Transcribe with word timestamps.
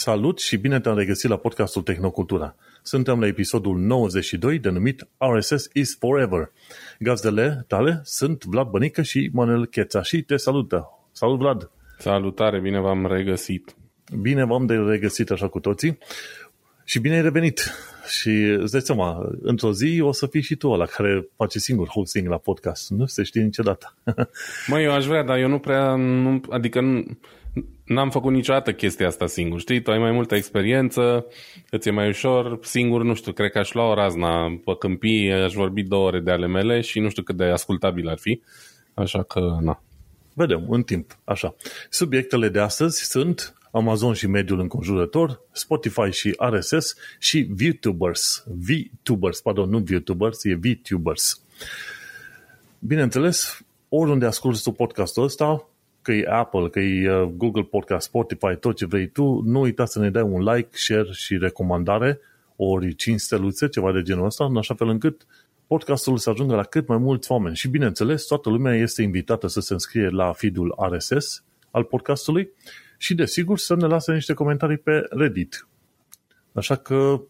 Salut 0.00 0.38
și 0.38 0.56
bine 0.56 0.80
te-am 0.80 0.96
regăsit 0.96 1.30
la 1.30 1.36
podcastul 1.36 1.82
Tehnocultura. 1.82 2.54
Suntem 2.82 3.20
la 3.20 3.26
episodul 3.26 3.78
92 3.78 4.58
denumit 4.58 5.08
RSS 5.18 5.68
is 5.72 5.96
Forever. 5.98 6.50
Gazdele 6.98 7.64
tale 7.66 8.00
sunt 8.04 8.44
Vlad 8.44 8.68
Bănică 8.68 9.02
și 9.02 9.30
Manuel 9.32 9.66
Cheța 9.66 10.02
și 10.02 10.22
te 10.22 10.36
salută. 10.36 10.88
Salut 11.12 11.38
Vlad! 11.38 11.70
Salutare, 11.98 12.60
bine 12.60 12.80
v-am 12.80 13.06
regăsit! 13.06 13.74
Bine 14.20 14.44
v-am 14.44 14.66
de 14.66 14.74
regăsit 14.74 15.30
așa 15.30 15.48
cu 15.48 15.60
toții 15.60 15.98
și 16.84 16.98
bine 16.98 17.14
ai 17.14 17.22
revenit. 17.22 17.72
Și 18.08 18.56
îți 18.58 18.72
dai 18.72 18.80
seama, 18.80 19.28
într-o 19.42 19.72
zi 19.72 20.00
o 20.00 20.12
să 20.12 20.26
fii 20.26 20.42
și 20.42 20.56
tu 20.56 20.70
ăla 20.70 20.84
care 20.84 21.28
face 21.36 21.58
singur 21.58 21.88
hosting 21.88 22.28
la 22.28 22.36
podcast. 22.36 22.90
Nu 22.90 23.06
se 23.06 23.22
știe 23.22 23.42
niciodată. 23.42 23.94
Mă, 24.70 24.80
eu 24.80 24.92
aș 24.92 25.06
vrea, 25.06 25.22
dar 25.22 25.38
eu 25.38 25.48
nu 25.48 25.58
prea, 25.58 25.94
nu, 25.94 26.40
adică 26.50 26.80
nu, 26.80 27.04
n-am 27.88 28.10
făcut 28.10 28.32
niciodată 28.32 28.72
chestia 28.72 29.06
asta 29.06 29.26
singur, 29.26 29.60
știi? 29.60 29.82
Tu 29.82 29.90
ai 29.90 29.98
mai 29.98 30.10
multă 30.10 30.34
experiență, 30.34 31.26
îți 31.70 31.88
e 31.88 31.90
mai 31.90 32.08
ușor, 32.08 32.58
singur, 32.62 33.02
nu 33.02 33.14
știu, 33.14 33.32
cred 33.32 33.50
că 33.50 33.58
aș 33.58 33.72
lua 33.72 33.90
o 33.90 33.94
razna 33.94 34.60
pe 34.64 34.76
câmpii, 34.78 35.32
aș 35.32 35.52
vorbi 35.52 35.82
două 35.82 36.06
ore 36.06 36.20
de 36.20 36.30
ale 36.30 36.46
mele 36.46 36.80
și 36.80 37.00
nu 37.00 37.08
știu 37.08 37.22
cât 37.22 37.36
de 37.36 37.44
ascultabil 37.44 38.08
ar 38.08 38.18
fi, 38.18 38.40
așa 38.94 39.22
că, 39.22 39.58
na. 39.60 39.82
Vedem, 40.34 40.66
în 40.68 40.82
timp, 40.82 41.18
așa. 41.24 41.54
Subiectele 41.90 42.48
de 42.48 42.58
astăzi 42.58 43.02
sunt 43.02 43.54
Amazon 43.70 44.12
și 44.12 44.26
mediul 44.26 44.60
înconjurător, 44.60 45.40
Spotify 45.52 46.10
și 46.10 46.36
RSS 46.38 46.94
și 47.18 47.48
VTubers. 47.50 48.44
VTubers, 48.46 49.40
pardon, 49.40 49.70
nu 49.70 49.78
VTubers, 49.78 50.44
e 50.44 50.54
VTubers. 50.54 51.42
Bineînțeles, 52.78 53.60
oriunde 53.88 54.26
asculti 54.26 54.62
tu 54.62 54.70
podcastul 54.70 55.22
ăsta, 55.22 55.67
că 56.08 56.14
e 56.14 56.26
Apple, 56.28 56.68
că 56.68 56.80
e 56.80 57.12
uh, 57.12 57.30
Google 57.36 57.62
Podcast, 57.62 58.06
Spotify, 58.06 58.56
tot 58.60 58.76
ce 58.76 58.86
vrei 58.86 59.08
tu, 59.08 59.42
nu 59.44 59.60
uita 59.60 59.84
să 59.84 59.98
ne 59.98 60.10
dai 60.10 60.22
un 60.22 60.42
like, 60.42 60.68
share 60.70 61.08
și 61.12 61.38
recomandare, 61.38 62.20
ori 62.56 62.94
5 62.94 63.20
steluțe, 63.20 63.68
ceva 63.68 63.92
de 63.92 64.02
genul 64.02 64.24
ăsta, 64.24 64.44
în 64.44 64.56
așa 64.56 64.74
fel 64.74 64.88
încât 64.88 65.26
podcastul 65.66 66.16
să 66.16 66.30
ajungă 66.30 66.54
la 66.54 66.62
cât 66.62 66.88
mai 66.88 66.98
mulți 66.98 67.32
oameni. 67.32 67.56
Și 67.56 67.68
bineînțeles, 67.68 68.24
toată 68.24 68.48
lumea 68.48 68.74
este 68.74 69.02
invitată 69.02 69.46
să 69.46 69.60
se 69.60 69.72
înscrie 69.72 70.08
la 70.08 70.32
feed-ul 70.32 70.74
RSS 70.90 71.44
al 71.70 71.84
podcastului 71.84 72.50
și, 72.96 73.14
desigur, 73.14 73.58
să 73.58 73.74
ne 73.74 73.86
lase 73.86 74.12
niște 74.12 74.34
comentarii 74.34 74.78
pe 74.78 75.06
Reddit. 75.10 75.68
Așa 76.52 76.76
că 76.76 77.20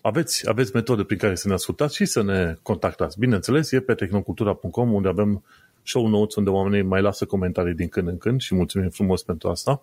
aveți, 0.00 0.48
aveți 0.48 0.74
metode 0.74 1.02
prin 1.04 1.18
care 1.18 1.34
să 1.34 1.48
ne 1.48 1.54
ascultați 1.54 1.96
și 1.96 2.04
să 2.04 2.22
ne 2.22 2.54
contactați. 2.62 3.18
Bineînțeles, 3.18 3.72
e 3.72 3.80
pe 3.80 3.94
tehnocultura.com 3.94 4.92
unde 4.92 5.08
avem 5.08 5.44
show 5.82 6.06
notes 6.06 6.34
unde 6.34 6.50
oamenii 6.50 6.82
mai 6.82 7.02
lasă 7.02 7.24
comentarii 7.24 7.74
din 7.74 7.88
când 7.88 8.08
în 8.08 8.18
când 8.18 8.40
și 8.40 8.54
mulțumim 8.54 8.88
frumos 8.88 9.22
pentru 9.22 9.48
asta. 9.48 9.82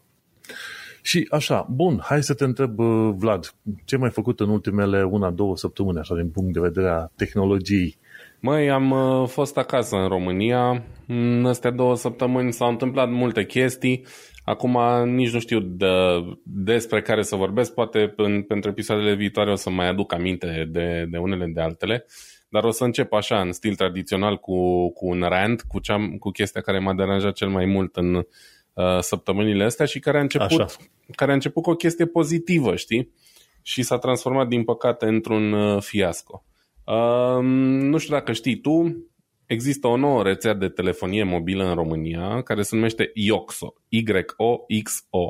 Și 1.02 1.28
așa, 1.32 1.68
bun, 1.72 2.02
hai 2.04 2.24
să 2.24 2.34
te 2.34 2.44
întreb, 2.44 2.80
uh, 2.80 3.14
Vlad, 3.16 3.54
ce 3.86 3.98
mai 3.98 4.10
făcut 4.10 4.40
în 4.40 4.50
ultimele 4.50 5.04
una, 5.04 5.32
două 5.32 5.58
săptămâni, 5.58 6.00
așa, 6.00 6.16
din 6.16 6.30
punct 6.30 6.54
de 6.54 6.60
vedere 6.60 6.90
a 6.90 7.10
tehnologiei? 7.16 7.98
Măi, 8.40 8.70
am 8.70 8.92
uh, 8.92 9.28
fost 9.28 9.58
acasă 9.58 9.96
în 9.96 10.08
România. 10.08 10.84
În 11.08 11.46
astea 11.46 11.72
două 11.72 11.96
săptămâni 11.96 12.54
s-au 12.54 12.70
întâmplat 12.70 13.10
multe 13.10 13.46
chestii. 13.46 14.06
Acum 14.44 14.78
nici 15.06 15.34
nu 15.34 15.40
știu 15.40 15.60
de, 15.60 15.88
despre 16.44 17.02
care 17.02 17.22
să 17.22 17.36
vorbesc. 17.36 17.74
Poate 17.74 18.14
în, 18.16 18.42
pentru 18.42 18.70
episoadele 18.70 19.16
viitoare 19.16 19.52
o 19.52 19.56
să 19.56 19.70
mai 19.70 19.90
aduc 19.90 20.14
aminte 20.14 20.68
de, 20.72 21.08
de 21.10 21.18
unele 21.18 21.52
de 21.54 21.62
altele. 21.62 22.06
Dar 22.50 22.64
o 22.64 22.72
să 22.72 22.84
încep 22.84 23.14
așa, 23.14 23.42
în 23.42 23.52
stil 23.52 23.76
tradițional, 23.76 24.38
cu, 24.38 24.90
cu 24.90 25.08
un 25.08 25.22
rant, 25.22 25.62
cu, 25.62 25.80
cea, 25.80 26.16
cu 26.20 26.30
chestia 26.30 26.62
care 26.62 26.80
m-a 26.80 26.94
deranjat 26.94 27.34
cel 27.34 27.50
mai 27.50 27.66
mult 27.66 27.96
în 27.96 28.16
uh, 28.16 28.24
săptămânile 29.00 29.64
astea 29.64 29.86
și 29.86 30.00
care 30.00 30.18
a, 30.18 30.22
început, 30.22 30.76
care 31.16 31.32
a 31.32 31.34
început 31.34 31.64
cu 31.64 31.70
o 31.70 31.76
chestie 31.76 32.06
pozitivă, 32.06 32.76
știi? 32.76 33.12
Și 33.62 33.84
s-a 33.84 33.98
transformat, 33.98 34.48
din 34.48 34.64
păcate, 34.64 35.06
într-un 35.06 35.52
uh, 35.52 35.82
fiasco. 35.82 36.44
Uh, 36.86 37.40
nu 37.42 37.98
știu 37.98 38.14
dacă 38.14 38.32
știi 38.32 38.60
tu, 38.60 39.06
există 39.46 39.88
o 39.88 39.98
nouă 39.98 40.24
rețea 40.24 40.54
de 40.54 40.70
telefonie 40.70 41.24
mobilă 41.24 41.64
în 41.64 41.74
România 41.74 42.42
care 42.42 42.62
se 42.62 42.76
numește 42.76 43.12
Ioxo, 43.14 43.74
Y-O-X-O.ro, 43.90 45.24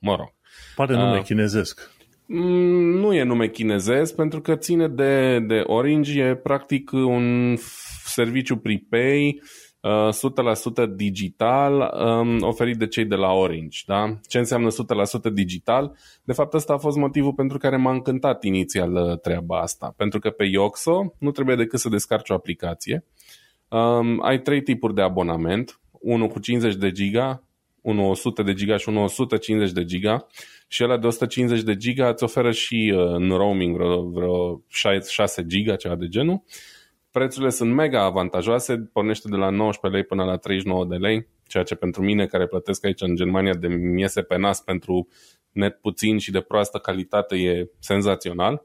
mă 0.00 0.16
rog. 0.16 0.34
Pare 0.74 0.94
nume 0.94 1.18
uh, 1.18 1.24
chinezesc. 1.24 1.96
Mm, 2.30 2.98
nu 2.98 3.14
e 3.14 3.22
nume 3.22 3.48
chinezesc 3.48 4.14
pentru 4.14 4.40
că 4.40 4.56
ține 4.56 4.88
de, 4.88 5.38
de 5.38 5.62
Orange, 5.66 6.22
e 6.22 6.36
practic 6.36 6.90
un 6.92 7.56
serviciu 8.04 8.56
prepay 8.56 9.40
100% 9.80 10.94
digital 10.94 11.94
um, 12.04 12.38
oferit 12.40 12.76
de 12.76 12.86
cei 12.86 13.04
de 13.04 13.14
la 13.14 13.32
Orange. 13.32 13.82
Da? 13.86 14.18
Ce 14.26 14.38
înseamnă 14.38 14.68
100% 14.68 15.32
digital? 15.32 15.96
De 16.24 16.32
fapt, 16.32 16.54
ăsta 16.54 16.72
a 16.72 16.78
fost 16.78 16.96
motivul 16.96 17.32
pentru 17.32 17.58
care 17.58 17.76
m-a 17.76 17.92
încântat 17.92 18.44
inițial 18.44 18.92
uh, 18.92 19.18
treaba 19.20 19.60
asta. 19.60 19.94
Pentru 19.96 20.18
că 20.18 20.30
pe 20.30 20.44
Yoxo 20.44 21.14
nu 21.18 21.30
trebuie 21.30 21.56
decât 21.56 21.78
să 21.78 21.88
descarci 21.88 22.30
o 22.30 22.34
aplicație. 22.34 23.04
Um, 23.68 24.22
ai 24.22 24.40
trei 24.40 24.62
tipuri 24.62 24.94
de 24.94 25.02
abonament. 25.02 25.80
Unul 25.90 26.28
cu 26.28 26.38
50 26.38 26.74
de 26.74 26.90
giga, 26.90 27.42
unul 27.82 28.10
100 28.10 28.42
de 28.42 28.52
giga 28.52 28.76
și 28.76 28.88
unul 28.88 29.02
150 29.02 29.72
de 29.72 29.84
giga 29.84 30.26
și 30.68 30.84
ăla 30.84 30.96
de 30.96 31.06
150 31.06 31.62
de 31.62 31.76
giga 31.76 32.08
îți 32.08 32.24
oferă 32.24 32.50
și 32.50 32.92
uh, 32.94 33.04
în 33.04 33.30
roaming 33.30 33.76
vreo, 33.76 34.02
vreo 34.02 34.62
6 35.08 35.46
giga, 35.46 35.76
ceva 35.76 35.94
de 35.94 36.08
genul. 36.08 36.42
Prețurile 37.10 37.50
sunt 37.50 37.72
mega 37.72 38.02
avantajoase, 38.02 38.76
pornește 38.92 39.28
de 39.28 39.36
la 39.36 39.50
19 39.50 40.00
lei 40.00 40.08
până 40.08 40.24
la 40.24 40.36
39 40.36 40.84
de 40.84 40.96
lei, 40.96 41.26
ceea 41.46 41.62
ce 41.62 41.74
pentru 41.74 42.02
mine 42.02 42.26
care 42.26 42.46
plătesc 42.46 42.84
aici 42.84 43.00
în 43.00 43.14
Germania 43.14 43.54
de 43.54 43.68
miese 43.68 44.22
pe 44.22 44.36
nas 44.36 44.60
pentru 44.60 45.08
net 45.52 45.80
puțin 45.80 46.18
și 46.18 46.30
de 46.30 46.40
proastă 46.40 46.78
calitate 46.78 47.36
e 47.36 47.70
senzațional. 47.78 48.62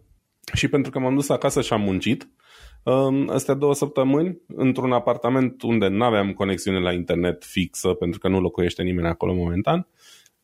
Și 0.53 0.67
pentru 0.67 0.91
că 0.91 0.99
m-am 0.99 1.15
dus 1.15 1.29
acasă 1.29 1.61
și 1.61 1.73
am 1.73 1.81
muncit, 1.81 2.21
um, 2.23 2.29
astea 3.27 3.53
două 3.53 3.73
săptămâni 3.73 4.41
într-un 4.55 4.91
apartament 4.91 5.61
unde 5.61 5.87
nu 5.87 6.03
aveam 6.03 6.33
conexiune 6.33 6.79
la 6.79 6.91
internet 6.91 7.43
fixă 7.43 7.93
pentru 7.93 8.19
că 8.19 8.27
nu 8.27 8.39
locuiește 8.39 8.83
nimeni 8.83 9.07
acolo 9.07 9.33
momentan, 9.33 9.87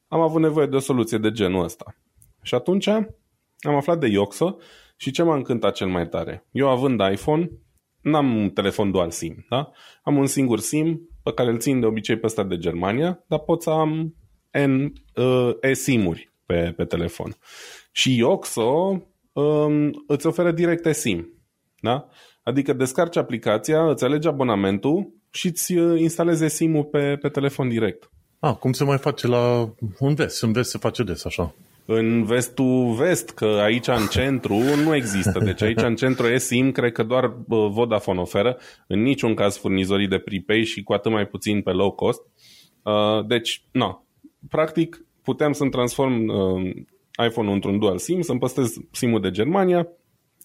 am 0.08 0.20
avut 0.20 0.42
nevoie 0.42 0.66
de 0.66 0.76
o 0.76 0.80
soluție 0.80 1.18
de 1.18 1.32
genul 1.32 1.64
ăsta. 1.64 1.96
Și 2.42 2.56
atunci 2.56 2.88
am 2.88 3.76
aflat 3.76 4.00
de 4.00 4.08
Ioxo 4.08 4.58
și 4.98 5.12
ce 5.12 5.24
m-a 5.24 5.36
încântat 5.36 5.74
cel 5.74 5.88
mai 5.88 6.08
tare. 6.08 6.46
Eu 6.52 6.70
având 6.70 7.02
iPhone, 7.12 7.50
n-am 8.02 8.36
un 8.36 8.50
telefon 8.50 8.92
dual 8.92 9.12
SIM, 9.12 9.46
da? 9.50 9.72
Am 10.04 10.18
un 10.18 10.26
singur 10.26 10.60
SIM 10.60 11.10
pe 11.24 11.34
care 11.34 11.50
îl 11.50 11.60
țin 11.60 11.80
de 11.80 11.86
obicei 11.86 12.18
pe 12.18 12.26
ăsta 12.26 12.44
de 12.44 12.58
Germania, 12.58 13.24
dar 13.28 13.40
pot 13.40 13.62
să 13.62 13.70
am 13.70 14.16
N 14.52 14.94
uh, 15.22 15.52
e-SIM-uri 15.62 16.32
pe, 16.46 16.74
pe 16.76 16.86
telefon. 16.86 17.38
Și 17.92 18.18
Ioxo 18.18 19.02
um, 19.34 20.04
îți 20.08 20.28
oferă 20.28 20.52
direct 20.52 20.86
e-SIM, 20.86 21.34
da? 21.80 22.08
Adică 22.44 22.74
descarci 22.74 23.18
aplicația, 23.18 23.90
îți 23.90 24.04
alegi 24.04 24.28
abonamentul 24.28 25.14
și 25.32 25.48
îți 25.48 25.74
uh, 25.74 26.00
instalezi 26.00 26.56
SIM-ul 26.56 26.84
pe, 26.84 27.18
pe 27.22 27.30
telefon 27.30 27.70
direct. 27.70 28.10
Ah, 28.40 28.56
cum 28.56 28.72
se 28.72 28.84
mai 28.84 28.98
face 28.98 29.28
la 29.28 29.74
un 30.00 30.14
vest? 30.14 30.44
În 30.44 30.52
vest 30.52 30.70
se 30.70 30.78
face 30.78 31.04
des 31.04 31.26
așa. 31.26 31.54
În 31.86 32.24
vestul 32.24 32.94
vest, 32.94 33.30
că 33.30 33.46
aici 33.46 33.88
în 33.88 34.08
centru 34.10 34.58
nu 34.86 34.96
există. 34.96 35.40
Deci 35.40 35.62
aici 35.62 35.82
în 35.82 35.96
centru 35.96 36.28
eSIM 36.28 36.72
cred 36.72 36.92
că 36.92 37.04
doar 37.04 37.34
Vodafone 37.48 38.20
oferă, 38.20 38.58
în 38.88 39.02
niciun 39.02 39.34
caz 39.34 39.58
furnizorii 39.58 40.08
de 40.08 40.18
prepay 40.18 40.64
și 40.64 40.84
cu 40.84 40.94
atât 40.94 41.12
mai 41.12 41.26
puțin 41.26 41.62
pe 41.62 41.72
low 41.72 41.92
cost. 41.92 42.22
Uh, 42.84 43.26
deci, 43.28 43.64
nu. 43.72 44.06
Practic, 44.50 45.06
puteam 45.24 45.52
să-mi 45.52 45.70
transform 45.70 46.28
uh, 46.28 46.72
iPhone-ul 47.26 47.54
într-un 47.54 47.80
dual 47.80 47.98
SIM, 47.98 48.22
să-mi 48.22 48.40
păstrez 48.40 48.74
SIM-ul 48.92 49.22
de 49.22 49.32
Germania 49.32 49.88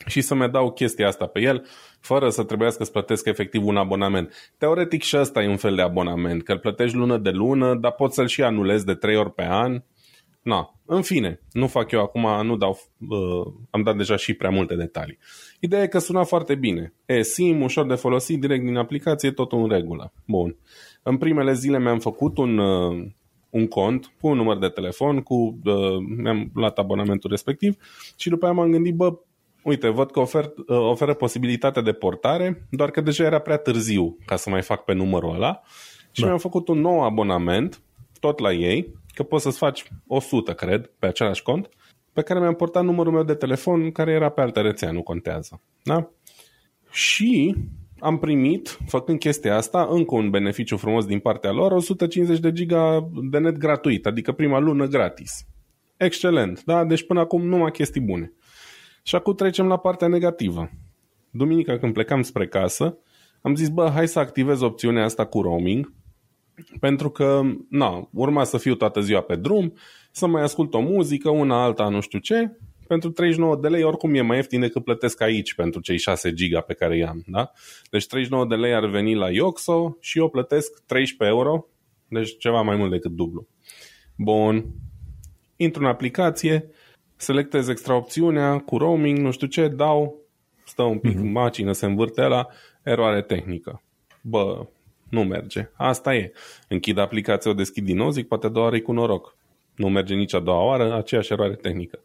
și 0.06 0.21
să-mi 0.21 0.49
dau 0.49 0.72
chestia 0.72 1.06
asta 1.06 1.27
pe 1.27 1.41
el, 1.41 1.66
fără 2.00 2.28
să 2.28 2.44
trebuiască 2.44 2.84
să 2.84 2.91
plătesc 2.91 3.27
efectiv 3.27 3.66
un 3.66 3.77
abonament. 3.77 4.55
Teoretic 4.59 5.03
și 5.03 5.16
ăsta 5.16 5.43
e 5.43 5.49
un 5.49 5.56
fel 5.56 5.75
de 5.75 5.82
abonament, 5.82 6.42
că 6.42 6.53
îl 6.53 6.59
plătești 6.59 6.97
lună 6.97 7.19
de 7.19 7.30
lună, 7.30 7.74
dar 7.74 7.92
poți 7.92 8.15
să-l 8.15 8.27
și 8.27 8.42
anulezi 8.42 8.84
de 8.84 8.95
trei 8.95 9.16
ori 9.16 9.33
pe 9.33 9.45
an. 9.48 9.83
Na, 10.42 10.74
în 10.86 11.03
fine, 11.03 11.41
nu 11.53 11.66
fac 11.66 11.91
eu 11.91 12.01
acum, 12.01 12.47
nu 12.47 12.57
dau, 12.57 12.78
uh, 13.09 13.53
am 13.71 13.83
dat 13.83 13.97
deja 13.97 14.16
și 14.16 14.34
prea 14.34 14.51
multe 14.51 14.74
detalii. 14.74 15.19
Ideea 15.60 15.83
e 15.83 15.86
că 15.86 15.98
suna 15.98 16.24
foarte 16.24 16.54
bine. 16.54 16.92
E 17.07 17.22
sim, 17.22 17.63
ușor 17.63 17.86
de 17.86 17.95
folosit, 17.95 18.41
direct 18.41 18.65
din 18.65 18.77
aplicație, 18.77 19.30
totul 19.30 19.63
în 19.63 19.69
regulă. 19.69 20.13
Bun. 20.27 20.57
În 21.03 21.16
primele 21.16 21.53
zile 21.53 21.78
mi-am 21.78 21.98
făcut 21.98 22.39
un, 22.39 22.59
uh, 22.59 23.07
un 23.51 23.66
cont 23.66 24.13
cu 24.21 24.27
un 24.27 24.36
număr 24.36 24.59
de 24.59 24.69
telefon, 24.69 25.21
cu, 25.21 25.34
uh, 25.65 25.98
mi-am 26.16 26.51
luat 26.54 26.78
abonamentul 26.78 27.30
respectiv 27.30 27.77
și 28.16 28.28
după 28.28 28.45
aia 28.45 28.54
m-am 28.54 28.71
gândit, 28.71 28.95
bă, 28.95 29.19
uite, 29.65 29.89
văd 29.89 30.11
că 30.11 30.21
ofer, 30.21 30.45
uh, 30.45 30.77
oferă 30.78 31.15
posibilitatea 31.15 31.83
de 31.83 31.93
portare, 31.93 32.66
doar 32.71 32.91
că 32.91 33.01
deja 33.01 33.25
era 33.25 33.39
prea 33.39 33.57
târziu 33.57 34.16
ca 34.27 34.37
să 34.37 34.51
mai 34.51 34.63
fac 34.63 34.84
pe 34.84 34.93
numărul 34.93 35.34
ăla 35.34 35.61
și 36.11 36.21
da. 36.21 36.27
mi-am 36.27 36.39
făcut 36.39 36.69
un 36.69 36.81
nou 36.81 37.03
abonament, 37.03 37.83
tot 38.21 38.39
la 38.39 38.53
ei, 38.53 38.95
că 39.15 39.22
poți 39.22 39.43
să-ți 39.43 39.59
faci 39.59 39.84
100, 40.07 40.53
cred, 40.53 40.91
pe 40.99 41.07
același 41.07 41.43
cont, 41.43 41.69
pe 42.13 42.22
care 42.22 42.41
mi-am 42.41 42.55
portat 42.55 42.84
numărul 42.84 43.13
meu 43.13 43.22
de 43.22 43.34
telefon, 43.34 43.91
care 43.91 44.13
era 44.13 44.28
pe 44.28 44.41
altă 44.41 44.61
rețea, 44.61 44.91
nu 44.91 45.03
contează. 45.03 45.61
Da? 45.83 46.10
Și 46.91 47.55
am 47.99 48.19
primit, 48.19 48.78
făcând 48.87 49.19
chestia 49.19 49.57
asta, 49.57 49.89
încă 49.91 50.15
un 50.15 50.31
beneficiu 50.31 50.77
frumos 50.77 51.07
din 51.07 51.19
partea 51.19 51.53
lor, 51.53 51.72
150 51.72 52.39
de 52.39 52.53
giga 52.53 53.09
de 53.31 53.39
net 53.39 53.57
gratuit, 53.57 54.07
adică 54.07 54.33
prima 54.33 54.59
lună 54.59 54.87
gratis. 54.87 55.47
Excelent, 55.97 56.65
da? 56.65 56.84
Deci 56.84 57.07
până 57.07 57.21
acum 57.21 57.47
numai 57.47 57.71
chestii 57.71 58.01
bune. 58.01 58.33
Și 59.06 59.15
acum 59.15 59.34
trecem 59.34 59.66
la 59.66 59.77
partea 59.77 60.09
negativă. 60.09 60.71
Duminica 61.30 61.78
când 61.78 61.92
plecam 61.92 62.22
spre 62.22 62.47
casă, 62.47 62.98
am 63.42 63.54
zis, 63.54 63.68
bă, 63.68 63.89
hai 63.89 64.09
să 64.09 64.18
activez 64.18 64.60
opțiunea 64.60 65.04
asta 65.04 65.24
cu 65.27 65.41
roaming, 65.41 65.92
pentru 66.80 67.10
că, 67.10 67.42
na, 67.68 68.09
urma 68.12 68.45
să 68.45 68.59
fiu 68.59 68.74
toată 68.74 69.01
ziua 69.01 69.21
pe 69.21 69.36
drum, 69.36 69.72
să 70.10 70.27
mai 70.27 70.42
ascult 70.42 70.74
o 70.74 70.80
muzică, 70.80 71.30
una 71.30 71.62
alta, 71.62 71.89
nu 71.89 72.01
știu 72.01 72.18
ce, 72.18 72.56
pentru 72.86 73.10
39 73.10 73.56
de 73.56 73.68
lei 73.68 73.83
oricum 73.83 74.15
e 74.15 74.21
mai 74.21 74.36
ieftin 74.36 74.60
decât 74.60 74.84
plătesc 74.84 75.21
aici 75.21 75.54
pentru 75.54 75.80
cei 75.80 75.98
6 75.98 76.33
giga 76.33 76.60
pe 76.60 76.74
care 76.74 76.97
i-am, 76.97 77.22
da? 77.27 77.50
Deci 77.91 78.07
39 78.07 78.47
de 78.47 78.54
lei 78.54 78.74
ar 78.74 78.86
veni 78.86 79.15
la 79.15 79.30
Ioxo 79.30 79.97
și 80.00 80.18
eu 80.18 80.28
plătesc 80.28 80.83
13 80.86 81.36
euro, 81.36 81.66
deci 82.09 82.36
ceva 82.36 82.60
mai 82.60 82.77
mult 82.77 82.91
decât 82.91 83.10
dublu. 83.10 83.48
Bun, 84.16 84.66
intru 85.57 85.83
în 85.83 85.89
aplicație, 85.89 86.71
selectez 87.16 87.69
extra 87.69 87.95
opțiunea 87.95 88.59
cu 88.59 88.78
roaming, 88.78 89.19
nu 89.19 89.31
știu 89.31 89.47
ce, 89.47 89.69
dau, 89.69 90.16
stă 90.65 90.83
un 90.83 90.99
pic 90.99 91.16
mm-hmm. 91.16 91.33
macină, 91.33 91.72
se 91.72 91.87
învârte 91.87 92.22
la 92.22 92.47
eroare 92.83 93.22
tehnică. 93.22 93.83
Bă, 94.21 94.66
nu 95.09 95.25
merge. 95.25 95.71
Asta 95.77 96.15
e. 96.15 96.33
Închid 96.69 96.99
aplicația, 96.99 97.51
o 97.51 97.55
deschid 97.55 97.84
din 97.84 97.97
nou, 97.97 98.11
zic 98.11 98.28
poate 98.28 98.47
a 98.47 98.49
doua 98.49 98.65
oară 98.65 98.81
cu 98.81 98.93
noroc. 98.93 99.37
Nu 99.77 99.89
merge 99.89 100.15
nici 100.15 100.34
a 100.34 100.41
doua 100.41 100.65
oară, 100.65 100.95
aceeași 100.95 101.33
eroare 101.33 101.55
tehnică. 101.55 101.99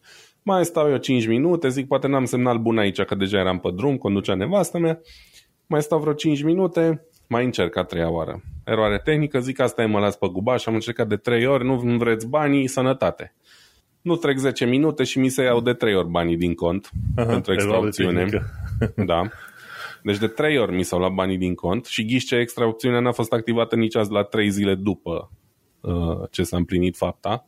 Mai 0.43 0.65
stau 0.65 0.89
eu 0.89 0.97
5 0.97 1.27
minute, 1.27 1.69
zic 1.69 1.87
poate 1.87 2.07
n-am 2.07 2.25
semnal 2.25 2.57
bun 2.57 2.77
aici, 2.77 3.01
că 3.01 3.15
deja 3.15 3.39
eram 3.39 3.59
pe 3.59 3.69
drum, 3.71 3.97
conducea 3.97 4.33
nevastă 4.33 4.77
mea. 4.77 4.99
Mai 5.67 5.81
stau 5.81 5.99
vreo 5.99 6.13
5 6.13 6.43
minute, 6.43 7.05
mai 7.27 7.45
încerc 7.45 7.75
a 7.75 7.83
treia 7.83 8.09
oară. 8.09 8.41
Eroare 8.65 8.99
tehnică, 9.03 9.39
zic 9.39 9.59
asta 9.59 9.81
e, 9.81 9.85
mă 9.85 9.99
las 9.99 10.15
pe 10.15 10.27
gubaș, 10.27 10.65
am 10.65 10.73
încercat 10.73 11.07
de 11.07 11.15
3 11.15 11.45
ori, 11.45 11.65
nu 11.65 11.97
vreți 11.97 12.27
banii, 12.27 12.67
sănătate. 12.67 13.33
Nu 14.01 14.15
trec 14.15 14.37
10 14.37 14.65
minute 14.65 15.03
și 15.03 15.19
mi 15.19 15.29
se 15.29 15.43
iau 15.43 15.61
de 15.61 15.73
3 15.73 15.95
ori 15.95 16.09
banii 16.09 16.37
din 16.37 16.53
cont 16.53 16.89
Aha, 17.15 17.25
pentru 17.25 17.53
extra 17.53 17.77
opțiune. 17.77 18.27
Da. 18.95 19.21
Deci 20.03 20.17
de 20.17 20.27
3 20.27 20.57
ori 20.57 20.75
mi 20.75 20.83
s-au 20.83 20.99
luat 20.99 21.13
banii 21.13 21.37
din 21.37 21.55
cont 21.55 21.85
și 21.85 22.05
ghiși 22.05 22.25
ce 22.25 22.35
extra 22.35 22.67
opțiunea 22.67 22.99
n-a 22.99 23.11
fost 23.11 23.33
activată 23.33 23.75
nici 23.75 23.95
azi 23.95 24.11
la 24.11 24.23
3 24.23 24.49
zile 24.49 24.75
după 24.75 25.31
uh, 25.79 26.29
ce 26.31 26.43
s-a 26.43 26.57
împlinit 26.57 26.97
fapta. 26.97 27.45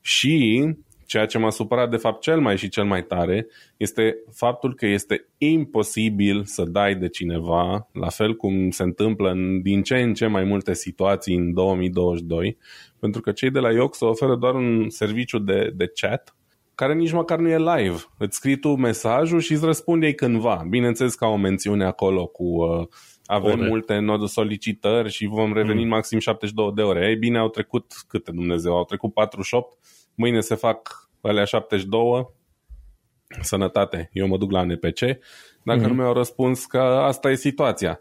Și 0.00 0.64
Ceea 1.12 1.26
ce 1.26 1.38
m-a 1.38 1.50
supărat 1.50 1.90
de 1.90 1.96
fapt 1.96 2.20
cel 2.20 2.40
mai 2.40 2.56
și 2.56 2.68
cel 2.68 2.84
mai 2.84 3.02
tare 3.02 3.46
este 3.76 4.16
faptul 4.30 4.74
că 4.74 4.86
este 4.86 5.26
imposibil 5.38 6.44
să 6.44 6.64
dai 6.64 6.94
de 6.94 7.08
cineva, 7.08 7.88
la 7.92 8.08
fel 8.08 8.34
cum 8.34 8.70
se 8.70 8.82
întâmplă 8.82 9.30
în 9.30 9.62
din 9.62 9.82
ce 9.82 9.94
în 9.94 10.14
ce 10.14 10.26
mai 10.26 10.44
multe 10.44 10.74
situații 10.74 11.36
în 11.36 11.52
2022, 11.52 12.56
pentru 13.02 13.20
că 13.20 13.32
cei 13.32 13.50
de 13.50 13.58
la 13.58 13.70
Yoxo 13.70 14.06
oferă 14.06 14.36
doar 14.36 14.54
un 14.54 14.90
serviciu 14.90 15.38
de, 15.38 15.72
de 15.74 15.92
chat 16.00 16.36
care 16.74 16.94
nici 16.94 17.12
măcar 17.12 17.38
nu 17.38 17.48
e 17.48 17.58
live. 17.58 18.04
Îți 18.18 18.36
scrii 18.36 18.56
tu 18.56 18.68
mesajul 18.68 19.40
și 19.40 19.52
îți 19.52 19.64
răspunde 19.64 20.06
ei 20.06 20.14
cândva. 20.14 20.64
Bineînțeles 20.68 21.14
că 21.14 21.24
au 21.24 21.32
o 21.32 21.36
mențiune 21.36 21.84
acolo 21.84 22.26
cu 22.26 22.44
uh, 22.44 22.86
avem 23.24 23.58
ore. 23.58 23.68
multe 23.68 23.98
noduri 23.98 24.30
solicitări 24.30 25.10
și 25.10 25.26
vom 25.26 25.52
reveni 25.52 25.82
mm. 25.82 25.88
maxim 25.88 26.18
72 26.18 26.72
de 26.74 26.82
ore. 26.82 27.08
Ei 27.08 27.16
bine, 27.16 27.38
au 27.38 27.48
trecut 27.48 27.92
câte 28.08 28.30
Dumnezeu? 28.30 28.76
Au 28.76 28.84
trecut 28.84 29.12
48 29.12 29.78
mâine 30.14 30.40
se 30.40 30.54
fac 30.54 31.10
alea 31.20 31.44
72, 31.44 32.28
sănătate, 33.40 34.10
eu 34.12 34.26
mă 34.26 34.38
duc 34.38 34.50
la 34.50 34.64
NPC, 34.64 35.00
dacă 35.62 35.80
mm-hmm. 35.80 35.86
nu 35.86 35.94
mi-au 35.94 36.12
răspuns 36.12 36.66
că 36.66 36.78
asta 36.80 37.30
e 37.30 37.34
situația. 37.34 38.00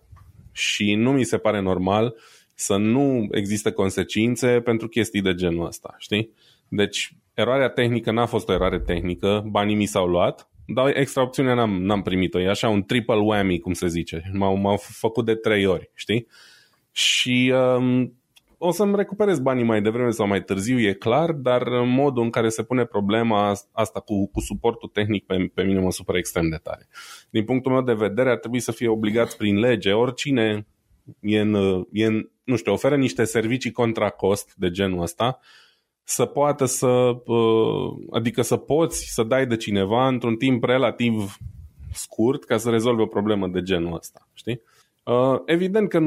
Și 0.51 0.95
nu 0.95 1.11
mi 1.11 1.23
se 1.23 1.37
pare 1.37 1.59
normal 1.59 2.15
să 2.61 2.75
nu 2.75 3.27
există 3.31 3.71
consecințe 3.71 4.47
pentru 4.47 4.87
chestii 4.87 5.21
de 5.21 5.33
genul 5.33 5.65
ăsta, 5.65 5.95
știi? 5.97 6.31
Deci, 6.67 7.13
eroarea 7.33 7.69
tehnică 7.69 8.11
n-a 8.11 8.25
fost 8.25 8.49
o 8.49 8.53
eroare 8.53 8.79
tehnică, 8.79 9.43
banii 9.49 9.75
mi 9.75 9.85
s-au 9.85 10.07
luat, 10.07 10.49
dar 10.65 10.97
extra 10.97 11.21
opțiunea 11.21 11.53
n-am, 11.53 11.83
n-am 11.83 12.01
primit-o. 12.01 12.39
E 12.39 12.49
așa 12.49 12.69
un 12.69 12.83
triple 12.83 13.15
whammy, 13.15 13.59
cum 13.59 13.73
se 13.73 13.87
zice. 13.87 14.31
M-au, 14.33 14.55
m-au 14.55 14.77
făcut 14.77 15.25
de 15.25 15.35
trei 15.35 15.65
ori, 15.65 15.91
știi? 15.93 16.27
Și 16.91 17.53
um, 17.77 18.15
o 18.57 18.71
să-mi 18.71 18.95
recuperez 18.95 19.39
banii 19.39 19.63
mai 19.63 19.81
devreme 19.81 20.09
sau 20.09 20.27
mai 20.27 20.43
târziu, 20.43 20.79
e 20.79 20.93
clar, 20.93 21.31
dar 21.31 21.63
modul 21.85 22.23
în 22.23 22.29
care 22.29 22.49
se 22.49 22.63
pune 22.63 22.85
problema 22.85 23.53
asta 23.71 23.99
cu, 23.99 24.27
cu 24.27 24.39
suportul 24.39 24.89
tehnic 24.89 25.25
pe, 25.25 25.51
pe 25.53 25.63
mine 25.63 25.79
mă 25.79 25.91
supără 25.91 26.17
extrem 26.17 26.49
de 26.49 26.59
tare. 26.63 26.87
Din 27.29 27.43
punctul 27.43 27.71
meu 27.71 27.81
de 27.81 27.93
vedere, 27.93 28.29
ar 28.29 28.37
trebui 28.37 28.59
să 28.59 28.71
fie 28.71 28.87
obligați 28.87 29.37
prin 29.37 29.59
lege 29.59 29.91
oricine 29.91 30.67
e 31.19 31.39
în, 31.39 31.83
e 31.91 32.05
în, 32.05 32.29
nu 32.43 32.55
știu, 32.55 32.73
oferă 32.73 32.95
niște 32.95 33.23
servicii 33.23 33.71
contra 33.71 34.09
cost 34.09 34.53
de 34.55 34.71
genul 34.71 35.01
ăsta, 35.01 35.39
să 36.03 36.25
poată 36.25 36.65
să, 36.65 36.87
uh, 37.25 37.93
adică 38.11 38.41
să 38.41 38.57
poți 38.57 39.13
să 39.13 39.23
dai 39.23 39.47
de 39.47 39.57
cineva 39.57 40.07
într-un 40.07 40.35
timp 40.35 40.63
relativ 40.63 41.37
scurt 41.93 42.43
ca 42.43 42.57
să 42.57 42.69
rezolve 42.69 43.01
o 43.01 43.05
problemă 43.05 43.47
de 43.47 43.61
genul 43.61 43.95
ăsta, 43.95 44.27
știi? 44.33 44.61
Uh, 45.03 45.39
evident 45.45 45.89
că 45.89 46.01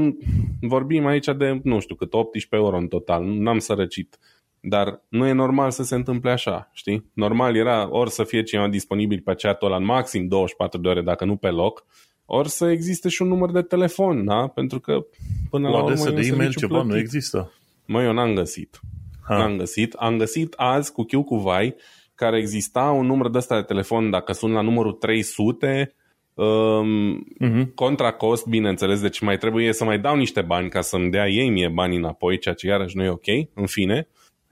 vorbim 0.60 1.06
aici 1.06 1.26
de, 1.26 1.60
nu 1.62 1.80
știu 1.80 1.94
cât, 1.94 2.14
18 2.14 2.54
euro 2.54 2.76
în 2.76 2.88
total, 2.88 3.24
n-am 3.24 3.58
sărăcit. 3.58 4.18
Dar 4.60 5.02
nu 5.08 5.26
e 5.26 5.32
normal 5.32 5.70
să 5.70 5.82
se 5.82 5.94
întâmple 5.94 6.30
așa, 6.30 6.70
știi? 6.72 7.10
Normal 7.12 7.56
era 7.56 7.88
ori 7.90 8.10
să 8.10 8.24
fie 8.24 8.42
cineva 8.42 8.68
disponibil 8.68 9.20
pe 9.24 9.34
chat-ul 9.34 9.66
ăla 9.66 9.76
în 9.76 9.84
maxim 9.84 10.28
24 10.28 10.80
de 10.80 10.88
ore, 10.88 11.02
dacă 11.02 11.24
nu 11.24 11.36
pe 11.36 11.48
loc, 11.48 11.84
ori 12.26 12.48
să 12.48 12.70
existe 12.70 13.08
și 13.08 13.22
un 13.22 13.28
număr 13.28 13.50
de 13.50 13.62
telefon, 13.62 14.24
da? 14.24 14.46
Pentru 14.46 14.80
că 14.80 15.06
până 15.50 15.68
la, 15.68 15.76
la 15.76 15.82
urmă 15.82 16.10
de 16.10 16.26
e-mail 16.26 16.54
ceva 16.54 16.74
plătit. 16.74 16.90
nu 16.90 16.98
există. 16.98 17.52
Mă, 17.86 18.02
eu 18.02 18.12
n-am 18.12 18.34
găsit. 18.34 18.80
Ha. 19.28 19.36
N-am 19.36 19.56
găsit. 19.56 19.92
Am 19.92 20.18
găsit 20.18 20.54
azi 20.56 20.92
cu 20.92 21.02
chiu 21.02 21.22
cu 21.22 21.36
vai 21.36 21.74
care 22.14 22.38
exista 22.38 22.90
un 22.90 23.06
număr 23.06 23.30
de 23.30 23.38
ăsta 23.38 23.56
de 23.56 23.62
telefon, 23.62 24.10
dacă 24.10 24.32
sun 24.32 24.52
la 24.52 24.60
numărul 24.60 24.92
300, 24.92 25.94
Um, 26.34 27.26
uh-huh. 27.40 27.74
Contra 27.74 28.12
cost, 28.12 28.46
bineînțeles, 28.46 29.00
deci 29.00 29.20
mai 29.20 29.38
trebuie 29.38 29.72
să 29.72 29.84
mai 29.84 29.98
dau 29.98 30.16
niște 30.16 30.42
bani 30.42 30.68
ca 30.68 30.80
să-mi 30.80 31.10
dea 31.10 31.28
ei 31.28 31.50
mie 31.50 31.68
bani 31.68 31.96
înapoi, 31.96 32.38
ceea 32.38 32.54
ce 32.54 32.66
iarăși 32.66 32.96
nu 32.96 33.02
e 33.02 33.08
ok, 33.08 33.26
în 33.54 33.66
fine. 33.66 34.08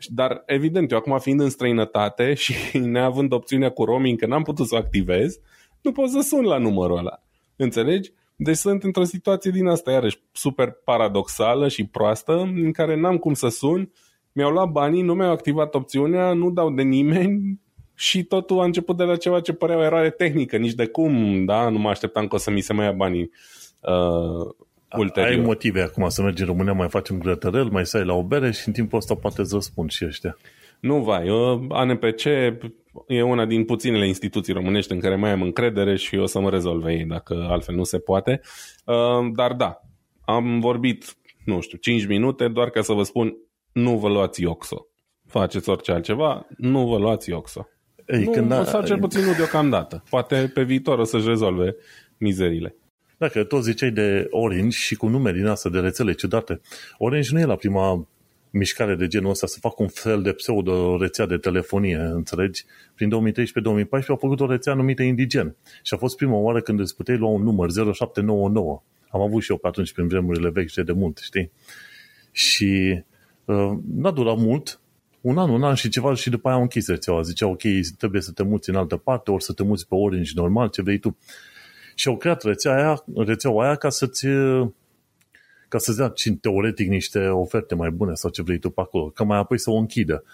Dar, 0.07 0.43
evident, 0.47 0.91
eu 0.91 0.99
acum 0.99 1.19
fiind 1.19 1.41
în 1.41 1.51
străinătate 1.51 2.35
și 2.43 2.79
neavând 2.79 3.33
opțiunea 3.33 3.71
cu 3.71 3.85
roaming, 3.85 4.19
că 4.19 4.27
n-am 4.27 4.43
putut 4.43 4.67
să 4.67 4.75
o 4.75 4.79
activez, 4.79 5.39
nu 5.81 5.93
pot 5.93 6.09
să 6.11 6.21
sun 6.21 6.45
la 6.45 6.59
numărul 6.59 6.99
ăla. 6.99 7.23
Înțelegi? 7.57 8.13
Deci 8.37 8.57
sunt 8.57 8.83
într-o 8.83 9.05
situație 9.05 9.51
din 9.51 9.67
asta, 9.67 9.91
iarăși, 9.91 10.19
super 10.33 10.77
paradoxală 10.85 11.69
și 11.69 11.87
proastă, 11.87 12.33
în 12.33 12.73
care 12.73 12.97
n-am 12.97 13.17
cum 13.17 13.35
să 13.35 13.49
sun, 13.49 13.93
mi-au 14.33 14.51
luat 14.51 14.71
banii, 14.71 15.03
nu 15.03 15.15
mi-au 15.15 15.31
activat 15.31 15.75
opțiunea, 15.75 16.33
nu 16.33 16.51
dau 16.51 16.71
de 16.71 16.83
nimeni, 16.83 17.61
și 17.95 18.25
totul 18.25 18.61
a 18.61 18.65
început 18.65 18.97
de 18.97 19.03
la 19.03 19.17
ceva 19.17 19.41
ce 19.41 19.53
părea 19.53 19.77
o 19.77 19.83
eroare 19.83 20.11
tehnică, 20.11 20.57
nici 20.57 20.73
de 20.75 20.87
cum, 20.87 21.45
da, 21.45 21.69
nu 21.69 21.79
mă 21.79 21.89
așteptam 21.89 22.27
că 22.27 22.35
o 22.35 22.39
să 22.39 22.51
mi 22.51 22.61
se 22.61 22.73
mai 22.73 22.85
ia 22.85 22.93
banii 22.93 23.31
uh, 23.81 24.55
ulterior. 24.99 25.39
Ai 25.39 25.45
motive 25.45 25.81
acum 25.81 26.09
să 26.09 26.23
mergi 26.23 26.41
în 26.43 26.49
România, 26.49 26.73
mai 26.73 26.89
facem 26.89 27.19
grătărel, 27.19 27.65
mai 27.65 27.87
stai 27.87 28.05
la 28.05 28.15
o 28.15 28.23
bere 28.23 28.51
și 28.51 28.67
în 28.67 28.73
timpul 28.73 28.99
ăsta 28.99 29.15
poate 29.15 29.45
să 29.45 29.55
răspund 29.55 29.91
și 29.91 30.05
ăștia. 30.05 30.37
Nu 30.81 31.03
vai, 31.03 31.29
ANPC 31.69 32.23
e 33.07 33.23
una 33.23 33.45
din 33.45 33.65
puținele 33.65 34.07
instituții 34.07 34.53
românești 34.53 34.93
în 34.93 35.01
care 35.01 35.17
mai 35.17 35.31
am 35.31 35.43
încredere 35.43 35.97
și 35.97 36.17
o 36.17 36.27
să 36.27 36.41
mă 36.41 36.51
rezolve 36.51 36.93
ei 36.93 37.05
dacă 37.05 37.47
altfel 37.51 37.75
nu 37.75 37.85
se 37.85 37.99
poate. 37.99 38.41
Uh, 38.85 39.33
dar 39.35 39.53
da, 39.53 39.81
am 40.25 40.61
vorbit, 40.61 41.17
nu 41.45 41.61
știu, 41.61 41.79
5 41.79 42.07
minute 42.07 42.49
doar 42.49 42.71
ca 42.71 42.83
să 42.83 42.93
vă 42.93 43.03
spun 43.03 43.37
nu 43.73 43.99
vă 43.99 44.09
luați 44.09 44.43
Ioxo. 44.43 44.87
Faceți 45.27 45.69
orice 45.69 45.93
altceva, 45.93 46.47
nu 46.57 46.87
vă 46.87 46.99
luați 46.99 47.31
Ioxo. 47.31 47.69
Ei, 48.07 48.25
nu, 48.25 48.31
când 48.31 48.53
a... 48.53 48.65
sau 48.65 48.85
cel 48.85 48.99
puțin 48.99 49.25
nu 49.25 49.33
deocamdată. 49.33 50.03
Poate 50.11 50.51
pe 50.55 50.63
viitor 50.63 50.99
o 50.99 51.05
să-și 51.05 51.29
rezolve 51.29 51.77
mizerile. 52.19 52.77
Dacă 53.17 53.45
tot 53.45 53.63
ziceai 53.63 53.91
de 53.91 54.27
Orange 54.31 54.77
și 54.77 54.95
cu 54.95 55.07
numeri 55.07 55.37
din 55.37 55.47
asta 55.47 55.69
de 55.69 55.79
rețele 55.79 56.13
ciudate, 56.13 56.61
Orange 56.99 57.29
nu 57.33 57.41
e 57.41 57.45
la 57.45 57.57
prima 57.57 58.09
mișcare 58.53 58.95
de 58.95 59.07
genul 59.07 59.31
ăsta 59.31 59.47
să 59.47 59.59
facă 59.61 59.75
un 59.79 59.89
fel 59.89 60.23
de 60.23 60.33
pseudo 60.33 60.97
rețea 60.97 61.27
de 61.27 61.37
telefonie, 61.37 61.97
înțelegi? 61.97 62.65
Prin 62.95 63.09
2013-2014 63.09 64.07
au 64.09 64.17
făcut 64.17 64.41
o 64.41 64.47
rețea 64.47 64.75
numită 64.75 65.03
Indigen 65.03 65.57
și 65.83 65.95
a 65.95 65.97
fost 65.97 66.17
prima 66.17 66.37
oară 66.37 66.61
când 66.61 66.81
îți 66.81 66.97
puteai 66.97 67.17
lua 67.17 67.31
un 67.31 67.43
număr 67.43 67.71
0799. 67.71 68.83
Am 69.09 69.21
avut 69.21 69.43
și 69.43 69.51
eu 69.51 69.57
pe 69.57 69.67
atunci 69.67 69.93
prin 69.93 70.09
vremurile 70.09 70.51
vechi 70.51 70.73
de 70.73 70.93
mult, 70.93 71.19
știi? 71.19 71.51
Și 72.31 73.03
uh, 73.45 73.73
n-a 73.95 74.11
durat 74.11 74.37
mult 74.37 74.81
un 75.23 75.39
an, 75.39 75.51
un 75.51 75.63
an 75.63 75.75
și 75.75 75.89
ceva 75.89 76.15
și 76.15 76.31
după 76.31 76.49
aia 76.49 76.57
au 76.57 76.63
închis 76.63 76.89
rețeaua. 76.89 77.23
Zicea, 77.23 77.47
ok, 77.47 77.63
trebuie 77.99 78.21
să 78.21 78.33
te 78.33 78.43
muți 78.43 78.71
în 78.71 78.77
altă 78.77 78.97
parte, 78.97 79.31
ori 79.31 79.45
să 79.45 79.53
te 79.53 79.63
muți 79.63 79.89
pe 79.89 79.95
Orange 79.95 80.31
normal, 80.35 80.69
ce 80.69 80.83
vrei 80.83 80.99
tu. 80.99 81.17
Și 81.95 82.09
au 82.09 82.17
creat 82.17 82.43
rețeaua 82.43 82.77
aia, 82.77 83.05
rețeaua 83.15 83.65
aia 83.65 83.75
ca 83.75 83.89
să-ți 83.89 84.27
ca 85.73 85.79
să-ți 85.79 85.97
dea 85.97 86.13
teoretic 86.41 86.89
niște 86.89 87.19
oferte 87.19 87.75
mai 87.75 87.91
bune 87.91 88.15
sau 88.15 88.31
ce 88.31 88.43
vrei 88.43 88.59
tu 88.59 88.71
pe 88.71 88.81
acolo, 88.81 89.09
ca 89.09 89.25
mai 89.25 89.39
apoi 89.39 89.59
să 89.59 89.71
o 89.71 89.75
închidă. 89.75 90.25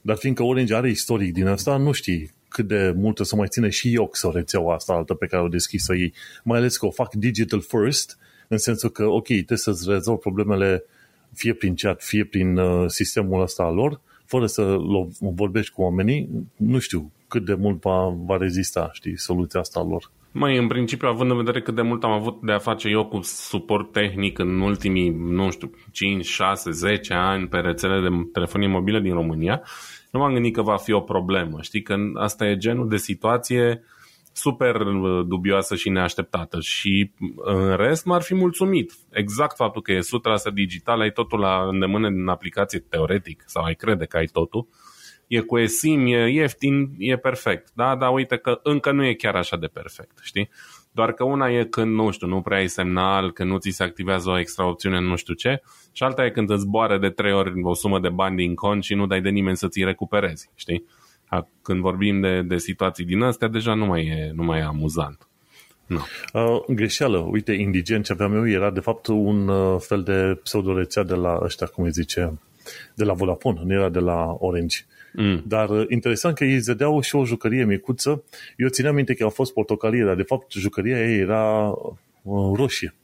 Dar 0.00 0.16
fiindcă 0.16 0.42
Orange 0.42 0.74
are 0.74 0.90
istoric 0.90 1.32
din 1.32 1.46
asta, 1.46 1.76
nu 1.76 1.92
știi 1.92 2.30
cât 2.48 2.66
de 2.66 2.92
mult 2.96 3.18
o 3.18 3.22
să 3.22 3.36
mai 3.36 3.48
ține 3.48 3.68
și 3.68 3.94
eu 3.94 4.10
sau 4.12 4.32
rețeaua 4.32 4.74
asta 4.74 4.92
altă 4.92 5.14
pe 5.14 5.26
care 5.26 5.42
o 5.42 5.48
deschis-o 5.48 5.94
ei. 5.94 6.12
Mai 6.44 6.58
ales 6.58 6.76
că 6.76 6.86
o 6.86 6.90
fac 6.90 7.14
digital 7.14 7.60
first, 7.60 8.18
în 8.48 8.58
sensul 8.58 8.90
că, 8.90 9.04
ok, 9.04 9.26
trebuie 9.26 9.58
să-ți 9.58 9.90
rezolvi 9.90 10.20
problemele 10.20 10.84
fie 11.32 11.52
prin 11.52 11.74
chat, 11.74 12.02
fie 12.02 12.24
prin 12.24 12.56
uh, 12.56 12.90
sistemul 12.90 13.42
ăsta 13.42 13.62
al 13.62 13.74
lor, 13.74 14.00
fără 14.24 14.46
să 14.46 14.76
vorbești 15.20 15.72
cu 15.72 15.82
oamenii, 15.82 16.28
nu 16.56 16.78
știu 16.78 17.12
cât 17.28 17.44
de 17.44 17.54
mult 17.54 17.80
va, 17.80 18.08
va 18.08 18.36
rezista, 18.36 18.90
știi, 18.92 19.18
soluția 19.18 19.60
asta 19.60 19.82
lor. 19.82 20.10
Mai 20.32 20.56
în 20.56 20.66
principiu, 20.66 21.08
având 21.08 21.30
în 21.30 21.36
vedere 21.36 21.60
cât 21.60 21.74
de 21.74 21.82
mult 21.82 22.04
am 22.04 22.10
avut 22.10 22.40
de 22.42 22.52
a 22.52 22.58
face 22.58 22.88
eu 22.88 23.06
cu 23.06 23.20
suport 23.22 23.92
tehnic 23.92 24.38
în 24.38 24.60
ultimii, 24.60 25.08
nu 25.08 25.50
știu, 25.50 25.70
5, 25.92 26.24
6, 26.24 26.70
10 26.70 27.14
ani 27.14 27.48
pe 27.48 27.56
rețele 27.58 28.08
de 28.08 28.28
telefonie 28.32 28.68
mobilă 28.68 28.98
din 28.98 29.12
România, 29.12 29.62
nu 30.10 30.20
m-am 30.20 30.32
gândit 30.32 30.54
că 30.54 30.62
va 30.62 30.76
fi 30.76 30.92
o 30.92 31.00
problemă. 31.00 31.58
Știi 31.60 31.82
că 31.82 31.96
asta 32.14 32.46
e 32.46 32.56
genul 32.56 32.88
de 32.88 32.96
situație 32.96 33.82
super 34.32 34.80
uh, 34.80 35.26
dubioasă 35.26 35.74
și 35.74 35.88
neașteptată 35.88 36.60
și 36.60 37.12
uh, 37.18 37.28
în 37.44 37.76
rest 37.76 38.04
m-ar 38.04 38.22
fi 38.22 38.34
mulțumit. 38.34 38.92
Exact 39.10 39.56
faptul 39.56 39.82
că 39.82 39.92
e 39.92 39.98
100% 40.50 40.52
digital, 40.54 41.00
ai 41.00 41.10
totul 41.10 41.38
la 41.38 41.68
îndemână 41.68 42.10
din 42.10 42.28
aplicație 42.28 42.78
teoretic 42.78 43.42
sau 43.46 43.64
ai 43.64 43.74
crede 43.74 44.04
că 44.04 44.16
ai 44.16 44.26
totul, 44.26 44.68
e 45.28 45.40
cu 45.40 45.58
eSIM, 45.58 46.06
e 46.06 46.30
ieftin, 46.30 46.90
e 46.98 47.16
perfect. 47.16 47.68
Da, 47.74 47.96
dar 47.96 48.12
uite 48.12 48.36
că 48.36 48.60
încă 48.62 48.92
nu 48.92 49.04
e 49.04 49.14
chiar 49.14 49.34
așa 49.34 49.56
de 49.56 49.66
perfect, 49.66 50.18
știi? 50.22 50.50
Doar 50.90 51.12
că 51.12 51.24
una 51.24 51.50
e 51.50 51.64
când, 51.64 51.94
nu 51.94 52.10
știu, 52.10 52.26
nu 52.26 52.40
prea 52.40 52.58
ai 52.58 52.68
semnal, 52.68 53.32
când 53.32 53.50
nu 53.50 53.58
ți 53.58 53.70
se 53.70 53.82
activează 53.82 54.30
o 54.30 54.38
extra 54.38 54.68
opțiune, 54.68 55.00
nu 55.00 55.16
știu 55.16 55.34
ce, 55.34 55.62
și 55.92 56.02
alta 56.02 56.24
e 56.24 56.30
când 56.30 56.50
îți 56.50 56.60
zboară 56.60 56.98
de 56.98 57.08
trei 57.08 57.32
ori 57.32 57.62
o 57.62 57.74
sumă 57.74 58.00
de 58.00 58.08
bani 58.08 58.36
din 58.36 58.54
cont 58.54 58.82
și 58.82 58.94
nu 58.94 59.06
dai 59.06 59.20
de 59.20 59.28
nimeni 59.28 59.56
să 59.56 59.68
ți 59.68 59.84
recuperezi, 59.84 60.50
știi? 60.54 60.84
Când 61.62 61.80
vorbim 61.80 62.20
de, 62.20 62.42
de 62.42 62.56
situații 62.56 63.04
din 63.04 63.22
astea, 63.22 63.48
deja 63.48 63.74
nu 63.74 63.86
mai 63.86 64.06
e, 64.06 64.32
nu 64.34 64.42
mai 64.42 64.58
e 64.58 64.62
amuzant. 64.62 65.28
No. 65.86 65.98
Uh, 66.32 66.64
greșeală. 66.74 67.18
Uite, 67.18 67.52
Indigen, 67.52 68.02
ce 68.02 68.12
aveam 68.12 68.34
eu, 68.34 68.48
era 68.48 68.70
de 68.70 68.80
fapt 68.80 69.06
un 69.06 69.48
uh, 69.48 69.80
fel 69.80 70.02
de 70.02 70.40
pseudo-rețea 70.42 71.02
de 71.02 71.14
la 71.14 71.38
ăștia, 71.42 71.66
cum 71.66 71.84
îi 71.84 71.90
zice, 71.90 72.38
de 72.94 73.04
la 73.04 73.12
Vodafone, 73.12 73.60
nu 73.64 73.72
era 73.72 73.88
de 73.88 73.98
la 73.98 74.36
Orange. 74.38 74.76
Mm. 75.20 75.42
Dar 75.46 75.68
uh, 75.68 75.84
interesant 75.88 76.34
că 76.34 76.44
ei 76.44 76.58
zădeau 76.58 77.00
și 77.00 77.16
o 77.16 77.24
jucărie 77.24 77.64
micuță. 77.64 78.24
Eu 78.56 78.68
țineam 78.68 78.94
minte 78.94 79.14
că 79.14 79.24
a 79.24 79.28
fost 79.28 79.52
portocalie, 79.52 80.04
dar 80.04 80.14
de 80.14 80.22
fapt 80.22 80.52
jucăria 80.52 81.10
ei 81.10 81.18
era 81.18 81.72
uh, 82.22 82.56
roșie. 82.56 82.94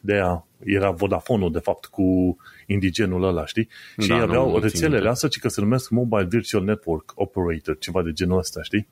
De 0.00 0.12
aia 0.12 0.46
era 0.64 0.90
Vodafone-ul, 0.90 1.52
de 1.52 1.58
fapt, 1.58 1.84
cu 1.84 2.36
indigenul 2.66 3.22
ăla, 3.22 3.46
știi? 3.46 3.68
Și 3.98 4.08
da, 4.08 4.14
ei 4.14 4.20
aveau 4.20 4.50
nu, 4.50 4.58
rețelele 4.58 5.08
astea, 5.08 5.28
ci 5.28 5.38
că 5.38 5.48
se 5.48 5.60
numesc 5.60 5.90
Mobile 5.90 6.26
Virtual 6.28 6.64
Network 6.64 7.12
Operator, 7.14 7.78
ceva 7.78 8.02
de 8.02 8.12
genul 8.12 8.38
ăsta, 8.38 8.62
știi? 8.62 8.86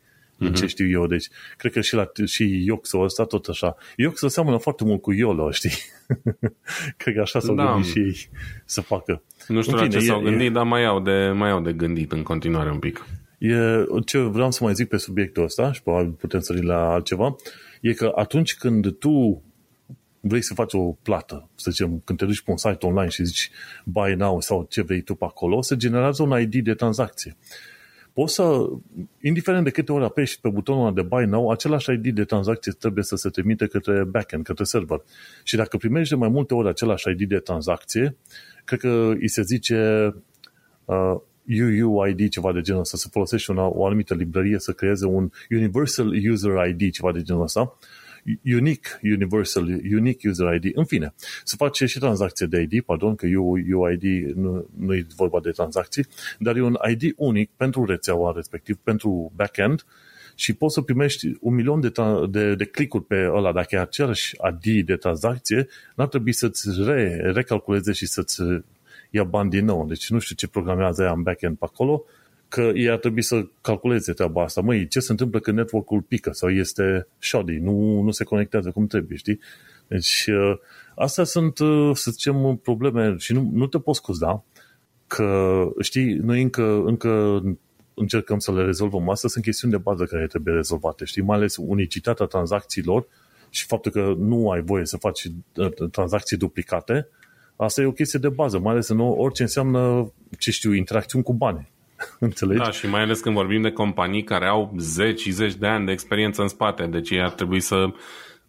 Mm-hmm. 0.50 0.54
ce 0.54 0.66
știu 0.66 0.88
eu, 0.90 1.06
deci 1.06 1.28
cred 1.56 1.72
că 1.72 1.80
și, 1.80 1.94
la, 1.94 2.10
și 2.24 2.62
Ioxo 2.64 2.98
ăsta 2.98 3.24
tot 3.24 3.46
așa. 3.46 3.76
Ioxo 3.96 4.28
seamănă 4.28 4.56
foarte 4.56 4.84
mult 4.84 5.02
cu 5.02 5.12
YOLO, 5.12 5.50
știi? 5.58 5.72
cred 6.96 7.14
că 7.14 7.20
așa 7.20 7.40
s-au 7.40 7.54
da. 7.54 7.72
gândit 7.72 7.90
și 7.90 7.98
ei 7.98 8.28
să 8.64 8.80
facă. 8.80 9.22
Nu 9.48 9.62
știu 9.62 9.76
fine, 9.76 9.88
la 9.88 9.92
ce 9.92 10.04
e, 10.04 10.06
s-au 10.06 10.20
gândit, 10.20 10.46
e, 10.46 10.50
dar 10.50 10.64
mai 10.64 10.84
au, 10.84 11.00
de, 11.00 11.32
mai 11.34 11.50
au 11.50 11.60
de 11.60 11.72
gândit 11.72 12.12
în 12.12 12.22
continuare 12.22 12.70
un 12.70 12.78
pic. 12.78 13.06
E, 13.38 13.56
ce 14.04 14.18
vreau 14.18 14.50
să 14.50 14.64
mai 14.64 14.74
zic 14.74 14.88
pe 14.88 14.96
subiectul 14.96 15.42
ăsta 15.42 15.72
și 15.72 15.82
probabil 15.82 16.10
putem 16.10 16.40
sări 16.40 16.64
la 16.64 16.92
altceva, 16.92 17.36
e 17.80 17.92
că 17.92 18.12
atunci 18.14 18.54
când 18.54 18.98
tu 18.98 19.42
vrei 20.26 20.42
să 20.42 20.54
faci 20.54 20.72
o 20.72 20.92
plată, 21.02 21.48
să 21.54 21.70
zicem, 21.70 22.02
când 22.04 22.18
te 22.18 22.24
duci 22.24 22.42
pe 22.42 22.50
un 22.50 22.56
site 22.56 22.86
online 22.86 23.08
și 23.08 23.24
zici 23.24 23.50
buy 23.84 24.14
now 24.14 24.40
sau 24.40 24.66
ce 24.70 24.82
vrei 24.82 25.00
tu 25.00 25.14
pe 25.14 25.24
acolo, 25.24 25.62
se 25.62 25.76
generează 25.76 26.22
un 26.22 26.40
ID 26.40 26.64
de 26.64 26.74
tranzacție. 26.74 27.36
Poți 28.14 28.35
să, 28.35 28.68
indiferent 29.21 29.64
de 29.64 29.71
câte 29.71 29.92
ori 29.92 30.04
apeși 30.04 30.40
pe 30.40 30.49
butonul 30.49 30.94
de 30.94 31.02
buy 31.02 31.25
now, 31.25 31.50
același 31.50 31.92
ID 31.92 32.14
de 32.14 32.25
tranzacție 32.25 32.73
trebuie 32.73 33.04
să 33.04 33.16
se 33.16 33.28
trimite 33.28 33.66
către 33.66 34.04
backend, 34.04 34.44
către 34.44 34.64
server. 34.64 35.02
Și 35.42 35.56
dacă 35.56 35.76
primești 35.76 36.12
de 36.12 36.18
mai 36.18 36.28
multe 36.28 36.54
ori 36.54 36.68
același 36.68 37.11
ID 37.11 37.28
de 37.28 37.38
tranzacție, 37.38 38.16
cred 38.64 38.78
că 38.78 39.12
îi 39.18 39.28
se 39.28 39.42
zice 39.42 40.14
uh, 40.85 41.14
UUID, 41.83 42.28
ceva 42.28 42.52
de 42.52 42.61
genul 42.61 42.80
ăsta, 42.80 42.97
să 42.97 43.09
folosești 43.11 43.50
una, 43.50 43.66
o 43.66 43.87
anumită 43.87 44.14
librărie 44.14 44.59
să 44.59 44.73
creeze 44.73 45.06
un 45.06 45.30
Universal 45.50 46.12
User 46.30 46.66
ID, 46.66 46.92
ceva 46.92 47.12
de 47.12 47.23
genul 47.23 47.42
ăsta, 47.42 47.76
unique 48.45 48.99
universal, 49.02 49.66
unique 49.93 50.28
user 50.28 50.54
ID, 50.54 50.76
în 50.76 50.85
fine, 50.85 51.14
să 51.45 51.57
face 51.57 51.87
și 51.87 51.99
tranzacție 51.99 52.47
de 52.47 52.61
ID, 52.61 52.83
pardon, 52.83 53.14
că 53.14 53.26
UID 53.26 54.35
nu, 54.35 54.69
nu 54.78 54.95
e 54.95 55.07
vorba 55.16 55.40
de 55.40 55.50
tranzacții, 55.50 56.07
dar 56.38 56.57
e 56.57 56.62
un 56.62 56.76
ID 56.90 57.12
unic 57.16 57.50
pentru 57.57 57.85
rețeaua 57.85 58.33
respectiv, 58.37 58.76
pentru 58.83 59.33
backend 59.35 59.85
și 60.35 60.52
poți 60.52 60.75
să 60.75 60.81
primești 60.81 61.37
un 61.40 61.54
milion 61.54 61.81
de, 61.81 61.93
de, 62.31 62.54
de 62.54 62.64
clicuri 62.64 63.04
pe 63.04 63.31
ăla, 63.33 63.52
dacă 63.52 63.75
e 63.75 63.81
același 63.81 64.37
ID 64.62 64.87
de 64.87 64.97
tranzacție, 64.97 65.69
n-ar 65.95 66.09
trebui 66.09 66.33
să-ți 66.33 66.69
re, 66.85 67.31
recalculeze 67.33 67.93
și 67.93 68.07
să-ți 68.07 68.43
ia 69.11 69.25
bani 69.25 69.50
din 69.50 69.64
nou. 69.64 69.87
Deci 69.87 70.11
nu 70.11 70.19
știu 70.19 70.35
ce 70.35 70.49
programează 70.49 71.02
ea 71.02 71.12
în 71.12 71.23
backend 71.23 71.57
pe 71.57 71.64
acolo, 71.64 72.04
că 72.48 72.70
ei 72.74 72.90
ar 72.90 72.98
trebui 72.98 73.22
să 73.22 73.46
calculeze 73.60 74.12
treaba 74.12 74.42
asta. 74.42 74.60
Măi, 74.60 74.88
ce 74.88 75.00
se 75.00 75.10
întâmplă 75.10 75.40
când 75.40 75.56
network-ul 75.56 76.00
pică 76.00 76.30
sau 76.32 76.50
este 76.50 77.06
shoddy, 77.18 77.58
nu, 77.58 78.00
nu 78.00 78.10
se 78.10 78.24
conectează 78.24 78.70
cum 78.70 78.86
trebuie, 78.86 79.16
știi? 79.18 79.40
Deci, 79.86 80.26
uh, 80.26 80.58
astea 80.96 81.24
sunt, 81.24 81.58
uh, 81.58 81.90
să 81.94 82.10
zicem, 82.10 82.60
probleme 82.62 83.14
și 83.18 83.32
nu, 83.32 83.50
nu 83.52 83.66
te 83.66 83.78
poți 83.78 83.98
scuza 83.98 84.44
că, 85.06 85.62
știi, 85.80 86.14
noi 86.14 86.42
încă, 86.42 86.82
încă 86.84 87.42
încercăm 87.94 88.38
să 88.38 88.52
le 88.52 88.64
rezolvăm. 88.64 89.10
Astea 89.10 89.28
sunt 89.28 89.44
chestiuni 89.44 89.72
de 89.72 89.78
bază 89.78 90.04
care 90.04 90.26
trebuie 90.26 90.54
rezolvate, 90.54 91.04
știi? 91.04 91.22
Mai 91.22 91.36
ales 91.36 91.56
unicitatea 91.56 92.26
tranzacțiilor 92.26 93.06
și 93.50 93.66
faptul 93.66 93.90
că 93.90 94.14
nu 94.18 94.50
ai 94.50 94.62
voie 94.62 94.84
să 94.84 94.96
faci 94.96 95.24
uh, 95.56 95.90
tranzacții 95.90 96.36
duplicate, 96.36 97.08
asta 97.56 97.80
e 97.80 97.86
o 97.86 97.92
chestie 97.92 98.18
de 98.18 98.28
bază, 98.28 98.58
mai 98.58 98.72
ales 98.72 98.88
în 98.88 99.00
orice 99.00 99.42
înseamnă, 99.42 100.12
ce 100.38 100.50
știu, 100.50 100.72
interacțiuni 100.72 101.24
cu 101.24 101.32
bani. 101.32 101.72
Înțelegi? 102.18 102.61
Da, 102.61 102.70
și 102.70 102.87
mai 102.87 103.02
ales 103.02 103.20
când 103.20 103.34
vorbim 103.34 103.62
de 103.62 103.70
companii 103.70 104.25
care 104.25 104.46
au 104.46 104.75
zeci 104.78 105.20
și 105.20 105.30
zeci 105.30 105.54
de 105.54 105.66
ani 105.66 105.87
de 105.87 105.92
experiență 105.92 106.42
în 106.42 106.49
spate, 106.49 106.87
deci 106.87 107.11
ei 107.11 107.23
ar 107.23 107.30
trebui 107.30 107.61
să, 107.61 107.87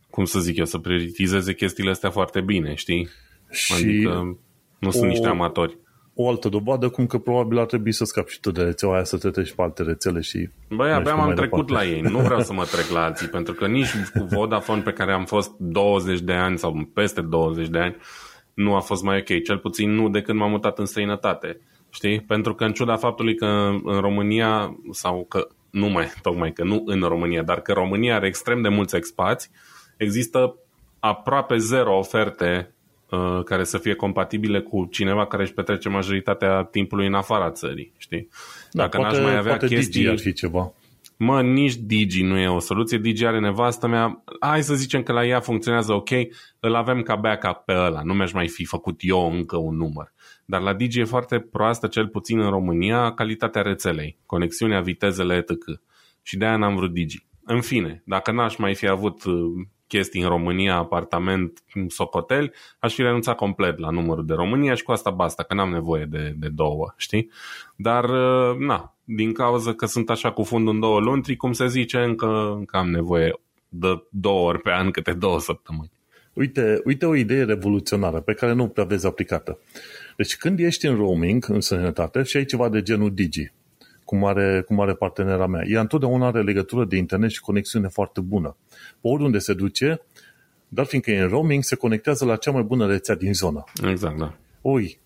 cum 0.10 0.26
să 0.26 0.40
zic 0.40 0.58
eu, 0.58 0.66
să 0.66 0.78
prioritizeze 0.78 1.54
chestiile 1.54 1.90
astea 1.90 2.10
foarte 2.10 2.42
bine, 2.42 2.74
știi? 2.74 3.10
Și 3.50 3.74
adică 3.74 4.38
nu 4.80 4.88
o, 4.88 4.92
sunt 4.92 5.10
niște 5.10 5.28
amatori. 5.28 5.78
O 6.14 6.30
altă 6.30 6.50
dovadă 6.50 6.90
cum 6.90 7.08
că 7.08 7.18
probabil 7.18 7.60
ar 7.60 7.66
trebui 7.66 7.92
să 7.92 8.04
scapi 8.04 8.32
și 8.32 8.40
tu 8.40 8.52
de 8.52 8.62
rețeaua 8.62 8.96
aia 8.96 9.04
să 9.04 9.18
te 9.18 9.30
treci 9.30 9.54
pe 9.54 9.62
alte 9.62 9.84
rețele 9.84 10.20
și... 10.20 10.50
Băi, 10.70 10.92
abia 10.92 11.14
am 11.14 11.34
trecut 11.34 11.68
departe. 11.68 11.90
la 11.90 11.96
ei, 11.96 12.02
nu 12.02 12.20
vreau 12.20 12.40
să 12.40 12.54
mă 12.54 12.64
trec 12.74 12.90
la 12.90 13.04
alții, 13.04 13.28
pentru 13.28 13.54
că 13.54 13.68
nici 13.68 13.90
cu 14.14 14.24
Vodafone 14.24 14.82
pe 14.82 14.92
care 14.92 15.14
am 15.14 15.26
fost 15.26 15.52
20 15.58 16.20
de 16.20 16.34
ani 16.34 16.58
sau 16.58 16.90
peste 16.94 17.22
20 17.22 17.68
de 17.68 17.80
ani, 17.80 17.96
nu 18.54 18.76
a 18.76 18.80
fost 18.80 19.04
mai 19.04 19.18
ok, 19.18 19.44
cel 19.44 19.58
puțin 19.58 19.92
nu 19.92 20.10
de 20.10 20.22
când 20.22 20.40
m-am 20.40 20.50
mutat 20.50 20.80
în 20.80 20.86
străinătate. 20.86 21.60
Știi? 21.96 22.22
Pentru 22.22 22.56
că 22.56 22.64
în 22.64 22.74
ciuda 22.74 22.96
faptului 22.96 23.36
că 23.36 23.46
în 23.84 24.00
România, 24.00 24.78
sau 24.92 25.26
că 25.30 25.48
nu 25.70 25.88
mai, 25.88 26.12
tocmai 26.22 26.54
că 26.54 26.64
nu 26.64 26.84
în 26.86 27.02
România, 27.02 27.44
dar 27.44 27.62
că 27.62 27.74
România 27.74 28.16
are 28.16 28.28
extrem 28.28 28.62
de 28.62 28.70
mulți 28.70 28.96
expați, 28.96 29.50
există 29.98 30.56
aproape 31.00 31.58
zero 31.58 31.98
oferte 31.98 32.74
uh, 33.10 33.44
care 33.44 33.64
să 33.64 33.78
fie 33.78 33.94
compatibile 33.94 34.62
cu 34.62 34.88
cineva 34.92 35.26
care 35.26 35.44
își 35.44 35.54
petrece 35.54 35.90
majoritatea 35.90 36.64
timpului 36.64 37.08
în 37.08 37.14
afara 37.14 37.52
țării, 37.52 37.94
știi? 37.98 38.28
Da, 38.72 38.82
Dacă 38.82 38.98
poate, 38.98 39.16
n-aș 39.16 39.26
mai 39.26 39.38
avea 39.38 39.58
chestii... 39.58 40.10
ar 40.10 40.20
fi 40.20 40.34
ceva. 40.34 40.74
Mă, 41.18 41.42
nici 41.42 41.76
Digi 41.76 42.24
nu 42.24 42.38
e 42.38 42.48
o 42.48 42.60
soluție. 42.60 42.98
Digi 42.98 43.26
are 43.26 43.40
nevastă 43.40 43.88
mea. 43.88 44.24
Hai 44.40 44.64
să 44.64 44.74
zicem 44.74 45.04
că 45.04 45.12
la 45.12 45.26
ea 45.26 45.40
funcționează 45.40 45.94
ok, 45.94 46.10
îl 46.60 46.76
avem 46.76 47.02
ca 47.02 47.16
backup 47.16 47.62
pe 47.66 47.74
ăla. 47.74 48.02
Nu 48.04 48.14
mi-aș 48.14 48.32
mai 48.32 48.48
fi 48.48 48.66
făcut 48.66 49.00
eu 49.00 49.32
încă 49.32 49.58
un 49.58 49.76
număr. 49.76 50.14
Dar 50.46 50.62
la 50.62 50.74
Digi 50.74 51.00
e 51.00 51.04
foarte 51.04 51.40
proastă, 51.40 51.88
cel 51.88 52.08
puțin 52.08 52.40
în 52.40 52.50
România, 52.50 53.14
calitatea 53.14 53.62
rețelei, 53.62 54.18
conexiunea, 54.26 54.82
vitezele, 54.82 55.36
etc. 55.36 55.52
Și 56.22 56.38
de-aia 56.38 56.58
n-am 56.58 56.76
vrut 56.76 56.94
Digi. 56.94 57.26
În 57.44 57.62
fine, 57.62 58.04
dacă 58.06 58.32
n-aș 58.32 58.56
mai 58.56 58.76
fi 58.76 58.88
avut 58.88 59.24
uh, 59.24 59.34
chestii 59.88 60.22
în 60.22 60.28
România, 60.28 60.76
apartament, 60.76 61.64
socotel, 61.88 62.54
aș 62.80 62.94
fi 62.94 63.02
renunțat 63.02 63.36
complet 63.36 63.78
la 63.78 63.90
numărul 63.90 64.26
de 64.26 64.34
România 64.34 64.74
și 64.74 64.84
cu 64.84 64.92
asta 64.92 65.10
basta, 65.10 65.44
că 65.44 65.54
n-am 65.54 65.70
nevoie 65.70 66.06
de, 66.06 66.34
de 66.38 66.48
două, 66.48 66.94
știi? 66.98 67.32
Dar, 67.76 68.04
uh, 68.04 68.58
na, 68.58 68.96
din 69.04 69.34
cauza 69.34 69.74
că 69.74 69.86
sunt 69.86 70.10
așa 70.10 70.32
cu 70.32 70.44
fundul 70.44 70.74
în 70.74 70.80
două 70.80 71.00
luni, 71.00 71.36
cum 71.36 71.54
se 71.54 71.68
zice, 71.68 71.98
încă, 71.98 72.54
încă 72.58 72.78
am 72.78 72.90
nevoie 72.90 73.40
de 73.70 74.04
două 74.10 74.48
ori 74.48 74.62
pe 74.62 74.72
an, 74.72 74.92
câte 74.92 75.14
două 75.14 75.40
săptămâni. 75.40 75.92
Uite, 76.36 76.82
uite 76.84 77.06
o 77.06 77.16
idee 77.16 77.44
revoluționară 77.44 78.20
pe 78.20 78.34
care 78.34 78.54
nu 78.54 78.68
prea 78.68 78.84
vezi 78.84 79.06
aplicată. 79.06 79.60
Deci 80.18 80.38
când 80.38 80.60
ești 80.60 80.86
în 80.86 80.96
roaming, 80.96 81.46
în 81.50 81.62
sănătate, 81.62 82.24
și 82.24 82.38
ai 82.38 82.46
ceva 82.46 82.70
de 82.70 82.82
genul 82.82 83.14
Digi, 83.14 83.52
cum 84.04 84.26
are, 84.26 84.64
cum 84.66 84.80
are 84.80 84.94
partenera 84.94 85.48
mea, 85.48 85.64
ea 85.68 85.80
întotdeauna 85.80 86.28
are 86.28 86.42
legătură 86.42 86.86
de 86.86 86.96
internet 86.96 87.30
și 87.30 87.40
conexiune 87.40 87.88
foarte 87.88 88.22
bună. 88.22 88.56
Pe 89.02 89.08
oriunde 89.08 89.38
se 89.38 89.54
duce, 89.54 90.02
dar 90.68 90.86
fiindcă 90.86 91.12
e 91.12 91.20
în 91.20 91.28
roaming, 91.28 91.64
se 91.64 91.76
conectează 91.76 92.26
la 92.26 92.36
cea 92.36 92.52
mai 92.52 92.64
bună 92.64 92.88
rețea 92.88 93.16
din 93.16 93.34
zonă. 93.34 93.64
Exact, 93.90 94.18
da. 94.18 94.38
Oi, 94.62 95.00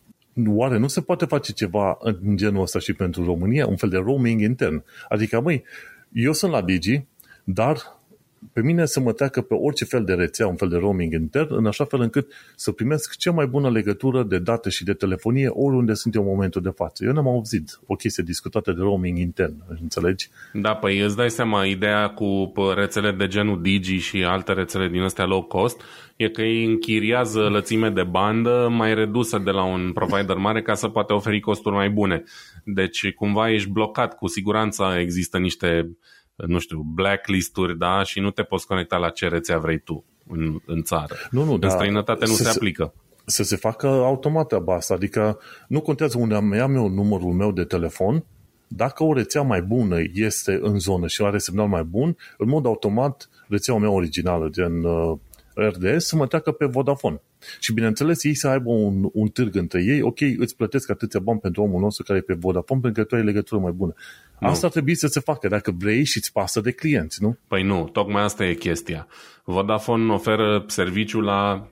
oare 0.47 0.77
nu 0.77 0.87
se 0.87 1.01
poate 1.01 1.25
face 1.25 1.51
ceva 1.51 1.97
în 1.99 2.37
genul 2.37 2.61
ăsta 2.61 2.79
și 2.79 2.93
pentru 2.93 3.25
România? 3.25 3.67
Un 3.67 3.75
fel 3.75 3.89
de 3.89 3.97
roaming 3.97 4.41
intern. 4.41 4.83
Adică, 5.09 5.41
măi, 5.41 5.63
eu 6.11 6.33
sunt 6.33 6.51
la 6.51 6.61
Digi, 6.61 7.01
dar 7.43 7.98
pe 8.53 8.61
mine 8.61 8.85
să 8.85 8.99
mă 8.99 9.11
treacă 9.11 9.41
pe 9.41 9.53
orice 9.53 9.85
fel 9.85 10.03
de 10.03 10.13
rețea, 10.13 10.47
un 10.47 10.55
fel 10.55 10.69
de 10.69 10.77
roaming 10.77 11.13
intern, 11.13 11.55
în 11.55 11.65
așa 11.65 11.85
fel 11.85 12.01
încât 12.01 12.31
să 12.55 12.71
primesc 12.71 13.17
cea 13.17 13.31
mai 13.31 13.47
bună 13.47 13.69
legătură 13.69 14.23
de 14.23 14.39
date 14.39 14.69
și 14.69 14.83
de 14.83 14.93
telefonie 14.93 15.47
oriunde 15.47 15.93
sunt 15.93 16.15
eu 16.15 16.21
în 16.21 16.27
momentul 16.27 16.61
de 16.61 16.69
față. 16.69 17.05
Eu 17.05 17.11
n-am 17.11 17.27
auzit 17.27 17.79
o 17.85 17.95
chestie 17.95 18.23
discutată 18.23 18.71
de 18.71 18.81
roaming 18.81 19.17
intern, 19.17 19.63
înțelegi? 19.81 20.29
Da, 20.53 20.73
păi 20.73 20.99
îți 20.99 21.15
dai 21.15 21.29
seama, 21.29 21.65
ideea 21.65 22.07
cu 22.09 22.53
rețele 22.75 23.11
de 23.11 23.27
genul 23.27 23.61
Digi 23.61 23.97
și 23.97 24.23
alte 24.23 24.53
rețele 24.53 24.87
din 24.87 25.01
astea 25.01 25.25
low 25.25 25.43
cost 25.43 25.81
e 26.15 26.29
că 26.29 26.41
ei 26.41 26.65
închiriază 26.65 27.39
lățime 27.39 27.89
de 27.89 28.03
bandă 28.03 28.67
mai 28.71 28.93
redusă 28.93 29.37
de 29.37 29.51
la 29.51 29.63
un 29.63 29.91
provider 29.93 30.35
mare 30.35 30.61
ca 30.61 30.73
să 30.73 30.87
poate 30.87 31.13
oferi 31.13 31.39
costuri 31.39 31.75
mai 31.75 31.89
bune. 31.89 32.23
Deci 32.63 33.11
cumva 33.11 33.51
ești 33.51 33.69
blocat, 33.69 34.15
cu 34.15 34.27
siguranță 34.27 34.95
există 34.99 35.37
niște 35.37 35.97
nu 36.45 36.59
știu, 36.59 36.81
blacklist-uri, 36.93 37.77
da, 37.77 38.03
și 38.03 38.19
nu 38.19 38.31
te 38.31 38.43
poți 38.43 38.67
conecta 38.67 38.97
la 38.97 39.09
ce 39.09 39.27
rețea 39.27 39.57
vrei 39.57 39.79
tu 39.79 40.05
în, 40.27 40.59
în 40.65 40.83
țară. 40.83 41.15
Nu, 41.31 41.43
nu, 41.43 41.53
în 41.53 41.59
da, 41.59 41.69
străinătate 41.69 42.25
nu 42.25 42.33
se, 42.33 42.43
se 42.43 42.49
aplică. 42.49 42.93
Să 43.25 43.43
se 43.43 43.55
facă 43.55 43.87
automat 43.87 44.47
treaba 44.47 44.75
asta, 44.75 44.93
adică 44.93 45.39
nu 45.67 45.81
contează 45.81 46.17
unde 46.17 46.35
am, 46.35 46.51
am 46.51 46.75
eu 46.75 46.87
numărul 46.87 47.31
meu 47.31 47.51
de 47.51 47.63
telefon, 47.63 48.25
dacă 48.67 49.03
o 49.03 49.13
rețea 49.13 49.41
mai 49.41 49.61
bună 49.61 49.97
este 50.13 50.59
în 50.61 50.79
zonă 50.79 51.07
și 51.07 51.21
are 51.21 51.37
semnal 51.37 51.67
mai 51.67 51.83
bun, 51.83 52.17
în 52.37 52.49
mod 52.49 52.65
automat 52.65 53.29
rețeaua 53.47 53.79
mea 53.79 53.89
originală, 53.89 54.47
gen 54.49 54.83
uh, 54.83 55.17
RDS, 55.53 56.05
să 56.05 56.15
mă 56.15 56.27
treacă 56.27 56.51
pe 56.51 56.65
Vodafone. 56.65 57.21
Și 57.59 57.73
bineînțeles, 57.73 58.23
ei 58.23 58.35
să 58.35 58.47
aibă 58.47 58.69
un, 58.69 59.09
un 59.13 59.27
târg 59.27 59.55
între 59.55 59.83
ei, 59.83 60.01
ok, 60.01 60.19
îți 60.37 60.55
plătesc 60.55 60.89
atâția 60.89 61.19
bani 61.19 61.39
pentru 61.39 61.61
omul 61.61 61.81
nostru 61.81 62.03
care 62.03 62.19
e 62.19 62.21
pe 62.21 62.33
Vodafone 62.33 62.79
pentru 62.81 63.01
că 63.01 63.07
tu 63.07 63.15
ai 63.15 63.23
legătură 63.23 63.61
mai 63.61 63.71
bună. 63.71 63.93
Nu. 64.39 64.47
Asta 64.47 64.65
ar 64.65 64.71
trebui 64.71 64.95
să 64.95 65.07
se 65.07 65.19
facă 65.19 65.47
dacă 65.47 65.71
vrei 65.71 66.03
și 66.03 66.17
îți 66.17 66.31
pasă 66.31 66.61
de 66.61 66.71
clienți, 66.71 67.23
nu? 67.23 67.37
Păi 67.47 67.63
nu, 67.63 67.89
tocmai 67.91 68.23
asta 68.23 68.45
e 68.45 68.53
chestia. 68.53 69.07
Vodafone 69.43 70.13
oferă 70.13 70.63
serviciul 70.67 71.23
la 71.23 71.71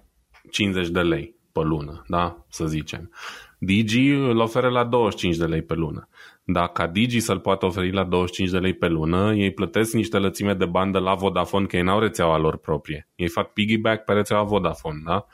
50 0.49 0.89
de 0.89 0.99
lei 0.99 1.35
pe 1.51 1.59
lună, 1.59 2.03
da? 2.07 2.45
Să 2.49 2.65
zicem. 2.65 3.11
Digi 3.59 4.09
îl 4.09 4.39
oferă 4.39 4.69
la 4.69 4.83
25 4.83 5.37
de 5.37 5.45
lei 5.45 5.61
pe 5.61 5.73
lună. 5.73 6.07
Dacă 6.43 6.89
Digi 6.93 7.19
să-l 7.19 7.39
poată 7.39 7.65
oferi 7.65 7.91
la 7.91 8.03
25 8.03 8.49
de 8.49 8.57
lei 8.57 8.73
pe 8.73 8.87
lună, 8.87 9.33
ei 9.35 9.53
plătesc 9.53 9.93
niște 9.93 10.17
lățime 10.17 10.53
de 10.53 10.65
bandă 10.65 10.99
la 10.99 11.13
Vodafone, 11.13 11.65
că 11.65 11.75
ei 11.75 11.83
n-au 11.83 11.99
rețeaua 11.99 12.37
lor 12.37 12.57
proprie. 12.57 13.07
Ei 13.15 13.27
fac 13.27 13.53
piggyback 13.53 14.03
pe 14.03 14.13
rețeaua 14.13 14.43
Vodafone, 14.43 15.01
da? 15.05 15.25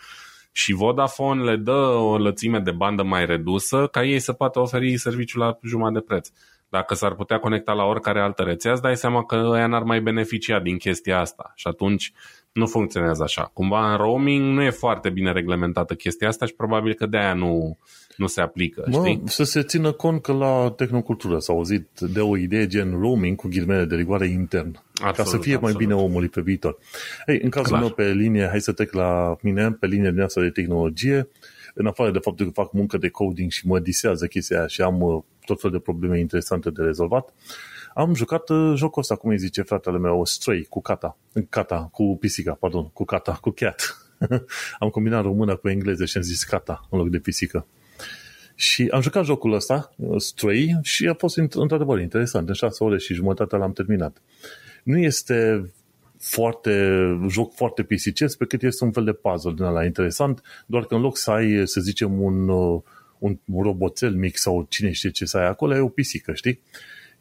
Și 0.56 0.74
Vodafone 0.74 1.44
le 1.44 1.56
dă 1.56 1.96
o 1.98 2.18
lățime 2.18 2.60
de 2.60 2.72
bandă 2.72 3.04
mai 3.04 3.26
redusă 3.26 3.88
ca 3.88 4.04
ei 4.04 4.20
să 4.20 4.34
poată 4.34 4.60
oferi 4.60 4.98
serviciul 4.98 5.42
la 5.42 5.58
jumătate 5.62 5.94
de 5.94 6.06
preț. 6.08 6.30
Dacă 6.70 6.94
s-ar 6.94 7.16
putea 7.16 7.40
conecta 7.40 7.74
la 7.74 7.84
oricare 7.84 8.22
altă 8.22 8.44
rețea, 8.44 8.72
îți 8.72 8.82
dai 8.82 8.98
seama 8.98 9.26
că 9.26 9.54
ea 9.56 9.68
n-ar 9.68 9.84
mai 9.84 10.02
beneficia 10.02 10.60
din 10.60 10.78
chestia 10.78 11.20
asta. 11.20 11.52
Și 11.56 11.68
atunci 11.68 12.14
nu 12.52 12.66
funcționează 12.66 13.24
așa. 13.24 13.44
Cumva 13.54 13.92
în 13.92 13.98
roaming 13.98 14.54
nu 14.54 14.62
e 14.62 14.70
foarte 14.70 15.10
bine 15.10 15.32
reglementată 15.32 15.94
chestia 15.94 16.28
asta 16.28 16.46
și 16.46 16.54
probabil 16.54 16.94
că 16.94 17.06
de 17.06 17.18
aia 17.18 17.34
nu, 17.34 17.78
nu 18.18 18.28
se 18.28 18.42
aplică. 18.42 18.84
Mă, 18.90 19.06
știi? 19.06 19.22
Să 19.26 19.44
se 19.44 19.64
țină 19.64 19.92
cont 19.92 20.22
că 20.22 20.34
la 20.34 20.74
tehnocultură 20.76 21.40
s-a 21.40 21.54
auzit 21.54 21.88
de 22.00 22.20
o 22.20 22.38
idee 22.38 22.68
gen 22.68 22.92
roaming 23.00 23.36
cu 23.36 23.48
ghirmele 23.48 23.86
de 23.86 23.96
rigoare 23.96 24.28
intern. 24.28 24.82
Absolut, 24.94 25.16
ca 25.16 25.24
să 25.24 25.38
fie 25.38 25.56
absolut. 25.56 25.62
mai 25.62 25.86
bine 25.86 26.02
omului 26.02 26.30
pe 26.30 26.42
viitor. 26.42 26.78
Ei, 27.26 27.40
în 27.44 27.50
cazul 27.50 27.70
Clar. 27.70 27.80
meu 27.80 27.90
pe 27.90 28.12
linie, 28.12 28.48
hai 28.48 28.62
să 28.62 28.72
trec 28.72 28.94
la 28.94 29.36
mine, 29.42 29.72
pe 29.72 29.88
linie 29.88 30.12
din 30.12 30.22
asta 30.22 30.42
de 30.42 30.50
tehnologie, 30.50 31.28
în 31.74 31.86
afară 31.86 32.12
de 32.12 32.20
faptul 32.20 32.46
că 32.46 32.52
fac 32.52 32.72
muncă 32.72 32.98
de 32.98 33.10
coding 33.10 33.52
și 33.52 33.68
mă 33.68 33.80
disează 33.80 34.28
chestia 34.28 34.58
aia 34.58 34.68
și 34.68 34.82
am 34.82 35.02
uh, 35.02 35.24
tot 35.46 35.60
fel 35.62 35.72
de 35.72 35.80
probleme 35.80 36.20
interesante 36.20 36.70
de 36.70 36.82
rezolvat, 36.82 37.34
am 37.94 38.14
jucat 38.14 38.50
uh, 38.50 38.74
jocul 38.76 39.02
ăsta, 39.02 39.16
cum 39.16 39.30
îi 39.30 39.38
zice 39.38 39.62
fratele 39.62 39.98
meu, 39.98 40.26
Stray, 40.26 40.66
cu 40.70 40.82
Kata, 40.82 41.18
Kata, 41.50 41.90
cu 41.92 42.18
pisica, 42.20 42.54
pardon, 42.54 42.90
cu 42.90 43.06
Kata, 43.06 43.38
cu 43.42 43.50
Cat. 43.50 43.98
am 44.80 44.90
combinat 44.90 45.24
română 45.24 45.56
cu 45.56 45.70
engleză 45.70 46.06
și 46.06 46.18
am 46.18 46.24
zis 46.24 46.44
Kata 46.44 46.88
în 46.90 46.98
loc 46.98 47.10
de 47.10 47.20
pisică. 47.20 47.66
Și 48.56 48.88
am 48.92 49.02
jucat 49.02 49.26
jocul 49.26 49.54
ăsta, 49.54 49.94
uh, 49.96 50.22
Stray, 50.22 50.80
și 50.82 51.08
a 51.08 51.14
fost 51.14 51.38
într-adevăr 51.38 52.00
interesant. 52.00 52.48
În 52.48 52.54
șase 52.54 52.84
ore 52.84 52.98
și 52.98 53.14
jumătate 53.14 53.56
l-am 53.56 53.74
terminat. 53.74 54.22
Nu 54.84 54.98
este 54.98 55.70
foarte, 56.20 56.98
joc 57.30 57.54
foarte 57.56 57.84
pisicesc, 57.84 58.38
pe 58.38 58.46
cât 58.46 58.64
este 58.64 58.84
un 58.84 58.92
fel 58.92 59.04
de 59.04 59.14
puzzle 59.14 59.54
din 59.54 59.64
ăla 59.64 59.86
interesant, 59.86 60.42
doar 60.66 60.86
că 60.86 60.96
în 60.96 61.02
loc 61.02 61.18
să 61.18 61.32
ai, 61.32 61.68
să 61.68 61.82
zicem, 61.82 62.22
un, 62.22 62.48
uh, 62.48 62.82
un 63.20 63.38
roboțel 63.62 64.14
mic 64.14 64.38
sau 64.38 64.66
cine 64.70 64.92
știe 64.92 65.10
ce 65.10 65.26
să 65.26 65.38
ai 65.38 65.48
acolo, 65.48 65.74
ai 65.74 65.80
o 65.80 65.88
pisică, 65.88 66.34
știi? 66.34 66.62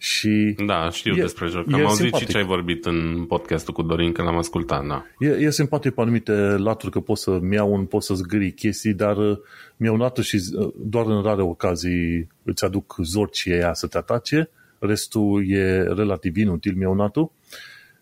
Și 0.02 0.56
da, 0.66 0.90
știu 0.90 1.14
e, 1.14 1.20
despre 1.20 1.46
joc. 1.46 1.72
Am 1.72 1.86
auzit 1.86 2.14
și 2.14 2.26
ce 2.26 2.36
ai 2.36 2.44
vorbit 2.44 2.84
în 2.84 3.24
podcastul 3.28 3.74
cu 3.74 3.82
Dorin, 3.82 4.12
că 4.12 4.22
l-am 4.22 4.36
ascultat, 4.36 4.86
da. 4.86 5.04
E, 5.18 5.26
e 5.26 5.50
simpatic 5.50 5.94
pe 5.94 6.00
anumite 6.00 6.32
laturi, 6.32 6.92
că 6.92 7.00
poți 7.00 7.22
să-mi 7.22 7.54
iau 7.54 7.72
un, 7.72 7.84
poți 7.84 8.06
să 8.06 8.14
zgâri 8.14 8.52
chestii, 8.52 8.94
dar 8.94 9.16
uh, 9.16 9.38
mi-au 9.76 9.96
luat 9.96 10.16
și 10.16 10.42
uh, 10.54 10.72
doar 10.76 11.06
în 11.06 11.22
rare 11.22 11.42
ocazii 11.42 12.28
îți 12.42 12.64
aduc 12.64 12.96
zorcii 13.02 13.52
aia 13.52 13.74
să 13.74 13.86
te 13.86 13.98
atace, 13.98 14.50
restul 14.78 15.50
e 15.50 15.82
relativ 15.82 16.36
inutil, 16.36 16.74
mi-au 16.76 16.94
natul 16.94 17.32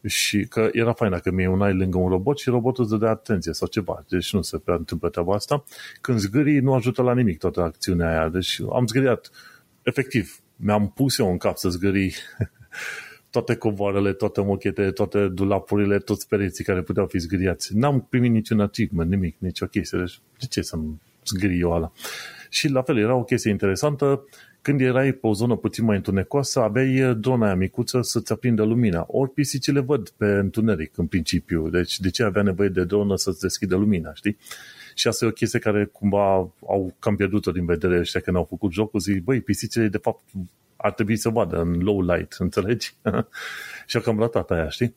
și 0.06 0.46
că 0.48 0.68
era 0.72 0.92
fain 0.92 1.10
dacă 1.10 1.30
mi 1.30 1.46
unai 1.46 1.74
lângă 1.74 1.98
un 1.98 2.08
robot 2.08 2.38
și 2.38 2.50
robotul 2.50 2.82
îți 2.84 2.92
dădea 2.92 3.10
atenție 3.10 3.52
sau 3.52 3.68
ceva. 3.68 4.04
Deci 4.08 4.32
nu 4.32 4.42
se 4.42 4.58
prea 4.58 4.76
întâmplă 4.76 5.08
treaba 5.08 5.34
asta. 5.34 5.64
Când 6.00 6.18
zgârii, 6.18 6.58
nu 6.58 6.74
ajută 6.74 7.02
la 7.02 7.14
nimic 7.14 7.38
toată 7.38 7.60
acțiunea 7.60 8.08
aia. 8.08 8.28
Deci 8.28 8.60
am 8.72 8.86
zgâriat, 8.86 9.30
efectiv, 9.82 10.40
mi-am 10.62 10.88
pus 10.88 11.18
eu 11.18 11.30
în 11.30 11.38
cap 11.38 11.56
să 11.56 11.68
zgâri 11.68 12.14
toate 13.30 13.54
covoarele, 13.54 14.12
toate 14.12 14.40
mochetele, 14.40 14.90
toate 14.90 15.28
dulapurile, 15.28 15.98
toți 15.98 16.28
pereții 16.28 16.64
care 16.64 16.82
puteau 16.82 17.06
fi 17.06 17.18
zgâriați. 17.18 17.76
N-am 17.76 18.06
primit 18.08 18.30
niciun 18.30 18.60
achievement, 18.60 19.10
nimic, 19.10 19.36
nici 19.38 19.60
o 19.60 19.66
chestie. 19.66 19.98
Deci, 19.98 20.20
de 20.38 20.46
ce 20.46 20.62
să-mi 20.62 21.00
zgâri 21.26 21.58
eu 21.58 21.72
ala? 21.72 21.92
Și 22.48 22.68
la 22.68 22.82
fel, 22.82 22.98
era 22.98 23.14
o 23.14 23.24
chestie 23.24 23.50
interesantă 23.50 24.24
când 24.62 24.80
erai 24.80 25.12
pe 25.12 25.26
o 25.26 25.32
zonă 25.32 25.56
puțin 25.56 25.84
mai 25.84 25.96
întunecoasă, 25.96 26.60
aveai 26.60 26.94
eh, 26.94 27.16
drona 27.16 27.46
aia 27.46 27.54
micuță 27.54 28.00
să-ți 28.02 28.32
aprindă 28.32 28.62
lumina. 28.62 29.04
Ori 29.08 29.30
pisicile 29.30 29.80
văd 29.80 30.08
pe 30.08 30.26
întuneric 30.26 30.98
în 30.98 31.06
principiu, 31.06 31.68
deci 31.68 32.00
de 32.00 32.10
ce 32.10 32.22
avea 32.22 32.42
nevoie 32.42 32.68
de 32.68 32.84
dronă 32.84 33.16
să-ți 33.16 33.40
deschidă 33.40 33.76
lumina, 33.76 34.14
știi? 34.14 34.36
Și 34.94 35.08
asta 35.08 35.24
e 35.24 35.28
o 35.28 35.32
chestie 35.32 35.58
care 35.58 35.84
cumva 35.84 36.32
au 36.66 36.94
cam 36.98 37.16
pierdut-o 37.16 37.52
din 37.52 37.64
vedere 37.64 37.98
ăștia 37.98 38.20
când 38.20 38.36
au 38.36 38.44
făcut 38.44 38.72
jocul, 38.72 39.00
zic, 39.00 39.22
băi, 39.22 39.40
pisicile 39.40 39.88
de 39.88 39.98
fapt 39.98 40.20
ar 40.76 40.92
trebui 40.92 41.16
să 41.16 41.28
vadă 41.28 41.60
în 41.60 41.80
low 41.82 42.02
light, 42.02 42.32
înțelegi? 42.38 42.94
și 43.86 43.96
a 43.96 44.00
cam 44.00 44.18
ratat 44.18 44.50
aia, 44.50 44.68
știi? 44.68 44.94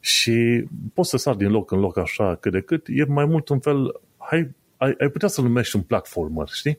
Și 0.00 0.64
poți 0.94 1.10
să 1.10 1.16
sar 1.16 1.34
din 1.34 1.50
loc 1.50 1.70
în 1.70 1.78
loc 1.78 1.98
așa 1.98 2.34
cât 2.34 2.52
de 2.52 2.60
cât, 2.60 2.86
e 2.88 3.04
mai 3.04 3.24
mult 3.24 3.48
un 3.48 3.58
fel, 3.58 4.00
hai, 4.16 4.54
ai, 4.76 4.94
ai 5.00 5.08
putea 5.08 5.28
să-l 5.28 5.44
numești 5.44 5.76
un 5.76 5.82
platformer, 5.82 6.48
știi? 6.48 6.78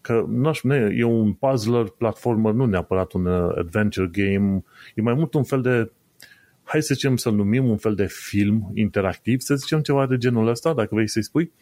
că 0.00 0.24
nu 0.28 0.48
aș, 0.48 0.60
e 0.90 1.04
un 1.04 1.32
puzzler, 1.32 1.84
platformer, 1.84 2.52
nu 2.52 2.64
neapărat 2.64 3.12
un 3.12 3.26
uh, 3.26 3.54
adventure 3.56 4.10
game, 4.12 4.64
e 4.94 5.02
mai 5.02 5.14
mult 5.14 5.34
un 5.34 5.42
fel 5.42 5.62
de 5.62 5.90
hai 6.68 6.82
să 6.82 6.94
zicem 6.94 7.16
să 7.16 7.30
numim 7.30 7.68
un 7.68 7.76
fel 7.76 7.94
de 7.94 8.06
film 8.06 8.70
interactiv, 8.74 9.40
să 9.40 9.54
zicem 9.54 9.80
ceva 9.80 10.06
de 10.06 10.16
genul 10.16 10.48
ăsta, 10.48 10.74
dacă 10.74 10.88
vrei 10.94 11.08
să-i 11.08 11.24
spui, 11.24 11.52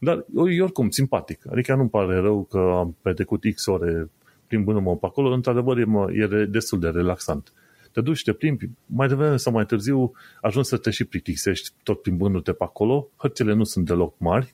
dar 0.00 0.24
e 0.50 0.62
oricum 0.62 0.90
simpatic, 0.90 1.42
adică 1.50 1.74
nu-mi 1.74 1.88
pare 1.88 2.18
rău 2.18 2.44
că 2.44 2.58
am 2.58 2.96
petrecut 3.02 3.44
X 3.54 3.66
ore 3.66 4.10
plimbându-mă 4.46 4.96
pe 4.96 5.06
acolo, 5.06 5.32
într-adevăr 5.32 5.78
e, 5.78 5.86
e 6.22 6.44
destul 6.44 6.80
de 6.80 6.88
relaxant. 6.88 7.52
Te 7.92 8.00
duci, 8.00 8.22
te 8.22 8.32
plimbi, 8.32 8.70
mai 8.86 9.08
devreme 9.08 9.36
sau 9.36 9.52
mai 9.52 9.66
târziu 9.66 10.12
ajungi 10.40 10.68
să 10.68 10.76
te 10.76 10.90
și 10.90 11.04
plictisești 11.04 11.70
tot 11.82 12.02
plimbându-te 12.02 12.52
pe 12.52 12.64
acolo, 12.64 13.10
hărțile 13.16 13.52
nu 13.52 13.64
sunt 13.64 13.86
deloc 13.86 14.14
mari, 14.18 14.52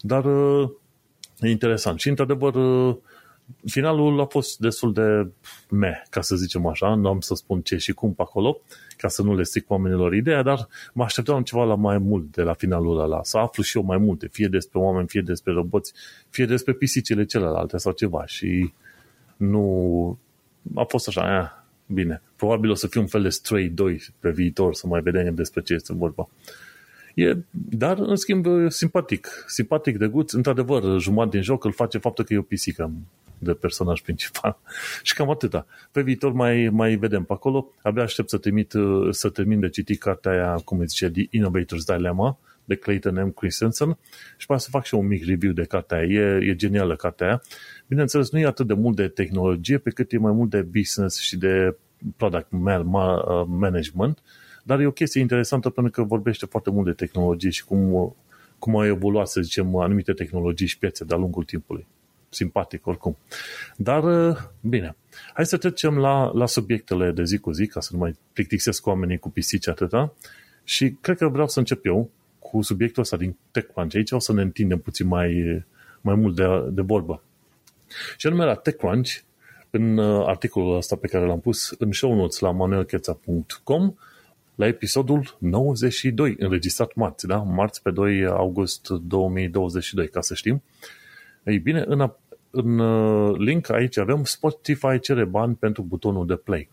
dar 0.00 0.24
uh, 0.24 0.70
E 1.42 1.50
interesant. 1.50 2.00
Și, 2.00 2.08
într-adevăr, 2.08 2.54
finalul 3.66 4.20
a 4.20 4.24
fost 4.24 4.58
destul 4.58 4.92
de 4.92 5.30
me, 5.70 6.02
ca 6.10 6.20
să 6.20 6.36
zicem 6.36 6.66
așa. 6.66 6.94
Nu 6.94 7.08
am 7.08 7.20
să 7.20 7.34
spun 7.34 7.60
ce 7.60 7.76
și 7.76 7.92
cum 7.92 8.14
pe 8.14 8.22
acolo, 8.22 8.60
ca 8.96 9.08
să 9.08 9.22
nu 9.22 9.34
le 9.34 9.42
stric 9.42 9.70
oamenilor 9.70 10.14
ideea, 10.14 10.42
dar 10.42 10.68
mă 10.92 11.04
așteptam 11.04 11.42
ceva 11.42 11.64
la 11.64 11.74
mai 11.74 11.98
mult 11.98 12.32
de 12.32 12.42
la 12.42 12.52
finalul 12.52 13.00
ăla. 13.00 13.22
Să 13.22 13.38
aflu 13.38 13.62
și 13.62 13.76
eu 13.76 13.82
mai 13.82 13.98
multe, 13.98 14.28
fie 14.32 14.48
despre 14.48 14.78
oameni, 14.78 15.08
fie 15.08 15.20
despre 15.20 15.52
roboți, 15.52 15.92
fie 16.28 16.46
despre 16.46 16.72
pisicile 16.72 17.24
celelalte 17.24 17.76
sau 17.76 17.92
ceva. 17.92 18.26
Și 18.26 18.72
nu... 19.36 20.18
A 20.74 20.84
fost 20.88 21.08
așa, 21.08 21.38
eh, 21.40 21.64
bine. 21.86 22.22
Probabil 22.36 22.70
o 22.70 22.74
să 22.74 22.86
fie 22.86 23.00
un 23.00 23.06
fel 23.06 23.22
de 23.22 23.28
Stray 23.28 23.68
2 23.68 24.02
pe 24.18 24.30
viitor, 24.30 24.74
să 24.74 24.86
mai 24.86 25.00
vedem 25.00 25.34
despre 25.34 25.62
ce 25.62 25.74
este 25.74 25.92
vorba. 25.94 26.28
E, 27.14 27.36
dar, 27.50 27.98
în 27.98 28.16
schimb, 28.16 28.46
simpatic. 28.68 29.44
Simpatic 29.46 29.98
de 29.98 30.06
guț. 30.06 30.32
Într-adevăr, 30.32 31.00
jumătate 31.00 31.30
din 31.30 31.42
joc 31.42 31.64
îl 31.64 31.72
face 31.72 31.98
faptul 31.98 32.24
că 32.24 32.34
e 32.34 32.38
o 32.38 32.42
pisică 32.42 32.90
de 33.42 33.52
personaj 33.52 34.00
principal. 34.00 34.58
și 35.02 35.14
cam 35.14 35.30
atâta. 35.30 35.66
Pe 35.92 36.02
viitor 36.02 36.32
mai, 36.32 36.68
mai 36.72 36.94
vedem 36.94 37.24
pe 37.24 37.32
acolo. 37.32 37.72
Abia 37.82 38.02
aștept 38.02 38.28
să, 38.28 38.38
trimit, 38.38 38.74
să 39.10 39.28
termin 39.28 39.60
de 39.60 39.68
citit 39.68 40.00
cartea 40.00 40.32
aia, 40.32 40.54
cum 40.64 40.78
îi 40.78 40.86
zice, 40.86 41.10
The 41.10 41.22
Innovator's 41.22 41.96
Dilemma, 41.96 42.38
de 42.64 42.74
Clayton 42.74 43.26
M. 43.26 43.30
Christensen 43.30 43.98
și 44.36 44.46
poate 44.46 44.62
să 44.62 44.68
fac 44.70 44.84
și 44.84 44.94
un 44.94 45.06
mic 45.06 45.24
review 45.24 45.52
de 45.52 45.64
cartea 45.64 45.98
aia. 45.98 46.38
E, 46.38 46.50
e 46.50 46.54
genială 46.54 46.96
cartea 46.96 47.26
aia. 47.26 47.42
Bineînțeles, 47.86 48.30
nu 48.30 48.38
e 48.38 48.46
atât 48.46 48.66
de 48.66 48.74
mult 48.74 48.96
de 48.96 49.08
tehnologie, 49.08 49.78
pe 49.78 49.90
cât 49.90 50.12
e 50.12 50.18
mai 50.18 50.32
mult 50.32 50.50
de 50.50 50.62
business 50.62 51.20
și 51.20 51.36
de 51.36 51.76
product 52.16 52.46
management, 53.46 54.22
dar 54.62 54.80
e 54.80 54.86
o 54.86 54.90
chestie 54.90 55.20
interesantă 55.20 55.70
pentru 55.70 55.92
că 55.92 56.02
vorbește 56.02 56.46
foarte 56.46 56.70
mult 56.70 56.86
de 56.86 56.92
tehnologie 56.92 57.50
și 57.50 57.64
cum, 57.64 58.14
cum 58.58 58.76
au 58.76 58.86
evoluat, 58.86 59.28
să 59.28 59.40
zicem, 59.40 59.76
anumite 59.76 60.12
tehnologii 60.12 60.66
și 60.66 60.78
piețe 60.78 61.04
de-a 61.04 61.16
lungul 61.16 61.44
timpului. 61.44 61.86
Simpatic, 62.34 62.86
oricum. 62.86 63.16
Dar, 63.76 64.02
bine, 64.60 64.96
hai 65.34 65.46
să 65.46 65.56
trecem 65.56 65.98
la, 65.98 66.30
la 66.34 66.46
subiectele 66.46 67.10
de 67.10 67.24
zi 67.24 67.38
cu 67.38 67.52
zi, 67.52 67.66
ca 67.66 67.80
să 67.80 67.90
nu 67.92 67.98
mai 67.98 68.18
plictisesc 68.32 68.86
oamenii 68.86 69.18
cu 69.18 69.30
pisici 69.30 69.68
atâta. 69.68 70.14
Și 70.64 70.96
cred 71.00 71.16
că 71.16 71.28
vreau 71.28 71.48
să 71.48 71.58
încep 71.58 71.86
eu 71.86 72.10
cu 72.38 72.62
subiectul 72.62 73.02
ăsta 73.02 73.16
din 73.16 73.36
TechCrunch. 73.50 73.94
Aici 73.94 74.10
o 74.10 74.18
să 74.18 74.32
ne 74.32 74.42
întindem 74.42 74.78
puțin 74.78 75.06
mai, 75.06 75.64
mai 76.00 76.14
mult 76.14 76.36
de, 76.36 76.46
de 76.70 76.82
vorbă. 76.82 77.22
Și 78.16 78.26
anume 78.26 78.44
la 78.44 78.54
TechCrunch, 78.54 79.10
în 79.70 79.96
uh, 79.96 80.24
articolul 80.26 80.76
ăsta 80.76 80.96
pe 80.96 81.06
care 81.06 81.26
l-am 81.26 81.40
pus 81.40 81.74
în 81.78 81.92
show 81.92 82.14
notes 82.14 82.38
la 82.38 82.50
manuelcheța.com, 82.50 83.94
la 84.54 84.66
episodul 84.66 85.36
92, 85.38 86.36
înregistrat 86.38 86.94
marți, 86.94 87.26
da? 87.26 87.36
Marți 87.36 87.82
pe 87.82 87.90
2 87.90 88.26
august 88.26 88.88
2022, 88.88 90.08
ca 90.08 90.20
să 90.20 90.34
știm. 90.34 90.62
Ei 91.44 91.58
bine, 91.58 91.84
în, 91.86 92.12
în 92.54 92.78
uh, 92.78 93.36
link 93.38 93.70
aici 93.70 93.96
avem 93.96 94.24
Spotify 94.24 94.98
cere 95.00 95.24
bani 95.24 95.54
pentru 95.54 95.82
butonul 95.82 96.26
de 96.26 96.36
play. 96.36 96.68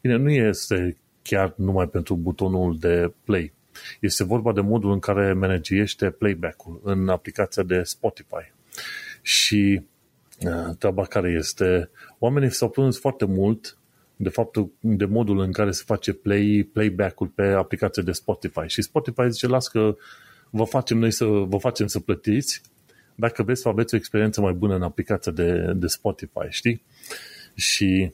Bine, 0.00 0.16
nu 0.16 0.30
este 0.30 0.96
chiar 1.22 1.54
numai 1.56 1.88
pentru 1.88 2.14
butonul 2.14 2.78
de 2.78 3.12
play. 3.24 3.52
Este 4.00 4.24
vorba 4.24 4.52
de 4.52 4.60
modul 4.60 4.92
în 4.92 4.98
care 4.98 5.32
managiește 5.32 6.10
playback-ul 6.10 6.80
în 6.84 7.08
aplicația 7.08 7.62
de 7.62 7.82
Spotify. 7.82 8.52
Și 9.22 9.82
uh, 10.40 10.76
treaba 10.78 11.04
care 11.04 11.30
este, 11.30 11.90
oamenii 12.18 12.50
s-au 12.50 12.70
plâns 12.70 12.98
foarte 12.98 13.24
mult 13.24 13.76
de 14.16 14.28
faptul, 14.28 14.72
de 14.80 15.04
modul 15.04 15.40
în 15.40 15.52
care 15.52 15.70
se 15.70 15.82
face 15.86 16.12
play, 16.12 16.68
playback-ul 16.72 17.26
pe 17.26 17.42
aplicația 17.42 18.02
de 18.02 18.12
Spotify. 18.12 18.66
Și 18.66 18.82
Spotify 18.82 19.30
zice, 19.30 19.46
las 19.46 19.68
că 19.68 19.96
vă 20.50 20.64
facem 20.64 20.98
noi 20.98 21.10
să 21.10 21.24
vă 21.24 21.56
facem 21.56 21.86
să 21.86 22.00
plătiți 22.00 22.62
dacă 23.14 23.42
vreți 23.42 23.60
să 23.60 23.68
aveți 23.68 23.94
o 23.94 23.96
experiență 23.96 24.40
mai 24.40 24.52
bună 24.52 24.74
în 24.74 24.82
aplicația 24.82 25.32
de, 25.32 25.72
de 25.76 25.86
Spotify, 25.86 26.46
știi? 26.48 26.82
Și 27.54 28.12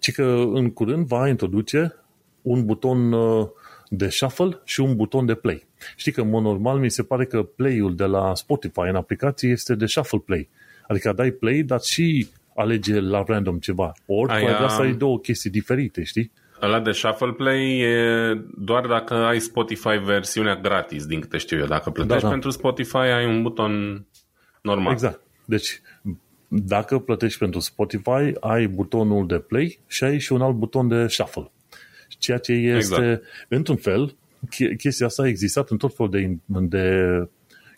ci 0.00 0.12
că 0.12 0.44
în 0.52 0.70
curând 0.70 1.06
va 1.06 1.28
introduce 1.28 1.94
un 2.42 2.64
buton 2.64 3.12
uh, 3.12 3.48
de 3.88 4.08
shuffle 4.08 4.60
și 4.64 4.80
un 4.80 4.96
buton 4.96 5.26
de 5.26 5.34
play. 5.34 5.66
Știi 5.96 6.12
că, 6.12 6.20
în 6.20 6.28
mod 6.28 6.42
normal, 6.42 6.78
mi 6.78 6.90
se 6.90 7.02
pare 7.02 7.24
că 7.24 7.42
play-ul 7.42 7.94
de 7.96 8.04
la 8.04 8.34
Spotify 8.34 8.80
în 8.80 8.96
aplicație 8.96 9.50
este 9.50 9.74
de 9.74 9.86
shuffle 9.86 10.18
play. 10.18 10.48
Adică 10.88 11.12
dai 11.12 11.30
play, 11.30 11.62
dar 11.62 11.80
și 11.80 12.28
alege 12.54 13.00
la 13.00 13.24
random 13.26 13.58
ceva. 13.58 13.92
Ori 14.06 14.32
Aia... 14.32 14.56
vrea 14.56 14.68
să 14.68 14.80
ai 14.80 14.94
două 14.94 15.18
chestii 15.18 15.50
diferite, 15.50 16.02
știi? 16.02 16.32
Ăla 16.62 16.80
de 16.80 16.90
Shuffle 16.90 17.32
Play 17.32 17.78
e 17.78 18.34
doar 18.56 18.86
dacă 18.86 19.14
ai 19.14 19.38
Spotify 19.38 19.96
versiunea 20.04 20.56
gratis, 20.56 21.06
din 21.06 21.20
câte 21.20 21.38
știu 21.38 21.58
eu. 21.58 21.66
Dacă 21.66 21.90
plătești 21.90 22.20
da, 22.20 22.26
da. 22.26 22.32
pentru 22.32 22.50
Spotify, 22.50 22.96
ai 22.96 23.26
un 23.26 23.42
buton 23.42 24.04
normal. 24.62 24.92
Exact. 24.92 25.20
Deci, 25.44 25.80
dacă 26.48 26.98
plătești 26.98 27.38
pentru 27.38 27.60
Spotify, 27.60 28.32
ai 28.40 28.66
butonul 28.66 29.26
de 29.26 29.38
play 29.38 29.78
și 29.86 30.04
ai 30.04 30.18
și 30.18 30.32
un 30.32 30.40
alt 30.40 30.54
buton 30.54 30.88
de 30.88 31.06
shuffle. 31.06 31.50
Ceea 32.08 32.38
ce 32.38 32.52
este, 32.52 32.94
exact. 32.94 33.22
într-un 33.48 33.76
fel, 33.76 34.16
chestia 34.78 35.06
asta 35.06 35.22
a 35.22 35.28
existat 35.28 35.70
în 35.70 35.76
tot 35.76 35.94
felul 35.94 36.10
de, 36.10 36.38
de 36.46 37.06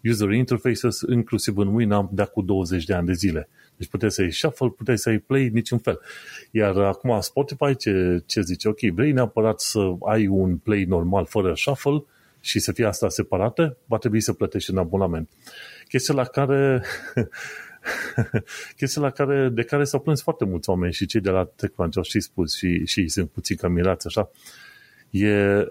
user 0.03 0.31
interfaces, 0.31 1.01
inclusiv 1.13 1.57
în 1.57 1.75
Winamp, 1.75 2.11
de 2.11 2.23
acum 2.23 2.45
20 2.45 2.85
de 2.85 2.95
ani 2.95 3.07
de 3.07 3.13
zile. 3.13 3.49
Deci 3.85 3.93
puteai 3.93 4.11
să 4.11 4.23
iei 4.23 4.33
shuffle, 4.33 4.69
puteai 4.69 4.99
să 4.99 5.11
iei 5.11 5.19
play, 5.19 5.49
niciun 5.49 5.79
fel. 5.79 6.01
Iar 6.51 6.77
acum 6.77 7.21
Spotify 7.21 7.77
ce, 7.77 8.23
ce 8.27 8.41
zice? 8.41 8.69
Ok, 8.69 8.81
vrei 8.81 9.13
neapărat 9.13 9.61
să 9.61 9.93
ai 10.07 10.27
un 10.27 10.57
play 10.57 10.85
normal 10.85 11.27
fără 11.27 11.55
shuffle 11.55 12.05
și 12.41 12.59
să 12.59 12.73
fie 12.73 12.87
asta 12.87 13.09
separată, 13.09 13.77
va 13.87 13.99
trebui 13.99 14.21
să 14.21 14.33
plătești 14.33 14.71
un 14.71 14.79
abonament. 14.79 15.31
Chestia 15.89 16.15
la 16.15 16.25
care 16.25 16.83
chestia 18.77 19.03
la 19.03 19.11
care, 19.11 19.49
de 19.49 19.63
care 19.63 19.85
s-au 19.85 20.01
plâns 20.01 20.23
foarte 20.23 20.45
mulți 20.45 20.71
oameni 20.71 20.93
și 20.93 21.07
cei 21.07 21.21
de 21.21 21.31
la 21.31 21.45
TechCrunch 21.45 21.97
au 21.97 22.03
și 22.03 22.21
spus 22.21 22.57
și, 22.57 22.87
și 22.87 23.09
sunt 23.09 23.31
puțin 23.31 23.57
cam 23.57 23.73
mirați 23.73 24.07
așa, 24.07 24.31
e, 25.11 25.67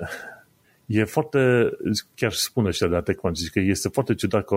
e 0.86 1.04
foarte, 1.04 1.70
chiar 2.16 2.32
spune 2.32 2.68
ăștia 2.68 2.88
de 2.88 2.94
la 2.94 3.02
TechCrunch, 3.02 3.48
că 3.52 3.60
este 3.60 3.90
foarte 3.90 4.16
ciudat 4.16 4.46
că 4.46 4.56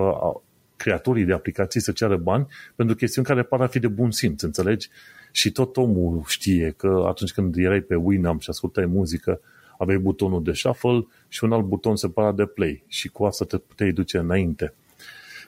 creatorii 0.77 1.25
de 1.25 1.33
aplicații 1.33 1.81
să 1.81 1.93
ceară 1.93 2.17
bani 2.17 2.47
pentru 2.75 2.97
chestiuni 2.97 3.27
care 3.27 3.43
par 3.43 3.61
a 3.61 3.67
fi 3.67 3.79
de 3.79 3.89
bun 3.89 4.11
simț, 4.11 4.43
înțelegi? 4.43 4.89
Și 5.33 5.53
tot 5.53 5.77
omul 5.77 6.23
știe 6.27 6.75
că 6.77 7.05
atunci 7.07 7.33
când 7.33 7.57
erai 7.57 7.81
pe 7.81 7.95
Winamp 7.95 8.41
și 8.41 8.51
ascultai 8.51 8.87
muzică, 8.87 9.41
aveai 9.79 9.99
butonul 9.99 10.43
de 10.43 10.53
shuffle 10.53 11.07
și 11.29 11.45
un 11.45 11.53
alt 11.53 11.65
buton 11.65 11.97
separat 11.97 12.35
de 12.35 12.45
play 12.45 12.85
și 12.87 13.09
cu 13.09 13.25
asta 13.25 13.45
te 13.45 13.57
puteai 13.59 13.91
duce 13.91 14.19
înainte. 14.19 14.75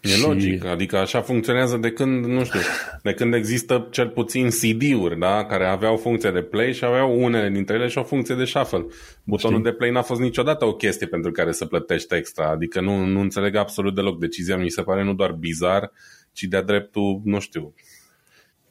E 0.03 0.09
și... 0.09 0.23
logic, 0.23 0.65
adică 0.65 0.97
așa 0.97 1.21
funcționează 1.21 1.77
de 1.77 1.91
când, 1.91 2.25
nu 2.25 2.45
știu, 2.45 2.61
de 3.03 3.13
când 3.13 3.35
există 3.35 3.89
cel 3.91 4.09
puțin 4.09 4.49
CD-uri, 4.49 5.19
da, 5.19 5.45
care 5.45 5.67
aveau 5.67 5.97
funcție 5.97 6.31
de 6.31 6.43
play 6.43 6.73
și 6.73 6.85
aveau 6.85 7.23
unele 7.23 7.49
dintre 7.49 7.75
ele 7.75 7.89
și 7.89 7.99
o 7.99 8.03
funcție 8.03 8.35
de 8.35 8.45
shuffle. 8.45 8.87
Butonul 9.25 9.59
Știi? 9.59 9.71
de 9.71 9.77
play 9.77 9.91
n-a 9.91 10.03
fost 10.03 10.21
niciodată 10.21 10.65
o 10.65 10.75
chestie 10.75 11.07
pentru 11.07 11.31
care 11.31 11.53
să 11.53 11.65
plătești 11.65 12.15
extra, 12.15 12.51
adică 12.51 12.81
nu, 12.81 13.05
nu 13.05 13.21
înțeleg 13.21 13.55
absolut 13.55 13.95
deloc 13.95 14.19
decizia, 14.19 14.57
mi 14.57 14.71
se 14.71 14.83
pare 14.83 15.05
nu 15.05 15.15
doar 15.15 15.33
bizar, 15.33 15.93
ci 16.33 16.43
de-a 16.43 16.63
dreptul, 16.63 17.21
nu 17.25 17.39
știu, 17.39 17.75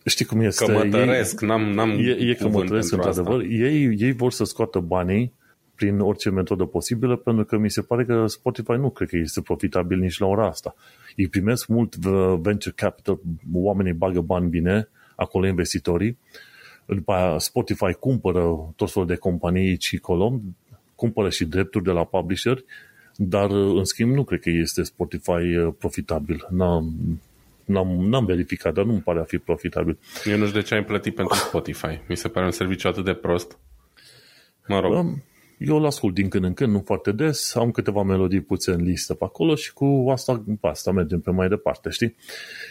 Știi 0.06 0.26
cum 0.26 0.42
este? 0.42 0.66
Cămătăresc, 0.66 1.42
ei, 1.42 1.48
n-am, 1.48 1.62
n-am 1.62 1.90
e, 1.90 2.10
e 2.10 2.34
cămătăresc, 2.34 2.92
într-adevăr. 2.92 3.42
Ei, 3.42 3.96
ei 3.98 4.12
vor 4.12 4.32
să 4.32 4.44
scoată 4.44 4.80
banii 4.80 5.34
prin 5.78 6.00
orice 6.00 6.30
metodă 6.30 6.66
posibilă, 6.66 7.16
pentru 7.16 7.46
că 7.46 7.58
mi 7.58 7.70
se 7.70 7.82
pare 7.82 8.06
că 8.06 8.28
Spotify 8.28 8.72
nu 8.72 8.90
cred 8.90 9.10
că 9.10 9.18
este 9.18 9.42
profitabil 9.42 10.00
nici 10.00 10.18
la 10.18 10.26
ora 10.26 10.48
asta. 10.48 10.76
Ei 11.16 11.28
primesc 11.28 11.68
mult 11.68 11.96
venture 12.42 12.74
capital, 12.76 13.20
oamenii 13.54 13.94
bagă 13.94 14.22
bani 14.22 14.50
bine, 14.50 14.90
acolo 15.16 15.48
investitorii, 15.48 16.18
după 16.86 17.14
aia 17.14 17.38
Spotify 17.38 17.94
cumpără 17.94 18.74
tot 18.76 18.92
felul 18.92 19.08
de 19.08 19.16
companii 19.16 19.78
și 19.80 19.98
colom, 19.98 20.42
cumpără 20.96 21.30
și 21.30 21.46
drepturi 21.46 21.84
de 21.84 21.92
la 21.92 22.04
publisher, 22.04 22.64
dar 23.16 23.50
în 23.52 23.84
schimb 23.84 24.14
nu 24.14 24.24
cred 24.24 24.40
că 24.40 24.50
este 24.50 24.84
Spotify 24.84 25.56
uh, 25.58 25.74
profitabil. 25.78 26.48
N-am, 26.50 26.94
n-am, 27.66 27.88
n-am 27.88 28.26
verificat, 28.26 28.74
dar 28.74 28.86
nu-mi 28.86 29.02
pare 29.02 29.20
a 29.20 29.24
fi 29.24 29.38
profitabil. 29.38 29.98
Eu 30.26 30.38
nu 30.38 30.46
știu 30.46 30.60
de 30.60 30.66
ce 30.66 30.74
ai 30.74 30.84
plătit 30.84 31.16
pentru 31.16 31.36
Spotify. 31.36 32.02
Mi 32.08 32.18
se 32.18 32.28
pare 32.28 32.46
un 32.46 32.52
serviciu 32.52 32.88
atât 32.88 33.06
de 33.06 33.14
prost. 33.14 33.58
Mă 34.68 34.80
rog. 34.80 34.94
Um, 34.94 35.24
eu 35.58 35.78
îl 35.78 35.86
ascult 35.86 36.14
din 36.14 36.30
când 36.30 36.44
în 36.44 36.54
când, 36.54 36.72
nu 36.72 36.82
foarte 36.86 37.12
des, 37.12 37.56
am 37.56 37.72
câteva 37.72 38.04
melodii 38.04 38.42
puțin 38.42 38.74
în 38.74 38.84
listă 38.84 39.14
pe 39.14 39.24
acolo 39.24 39.56
și 39.56 39.74
cu 39.74 40.06
asta, 40.12 40.44
cu 40.62 40.68
asta 40.68 40.92
mergem 40.92 41.20
pe 41.20 41.32
mai 41.32 41.48
departe, 41.48 41.90
știi? 41.90 42.16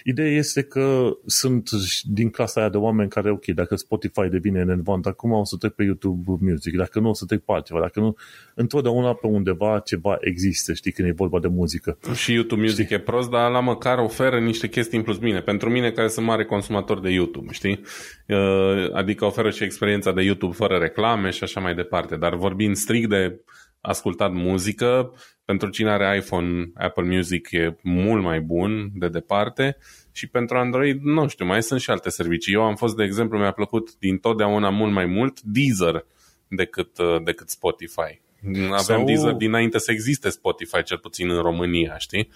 Ideea 0.04 0.30
este 0.30 0.62
că 0.62 1.16
sunt 1.26 1.68
din 2.04 2.30
clasa 2.30 2.60
aia 2.60 2.68
de 2.68 2.76
oameni 2.76 3.08
care, 3.08 3.30
ok, 3.30 3.44
dacă 3.44 3.76
Spotify 3.76 4.28
devine 4.30 4.64
relevant, 4.64 5.06
acum 5.06 5.32
o 5.32 5.44
să 5.44 5.56
trec 5.56 5.72
pe 5.72 5.82
YouTube 5.82 6.36
Music, 6.40 6.76
dacă 6.76 7.00
nu 7.00 7.08
o 7.08 7.14
să 7.14 7.24
trec 7.24 7.40
pe 7.40 7.52
altceva, 7.52 7.80
dacă 7.80 8.00
nu, 8.00 8.16
întotdeauna 8.54 9.14
pe 9.14 9.26
undeva 9.26 9.82
ceva 9.84 10.16
există, 10.20 10.72
știi, 10.72 10.92
când 10.92 11.08
e 11.08 11.12
vorba 11.12 11.40
de 11.40 11.48
muzică. 11.48 11.98
Și 12.14 12.32
YouTube 12.32 12.60
Music 12.60 12.84
știi? 12.84 12.96
e 12.96 13.00
prost, 13.00 13.30
dar 13.30 13.50
la 13.50 13.60
măcar 13.60 13.98
oferă 13.98 14.38
niște 14.38 14.68
chestii 14.68 14.98
în 14.98 15.04
plus 15.04 15.18
bine. 15.18 15.40
Pentru 15.40 15.70
mine, 15.70 15.90
care 15.90 16.08
sunt 16.08 16.26
mare 16.26 16.44
consumator 16.44 17.00
de 17.00 17.10
YouTube, 17.10 17.52
știi? 17.52 17.80
Uh, 18.28 18.92
adică 18.92 19.24
oferă 19.24 19.50
și 19.50 19.64
experiența 19.64 20.12
de 20.12 20.22
YouTube 20.22 20.54
fără 20.54 20.76
reclame 20.76 21.30
și 21.30 21.42
așa 21.42 21.60
mai 21.60 21.74
departe, 21.74 22.16
dar 22.16 22.34
vorbind 22.34 22.75
strict 22.76 23.08
de 23.08 23.40
ascultat 23.80 24.32
muzică, 24.32 25.12
pentru 25.44 25.68
cine 25.68 25.90
are 25.90 26.16
iPhone, 26.16 26.70
Apple 26.74 27.02
Music 27.04 27.50
e 27.50 27.76
mult 27.82 28.22
mai 28.22 28.40
bun 28.40 28.90
de 28.94 29.08
departe 29.08 29.76
și 30.12 30.26
pentru 30.26 30.56
Android, 30.56 31.00
nu 31.02 31.28
știu, 31.28 31.44
mai 31.44 31.62
sunt 31.62 31.80
și 31.80 31.90
alte 31.90 32.10
servicii. 32.10 32.52
Eu 32.52 32.62
am 32.62 32.74
fost, 32.74 32.96
de 32.96 33.04
exemplu, 33.04 33.38
mi-a 33.38 33.50
plăcut 33.50 33.98
din 33.98 34.18
totdeauna 34.18 34.70
mult 34.70 34.92
mai 34.92 35.06
mult 35.06 35.40
Deezer 35.40 36.06
decât, 36.48 36.98
uh, 36.98 37.22
decât 37.24 37.48
Spotify. 37.48 38.20
Aveam 38.54 38.78
Sau... 38.78 39.04
Deezer 39.04 39.32
dinainte 39.32 39.78
să 39.78 39.92
existe 39.92 40.28
Spotify, 40.28 40.82
cel 40.82 40.98
puțin 40.98 41.30
în 41.30 41.42
România, 41.42 41.98
știi? 41.98 42.28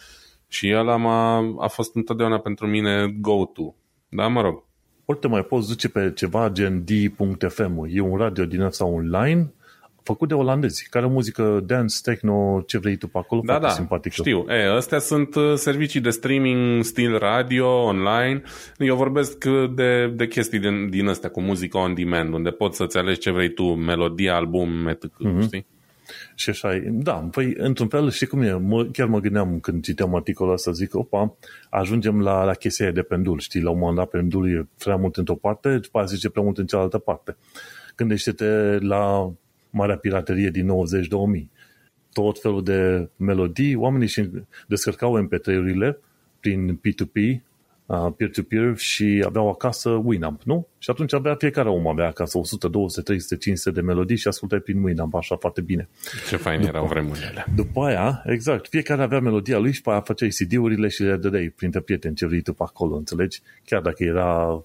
Și 0.49 0.73
ăla 0.77 0.95
a 0.95 1.55
a 1.59 1.67
fost 1.67 1.95
întotdeauna 1.95 2.39
pentru 2.39 2.67
mine 2.67 3.17
go-to. 3.21 3.75
Da, 4.09 4.27
mă 4.27 4.41
rog. 4.41 4.65
Ori 5.05 5.19
te 5.19 5.29
mai 5.29 5.45
poți 5.45 5.69
duce 5.69 5.89
pe 5.89 6.13
ceva 6.13 6.49
gen 6.49 6.85
D.fm. 6.85 7.87
E 7.89 8.01
un 8.01 8.17
radio 8.17 8.45
din 8.45 8.61
asta 8.61 8.85
online 8.85 9.53
făcut 10.03 10.29
de 10.29 10.35
olandezi, 10.35 10.87
care 10.91 11.07
muzică 11.07 11.63
dance, 11.67 11.97
techno, 12.03 12.63
ce 12.67 12.79
vrei 12.79 12.97
tu 12.97 13.07
pe 13.07 13.19
acolo, 13.19 13.41
da, 13.45 13.59
da, 13.59 13.69
simpatică. 13.69 14.15
știu. 14.19 14.45
E, 14.49 14.77
astea 14.77 14.99
sunt 14.99 15.35
uh, 15.35 15.55
servicii 15.55 16.01
de 16.01 16.11
streaming, 16.11 16.85
stil 16.85 17.19
radio, 17.19 17.85
online. 17.85 18.43
Eu 18.79 18.97
vorbesc 18.97 19.45
de, 19.75 20.07
de 20.07 20.27
chestii 20.27 20.59
din, 20.59 20.91
din 20.91 21.09
astea 21.09 21.31
cu 21.31 21.41
muzică 21.41 21.79
on 21.79 21.95
demand, 21.95 22.35
unde 22.35 22.51
poți 22.51 22.77
să-ți 22.77 22.99
alegi 22.99 23.19
ce 23.19 23.31
vrei 23.31 23.53
tu, 23.53 23.65
melodie, 23.65 24.31
album, 24.31 24.87
etc. 24.87 25.05
Mm-hmm. 25.05 25.43
știi? 25.43 25.67
Și 26.35 26.51
așa 26.51 26.75
e. 26.75 26.89
Da, 26.93 27.13
păi, 27.13 27.55
într-un 27.57 27.89
fel, 27.89 28.11
știi 28.11 28.27
cum 28.27 28.43
e? 28.43 28.53
Mă, 28.53 28.85
chiar 28.85 29.07
mă 29.07 29.19
gândeam 29.19 29.61
când 29.61 29.85
citeam 29.85 30.15
articolul 30.15 30.53
ăsta, 30.53 30.71
zic, 30.71 30.95
opa, 30.95 31.37
ajungem 31.71 32.21
la, 32.21 32.45
la 32.45 32.55
chestia 32.55 32.91
de 32.91 33.03
pendul, 33.03 33.39
știi? 33.39 33.61
La 33.61 33.71
un 33.71 33.79
moment 33.79 33.97
dat 33.97 34.09
pendul 34.09 34.51
e 34.51 34.69
prea 34.85 34.97
mult 34.97 35.17
într-o 35.17 35.35
parte, 35.35 35.69
după 35.69 35.99
aceea 35.99 36.17
zice 36.17 36.31
prea 36.31 36.43
mult 36.43 36.59
în 36.59 36.67
cealaltă 36.67 36.99
parte. 36.99 37.37
Gândește-te 37.97 38.79
la 38.79 39.33
marea 39.71 39.97
piraterie 39.97 40.51
din 40.51 40.67
90-2000. 40.67 41.49
Tot 42.13 42.41
felul 42.41 42.65
de 42.65 43.09
melodii, 43.17 43.75
oamenii 43.75 44.09
și 44.09 44.31
descărcau 44.67 45.29
MP3-urile 45.29 45.97
prin 46.41 46.81
P2P, 46.81 47.41
uh, 47.91 48.13
peer-to-peer 48.17 48.77
și 48.77 49.23
aveau 49.27 49.49
acasă 49.49 49.91
Winamp, 49.91 50.43
nu? 50.43 50.67
Și 50.79 50.91
atunci 50.91 51.13
avea 51.13 51.35
fiecare 51.35 51.69
om 51.69 51.87
avea 51.87 52.07
acasă 52.07 52.39
100, 52.39 52.69
200, 52.69 53.01
300, 53.01 53.37
500 53.37 53.71
de 53.71 53.81
melodii 53.81 54.17
și 54.17 54.29
ascultai 54.29 54.59
prin 54.59 54.83
Winamp 54.83 55.15
așa 55.15 55.37
foarte 55.37 55.61
bine. 55.61 55.89
Ce 56.29 56.37
fain 56.37 56.61
erau 56.61 56.87
vremurile 56.87 57.27
alea. 57.27 57.47
După 57.55 57.85
aia, 57.85 58.23
exact, 58.27 58.69
fiecare 58.69 59.03
avea 59.03 59.21
melodia 59.21 59.59
lui 59.59 59.73
și 59.73 59.83
pe 59.83 59.91
aia 59.91 60.01
făceai 60.01 60.29
CD-urile 60.29 60.89
și 60.89 61.03
le 61.03 61.17
dădeai 61.17 61.53
printre 61.57 61.81
prieteni 61.81 62.15
ce 62.15 62.27
vrei 62.27 62.41
tu 62.41 62.53
pe 62.53 62.63
acolo, 62.67 62.97
înțelegi? 62.97 63.41
Chiar 63.65 63.81
dacă 63.81 64.05
era, 64.05 64.63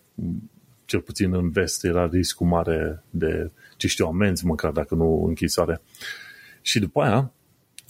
cel 0.86 1.00
puțin 1.00 1.34
în 1.34 1.50
vest, 1.50 1.84
era 1.84 2.06
riscul 2.06 2.48
mare 2.48 3.04
de, 3.10 3.52
ce 3.78 3.88
știu, 3.88 4.06
amenzi, 4.06 4.46
măcar 4.46 4.72
dacă 4.72 4.96
nu 4.96 5.24
închisoare. 5.28 5.82
Și 6.62 6.80
după 6.80 7.02
aia, 7.02 7.32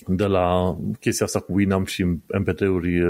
de 0.07 0.25
la 0.25 0.77
chestia 0.99 1.25
asta 1.25 1.39
cu 1.39 1.53
Winamp 1.53 1.87
și 1.87 2.05
MP3-uri 2.39 3.01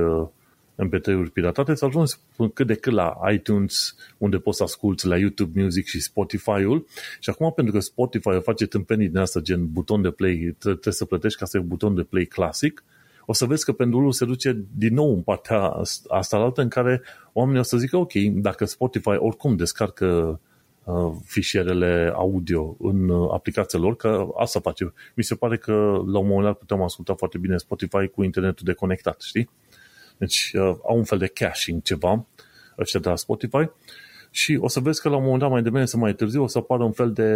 MP3-uri 0.83 1.31
piratate, 1.33 1.73
s-a 1.73 1.85
ajuns 1.85 2.19
cât 2.53 2.67
de 2.67 2.75
cât 2.75 2.93
la 2.93 3.17
iTunes, 3.31 3.95
unde 4.17 4.37
poți 4.37 4.57
să 4.57 4.63
asculti 4.63 5.07
la 5.07 5.17
YouTube 5.17 5.61
Music 5.61 5.85
și 5.85 6.01
Spotify-ul. 6.01 6.85
Și 7.19 7.29
acum, 7.29 7.51
pentru 7.55 7.73
că 7.73 7.79
Spotify 7.79 8.39
face 8.43 8.65
tâmpenii 8.65 9.07
din 9.07 9.17
asta, 9.17 9.39
gen 9.39 9.71
buton 9.71 10.01
de 10.01 10.11
play, 10.11 10.55
trebuie 10.59 10.93
să 10.93 11.05
plătești 11.05 11.39
ca 11.39 11.45
să 11.45 11.57
ai 11.57 11.63
buton 11.63 11.95
de 11.95 12.03
play 12.03 12.25
clasic, 12.25 12.83
o 13.25 13.33
să 13.33 13.45
vezi 13.45 13.65
că 13.65 13.71
pendulul 13.71 14.11
se 14.11 14.25
duce 14.25 14.65
din 14.77 14.93
nou 14.93 15.13
în 15.13 15.21
partea 15.21 15.71
asta 16.07 16.37
altă 16.37 16.61
în 16.61 16.67
care 16.67 17.01
oamenii 17.33 17.59
o 17.59 17.63
să 17.63 17.77
zică, 17.77 17.97
ok, 17.97 18.13
dacă 18.33 18.65
Spotify 18.65 19.09
oricum 19.09 19.55
descarcă 19.55 20.39
uh, 20.83 21.11
fișierele 21.25 22.11
audio 22.15 22.75
în 22.79 23.09
uh, 23.09 23.29
aplicația 23.33 23.79
lor, 23.79 23.95
că 23.95 24.27
asta 24.37 24.59
face. 24.59 24.93
Mi 25.13 25.23
se 25.23 25.35
pare 25.35 25.57
că 25.57 25.71
la 26.05 26.19
un 26.19 26.27
moment 26.27 26.43
dat 26.43 26.57
putem 26.57 26.81
asculta 26.81 27.13
foarte 27.13 27.37
bine 27.37 27.57
Spotify 27.57 28.07
cu 28.07 28.23
internetul 28.23 28.65
deconectat, 28.65 29.21
știi? 29.21 29.49
Deci 30.17 30.51
uh, 30.53 30.75
au 30.87 30.97
un 30.97 31.03
fel 31.03 31.17
de 31.17 31.27
caching 31.27 31.81
ceva, 31.81 32.25
ăștia 32.79 32.99
de 32.99 33.09
la 33.09 33.15
Spotify, 33.15 33.69
și 34.35 34.57
o 34.61 34.67
să 34.67 34.79
vezi 34.79 35.01
că 35.01 35.09
la 35.09 35.15
un 35.15 35.23
moment 35.23 35.41
dat 35.41 35.49
mai 35.49 35.61
devreme 35.61 35.85
sau 35.85 35.99
mai 35.99 36.13
târziu 36.13 36.43
o 36.43 36.47
să 36.47 36.57
apară 36.57 36.83
un 36.83 36.91
fel 36.91 37.11
de 37.11 37.31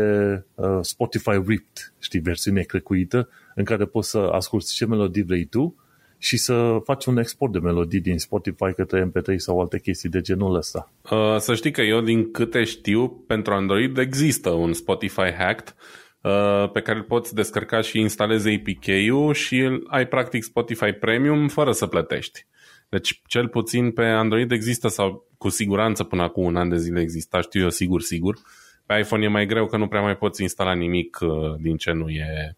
uh, 0.55 0.79
Spotify 0.81 1.29
Ripped, 1.29 1.93
știi, 1.99 2.19
versiune 2.19 2.61
crecuită, 2.61 3.29
în 3.59 3.65
care 3.65 3.85
poți 3.85 4.09
să 4.09 4.17
asculti 4.17 4.73
ce 4.73 4.85
melodii 4.85 5.23
vrei 5.23 5.45
tu 5.45 5.75
și 6.17 6.37
să 6.37 6.77
faci 6.83 7.05
un 7.05 7.17
export 7.17 7.51
de 7.51 7.59
melodii 7.59 7.99
din 7.99 8.17
Spotify 8.17 8.73
către 8.75 9.09
MP3 9.09 9.35
sau 9.35 9.59
alte 9.59 9.79
chestii 9.79 10.09
de 10.09 10.21
genul 10.21 10.55
ăsta. 10.55 10.91
Uh, 11.11 11.37
să 11.37 11.55
știi 11.55 11.71
că 11.71 11.81
eu, 11.81 12.01
din 12.01 12.31
câte 12.31 12.63
știu, 12.63 13.09
pentru 13.27 13.53
Android 13.53 13.97
există 13.97 14.49
un 14.49 14.73
Spotify 14.73 15.31
Hacked 15.37 15.75
uh, 16.21 16.71
pe 16.71 16.81
care 16.81 16.97
îl 16.97 17.03
poți 17.03 17.35
descărca 17.35 17.81
și 17.81 17.99
instalezi 17.99 18.49
APK-ul 18.49 19.33
și 19.33 19.81
ai 19.87 20.07
practic 20.07 20.43
Spotify 20.43 20.91
Premium 20.91 21.47
fără 21.47 21.71
să 21.71 21.87
plătești. 21.87 22.45
Deci, 22.89 23.21
cel 23.27 23.47
puțin 23.47 23.91
pe 23.91 24.03
Android 24.03 24.51
există 24.51 24.87
sau 24.87 25.27
cu 25.37 25.49
siguranță 25.49 26.03
până 26.03 26.21
acum 26.21 26.43
un 26.43 26.55
an 26.55 26.69
de 26.69 26.77
zile 26.77 27.01
exista, 27.01 27.41
știu 27.41 27.61
eu 27.61 27.69
sigur, 27.69 28.01
sigur. 28.01 28.37
Pe 28.85 28.99
iPhone 28.99 29.25
e 29.25 29.27
mai 29.27 29.45
greu 29.45 29.65
că 29.65 29.77
nu 29.77 29.87
prea 29.87 30.01
mai 30.01 30.17
poți 30.17 30.41
instala 30.41 30.73
nimic 30.73 31.17
uh, 31.21 31.55
din 31.61 31.77
ce 31.77 31.91
nu 31.91 32.09
e 32.09 32.57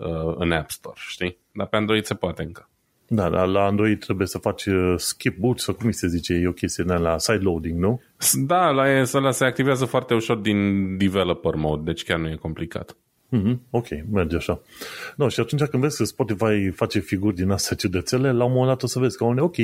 uh, 0.00 0.34
în 0.38 0.52
App 0.52 0.70
Store, 0.70 0.96
știi? 1.08 1.38
Dar 1.52 1.66
pe 1.66 1.76
Android 1.76 2.04
se 2.04 2.14
poate 2.14 2.42
încă. 2.42 2.68
Da, 3.12 3.28
dar 3.30 3.46
la 3.46 3.64
Android 3.64 4.00
trebuie 4.00 4.26
să 4.26 4.38
faci 4.38 4.66
uh, 4.66 4.94
skip 4.96 5.38
boot 5.38 5.60
sau 5.60 5.74
cum 5.74 5.90
se 5.90 6.08
zice, 6.08 6.34
e 6.34 6.46
o 6.48 6.52
chestie 6.52 6.84
la 6.84 7.18
side 7.18 7.38
loading, 7.38 7.78
nu? 7.78 8.00
Da, 8.46 8.70
la 8.70 8.84
ăla 9.14 9.30
se 9.30 9.44
activează 9.44 9.84
foarte 9.84 10.14
ușor 10.14 10.36
din 10.36 10.96
developer 10.96 11.54
mode, 11.54 11.82
deci 11.84 12.04
chiar 12.04 12.18
nu 12.18 12.28
e 12.28 12.34
complicat. 12.34 12.96
Mm-hmm. 13.36 13.58
Ok, 13.70 13.86
merge 14.10 14.36
așa. 14.36 14.60
No, 15.16 15.28
și 15.28 15.40
atunci 15.40 15.62
când 15.62 15.82
vezi 15.82 15.96
că 15.96 16.04
Spotify 16.04 16.70
face 16.70 16.98
figuri 16.98 17.34
din 17.34 17.50
astea 17.50 17.76
ciudățele, 17.76 18.32
la 18.32 18.44
un 18.44 18.52
moment 18.52 18.68
dat 18.68 18.82
o 18.82 18.86
să 18.86 18.98
vezi 18.98 19.16
că 19.16 19.24
ok, 19.24 19.56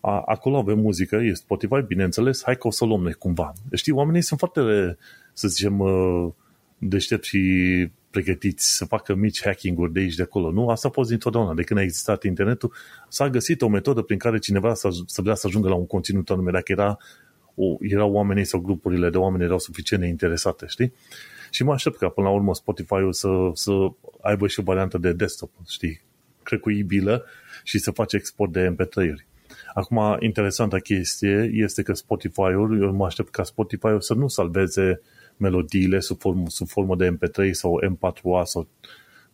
a, 0.00 0.22
acolo 0.26 0.56
avem 0.56 0.78
muzică, 0.78 1.16
e 1.16 1.32
Spotify, 1.32 1.80
bineînțeles, 1.86 2.42
hai 2.44 2.56
că 2.56 2.66
o 2.66 2.70
să 2.70 2.84
o 2.84 2.86
luăm 2.86 3.02
noi 3.02 3.12
cumva. 3.12 3.52
Știi, 3.72 3.92
oamenii 3.92 4.22
sunt 4.22 4.38
foarte, 4.38 4.60
să 5.32 5.48
zicem, 5.48 5.78
uh, 5.78 6.28
deștepți 6.78 7.28
și 7.28 7.88
pregătiți 8.10 8.76
să 8.76 8.84
facă 8.84 9.14
mici 9.14 9.42
hacking-uri 9.44 9.92
de 9.92 10.00
aici 10.00 10.14
de 10.14 10.22
acolo. 10.22 10.50
Nu, 10.50 10.68
asta 10.68 10.88
a 10.88 10.90
fost 10.90 11.08
dintotdeauna. 11.08 11.54
De 11.54 11.62
când 11.62 11.80
a 11.80 11.82
existat 11.82 12.22
internetul, 12.22 12.72
s-a 13.08 13.28
găsit 13.28 13.62
o 13.62 13.68
metodă 13.68 14.02
prin 14.02 14.18
care 14.18 14.38
cineva 14.38 14.74
să, 14.74 14.88
să 15.06 15.22
vrea 15.22 15.34
să 15.34 15.46
ajungă 15.46 15.68
la 15.68 15.74
un 15.74 15.86
conținut 15.86 16.30
anume, 16.30 16.50
dacă 16.50 16.72
era, 16.72 16.98
o, 17.54 17.76
erau 17.80 18.12
oamenii 18.12 18.44
sau 18.44 18.60
grupurile 18.60 19.10
de 19.10 19.18
oameni 19.18 19.44
erau 19.44 19.58
suficient 19.58 20.02
de 20.02 20.08
interesate, 20.08 20.66
știi? 20.68 20.92
Și 21.50 21.64
mă 21.64 21.72
aștept 21.72 21.96
ca 21.96 22.08
până 22.08 22.26
la 22.26 22.32
urmă 22.32 22.54
Spotify-ul 22.54 23.12
să, 23.12 23.28
să 23.52 23.72
aibă 24.20 24.46
și 24.46 24.60
o 24.60 24.62
variantă 24.62 24.98
de 24.98 25.12
desktop, 25.12 25.50
știi, 25.68 26.00
crecuibilă 26.42 27.24
și 27.64 27.78
să 27.78 27.90
face 27.90 28.16
export 28.16 28.52
de 28.52 28.74
MP3-uri. 28.74 29.26
Acum, 29.74 30.16
interesanta 30.18 30.78
chestie 30.78 31.50
este 31.52 31.82
că 31.82 31.92
Spotify-ul, 31.92 32.82
eu 32.82 32.92
mă 32.92 33.04
aștept 33.04 33.30
ca 33.30 33.42
Spotify-ul 33.42 34.00
să 34.00 34.14
nu 34.14 34.28
salveze 34.28 35.00
melodiile 35.40 36.00
sub 36.00 36.20
formă, 36.20 36.44
sub 36.48 36.68
formă 36.68 36.96
de 36.96 37.16
MP3 37.16 37.50
sau 37.50 37.80
M4A 37.84 38.42
sau 38.44 38.68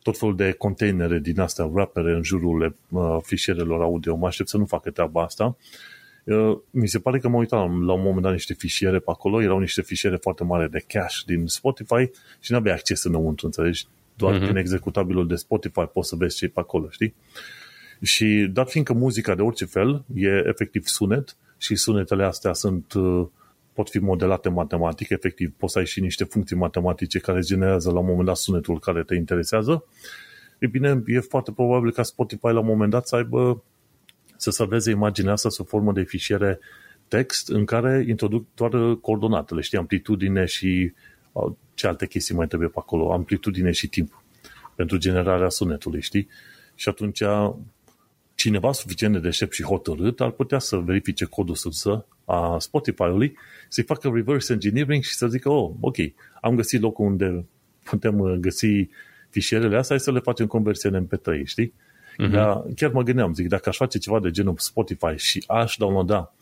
tot 0.02 0.18
felul 0.18 0.36
de 0.36 0.52
containere 0.52 1.18
din 1.18 1.40
astea, 1.40 1.64
wrappere 1.64 2.12
în 2.12 2.22
jurul 2.22 2.76
uh, 2.88 3.16
fișierelor 3.22 3.82
audio. 3.82 4.16
Mă 4.16 4.26
aștept 4.26 4.48
să 4.48 4.56
nu 4.56 4.64
facă 4.64 4.90
treaba 4.90 5.22
asta 5.22 5.56
mi 6.70 6.88
se 6.88 6.98
pare 6.98 7.18
că 7.18 7.28
mă 7.28 7.36
uitam 7.36 7.84
la 7.84 7.92
un 7.92 8.02
moment 8.02 8.22
dat 8.22 8.32
niște 8.32 8.54
fișiere 8.54 8.98
pe 8.98 9.10
acolo, 9.10 9.42
erau 9.42 9.58
niște 9.58 9.82
fișiere 9.82 10.16
foarte 10.16 10.44
mari 10.44 10.70
de 10.70 10.84
cache 10.86 11.16
din 11.26 11.46
Spotify 11.46 12.10
și 12.40 12.52
nu 12.52 12.56
aveai 12.56 12.74
acces 12.74 13.02
înăuntru, 13.02 13.46
înțelegi? 13.46 13.86
Doar 14.16 14.36
uh-huh. 14.36 14.42
prin 14.42 14.56
executabilul 14.56 15.26
de 15.26 15.34
Spotify 15.34 15.80
poți 15.92 16.08
să 16.08 16.16
vezi 16.16 16.36
ce 16.36 16.44
e 16.44 16.48
pe 16.48 16.60
acolo, 16.60 16.88
știi? 16.90 17.14
Și 18.02 18.48
dat 18.52 18.70
fiindcă 18.70 18.92
muzica 18.92 19.34
de 19.34 19.42
orice 19.42 19.64
fel 19.64 20.04
e 20.14 20.28
efectiv 20.46 20.86
sunet 20.86 21.36
și 21.58 21.74
sunetele 21.74 22.24
astea 22.24 22.52
sunt 22.52 22.92
uh, 22.92 23.26
pot 23.76 23.90
fi 23.90 23.98
modelate 23.98 24.48
matematic, 24.48 25.08
efectiv 25.08 25.52
poți 25.56 25.72
să 25.72 25.78
ai 25.78 25.86
și 25.86 26.00
niște 26.00 26.24
funcții 26.24 26.56
matematice 26.56 27.18
care 27.18 27.40
generează 27.40 27.90
la 27.90 27.98
un 27.98 28.06
moment 28.06 28.26
dat 28.26 28.36
sunetul 28.36 28.80
care 28.80 29.02
te 29.02 29.14
interesează, 29.14 29.84
e 30.58 30.66
bine, 30.66 31.02
e 31.06 31.20
foarte 31.20 31.52
probabil 31.52 31.92
ca 31.92 32.02
Spotify 32.02 32.46
la 32.46 32.58
un 32.60 32.66
moment 32.66 32.90
dat 32.90 33.06
să 33.06 33.16
aibă 33.16 33.62
să 34.36 34.50
salveze 34.50 34.90
imaginea 34.90 35.32
asta 35.32 35.48
sub 35.48 35.66
formă 35.66 35.92
de 35.92 36.02
fișiere 36.02 36.58
text 37.08 37.48
în 37.48 37.64
care 37.64 38.04
introduc 38.08 38.46
doar 38.54 38.94
coordonatele, 39.00 39.60
știi, 39.60 39.78
amplitudine 39.78 40.44
și 40.44 40.92
uh, 41.32 41.52
ce 41.74 41.86
alte 41.86 42.06
chestii 42.06 42.34
mai 42.34 42.46
trebuie 42.46 42.68
pe 42.68 42.78
acolo, 42.78 43.12
amplitudine 43.12 43.70
și 43.70 43.88
timp 43.88 44.22
pentru 44.74 44.96
generarea 44.96 45.48
sunetului, 45.48 46.00
știi? 46.00 46.28
Și 46.74 46.88
atunci 46.88 47.22
cineva 48.34 48.72
suficient 48.72 49.12
de 49.12 49.18
deștept 49.18 49.52
și 49.52 49.62
hotărât 49.62 50.20
ar 50.20 50.30
putea 50.30 50.58
să 50.58 50.76
verifice 50.76 51.24
codul 51.24 51.54
sursă 51.54 52.06
a 52.26 52.58
Spotify-ului, 52.58 53.36
să-i 53.68 53.84
facă 53.84 54.10
reverse 54.14 54.52
engineering 54.52 55.02
și 55.02 55.14
să 55.14 55.26
zică, 55.26 55.48
oh, 55.48 55.70
ok, 55.80 55.96
am 56.40 56.54
găsit 56.54 56.80
locul 56.80 57.06
unde 57.06 57.44
putem 57.82 58.18
uh, 58.18 58.32
găsi 58.32 58.88
fișierele 59.30 59.76
astea, 59.76 59.96
hai 59.96 60.04
să 60.04 60.12
le 60.12 60.18
facem 60.18 60.46
conversie 60.46 60.90
în 60.90 61.06
MP3, 61.06 61.44
știi? 61.44 61.72
Uh-huh. 61.72 62.30
Dar 62.30 62.64
chiar 62.74 62.90
mă 62.90 63.02
gândeam, 63.02 63.34
zic, 63.34 63.48
dacă 63.48 63.68
aș 63.68 63.76
face 63.76 63.98
ceva 63.98 64.20
de 64.20 64.30
genul 64.30 64.54
Spotify 64.56 65.16
și 65.16 65.44
aș 65.46 65.76
downloada 65.76 66.34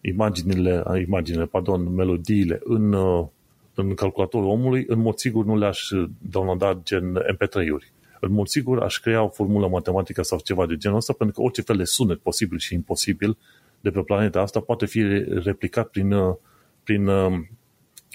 imaginile, 0.00 0.82
imaginile, 1.06 1.44
pardon, 1.44 1.94
melodiile 1.94 2.60
în, 2.64 2.92
uh, 2.92 3.26
în 3.74 3.94
calculatorul 3.94 4.48
omului, 4.48 4.84
în 4.88 4.98
mod 4.98 5.16
sigur 5.18 5.44
nu 5.44 5.56
le-aș 5.56 5.88
downloada 6.18 6.80
gen 6.82 7.18
MP3-uri. 7.34 7.92
În 8.20 8.32
mod 8.32 8.46
sigur 8.46 8.82
aș 8.82 8.98
crea 8.98 9.22
o 9.22 9.28
formulă 9.28 9.68
matematică 9.68 10.22
sau 10.22 10.38
ceva 10.38 10.66
de 10.66 10.76
genul 10.76 10.96
ăsta, 10.96 11.12
pentru 11.12 11.36
că 11.36 11.42
orice 11.42 11.62
fel 11.62 11.76
de 11.76 11.84
sunet 11.84 12.18
posibil 12.18 12.58
și 12.58 12.74
imposibil 12.74 13.36
de 13.80 13.90
pe 13.90 14.00
planeta 14.00 14.40
asta 14.40 14.60
poate 14.60 14.86
fi 14.86 15.02
replicat 15.26 15.88
prin, 15.88 16.12
uh, 16.12 16.36
prin, 16.82 17.06
uh, 17.06 17.40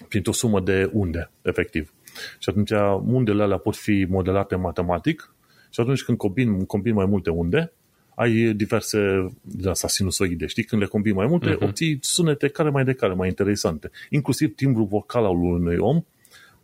printr-o 0.08 0.32
sumă 0.32 0.60
de 0.60 0.90
unde, 0.94 1.32
efectiv. 1.42 1.94
Și 2.40 2.50
atunci 2.50 2.72
undele 3.06 3.44
alea 3.44 3.58
pot 3.58 3.76
fi 3.76 4.06
modelate 4.10 4.56
matematic 4.56 5.36
și 5.70 5.80
atunci 5.80 6.04
când 6.04 6.18
combin, 6.18 6.66
combin 6.66 6.94
mai 6.94 7.06
multe 7.06 7.30
unde, 7.30 7.74
ai 8.16 8.54
diverse 8.54 9.28
de 9.42 9.70
asta 9.70 9.88
sinusoide, 9.88 10.46
știi? 10.46 10.64
Când 10.64 10.82
le 10.82 10.88
combini 10.88 11.16
mai 11.16 11.28
multe, 11.28 11.56
uh-huh. 11.56 11.68
obții 11.68 11.98
sunete 12.02 12.48
care 12.48 12.70
mai 12.70 12.84
de 12.84 12.94
care 12.94 13.14
mai 13.14 13.28
interesante. 13.28 13.92
Inclusiv 14.10 14.56
timbru 14.56 14.84
vocal 14.84 15.26
al 15.26 15.36
unui 15.36 15.78
om 15.78 16.04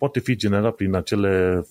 poate 0.02 0.20
fi 0.20 0.36
generat 0.36 0.76
prin 0.76 0.96
acele 0.96 1.66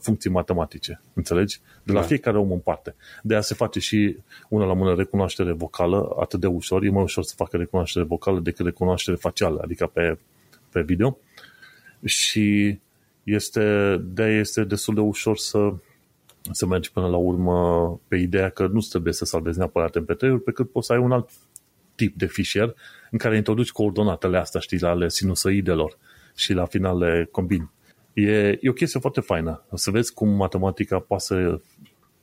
funcții 0.00 0.30
matematice, 0.30 1.00
înțelegi? 1.14 1.60
De 1.82 1.92
la 1.92 2.00
da. 2.00 2.06
fiecare 2.06 2.38
om 2.38 2.52
în 2.52 2.58
parte. 2.58 2.94
De 3.22 3.34
a 3.34 3.40
se 3.40 3.54
face 3.54 3.80
și 3.80 4.16
una 4.48 4.64
la 4.64 4.72
mână 4.72 4.94
recunoaștere 4.94 5.52
vocală 5.52 6.16
atât 6.20 6.40
de 6.40 6.46
ușor, 6.46 6.84
e 6.84 6.90
mai 6.90 7.02
ușor 7.02 7.24
să 7.24 7.34
facă 7.36 7.56
recunoaștere 7.56 8.04
vocală 8.04 8.40
decât 8.40 8.64
recunoaștere 8.64 9.16
facială, 9.16 9.60
adică 9.62 9.86
pe, 9.86 10.18
pe 10.70 10.80
video. 10.80 11.18
Și 12.04 12.78
este, 13.24 13.96
de 14.04 14.24
este 14.24 14.64
destul 14.64 14.94
de 14.94 15.00
ușor 15.00 15.36
să 15.36 15.72
să 16.50 16.66
mergi 16.66 16.92
până 16.92 17.08
la 17.08 17.16
urmă 17.16 18.00
pe 18.08 18.16
ideea 18.16 18.48
că 18.48 18.66
nu 18.66 18.80
trebuie 18.80 19.12
să 19.12 19.24
salvezi 19.24 19.58
neapărat 19.58 19.98
MP3-uri, 19.98 20.44
pe 20.44 20.52
cât 20.52 20.70
poți 20.70 20.86
să 20.86 20.92
ai 20.92 20.98
un 20.98 21.12
alt 21.12 21.30
tip 21.94 22.16
de 22.16 22.26
fișier 22.26 22.74
în 23.10 23.18
care 23.18 23.36
introduci 23.36 23.72
coordonatele 23.72 24.38
astea, 24.38 24.60
știi, 24.60 24.80
ale 24.80 25.08
sinusoidelor 25.08 25.98
și 26.36 26.52
la 26.52 26.64
final 26.64 26.98
le 26.98 27.28
combini. 27.30 27.70
E, 28.12 28.58
e 28.60 28.68
o 28.68 28.72
chestie 28.72 29.00
foarte 29.00 29.20
faină. 29.20 29.64
O 29.70 29.76
să 29.76 29.90
vezi 29.90 30.14
cum 30.14 30.28
matematica 30.28 30.98
poate 30.98 31.24
să 31.24 31.60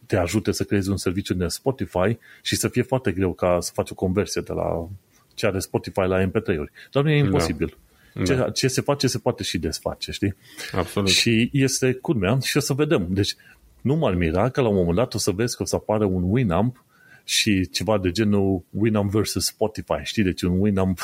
te 0.05 0.17
ajute 0.17 0.51
să 0.51 0.63
creezi 0.63 0.89
un 0.89 0.97
serviciu 0.97 1.33
de 1.33 1.47
Spotify 1.47 2.17
și 2.41 2.55
să 2.55 2.67
fie 2.67 2.81
foarte 2.81 3.11
greu 3.11 3.33
ca 3.33 3.57
să 3.59 3.71
faci 3.73 3.89
o 3.89 3.95
conversie 3.95 4.41
de 4.41 4.53
la 4.53 4.87
ce 5.33 5.45
are 5.45 5.59
Spotify 5.59 5.99
la 5.99 6.25
MP3-uri. 6.25 6.71
Dar 6.91 7.03
nu 7.03 7.09
e 7.09 7.17
imposibil. 7.17 7.77
Da. 8.13 8.23
Ce, 8.23 8.49
ce 8.53 8.67
se 8.67 8.81
face, 8.81 9.07
se 9.07 9.17
poate 9.17 9.43
și 9.43 9.57
desface, 9.57 10.11
știi? 10.11 10.35
Absolut. 10.71 11.09
Și 11.09 11.49
este 11.53 11.93
culmea 11.93 12.37
și 12.43 12.57
o 12.57 12.59
să 12.59 12.73
vedem. 12.73 13.07
Deci, 13.09 13.35
nu 13.81 13.95
m-ar 13.95 14.15
mira 14.15 14.49
că 14.49 14.61
la 14.61 14.67
un 14.67 14.75
moment 14.75 14.95
dat 14.95 15.13
o 15.13 15.17
să 15.17 15.31
vezi 15.31 15.55
că 15.55 15.63
o 15.63 15.65
să 15.65 15.75
apară 15.75 16.05
un 16.05 16.23
Winamp 16.25 16.85
și 17.23 17.69
ceva 17.69 17.97
de 17.97 18.11
genul 18.11 18.63
Winamp 18.69 19.11
versus 19.11 19.45
Spotify, 19.45 19.99
știi? 20.03 20.23
Deci 20.23 20.41
un 20.41 20.59
Winamp 20.59 20.99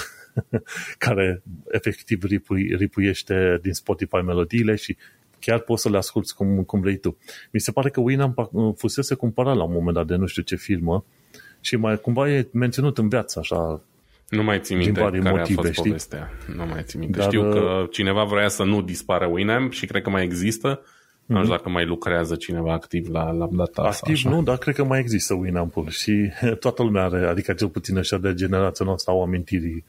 care 1.06 1.42
efectiv 1.72 2.24
ripui, 2.24 2.76
ripuiește 2.76 3.60
din 3.62 3.74
Spotify 3.74 4.16
melodiile 4.26 4.76
și 4.76 4.98
chiar 5.40 5.60
poți 5.60 5.82
să 5.82 5.90
le 5.90 5.98
asculti 5.98 6.34
cum, 6.34 6.64
cum 6.64 6.80
vrei 6.80 6.98
tu. 6.98 7.18
Mi 7.52 7.60
se 7.60 7.72
pare 7.72 7.90
că 7.90 8.00
Winamp 8.00 8.50
fusese 8.76 9.16
cumpărat 9.16 9.56
la 9.56 9.64
un 9.64 9.74
moment 9.74 9.96
dat 9.96 10.08
de 10.08 10.16
nu 10.16 10.26
știu 10.26 10.42
ce 10.42 10.56
firmă 10.56 11.06
și 11.62 11.76
mai 11.76 12.00
cumva 12.00 12.30
e 12.30 12.48
menținut 12.52 12.98
în 12.98 13.10
viață 13.10 13.40
așa 13.40 13.82
nu 14.30 14.44
mai 14.44 14.60
țin 14.60 14.78
minte 14.78 15.00
care 15.00 15.20
motive, 15.20 15.40
a 15.40 15.62
fost 15.62 15.72
știi? 15.72 15.84
povestea. 15.84 16.32
Nu 16.56 16.66
mai 16.66 16.84
țin 16.84 17.00
minte. 17.00 17.18
Dar, 17.18 17.28
Știu 17.28 17.42
că 17.42 17.60
uh, 17.60 17.88
cineva 17.92 18.24
vrea 18.24 18.48
să 18.48 18.64
nu 18.64 18.82
dispară 18.82 19.26
Winamp 19.26 19.72
și 19.72 19.86
cred 19.86 20.02
că 20.02 20.10
mai 20.10 20.24
există. 20.24 20.82
Mm-hmm. 20.82 21.26
Nu 21.26 21.36
știu 21.36 21.48
mhm. 21.48 21.58
dacă 21.58 21.70
mai 21.70 21.86
lucrează 21.86 22.36
cineva 22.36 22.74
activ 22.74 23.08
la, 23.10 23.32
la 23.32 23.48
data 23.52 23.82
asta. 23.82 24.06
Activ 24.06 24.14
așa. 24.14 24.30
nu, 24.30 24.44
dar 24.44 24.58
cred 24.58 24.76
că 24.76 24.84
mai 24.84 25.00
există 25.00 25.34
Winamp-ul 25.34 25.90
și 25.90 26.30
toată 26.60 26.84
lumea 26.84 27.04
are, 27.04 27.28
adică 27.28 27.54
cel 27.54 27.70
puțin 27.70 27.98
așa 27.98 28.18
de 28.18 28.34
generația 28.34 28.86
noastră 28.86 29.12
au 29.12 29.22
amintiri 29.22 29.84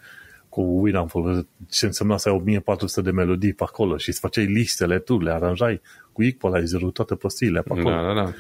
cu 0.59 0.81
Winamp-ul, 0.81 1.49
ce 1.69 1.87
însemna 1.87 2.17
să 2.17 2.29
ai 2.29 2.35
1400 2.35 3.01
de 3.01 3.11
melodii 3.11 3.53
pe 3.53 3.63
acolo 3.67 3.97
și 3.97 4.09
îți 4.09 4.21
făceai 4.21 4.45
listele, 4.45 4.99
tu 4.99 5.19
le 5.19 5.31
aranjai 5.31 5.81
cu 6.13 6.23
equalizer-ul, 6.23 6.91
toate 6.91 7.15
prostiile 7.15 7.61
pe 7.63 7.73
acolo. 7.73 7.91
Da, 7.91 8.03
da, 8.03 8.15
da. 8.15 8.33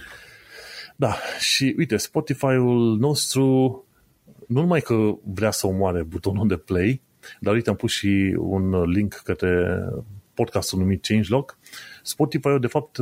Da, 0.96 1.16
și 1.38 1.74
uite, 1.78 1.96
Spotify-ul 1.96 2.96
nostru 2.98 3.44
nu 4.46 4.60
numai 4.60 4.80
că 4.80 5.14
vrea 5.24 5.50
să 5.50 5.66
omoare 5.66 6.02
butonul 6.02 6.48
de 6.48 6.56
play, 6.56 7.02
dar 7.40 7.54
uite, 7.54 7.70
am 7.70 7.76
pus 7.76 7.92
și 7.92 8.34
un 8.38 8.90
link 8.90 9.14
către 9.24 9.80
podcastul 10.34 10.78
numit 10.78 11.06
Changelog. 11.06 11.58
Spotify-ul, 12.02 12.60
de 12.60 12.66
fapt, 12.66 12.98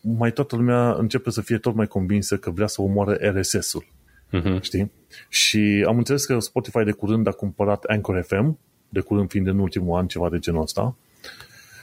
mai 0.00 0.32
toată 0.32 0.56
lumea 0.56 0.92
începe 0.92 1.30
să 1.30 1.40
fie 1.40 1.58
tot 1.58 1.74
mai 1.74 1.86
convinsă 1.86 2.36
că 2.36 2.50
vrea 2.50 2.66
să 2.66 2.82
omoare 2.82 3.30
RSS-ul. 3.30 3.86
Uh-huh. 4.32 4.60
Știi? 4.60 4.90
Și 5.28 5.84
am 5.86 5.96
înțeles 5.96 6.24
că 6.24 6.38
Spotify 6.38 6.84
de 6.84 6.92
curând 6.92 7.26
a 7.26 7.30
cumpărat 7.30 7.84
Anchor 7.84 8.22
FM, 8.22 8.58
de 8.88 9.00
curând 9.00 9.30
fiind 9.30 9.46
în 9.46 9.58
ultimul 9.58 9.98
an 9.98 10.06
ceva 10.06 10.30
de 10.30 10.38
genul 10.38 10.62
ăsta, 10.62 10.96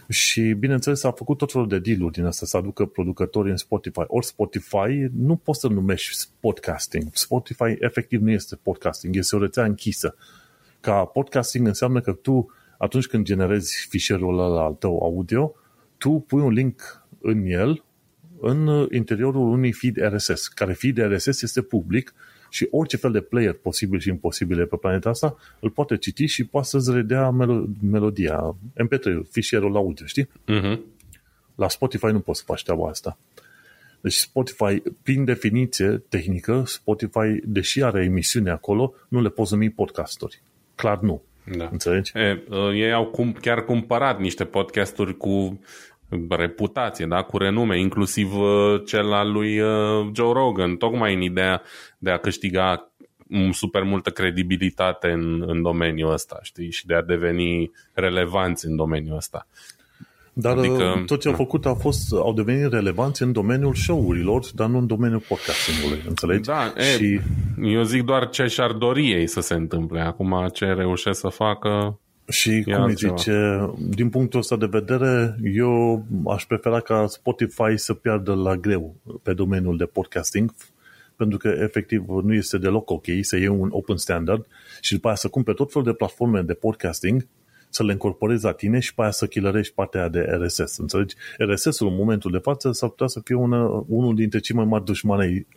și, 0.10 0.42
bineînțeles, 0.42 1.04
a 1.04 1.12
făcut 1.12 1.38
tot 1.38 1.52
felul 1.52 1.68
de 1.68 1.80
deal 1.80 2.10
din 2.12 2.26
asta 2.26 2.46
să 2.46 2.58
aducă 2.58 2.86
producători 2.86 3.50
în 3.50 3.58
Spotify. 3.58 4.04
Ori 4.08 4.26
Spotify 4.26 5.10
nu 5.16 5.36
poți 5.36 5.60
să 5.60 5.68
numești 5.68 6.28
podcasting. 6.40 7.08
Spotify 7.12 7.76
efectiv 7.80 8.22
nu 8.22 8.32
este 8.32 8.56
podcasting, 8.56 9.16
este 9.16 9.36
o 9.36 9.40
rețea 9.40 9.64
închisă. 9.64 10.16
Ca 10.80 11.06
podcasting 11.06 11.68
înseamnă 11.68 12.02
că 12.02 12.12
tu, 12.12 12.52
atunci 12.78 13.08
când 13.08 13.26
generezi 13.26 13.88
fișierul 13.90 14.40
ăla 14.40 14.64
al 14.64 14.74
tău 14.74 15.00
audio, 15.04 15.56
tu 15.98 16.10
pui 16.10 16.42
un 16.42 16.52
link 16.52 17.08
în 17.22 17.46
el, 17.46 17.84
în 18.42 18.88
interiorul 18.92 19.50
unui 19.50 19.72
feed 19.72 19.96
RSS, 20.14 20.48
care 20.48 20.74
feed 20.74 20.98
RSS 20.98 21.42
este 21.42 21.62
public 21.62 22.14
și 22.50 22.68
orice 22.72 22.98
fel 22.98 23.12
de 23.12 23.22
player 23.22 23.54
posibil 23.54 24.00
și 24.00 24.10
imposibile 24.10 24.66
pe 24.66 24.76
planeta 24.76 25.10
asta 25.10 25.36
îl 25.60 25.70
poate 25.70 25.98
citi 25.98 26.26
și 26.26 26.46
poate 26.46 26.68
să-ți 26.68 26.92
redea 26.92 27.30
melo- 27.30 27.68
melodia, 27.82 28.56
MP3, 28.84 29.30
fișierul 29.30 29.76
audio, 29.76 30.06
știi? 30.06 30.26
Uh-huh. 30.26 30.80
La 31.56 31.70
Spotify 31.70 32.06
nu 32.06 32.20
poți 32.20 32.40
să 32.40 32.46
faci 32.46 32.64
treaba 32.64 32.88
asta. 32.88 33.18
Deci 34.02 34.14
Spotify, 34.14 34.82
prin 35.04 35.26
definiție 35.26 36.04
tehnică, 36.10 36.64
Spotify, 36.66 37.40
deși 37.44 37.84
are 37.84 38.04
emisiune 38.04 38.50
acolo, 38.50 38.94
nu 39.08 39.22
le 39.22 39.30
poți 39.30 39.54
numi 39.54 39.70
podcasturi. 39.70 40.42
Clar 40.76 41.00
nu. 41.00 41.22
Da. 41.58 41.70
Înțelegi? 41.72 42.12
E, 42.16 42.44
ei 42.74 42.94
au 42.94 43.06
cum, 43.06 43.34
chiar 43.42 43.66
cumpărat 43.66 44.20
niște 44.20 44.46
podcasturi 44.46 45.18
cu 45.18 45.60
reputație, 46.30 47.06
da? 47.06 47.22
cu 47.22 47.38
renume, 47.38 47.80
inclusiv 47.80 48.40
uh, 48.40 48.82
cel 48.86 49.14
al 49.14 49.32
lui 49.32 49.60
uh, 49.60 50.10
Joe 50.14 50.34
Rogan, 50.34 50.76
tocmai 50.76 51.14
în 51.14 51.22
ideea 51.22 51.62
de 51.98 52.12
a 52.12 52.18
câștiga 52.18 52.92
super 53.52 53.84
multă 53.84 54.10
credibilitate 54.10 55.08
în, 55.08 55.44
în 55.48 55.62
domeniul 55.62 56.12
ăsta, 56.12 56.40
știi, 56.42 56.72
și 56.72 56.86
de 56.86 56.96
a 56.96 57.02
deveni 57.02 57.72
relevanți 57.94 58.66
în 58.66 58.76
domeniul 58.76 59.16
ăsta. 59.16 59.48
Dar 60.34 60.58
adică, 60.58 60.84
uh, 60.98 61.06
tot 61.06 61.20
ce 61.20 61.28
au 61.28 61.34
făcut 61.34 61.66
a 61.66 61.74
fost, 61.74 62.14
au 62.14 62.34
devenit 62.34 62.72
relevanți 62.72 63.22
în 63.22 63.32
domeniul 63.32 63.74
show-urilor, 63.74 64.44
dar 64.54 64.68
nu 64.68 64.78
în 64.78 64.88
domeniul 64.88 65.24
podcastingului, 65.28 66.04
înțelegi? 66.08 66.42
Da, 66.42 66.74
e, 66.78 66.84
și... 66.84 67.20
eu 67.62 67.84
zic 67.84 68.04
doar 68.04 68.30
ce 68.30 68.46
și-ar 68.46 68.72
dori 68.72 69.12
ei 69.12 69.28
să 69.28 69.42
se 69.42 69.54
întâmple. 69.54 70.02
Acum 70.02 70.50
ce 70.54 70.66
reușesc 70.66 71.20
să 71.20 71.28
facă, 71.28 72.00
și, 72.30 72.64
cum 72.64 72.84
îi 72.84 72.96
zice, 72.96 73.70
din 73.90 74.10
punctul 74.10 74.40
ăsta 74.40 74.58
de 74.58 74.66
vedere, 74.66 75.36
eu 75.54 76.06
aș 76.28 76.46
prefera 76.46 76.80
ca 76.80 77.06
Spotify 77.08 77.76
să 77.76 77.94
piardă 77.94 78.34
la 78.34 78.56
greu 78.56 78.96
pe 79.24 79.34
domeniul 79.34 79.78
de 79.78 79.86
podcasting, 79.86 80.54
pentru 81.16 81.38
că 81.38 81.48
efectiv 81.48 82.04
nu 82.08 82.34
este 82.34 82.58
deloc 82.58 82.90
ok 82.90 83.06
să 83.22 83.38
iei 83.38 83.48
un 83.48 83.70
open 83.72 83.98
standard 83.98 84.46
și 84.82 84.94
după 84.94 85.08
aia 85.08 85.16
să 85.16 85.28
cumperi 85.28 85.58
tot 85.58 85.72
felul 85.72 85.88
de 85.88 85.94
platforme 85.94 86.42
de 86.42 86.54
podcasting 86.54 87.28
să 87.70 87.84
le 87.84 87.92
incorporezi 87.92 88.44
la 88.44 88.52
tine 88.52 88.80
și 88.80 88.94
pe 88.94 89.02
aia 89.02 89.12
să 89.12 89.28
chilărești 89.28 89.74
partea 89.74 90.08
de 90.08 90.20
RSS. 90.20 90.78
Înțelegi? 90.78 91.16
RSS-ul 91.38 91.88
în 91.88 91.96
momentul 91.96 92.32
de 92.32 92.38
față 92.38 92.72
s-ar 92.72 92.90
putea 92.90 93.08
să 93.08 93.20
fie 93.24 93.36
una, 93.36 93.84
unul 93.88 94.16
dintre 94.16 94.40
cei 94.40 94.56
mai 94.56 94.66
mari 94.66 94.84
dușmani, 94.84 95.48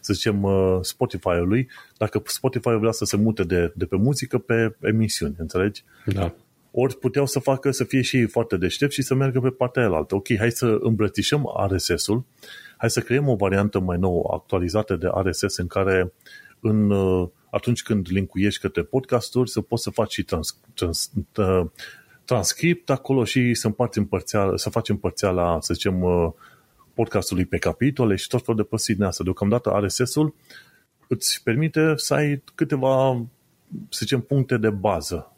să 0.00 0.12
zicem, 0.12 0.42
uh, 0.42 0.78
Spotify-ului, 0.80 1.68
dacă 1.96 2.22
Spotify 2.24 2.68
vrea 2.68 2.90
să 2.90 3.04
se 3.04 3.16
mute 3.16 3.44
de, 3.44 3.72
de 3.76 3.84
pe 3.84 3.96
muzică 3.96 4.38
pe 4.38 4.76
emisiuni, 4.80 5.34
înțelegi? 5.38 5.84
Da. 6.04 6.34
Ori 6.70 6.98
puteau 6.98 7.26
să 7.26 7.38
facă, 7.38 7.70
să 7.70 7.84
fie 7.84 8.02
și 8.02 8.26
foarte 8.26 8.56
deștept 8.56 8.92
și 8.92 9.02
să 9.02 9.14
meargă 9.14 9.40
pe 9.40 9.50
partea 9.50 9.82
aia 9.82 9.96
altă. 9.96 10.14
Ok, 10.14 10.26
hai 10.38 10.50
să 10.50 10.78
îmbrățișăm 10.80 11.44
RSS-ul, 11.70 12.24
hai 12.76 12.90
să 12.90 13.00
creăm 13.00 13.28
o 13.28 13.34
variantă 13.34 13.80
mai 13.80 13.98
nouă, 13.98 14.30
actualizată 14.32 14.96
de 14.96 15.08
RSS, 15.22 15.56
în 15.56 15.66
care 15.66 16.12
în 16.60 16.90
uh, 16.90 17.28
atunci 17.56 17.82
când 17.82 18.06
linkuiești 18.10 18.60
către 18.60 18.82
podcasturi, 18.82 19.50
să 19.50 19.60
poți 19.60 19.82
să 19.82 19.90
faci 19.90 20.12
și 20.12 20.22
trans, 20.22 20.58
trans, 20.74 21.10
transcript 22.24 22.90
acolo 22.90 23.24
și 23.24 23.54
să 23.54 23.66
împarți 23.66 23.98
împărțeala, 23.98 24.56
să 24.56 24.70
faci 24.70 24.88
împărțeala, 24.88 25.58
să 25.60 25.74
zicem, 25.74 26.02
uh, 26.02 26.32
podcastului 26.94 27.44
pe 27.44 27.58
capitole 27.58 28.16
și 28.16 28.28
tot 28.28 28.44
felul 28.44 28.60
de 28.62 28.68
păsiri 28.68 29.02
asta. 29.02 29.24
Deocamdată 29.24 29.70
RSS-ul 29.70 30.34
îți 31.08 31.42
permite 31.42 31.92
să 31.96 32.14
ai 32.14 32.42
câteva, 32.54 33.24
să 33.88 33.98
zicem, 33.98 34.20
puncte 34.20 34.56
de 34.56 34.70
bază 34.70 35.32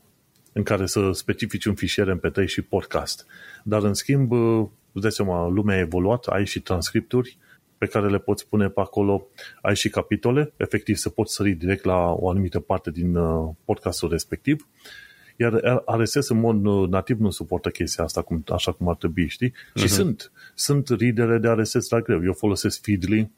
în 0.53 0.63
care 0.63 0.87
să 0.87 1.11
specifici 1.13 1.65
un 1.65 1.75
fișier 1.75 2.19
MP3 2.19 2.45
și 2.47 2.63
podcast. 2.63 3.27
Dar, 3.63 3.83
în 3.83 3.95
schimb, 3.95 4.31
uh, 4.31 4.67
îți 4.93 5.03
dai 5.03 5.13
seama, 5.13 5.49
lumea 5.49 5.77
a 5.77 5.79
evoluat, 5.79 6.25
ai 6.25 6.47
și 6.47 6.61
transcripturi, 6.61 7.39
pe 7.79 7.87
care 7.87 8.09
le 8.09 8.19
poți 8.19 8.49
pune 8.49 8.69
pe 8.69 8.81
acolo. 8.81 9.27
Ai 9.63 9.77
și 9.77 9.89
capitole, 9.89 10.53
efectiv 10.57 10.97
să 10.97 11.09
poți 11.09 11.35
sări 11.35 11.51
direct 11.51 11.85
la 11.85 12.13
o 12.13 12.29
anumită 12.29 12.61
parte 12.61 12.91
din 12.91 13.17
uh, 13.17 13.55
podcastul 13.65 14.09
respectiv. 14.09 14.69
Iar 15.37 15.83
RSS 15.87 16.29
în 16.29 16.39
mod 16.39 16.67
uh, 16.67 16.89
nativ 16.89 17.19
nu 17.19 17.31
suportă 17.31 17.69
chestia 17.69 18.05
asta 18.05 18.23
cum, 18.23 18.45
așa 18.49 18.73
cum 18.73 18.89
ar 18.89 18.97
trebui, 18.97 19.29
știi? 19.29 19.51
Uh-huh. 19.51 19.75
Și 19.75 19.85
mhm. 19.85 19.93
sunt, 19.93 20.33
sunt 20.55 20.89
readere 20.89 21.39
de 21.39 21.49
RSS 21.49 21.89
la 21.89 22.01
greu. 22.01 22.25
Eu 22.25 22.33
folosesc 22.33 22.83
Feedly, 22.83 23.31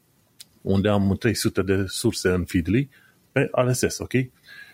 unde 0.61 0.89
am 0.89 1.15
300 1.19 1.61
de 1.61 1.83
surse 1.87 2.29
în 2.29 2.45
Feedly 2.45 2.89
pe 3.31 3.49
RSS, 3.51 3.97
ok? 3.97 4.11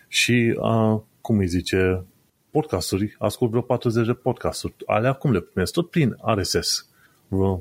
Și, 0.08 0.58
uh, 0.60 1.01
cum 1.21 1.38
îi 1.38 1.47
zice, 1.47 2.06
podcasturi, 2.51 3.15
ascult 3.19 3.49
vreo 3.49 3.62
40 3.62 4.06
de 4.06 4.13
podcasturi. 4.13 4.73
Alea 4.86 5.13
cum 5.13 5.32
le 5.32 5.39
primesc? 5.39 5.73
Tot 5.73 5.89
prin 5.89 6.17
RSS 6.36 6.87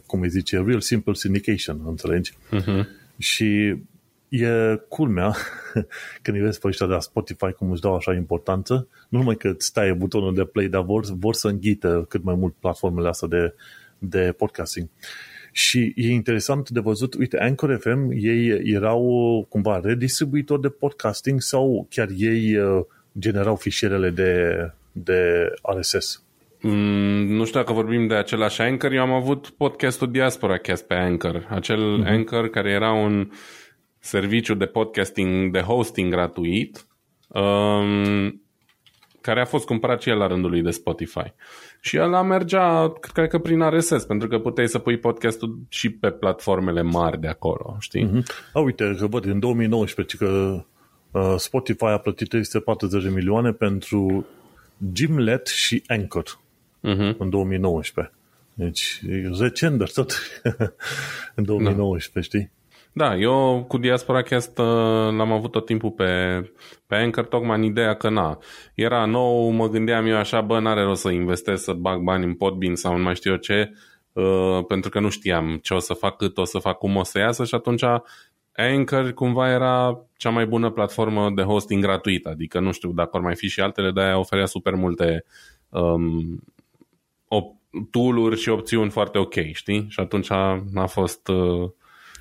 cum 0.06 0.20
îi 0.20 0.28
zice, 0.28 0.62
real 0.66 0.80
simple 0.80 1.12
syndication, 1.12 1.80
înțelegi? 1.86 2.32
Uh-huh. 2.32 2.84
Și 3.18 3.76
e 4.28 4.48
culmea 4.88 5.34
când 6.22 6.36
îi 6.36 6.42
vezi 6.42 6.60
pe 6.60 6.68
ăștia 6.68 6.86
de 6.86 6.92
la 6.92 7.00
Spotify 7.00 7.52
cum 7.52 7.70
își 7.70 7.80
dau 7.80 7.94
așa 7.94 8.14
importanță, 8.14 8.88
nu 9.08 9.18
numai 9.18 9.36
că 9.36 9.48
îți 9.48 9.72
taie 9.72 9.92
butonul 9.92 10.34
de 10.34 10.44
play, 10.44 10.68
dar 10.68 10.82
vor, 10.82 11.04
vor 11.14 11.34
să 11.34 11.48
înghită 11.48 12.06
cât 12.08 12.22
mai 12.22 12.34
mult 12.34 12.54
platformele 12.60 13.08
astea 13.08 13.28
de, 13.28 13.54
de 13.98 14.34
podcasting. 14.36 14.88
Și 15.52 15.92
e 15.96 16.10
interesant 16.10 16.70
de 16.70 16.80
văzut, 16.80 17.14
uite, 17.14 17.38
Anchor 17.38 17.78
FM, 17.80 18.10
ei 18.10 18.72
erau 18.72 19.46
cumva 19.48 19.80
redistribuitori 19.80 20.60
de 20.60 20.68
podcasting 20.68 21.40
sau 21.40 21.86
chiar 21.90 22.08
ei 22.16 22.56
uh, 22.56 22.84
generau 23.18 23.56
fișierele 23.56 24.10
de, 24.10 24.56
de 24.92 25.48
RSS? 25.62 26.25
Mm, 26.60 27.26
nu 27.26 27.44
știu 27.44 27.60
dacă 27.60 27.72
vorbim 27.72 28.06
de 28.06 28.14
același 28.14 28.60
Anchor. 28.60 28.92
Eu 28.92 29.02
am 29.02 29.12
avut 29.12 29.50
podcastul 29.50 30.10
Diaspora 30.10 30.58
Cast 30.58 30.86
pe 30.86 30.94
Anchor. 30.94 31.46
Acel 31.50 32.02
mm-hmm. 32.02 32.08
Anchor 32.08 32.48
care 32.48 32.70
era 32.70 32.92
un 32.92 33.30
serviciu 33.98 34.54
de 34.54 34.66
podcasting, 34.66 35.52
de 35.52 35.60
hosting 35.60 36.12
gratuit, 36.12 36.86
um, 37.28 38.42
care 39.20 39.40
a 39.40 39.44
fost 39.44 39.66
cumpărat 39.66 40.02
și 40.02 40.08
el 40.08 40.16
la 40.16 40.26
rândul 40.26 40.50
lui 40.50 40.62
de 40.62 40.70
Spotify. 40.70 41.32
Și 41.80 41.96
el 41.96 42.08
mergea, 42.08 42.92
cred 43.12 43.28
că 43.28 43.38
prin 43.38 43.68
RSS, 43.68 44.04
pentru 44.04 44.28
că 44.28 44.38
puteai 44.38 44.68
să 44.68 44.78
pui 44.78 44.98
podcastul 44.98 45.58
și 45.68 45.90
pe 45.90 46.10
platformele 46.10 46.82
mari 46.82 47.20
de 47.20 47.28
acolo, 47.28 47.76
știi? 47.78 48.06
Mm-hmm. 48.06 48.52
A, 48.52 48.60
uite, 48.60 48.96
că 48.98 49.06
văd, 49.06 49.24
în 49.24 49.38
2019, 49.38 50.16
că 50.16 50.64
uh, 51.10 51.34
Spotify 51.36 51.84
a 51.84 51.98
plătit 51.98 52.28
340 52.28 53.02
de 53.02 53.08
milioane 53.08 53.52
pentru 53.52 54.26
Gimlet 54.92 55.46
și 55.46 55.82
Anchor 55.86 56.44
uh-huh. 56.86 57.16
în 57.18 57.30
2019. 57.30 58.14
Deci, 58.54 59.00
recent, 59.38 59.78
dar 59.78 59.90
tot 59.90 60.12
în 61.36 61.44
2019, 61.44 62.10
da. 62.14 62.20
știi? 62.20 62.54
Da, 62.92 63.16
eu 63.16 63.64
cu 63.68 63.78
Diaspora 63.78 64.22
Cast 64.22 64.58
uh, 64.58 64.64
l-am 65.16 65.32
avut 65.32 65.50
tot 65.50 65.66
timpul 65.66 65.90
pe, 65.90 66.04
pe 66.86 66.94
Anchor, 66.94 67.24
tocmai 67.24 67.56
în 67.56 67.62
ideea 67.62 67.94
că 67.94 68.10
na, 68.10 68.38
era 68.74 69.04
nou, 69.04 69.48
mă 69.48 69.68
gândeam 69.68 70.06
eu 70.06 70.16
așa, 70.16 70.40
bă, 70.40 70.60
n-are 70.60 70.82
rost 70.82 71.00
să 71.00 71.08
investesc, 71.10 71.64
să 71.64 71.72
bag 71.72 72.02
bani 72.02 72.24
în 72.24 72.34
Podbean 72.34 72.74
sau 72.74 72.94
în 72.94 73.02
mai 73.02 73.14
știu 73.14 73.30
eu 73.30 73.36
ce, 73.36 73.72
uh, 74.12 74.64
pentru 74.68 74.90
că 74.90 75.00
nu 75.00 75.08
știam 75.08 75.58
ce 75.62 75.74
o 75.74 75.78
să 75.78 75.92
fac, 75.92 76.16
cât 76.16 76.38
o 76.38 76.44
să 76.44 76.58
fac, 76.58 76.78
cum 76.78 76.96
o 76.96 77.02
să 77.02 77.18
iasă 77.18 77.44
și 77.44 77.54
atunci 77.54 77.82
Anchor 78.56 79.12
cumva 79.12 79.50
era 79.50 80.00
cea 80.16 80.30
mai 80.30 80.46
bună 80.46 80.70
platformă 80.70 81.30
de 81.34 81.42
hosting 81.42 81.82
gratuită, 81.82 82.28
adică 82.28 82.60
nu 82.60 82.72
știu 82.72 82.92
dacă 82.92 83.10
ar 83.12 83.20
mai 83.22 83.36
fi 83.36 83.48
și 83.48 83.60
altele, 83.60 83.90
dar 83.90 84.04
aia 84.04 84.18
oferea 84.18 84.46
super 84.46 84.74
multe 84.74 85.24
um, 85.68 86.42
tool-uri 87.90 88.40
și 88.40 88.48
opțiuni 88.48 88.90
foarte 88.90 89.18
ok, 89.18 89.34
știi? 89.52 89.86
Și 89.88 90.00
atunci 90.00 90.30
a, 90.30 90.64
a 90.74 90.86
fost... 90.86 91.28
Uh, 91.28 91.70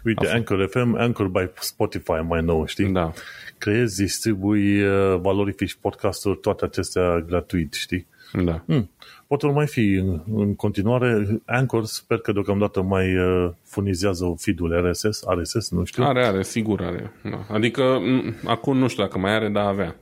Uite, 0.03 0.27
Anchor 0.27 0.67
FM, 0.67 0.95
Anchor 0.97 1.27
by 1.27 1.49
Spotify 1.59 2.11
mai 2.27 2.41
nou, 2.41 2.65
știi? 2.65 2.85
Da. 2.85 3.13
Creezi, 3.57 4.01
distribui, 4.01 4.81
uh, 4.81 5.19
valorifici 5.21 5.77
podcasturi, 5.81 6.37
toate 6.37 6.65
acestea 6.65 7.19
gratuit, 7.19 7.73
știi? 7.73 8.07
Da. 8.43 8.63
Hmm. 8.67 8.89
Poate 9.27 9.47
mai 9.47 9.67
fi 9.67 9.93
în, 9.93 10.21
în 10.35 10.55
continuare. 10.55 11.27
Anchor 11.45 11.85
sper 11.85 12.17
că 12.17 12.31
deocamdată 12.31 12.81
mai 12.81 13.17
uh, 13.17 13.49
furnizează 13.63 14.35
feed-ul 14.37 14.89
RSS, 14.89 15.23
RSS, 15.39 15.71
nu 15.71 15.83
știu. 15.83 16.03
Are, 16.03 16.25
are, 16.25 16.43
sigur 16.43 16.81
are. 16.81 17.11
Da. 17.23 17.45
Adică 17.49 18.01
acum 18.43 18.77
nu 18.77 18.87
știu 18.87 19.03
dacă 19.03 19.17
mai 19.17 19.35
are, 19.35 19.49
dar 19.49 19.65
avea. 19.65 19.95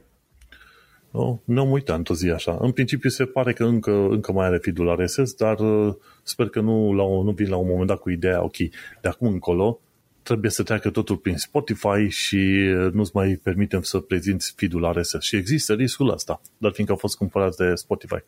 Nu, 1.13 1.41
nu 1.45 1.61
am 1.61 1.71
uitat 1.71 1.97
într-o 1.97 2.13
zi 2.13 2.29
așa. 2.29 2.57
În 2.59 2.71
principiu 2.71 3.09
se 3.09 3.25
pare 3.25 3.53
că 3.53 3.63
încă, 3.63 3.91
încă 3.91 4.31
mai 4.31 4.45
are 4.45 4.57
feed-ul 4.57 4.95
RSS, 4.95 5.33
dar 5.33 5.59
uh, 5.59 5.95
sper 6.23 6.49
că 6.49 6.59
nu, 6.59 6.93
la 6.93 7.03
o, 7.03 7.23
nu 7.23 7.31
vin 7.31 7.49
la 7.49 7.55
un 7.55 7.67
moment 7.67 7.87
dat 7.87 7.99
cu 7.99 8.09
ideea, 8.09 8.43
ok, 8.43 8.57
de 9.01 9.07
acum 9.07 9.27
încolo 9.27 9.79
trebuie 10.23 10.51
să 10.51 10.63
treacă 10.63 10.89
totul 10.89 11.17
prin 11.17 11.37
Spotify 11.37 12.07
și 12.07 12.35
uh, 12.35 12.91
nu-ți 12.91 13.11
mai 13.13 13.39
permitem 13.43 13.81
să 13.81 13.99
prezinți 13.99 14.53
feed-ul 14.55 14.91
RSS. 14.91 15.15
Și 15.19 15.35
există 15.35 15.73
riscul 15.73 16.09
ăsta, 16.09 16.41
dar 16.57 16.71
fiindcă 16.71 16.93
au 16.93 16.99
fost 16.99 17.17
cumpărați 17.17 17.57
de 17.57 17.75
Spotify. 17.75 18.23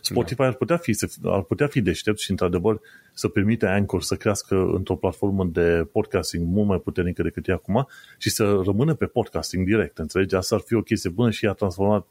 Spotify 0.00 0.40
da. 0.40 0.46
ar, 0.46 0.54
putea 0.54 0.76
fi, 0.76 0.96
ar 1.22 1.42
putea 1.42 1.66
fi 1.66 1.80
deștept 1.80 2.18
și, 2.18 2.30
într-adevăr, 2.30 2.80
să 3.14 3.28
permite 3.28 3.66
Anchor 3.66 4.02
să 4.02 4.14
crească 4.14 4.70
într-o 4.74 4.96
platformă 4.96 5.44
de 5.44 5.88
podcasting 5.92 6.46
mult 6.46 6.68
mai 6.68 6.78
puternică 6.78 7.22
decât 7.22 7.48
e 7.48 7.52
acum 7.52 7.88
și 8.18 8.30
să 8.30 8.60
rămână 8.64 8.94
pe 8.94 9.06
podcasting 9.06 9.66
direct, 9.66 9.98
înțelegi? 9.98 10.34
Asta 10.34 10.54
ar 10.54 10.62
fi 10.66 10.74
o 10.74 10.82
chestie 10.82 11.10
bună 11.10 11.30
și 11.30 11.46
a 11.46 11.52
transformat 11.52 12.06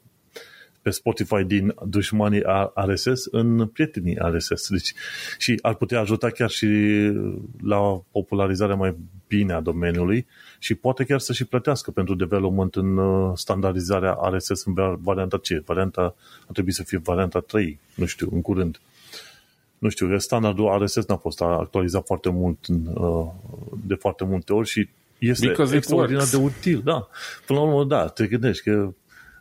pe 0.82 0.90
Spotify 0.90 1.44
din 1.44 1.74
dușmanii 1.86 2.42
RSS 2.74 3.26
în 3.30 3.66
prietenii 3.66 4.18
RSS. 4.20 4.68
Deci, 4.68 4.94
și 5.38 5.58
ar 5.62 5.74
putea 5.74 6.00
ajuta 6.00 6.30
chiar 6.30 6.50
și 6.50 6.66
la 7.62 8.02
popularizarea 8.10 8.74
mai 8.74 8.96
bine 9.28 9.52
a 9.52 9.60
domeniului 9.60 10.26
și 10.58 10.74
poate 10.74 11.04
chiar 11.04 11.18
să 11.18 11.32
și 11.32 11.44
plătească 11.44 11.90
pentru 11.90 12.14
development 12.14 12.74
în 12.74 12.96
uh, 12.96 13.32
standardizarea 13.34 14.18
RSS 14.32 14.64
în 14.64 14.74
varianta 15.02 15.38
ce? 15.42 15.62
Varianta 15.66 16.00
ar 16.46 16.52
trebui 16.52 16.72
să 16.72 16.82
fie 16.82 16.98
varianta 16.98 17.40
3, 17.40 17.80
nu 17.94 18.06
știu, 18.06 18.28
în 18.32 18.40
curând. 18.40 18.80
Nu 19.78 19.88
știu, 19.88 20.18
standardul 20.18 20.82
RSS 20.82 21.06
n-a 21.06 21.16
fost 21.16 21.40
actualizat 21.40 22.06
foarte 22.06 22.30
mult 22.30 22.66
uh, 22.68 23.26
de 23.86 23.94
foarte 23.94 24.24
multe 24.24 24.52
ori 24.52 24.68
și 24.68 24.88
este 25.18 25.46
Because 25.46 25.76
extraordinar 25.76 26.26
de 26.30 26.36
util, 26.36 26.80
da. 26.84 27.08
Până 27.46 27.58
la 27.58 27.64
urmă, 27.64 27.84
da, 27.84 28.08
te 28.08 28.26
gândești 28.26 28.70
că 28.70 28.92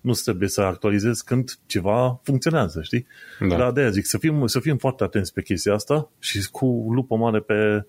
nu 0.02 0.14
trebuie 0.14 0.50
să 0.50 0.62
actualizezi 0.62 1.24
când 1.24 1.60
ceva 1.66 2.20
funcționează, 2.24 2.82
știi? 2.82 3.08
Da. 3.40 3.58
Dar 3.58 3.72
de 3.72 3.80
aia 3.80 3.90
zic, 3.90 4.06
să 4.06 4.18
fim, 4.18 4.48
să 4.48 4.60
fim 4.60 4.78
foarte 4.78 5.04
atenți 5.04 5.34
pe 5.34 5.42
chestia 5.42 5.74
asta 5.74 6.10
și 6.20 6.50
cu 6.52 6.88
lupă 6.90 7.16
mare 7.16 7.40
pe, 7.40 7.86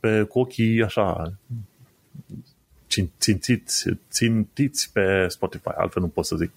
pe 0.00 0.22
cu 0.22 0.38
ochii 0.38 0.82
așa 0.82 1.32
țintiți, 3.18 3.88
țintiți 4.10 4.92
pe 4.92 5.26
Spotify, 5.28 5.68
altfel 5.76 6.02
nu 6.02 6.08
pot 6.08 6.24
să 6.24 6.36
zic. 6.36 6.50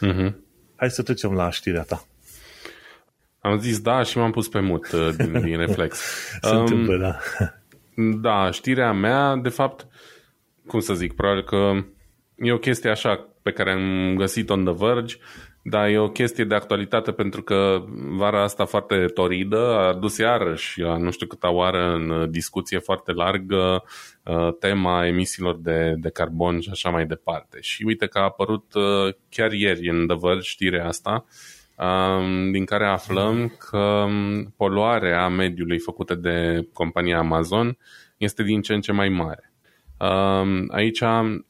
Mm-hmm. 0.00 0.34
Hai 0.76 0.90
să 0.90 1.02
trecem 1.02 1.32
la 1.32 1.50
știrea 1.50 1.82
ta. 1.82 2.06
Am 3.40 3.58
zis 3.58 3.80
da 3.80 4.02
și 4.02 4.18
m-am 4.18 4.30
pus 4.30 4.48
pe 4.48 4.60
mut 4.60 4.92
uh, 4.92 5.14
din, 5.16 5.40
din 5.44 5.56
reflex. 5.56 5.98
Se 6.40 6.54
um, 6.54 6.60
întâmplă, 6.60 6.96
da. 6.96 7.18
Da, 7.96 8.50
știrea 8.50 8.92
mea, 8.92 9.36
de 9.36 9.48
fapt, 9.48 9.86
cum 10.66 10.80
să 10.80 10.94
zic, 10.94 11.12
probabil 11.12 11.44
că 11.44 11.84
e 12.36 12.52
o 12.52 12.58
chestie 12.58 12.90
așa 12.90 13.28
pe 13.44 13.52
care 13.52 13.72
am 13.72 14.14
găsit 14.16 14.50
on 14.50 14.64
The 14.64 14.74
Verge, 14.76 15.16
dar 15.62 15.88
e 15.88 15.98
o 15.98 16.08
chestie 16.08 16.44
de 16.44 16.54
actualitate 16.54 17.12
pentru 17.12 17.42
că 17.42 17.84
vara 17.94 18.42
asta 18.42 18.64
foarte 18.64 19.04
toridă 19.06 19.78
a 19.78 19.94
dus 19.94 20.18
iarăși, 20.18 20.80
nu 20.80 21.10
știu 21.10 21.26
câta 21.26 21.50
oară, 21.50 21.94
în 21.94 22.30
discuție 22.30 22.78
foarte 22.78 23.12
largă 23.12 23.84
uh, 24.22 24.56
tema 24.58 25.06
emisiilor 25.06 25.58
de, 25.58 25.94
de 25.96 26.10
carbon 26.10 26.60
și 26.60 26.68
așa 26.72 26.90
mai 26.90 27.06
departe. 27.06 27.58
Și 27.60 27.84
uite 27.84 28.06
că 28.06 28.18
a 28.18 28.22
apărut 28.22 28.74
uh, 28.74 29.14
chiar 29.28 29.52
ieri 29.52 29.88
în 29.88 30.06
The 30.06 30.16
Verge 30.20 30.48
știrea 30.48 30.86
asta, 30.86 31.24
um, 31.76 32.50
din 32.50 32.64
care 32.64 32.86
aflăm 32.86 33.56
că 33.68 34.04
um, 34.06 34.54
poluarea 34.56 35.28
mediului 35.28 35.78
făcută 35.78 36.14
de 36.14 36.68
compania 36.72 37.18
Amazon 37.18 37.76
este 38.16 38.42
din 38.42 38.60
ce 38.60 38.74
în 38.74 38.80
ce 38.80 38.92
mai 38.92 39.08
mare. 39.08 39.53
Aici 40.68 41.02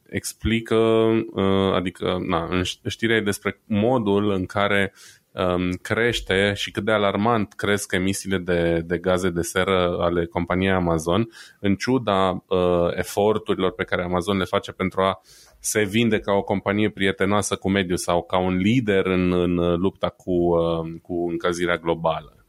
explică, 0.09 0.75
uh, 0.75 1.73
adică 1.73 2.17
na, 2.27 2.47
în 2.49 2.63
știrea 2.87 3.21
despre 3.21 3.61
modul 3.65 4.31
în 4.31 4.45
care 4.45 4.93
um, 5.31 5.71
crește 5.81 6.53
și 6.55 6.71
cât 6.71 6.83
de 6.83 6.91
alarmant 6.91 7.53
cresc 7.53 7.91
emisiile 7.91 8.37
de, 8.37 8.81
de 8.85 8.97
gaze 8.97 9.29
de 9.29 9.41
seră 9.41 9.97
ale 9.99 10.25
companiei 10.25 10.71
Amazon, 10.71 11.29
în 11.59 11.75
ciuda 11.75 12.43
uh, 12.47 12.87
eforturilor 12.95 13.71
pe 13.71 13.83
care 13.83 14.03
Amazon 14.03 14.37
le 14.37 14.43
face 14.43 14.71
pentru 14.71 15.01
a 15.01 15.21
se 15.59 15.83
vinde 15.83 16.19
ca 16.19 16.31
o 16.31 16.41
companie 16.41 16.89
prietenoasă 16.89 17.55
cu 17.55 17.69
mediul 17.69 17.97
sau 17.97 18.23
ca 18.23 18.37
un 18.37 18.55
lider 18.55 19.05
în, 19.05 19.33
în 19.33 19.55
lupta 19.75 20.09
cu, 20.09 20.31
uh, 20.31 20.99
cu 21.01 21.27
încălzirea 21.29 21.77
globală. 21.77 22.45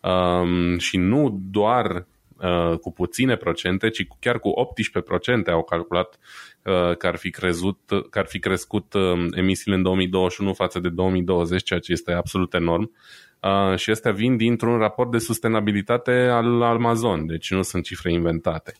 Um, 0.00 0.78
și 0.78 0.96
nu 0.96 1.40
doar 1.50 1.90
uh, 1.90 2.17
cu 2.80 2.92
puține 2.92 3.36
procente, 3.36 3.88
ci 3.88 4.06
chiar 4.20 4.38
cu 4.38 4.52
18% 5.48 5.52
au 5.52 5.62
calculat 5.62 6.18
uh, 6.62 6.96
că, 6.96 7.06
ar 7.06 7.16
fi 7.16 7.30
crezut, 7.30 7.78
că 8.10 8.18
ar 8.18 8.26
fi 8.26 8.38
crescut 8.38 8.92
uh, 8.92 9.26
emisiile 9.30 9.76
în 9.76 9.82
2021 9.82 10.52
față 10.54 10.78
de 10.78 10.88
2020, 10.88 11.62
ceea 11.62 11.80
ce 11.80 11.92
este 11.92 12.12
absolut 12.12 12.54
enorm. 12.54 12.90
Uh, 13.42 13.76
și 13.76 13.90
astea 13.90 14.12
vin 14.12 14.36
dintr-un 14.36 14.78
raport 14.78 15.10
de 15.10 15.18
sustenabilitate 15.18 16.12
al 16.12 16.62
Amazon, 16.62 17.26
deci 17.26 17.50
nu 17.50 17.62
sunt 17.62 17.84
cifre 17.84 18.12
inventate. 18.12 18.72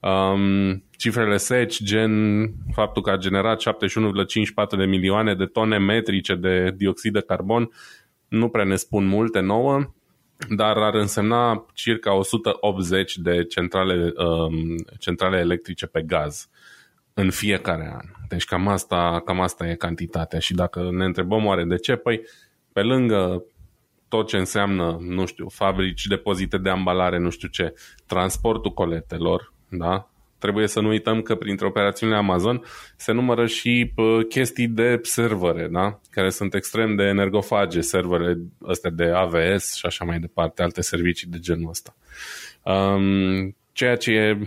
Um, 0.00 0.84
cifrele 0.96 1.36
SEC, 1.36 1.72
gen 1.82 2.52
faptul 2.72 3.02
că 3.02 3.10
a 3.10 3.16
generat 3.16 3.62
71,54 3.62 4.76
de 4.76 4.84
milioane 4.84 5.34
de 5.34 5.44
tone 5.44 5.78
metrice 5.78 6.34
de 6.34 6.72
dioxid 6.76 7.12
de 7.12 7.20
carbon, 7.20 7.70
nu 8.28 8.48
prea 8.48 8.64
ne 8.64 8.76
spun 8.76 9.06
multe 9.06 9.40
nouă, 9.40 9.94
dar 10.56 10.76
ar 10.76 10.94
însemna 10.94 11.66
circa 11.74 12.14
180 12.14 13.16
de 13.16 13.44
centrale, 13.44 14.12
um, 14.16 14.84
centrale 14.98 15.38
electrice 15.38 15.86
pe 15.86 16.02
gaz 16.02 16.48
în 17.14 17.30
fiecare 17.30 17.92
an. 17.92 18.04
Deci 18.28 18.44
cam 18.44 18.68
asta, 18.68 19.22
cam 19.24 19.40
asta 19.40 19.68
e 19.68 19.74
cantitatea 19.74 20.38
și 20.38 20.54
dacă 20.54 20.88
ne 20.90 21.04
întrebăm 21.04 21.44
oare 21.44 21.64
de 21.64 21.76
ce, 21.76 21.96
păi 21.96 22.20
pe 22.72 22.82
lângă 22.82 23.44
tot 24.08 24.26
ce 24.26 24.36
înseamnă, 24.36 24.96
nu 25.00 25.26
știu, 25.26 25.48
fabrici, 25.48 26.06
depozite 26.06 26.58
de 26.58 26.68
ambalare, 26.68 27.18
nu 27.18 27.30
știu 27.30 27.48
ce, 27.48 27.74
transportul 28.06 28.72
coletelor, 28.72 29.52
da? 29.68 30.10
Trebuie 30.38 30.66
să 30.66 30.80
nu 30.80 30.88
uităm 30.88 31.22
că 31.22 31.34
printre 31.34 31.66
operațiunile 31.66 32.18
Amazon 32.18 32.62
se 32.96 33.12
numără 33.12 33.46
și 33.46 33.92
chestii 34.28 34.68
de 34.68 35.00
servere, 35.02 35.68
da? 35.70 36.00
care 36.10 36.30
sunt 36.30 36.54
extrem 36.54 36.94
de 36.96 37.02
energofage, 37.02 37.80
servere 37.80 38.38
astea 38.66 38.90
de 38.90 39.04
AVS 39.04 39.74
și 39.74 39.86
așa 39.86 40.04
mai 40.04 40.18
departe, 40.18 40.62
alte 40.62 40.80
servicii 40.80 41.28
de 41.30 41.38
genul 41.38 41.68
ăsta. 41.68 41.96
Um, 42.62 43.56
ceea 43.72 43.96
ce 43.96 44.10
e 44.10 44.38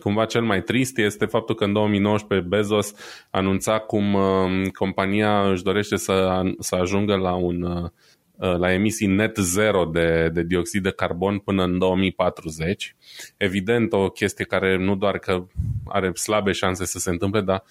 cumva 0.00 0.24
cel 0.24 0.42
mai 0.42 0.62
trist 0.62 0.98
este 0.98 1.24
faptul 1.24 1.54
că 1.54 1.64
în 1.64 1.72
2019 1.72 2.48
Bezos 2.48 2.94
anunța 3.30 3.78
cum 3.78 4.14
uh, 4.14 4.68
compania 4.72 5.50
își 5.50 5.62
dorește 5.62 5.96
să, 5.96 6.42
să 6.58 6.74
ajungă 6.74 7.16
la 7.16 7.34
un 7.34 7.62
uh, 7.62 7.82
Uh, 7.82 7.90
la 8.38 8.72
emisii 8.72 9.06
net 9.06 9.36
zero 9.36 9.84
de, 9.84 10.30
de 10.32 10.42
dioxid 10.42 10.82
de 10.82 10.90
carbon 10.90 11.38
până 11.38 11.64
în 11.64 11.78
2040. 11.78 12.96
Evident, 13.36 13.92
o 13.92 14.08
chestie 14.08 14.44
care 14.44 14.76
nu 14.76 14.94
doar 14.94 15.18
că 15.18 15.46
are 15.84 16.12
slabe 16.14 16.52
șanse 16.52 16.84
să 16.84 16.98
se 16.98 17.10
întâmple, 17.10 17.40
dar 17.40 17.64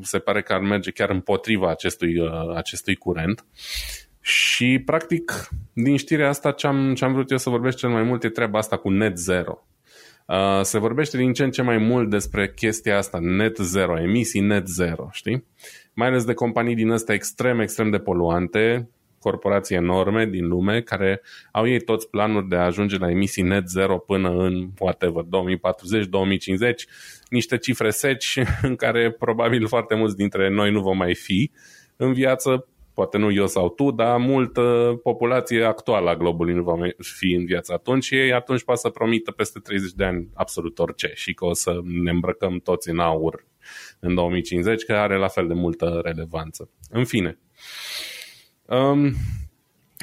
se 0.00 0.18
pare 0.18 0.42
că 0.42 0.52
ar 0.52 0.60
merge 0.60 0.90
chiar 0.90 1.10
împotriva 1.10 1.70
acestui, 1.70 2.18
uh, 2.18 2.54
acestui 2.54 2.94
curent. 2.94 3.44
Și, 4.20 4.82
practic, 4.84 5.48
din 5.72 5.96
știrea 5.96 6.28
asta, 6.28 6.50
ce 6.50 6.66
am, 6.66 6.94
ce 6.94 7.04
am 7.04 7.12
vrut 7.12 7.30
eu 7.30 7.38
să 7.38 7.50
vorbesc 7.50 7.76
cel 7.76 7.88
mai 7.88 8.02
mult 8.02 8.24
e 8.24 8.28
treaba 8.28 8.58
asta 8.58 8.76
cu 8.76 8.90
net 8.90 9.18
zero. 9.18 9.66
Uh, 10.26 10.60
se 10.62 10.78
vorbește 10.78 11.16
din 11.16 11.32
ce 11.32 11.44
în 11.44 11.50
ce 11.50 11.62
mai 11.62 11.78
mult 11.78 12.10
despre 12.10 12.52
chestia 12.52 12.96
asta, 12.96 13.18
net 13.20 13.56
zero, 13.56 14.00
emisii 14.00 14.40
net 14.40 14.68
zero, 14.68 15.08
știi? 15.12 15.44
Mai 15.94 16.08
ales 16.08 16.24
de 16.24 16.34
companii 16.34 16.74
din 16.74 16.90
astea 16.90 17.14
extrem, 17.14 17.60
extrem 17.60 17.90
de 17.90 17.98
poluante, 17.98 18.88
corporații 19.22 19.76
enorme 19.76 20.26
din 20.26 20.48
lume 20.48 20.80
care 20.80 21.22
au 21.52 21.68
ei 21.68 21.80
toți 21.80 22.10
planuri 22.10 22.48
de 22.48 22.56
a 22.56 22.64
ajunge 22.64 22.98
la 22.98 23.10
emisii 23.10 23.42
net 23.42 23.68
zero 23.68 23.98
până 23.98 24.30
în 24.30 24.68
whatever, 24.78 25.22
2040-2050, 25.24 25.26
niște 27.28 27.56
cifre 27.56 27.90
seci 27.90 28.38
în 28.68 28.76
care 28.76 29.10
probabil 29.10 29.66
foarte 29.66 29.94
mulți 29.94 30.16
dintre 30.16 30.48
noi 30.48 30.70
nu 30.70 30.80
vom 30.80 30.96
mai 30.96 31.14
fi 31.14 31.50
în 31.96 32.12
viață, 32.12 32.66
poate 32.94 33.18
nu 33.18 33.30
eu 33.30 33.46
sau 33.46 33.68
tu, 33.68 33.90
dar 33.90 34.18
multă 34.18 34.94
populație 35.02 35.64
actuală 35.64 36.10
a 36.10 36.16
globului 36.16 36.54
nu 36.54 36.62
va 36.62 36.74
mai 36.74 36.94
fi 36.98 37.32
în 37.32 37.44
viață 37.44 37.72
atunci 37.72 38.04
și 38.04 38.14
ei 38.14 38.32
atunci 38.32 38.64
poate 38.64 38.80
să 38.80 38.88
promită 38.88 39.30
peste 39.30 39.58
30 39.58 39.92
de 39.92 40.04
ani 40.04 40.28
absolut 40.34 40.78
orice 40.78 41.10
și 41.14 41.34
că 41.34 41.44
o 41.44 41.52
să 41.52 41.80
ne 41.84 42.10
îmbrăcăm 42.10 42.58
toți 42.58 42.88
în 42.88 42.98
aur 42.98 43.44
în 44.00 44.14
2050, 44.14 44.84
că 44.84 44.92
are 44.92 45.16
la 45.16 45.28
fel 45.28 45.46
de 45.46 45.54
multă 45.54 46.00
relevanță. 46.04 46.70
În 46.90 47.04
fine, 47.04 47.38
Um, 48.72 49.14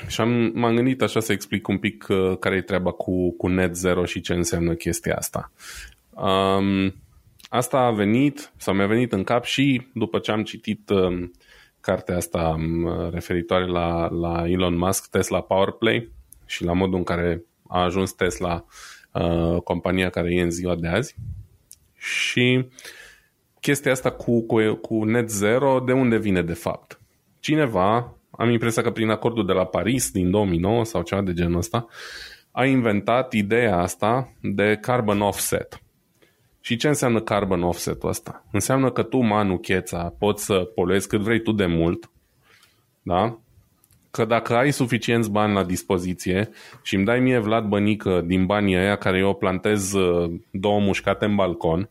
și 0.08 0.22
am, 0.22 0.52
m-am 0.54 0.76
gândit 0.76 1.02
așa 1.02 1.20
să 1.20 1.32
explic 1.32 1.68
un 1.68 1.78
pic 1.78 2.06
uh, 2.10 2.38
care 2.40 2.56
e 2.56 2.62
treaba 2.62 2.92
cu, 2.92 3.32
cu 3.32 3.48
net 3.48 3.76
zero 3.76 4.06
și 4.06 4.22
ce 4.22 4.34
înseamnă 4.34 4.74
chestia 4.74 5.16
asta. 5.16 5.52
Um, 6.10 6.96
asta 7.50 7.78
a 7.78 7.92
venit, 7.92 8.52
sau 8.58 8.74
mi-a 8.74 8.88
venit 8.88 9.14
în 9.14 9.24
cap 9.24 9.44
și 9.44 9.88
după 9.94 10.20
ce 10.20 10.32
am 10.32 10.44
citit 10.44 10.90
um, 10.90 11.32
cartea 11.82 12.16
asta 12.16 12.56
um, 12.58 13.10
referitoare 13.10 13.66
la, 13.66 14.10
la 14.10 14.44
Elon 14.48 14.78
Musk, 14.78 15.10
Tesla 15.10 15.42
Powerplay 15.42 16.10
și 16.46 16.64
la 16.64 16.74
modul 16.74 16.98
în 16.98 17.04
care 17.04 17.44
a 17.68 17.84
ajuns 17.84 18.12
Tesla 18.14 18.66
uh, 19.14 19.62
compania 19.64 20.10
care 20.10 20.34
e 20.34 20.42
în 20.42 20.52
ziua 20.52 20.76
de 20.76 20.88
azi. 20.88 21.16
Și 21.98 22.68
chestia 23.60 23.92
asta 23.92 24.12
cu, 24.12 24.42
cu, 24.42 24.74
cu 24.74 25.04
net 25.04 25.30
zero, 25.30 25.80
de 25.80 25.92
unde 25.92 26.18
vine 26.18 26.42
de 26.42 26.54
fapt? 26.54 27.00
Cineva 27.40 28.19
am 28.40 28.50
impresia 28.50 28.82
că 28.82 28.92
prin 28.92 29.10
acordul 29.10 29.46
de 29.46 29.52
la 29.52 29.66
Paris 29.66 30.12
din 30.12 30.32
2009 30.32 30.84
sau 30.84 31.02
ceva 31.02 31.22
de 31.22 31.34
genul 31.34 31.58
ăsta, 31.58 31.88
a 32.52 32.66
inventat 32.66 33.34
ideea 33.34 33.78
asta 33.78 34.34
de 34.42 34.78
carbon 34.82 35.22
offset. 35.22 35.82
Și 36.62 36.76
ce 36.76 36.88
înseamnă 36.88 37.22
carbon 37.22 37.64
offset-ul 37.64 38.10
ăsta? 38.10 38.46
Înseamnă 38.52 38.92
că 38.92 39.04
tu, 39.04 39.18
Manu 39.18 39.58
Cheța, 39.58 40.14
poți 40.20 40.46
să 40.46 40.54
poluezi 40.76 41.08
cât 41.08 41.20
vrei 41.20 41.42
tu 41.42 41.52
de 41.52 41.66
mult, 41.66 42.10
da? 43.02 43.40
Că 44.12 44.26
dacă 44.26 44.56
ai 44.56 44.72
suficienți 44.72 45.32
bani 45.32 45.54
la 45.54 45.64
dispoziție 45.64 46.50
și 46.82 46.96
îmi 46.96 47.06
dai 47.06 47.20
mie 47.20 47.38
Vlad 47.38 47.66
Bănică 47.66 48.22
din 48.26 48.46
banii 48.46 48.78
ăia 48.78 48.96
care 48.96 49.18
eu 49.18 49.34
plantez 49.34 49.94
uh, 49.94 50.32
două 50.52 50.80
mușcate 50.80 51.26
în 51.26 51.36
balcon, 51.36 51.90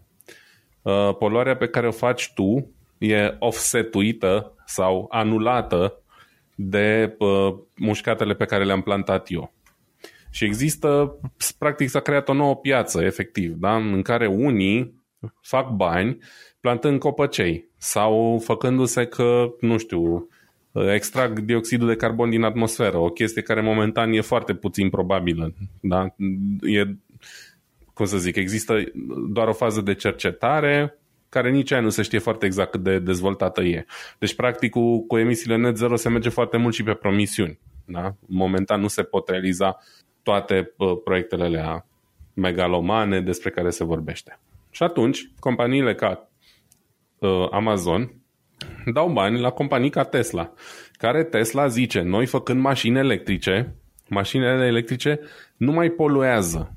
uh, 0.82 1.16
poluarea 1.18 1.57
pe 1.57 1.68
care 1.68 1.86
o 1.86 1.90
faci 1.90 2.32
tu 2.34 2.70
e 2.99 3.36
offsetuită 3.38 4.53
sau 4.66 5.07
anulată 5.11 6.03
de 6.61 7.16
uh, 7.18 7.54
mușcatele 7.76 8.34
pe 8.34 8.44
care 8.44 8.64
le-am 8.64 8.82
plantat 8.82 9.30
eu. 9.30 9.52
Și 10.30 10.44
există, 10.44 11.18
practic 11.59 11.88
s-a 11.88 12.00
creat 12.00 12.28
o 12.28 12.32
nouă 12.32 12.56
piață, 12.56 13.02
efectiv, 13.02 13.52
da? 13.52 13.76
în 13.76 14.02
care 14.02 14.26
unii 14.26 14.94
fac 15.40 15.70
bani 15.70 16.18
plantând 16.61 16.98
copăcei 16.98 17.68
sau 17.76 18.42
făcându-se 18.44 19.06
că, 19.06 19.54
nu 19.61 19.78
știu, 19.78 20.28
extrag 20.72 21.38
dioxidul 21.38 21.88
de 21.88 21.96
carbon 21.96 22.30
din 22.30 22.42
atmosferă, 22.42 22.96
o 22.96 23.09
chestie 23.09 23.42
care 23.42 23.61
momentan 23.61 24.12
e 24.12 24.20
foarte 24.20 24.54
puțin 24.54 24.90
probabilă. 24.90 25.54
Da? 25.80 26.14
E, 26.61 26.84
cum 27.94 28.06
să 28.06 28.18
zic, 28.18 28.36
există 28.36 28.82
doar 29.28 29.48
o 29.48 29.52
fază 29.52 29.80
de 29.80 29.94
cercetare, 29.94 30.97
care 31.29 31.51
nici 31.51 31.70
aia 31.70 31.81
nu 31.81 31.89
se 31.89 32.03
știe 32.03 32.18
foarte 32.18 32.47
exact 32.47 32.70
cât 32.70 32.83
de 32.83 32.99
dezvoltată 32.99 33.62
e. 33.62 33.85
Deci, 34.18 34.35
practic, 34.35 34.70
cu, 34.70 35.07
cu 35.07 35.18
emisiile 35.18 35.57
net 35.57 35.76
zero 35.76 35.97
se 35.97 36.09
merge 36.09 36.29
foarte 36.29 36.57
mult 36.57 36.74
și 36.74 36.83
pe 36.83 36.95
promisiuni. 36.95 37.59
Da? 37.85 38.14
Momentan 38.26 38.81
nu 38.81 38.89
se 38.89 39.03
pot 39.03 39.29
realiza 39.29 39.76
toate 40.22 40.72
uh, 40.76 41.01
proiectele 41.05 41.45
alea 41.45 41.87
megalomane 42.35 43.20
despre 43.20 43.51
care 43.51 43.70
se 43.70 43.85
vorbește. 43.85 44.39
Și 44.70 44.83
atunci, 44.83 45.31
companiile 45.39 45.95
ca 45.95 46.29
uh, 47.18 47.49
Amazon 47.51 48.12
dau 48.93 49.09
bani 49.09 49.41
la 49.41 49.51
companii 49.51 49.91
ca 49.91 50.05
Tesla, 50.05 50.53
care 50.93 51.24
Tesla 51.24 51.66
zice, 51.66 52.01
noi 52.01 52.26
făcând 52.26 52.61
mașini 52.61 52.99
electrice, 52.99 53.74
mașinile 54.09 54.66
electrice 54.66 55.20
nu 55.57 55.72
mai 55.72 55.89
poluează 55.89 56.72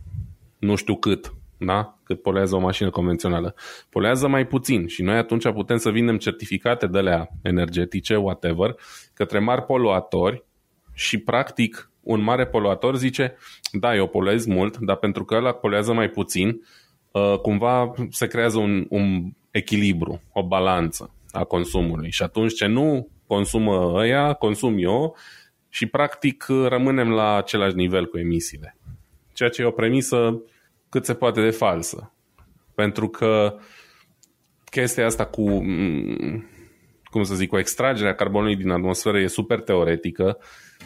nu 0.62 0.76
știu 0.76 0.95
cât, 0.95 1.34
da? 1.66 1.97
cât 2.03 2.22
polează 2.22 2.55
o 2.55 2.59
mașină 2.59 2.89
convențională. 2.89 3.55
Polează 3.89 4.28
mai 4.28 4.47
puțin 4.47 4.88
și 4.88 5.01
noi 5.01 5.18
atunci 5.18 5.51
putem 5.51 5.78
să 5.78 5.89
vindem 5.89 6.18
certificate 6.18 6.88
de 6.88 6.99
la 6.99 7.28
energetice, 7.41 8.16
whatever, 8.16 8.76
către 9.14 9.39
mari 9.39 9.66
poluatori 9.66 10.43
și 10.93 11.18
practic 11.18 11.91
un 12.01 12.22
mare 12.22 12.45
poluator 12.45 12.95
zice, 12.95 13.36
da, 13.72 13.95
eu 13.95 14.07
poluez 14.07 14.45
mult, 14.45 14.78
dar 14.78 14.95
pentru 14.95 15.26
că 15.26 15.36
ăla 15.36 15.51
poluează 15.51 15.93
mai 15.93 16.09
puțin, 16.09 16.62
uh, 17.12 17.39
cumva 17.41 17.93
se 18.09 18.28
creează 18.28 18.59
un, 18.59 18.86
un 18.89 19.32
echilibru, 19.51 20.22
o 20.34 20.47
balanță 20.47 21.14
a 21.32 21.43
consumului. 21.43 22.12
Și 22.12 22.24
atunci 22.24 22.53
ce 22.53 22.66
nu 22.66 23.07
consumă 23.28 23.91
ăia, 23.95 24.34
consum 24.34 24.76
eu 24.78 25.16
și 25.70 25.86
practic 25.86 26.45
rămânem 26.68 27.09
la 27.09 27.36
același 27.36 27.76
nivel 27.76 28.05
cu 28.05 28.18
emisiile. 28.18 28.78
Ceea 29.34 29.49
ce 29.49 29.62
e 29.62 29.66
o 29.66 29.72
premisă 29.72 30.41
cât 30.92 31.06
se 31.06 31.14
poate 31.14 31.42
de 31.42 31.50
falsă. 31.50 32.14
Pentru 32.76 33.08
că 33.08 33.56
chestia 34.72 35.06
asta 35.06 35.26
cu, 35.26 35.50
mm, 35.50 36.46
cum 37.04 37.24
să 37.24 37.36
zic, 37.36 37.50
cu 37.50 37.58
extragerea 37.58 38.16
carbonului 38.16 38.56
din 38.56 38.70
atmosferă 38.70 39.20
e 39.20 39.28
super 39.28 39.60
teoretică, 39.60 40.38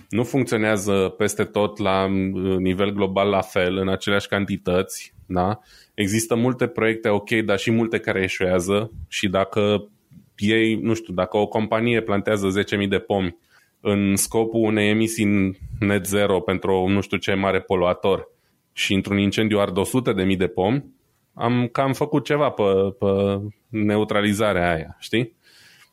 nu 0.10 0.24
funcționează 0.24 1.14
peste 1.18 1.44
tot 1.44 1.78
la 1.78 2.06
mm, 2.06 2.58
nivel 2.58 2.92
global 2.92 3.30
la 3.30 3.42
fel, 3.42 3.78
în 3.78 3.90
aceleași 3.90 4.28
cantități, 4.28 5.14
da? 5.26 5.60
Există 5.94 6.36
multe 6.36 6.68
proiecte 6.68 7.10
ok, 7.10 7.30
dar 7.30 7.58
și 7.58 7.72
multe 7.72 8.00
care 8.00 8.24
eșuează 8.24 8.92
și 9.08 9.28
dacă 9.28 9.90
ei, 10.38 10.76
nu 10.76 10.94
știu, 10.94 11.14
dacă 11.14 11.38
o 11.38 11.48
companie 11.48 12.02
plantează 12.02 12.48
10.000 12.82 12.88
de 12.90 13.00
pomi 13.00 13.38
în 13.80 14.16
scopul 14.16 14.60
unei 14.60 14.90
emisii 14.90 15.58
net 15.80 16.06
zero 16.06 16.40
pentru 16.40 16.88
nu 16.88 17.02
știu 17.02 17.18
ce 17.18 17.34
mare 17.34 17.62
poluator, 17.62 18.35
și 18.78 18.94
într-un 18.94 19.18
incendiu 19.18 19.60
ard 19.60 19.78
100 19.78 20.14
de 20.14 20.24
mii 20.24 20.36
de 20.36 20.48
pomi, 20.48 20.86
am 21.34 21.68
cam 21.72 21.94
făcut 21.94 22.26
ceva 22.26 22.50
pe, 22.50 22.64
pe 23.00 23.40
neutralizarea 23.70 24.74
aia, 24.74 24.96
știi? 25.00 25.36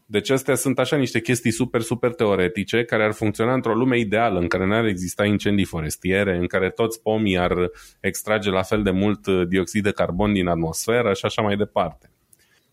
Deci 0.07 0.30
astea 0.30 0.55
sunt 0.55 0.78
așa 0.78 0.97
niște 0.97 1.20
chestii 1.20 1.51
super, 1.51 1.80
super 1.80 2.12
teoretice 2.14 2.85
care 2.85 3.05
ar 3.05 3.12
funcționa 3.12 3.55
într-o 3.55 3.74
lume 3.74 3.99
ideală 3.99 4.39
în 4.39 4.49
care 4.49 4.66
n-ar 4.66 4.85
exista 4.85 5.24
incendii 5.24 5.64
forestiere, 5.64 6.37
în 6.37 6.47
care 6.47 6.70
toți 6.70 7.03
pomii 7.03 7.39
ar 7.39 7.70
extrage 8.01 8.51
la 8.51 8.62
fel 8.62 8.83
de 8.83 8.91
mult 8.91 9.26
dioxid 9.28 9.83
de 9.83 9.91
carbon 9.91 10.33
din 10.33 10.47
atmosferă 10.47 11.12
și 11.12 11.24
așa 11.24 11.43
mai 11.43 11.57
departe. 11.57 12.11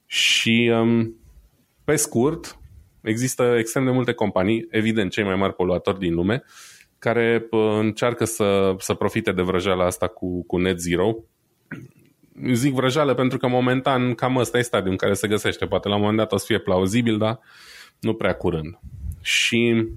Și 0.06 0.72
um, 0.74 1.16
pe 1.84 1.96
scurt, 1.96 2.60
există 3.02 3.56
extrem 3.58 3.86
de 3.86 3.92
multe 3.92 4.14
companii, 4.14 4.68
evident 4.70 5.12
cei 5.12 5.24
mai 5.24 5.36
mari 5.36 5.54
poluatori 5.54 6.00
din 6.00 6.14
lume, 6.14 6.44
care 7.00 7.48
încearcă 7.80 8.26
să, 8.26 8.76
să 8.78 8.94
profite 8.94 9.32
de 9.32 9.42
vrăjeala 9.42 9.86
asta 9.86 10.08
cu, 10.08 10.46
cu 10.46 10.58
net 10.58 10.80
zero. 10.80 11.16
Zic 12.52 12.74
vrăjeală 12.74 13.14
pentru 13.14 13.38
că 13.38 13.48
momentan 13.48 14.14
cam 14.14 14.36
ăsta 14.36 14.58
e 14.58 14.62
stadiul 14.62 14.92
în 14.92 14.98
care 14.98 15.14
se 15.14 15.28
găsește. 15.28 15.66
Poate 15.66 15.88
la 15.88 15.96
un 15.96 16.00
moment 16.00 16.18
dat 16.18 16.32
o 16.32 16.38
să 16.38 16.46
fie 16.48 16.60
plauzibil, 16.60 17.18
dar 17.18 17.40
nu 18.00 18.14
prea 18.14 18.34
curând. 18.34 18.80
Și 19.22 19.88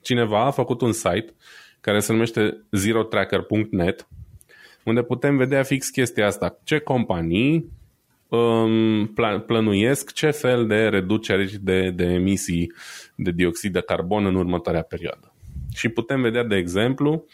cineva 0.00 0.44
a 0.44 0.50
făcut 0.50 0.80
un 0.80 0.92
site 0.92 1.34
care 1.80 2.00
se 2.00 2.12
numește 2.12 2.64
zerotracker.net 2.70 4.08
unde 4.84 5.02
putem 5.02 5.36
vedea 5.36 5.62
fix 5.62 5.88
chestia 5.88 6.26
asta. 6.26 6.58
Ce 6.64 6.78
companii 6.78 7.70
um, 8.28 9.06
plănuiesc 9.46 10.12
ce 10.12 10.30
fel 10.30 10.66
de 10.66 10.88
reduceri 10.88 11.58
de, 11.60 11.90
de 11.90 12.04
emisii 12.04 12.72
de 13.14 13.30
dioxid 13.30 13.72
de 13.72 13.80
carbon 13.80 14.26
în 14.26 14.34
următoarea 14.34 14.82
perioadă. 14.82 15.33
Și 15.74 15.88
putem 15.88 16.20
vedea, 16.20 16.42
de 16.42 16.56
exemplu, 16.56 17.26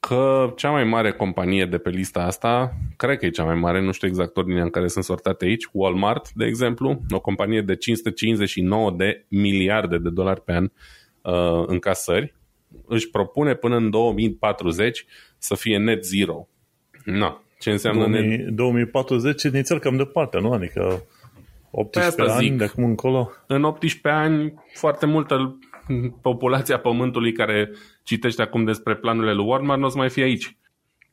că 0.00 0.52
cea 0.56 0.70
mai 0.70 0.84
mare 0.84 1.12
companie 1.12 1.66
de 1.66 1.78
pe 1.78 1.90
lista 1.90 2.22
asta, 2.22 2.72
cred 2.96 3.18
că 3.18 3.26
e 3.26 3.30
cea 3.30 3.44
mai 3.44 3.54
mare, 3.54 3.80
nu 3.80 3.92
știu 3.92 4.08
exact 4.08 4.36
ordinea 4.36 4.62
în 4.62 4.70
care 4.70 4.88
sunt 4.88 5.04
sortate 5.04 5.44
aici, 5.44 5.68
Walmart, 5.72 6.32
de 6.32 6.44
exemplu, 6.44 7.02
o 7.10 7.20
companie 7.20 7.60
de 7.60 7.76
559 7.76 8.90
de 8.90 9.24
miliarde 9.28 9.98
de 9.98 10.10
dolari 10.10 10.40
pe 10.40 10.52
an 10.52 10.64
uh, 10.64 11.64
în 11.66 11.78
casări, 11.78 12.34
își 12.86 13.10
propune 13.10 13.54
până 13.54 13.76
în 13.76 13.90
2040 13.90 15.06
să 15.38 15.54
fie 15.54 15.78
net 15.78 16.04
zero. 16.04 16.48
Na, 17.04 17.42
ce 17.58 17.70
înseamnă 17.70 18.06
2000, 18.06 18.36
net... 18.36 18.48
2040 18.48 19.42
inițial 19.42 19.78
cam 19.78 19.96
departe, 19.96 20.40
nu? 20.40 20.52
Adică 20.52 21.02
18 21.70 22.22
ani 22.22 22.44
zic, 22.44 22.56
de 22.56 22.64
acum 22.64 22.84
încolo? 22.84 23.30
În 23.46 23.64
18 23.64 24.22
ani, 24.22 24.54
foarte 24.74 25.06
multă 25.06 25.58
populația 26.22 26.78
Pământului 26.78 27.32
care 27.32 27.70
citește 28.02 28.42
acum 28.42 28.64
despre 28.64 28.96
planurile 28.96 29.32
lui 29.32 29.46
Walmart 29.46 29.80
nu 29.80 29.86
o 29.86 29.88
să 29.88 29.98
mai 29.98 30.10
fie 30.10 30.22
aici. 30.22 30.56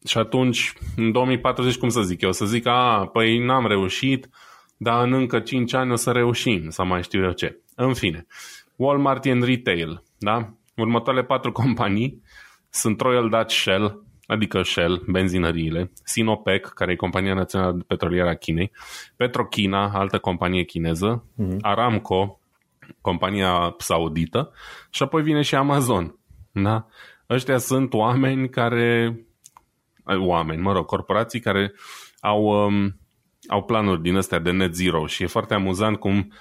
Și 0.07 0.17
atunci, 0.17 0.73
în 0.95 1.11
2040, 1.11 1.77
cum 1.77 1.89
să 1.89 2.01
zic 2.01 2.21
eu? 2.21 2.29
O 2.29 2.31
să 2.31 2.45
zic, 2.45 2.65
a, 2.65 3.09
păi 3.13 3.37
n-am 3.45 3.67
reușit, 3.67 4.29
dar 4.77 5.05
în 5.05 5.13
încă 5.13 5.39
5 5.39 5.73
ani 5.73 5.91
o 5.91 5.95
să 5.95 6.11
reușim, 6.11 6.69
sau 6.69 6.85
mai 6.85 7.03
știu 7.03 7.23
eu 7.23 7.31
ce. 7.31 7.59
În 7.75 7.93
fine, 7.93 8.25
Walmart 8.75 9.25
e 9.25 9.31
în 9.31 9.41
retail, 9.41 10.03
da? 10.17 10.53
Următoarele 10.75 11.25
patru 11.25 11.51
companii 11.61 12.21
sunt 12.69 13.01
Royal 13.01 13.29
Dutch 13.29 13.53
Shell, 13.53 14.03
adică 14.25 14.61
Shell, 14.61 15.03
benzinăriile, 15.07 15.91
Sinopec, 16.03 16.65
care 16.65 16.91
e 16.91 16.95
compania 16.95 17.33
națională 17.33 17.83
petrolieră 17.87 18.29
a 18.29 18.35
Chinei, 18.35 18.71
Petrochina, 19.15 19.91
altă 19.93 20.17
companie 20.17 20.63
chineză, 20.63 21.23
mm-hmm. 21.41 21.57
Aramco, 21.61 22.39
compania 23.01 23.75
saudită 23.77 24.51
și 24.89 25.03
apoi 25.03 25.21
vine 25.21 25.41
și 25.41 25.55
Amazon. 25.55 26.19
Da? 26.51 26.87
Ăștia 27.29 27.57
sunt 27.57 27.93
oameni 27.93 28.49
care 28.49 29.19
oameni, 30.05 30.61
mă 30.61 30.71
rog, 30.71 30.85
corporații 30.85 31.39
care 31.39 31.73
au, 32.19 32.65
um, 32.65 32.99
au 33.47 33.63
planuri 33.63 34.01
din 34.01 34.15
astea 34.15 34.39
de 34.39 34.51
net 34.51 34.75
zero 34.75 35.05
și 35.05 35.23
e 35.23 35.27
foarte 35.27 35.53
amuzant 35.53 35.97
cum 35.97 36.31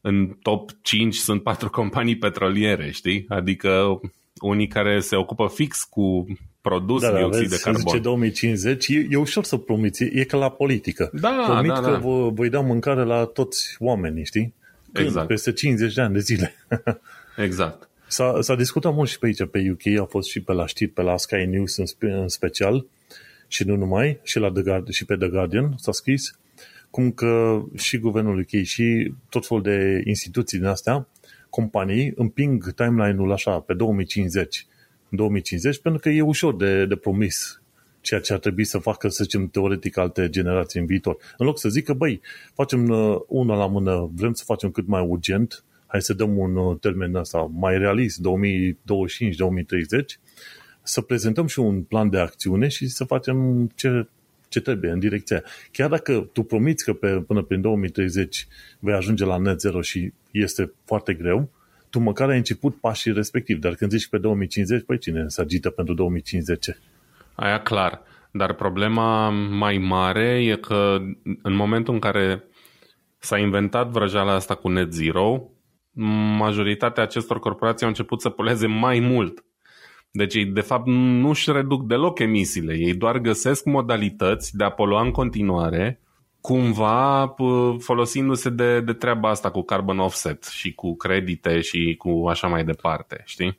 în 0.00 0.36
top 0.42 0.70
5 0.82 1.14
sunt 1.14 1.42
patru 1.42 1.70
companii 1.70 2.18
petroliere, 2.18 2.90
știi? 2.90 3.24
Adică 3.28 4.00
unii 4.40 4.66
care 4.66 5.00
se 5.00 5.16
ocupă 5.16 5.50
fix 5.54 5.82
cu 5.82 6.26
produs 6.60 7.02
da, 7.02 7.16
dioxid 7.16 7.48
da, 7.48 7.56
de 7.56 7.60
carbon. 7.62 7.82
Zice 7.82 7.98
2050, 7.98 8.88
e, 8.88 9.06
e 9.10 9.16
ușor 9.16 9.44
să 9.44 9.56
promiți, 9.56 10.04
e 10.04 10.24
ca 10.24 10.36
la 10.36 10.50
politică. 10.50 11.10
Da, 11.12 11.42
Promit 11.46 11.72
da, 11.72 11.80
că 11.80 11.90
da. 11.90 11.98
Vă, 11.98 12.30
voi 12.30 12.48
da 12.48 12.60
mâncare 12.60 13.04
la 13.04 13.24
toți 13.24 13.76
oamenii, 13.78 14.24
știi? 14.24 14.54
Când? 14.92 15.06
Exact. 15.06 15.26
Peste 15.26 15.52
50 15.52 15.94
de 15.94 16.00
ani 16.00 16.12
de 16.12 16.20
zile. 16.20 16.54
exact. 17.46 17.88
S-a, 18.06 18.40
s-a 18.40 18.54
discutat 18.54 18.94
mult 18.94 19.08
și 19.08 19.18
pe 19.18 19.26
aici, 19.26 19.46
pe 19.50 19.70
UK, 19.70 20.00
a 20.00 20.04
fost 20.04 20.28
și 20.28 20.40
pe 20.40 20.52
la 20.52 20.66
știri, 20.66 20.90
pe 20.90 21.02
la 21.02 21.16
Sky 21.16 21.44
News 21.44 21.76
în, 21.76 21.86
spe, 21.86 22.10
în 22.10 22.28
special, 22.28 22.86
și 23.48 23.64
nu 23.64 23.76
numai, 23.76 24.20
și, 24.22 24.38
la 24.38 24.50
The 24.50 24.62
Guardian, 24.62 24.92
și 24.92 25.04
pe 25.04 25.16
The 25.16 25.28
Guardian 25.28 25.74
s-a 25.76 25.92
scris, 25.92 26.38
cum 26.90 27.10
că 27.10 27.62
și 27.76 27.98
guvernul 27.98 28.38
UK 28.38 28.62
și 28.62 29.12
tot 29.28 29.46
felul 29.46 29.62
de 29.62 30.02
instituții 30.04 30.58
din 30.58 30.66
astea, 30.66 31.08
companii, 31.50 32.12
împing 32.16 32.74
timeline-ul 32.74 33.32
așa, 33.32 33.58
pe 33.58 33.74
2050. 33.74 34.66
2050, 35.08 35.80
pentru 35.80 36.00
că 36.00 36.08
e 36.08 36.22
ușor 36.22 36.56
de, 36.56 36.86
de 36.86 36.96
promis 36.96 37.61
ceea 38.02 38.20
ce 38.20 38.32
ar 38.32 38.38
trebui 38.38 38.64
să 38.64 38.78
facă, 38.78 39.08
să 39.08 39.24
zicem, 39.24 39.48
teoretic 39.48 39.96
alte 39.96 40.28
generații 40.28 40.80
în 40.80 40.86
viitor. 40.86 41.16
În 41.36 41.46
loc 41.46 41.58
să 41.58 41.68
zică, 41.68 41.92
băi, 41.92 42.20
facem 42.54 42.88
uh, 42.88 43.20
una 43.26 43.56
la 43.56 43.66
mână, 43.66 44.10
vrem 44.14 44.32
să 44.32 44.44
facem 44.44 44.70
cât 44.70 44.86
mai 44.86 45.06
urgent, 45.06 45.64
hai 45.86 46.02
să 46.02 46.12
dăm 46.12 46.38
un 46.38 46.56
uh, 46.56 46.76
termen 46.80 47.14
ăsta 47.14 47.50
mai 47.52 47.78
realist, 47.78 48.20
2025-2030, 48.20 48.22
să 50.82 51.00
prezentăm 51.00 51.46
și 51.46 51.58
un 51.58 51.82
plan 51.82 52.10
de 52.10 52.18
acțiune 52.18 52.68
și 52.68 52.88
să 52.88 53.04
facem 53.04 53.66
ce, 53.74 54.06
ce 54.48 54.60
trebuie 54.60 54.90
în 54.90 54.98
direcția 54.98 55.36
aia. 55.36 55.44
Chiar 55.70 55.88
dacă 55.88 56.28
tu 56.32 56.42
promiți 56.42 56.84
că 56.84 56.92
pe, 56.92 57.08
până 57.26 57.42
prin 57.42 57.60
2030 57.60 58.46
vei 58.78 58.94
ajunge 58.94 59.24
la 59.24 59.36
net 59.36 59.60
zero 59.60 59.80
și 59.80 60.12
este 60.30 60.72
foarte 60.84 61.14
greu, 61.14 61.50
tu 61.90 61.98
măcar 61.98 62.28
ai 62.28 62.36
început 62.36 62.80
pașii 62.80 63.12
respectiv, 63.12 63.58
dar 63.58 63.74
când 63.74 63.90
zici 63.90 64.08
pe 64.08 64.18
2050, 64.18 64.84
păi 64.84 64.98
cine 64.98 65.24
se 65.28 65.40
agită 65.40 65.70
pentru 65.70 65.94
2050? 65.94 66.68
Aia 67.42 67.60
clar. 67.60 68.02
Dar 68.32 68.52
problema 68.52 69.28
mai 69.30 69.78
mare 69.78 70.44
e 70.44 70.56
că 70.56 70.98
în 71.42 71.54
momentul 71.54 71.94
în 71.94 72.00
care 72.00 72.44
s-a 73.18 73.38
inventat 73.38 73.88
vrăjeala 73.88 74.32
asta 74.32 74.54
cu 74.54 74.68
net 74.68 74.92
zero, 74.92 75.42
majoritatea 76.36 77.02
acestor 77.02 77.38
corporații 77.38 77.82
au 77.82 77.88
început 77.88 78.20
să 78.20 78.28
poleze 78.28 78.66
mai 78.66 78.98
mult. 78.98 79.44
Deci 80.10 80.34
ei 80.34 80.44
de 80.44 80.60
fapt 80.60 80.86
nu 80.86 81.28
își 81.28 81.52
reduc 81.52 81.86
deloc 81.86 82.18
emisiile, 82.18 82.74
ei 82.78 82.94
doar 82.94 83.18
găsesc 83.18 83.64
modalități 83.64 84.56
de 84.56 84.64
a 84.64 84.70
polua 84.70 85.02
în 85.02 85.10
continuare 85.10 86.00
cumva 86.40 87.34
folosindu-se 87.78 88.50
de, 88.50 88.80
de 88.80 88.92
treaba 88.92 89.28
asta 89.28 89.50
cu 89.50 89.62
carbon 89.62 89.98
offset 89.98 90.44
și 90.44 90.74
cu 90.74 90.96
credite 90.96 91.60
și 91.60 91.94
cu 91.98 92.26
așa 92.28 92.46
mai 92.46 92.64
departe, 92.64 93.22
știi? 93.24 93.58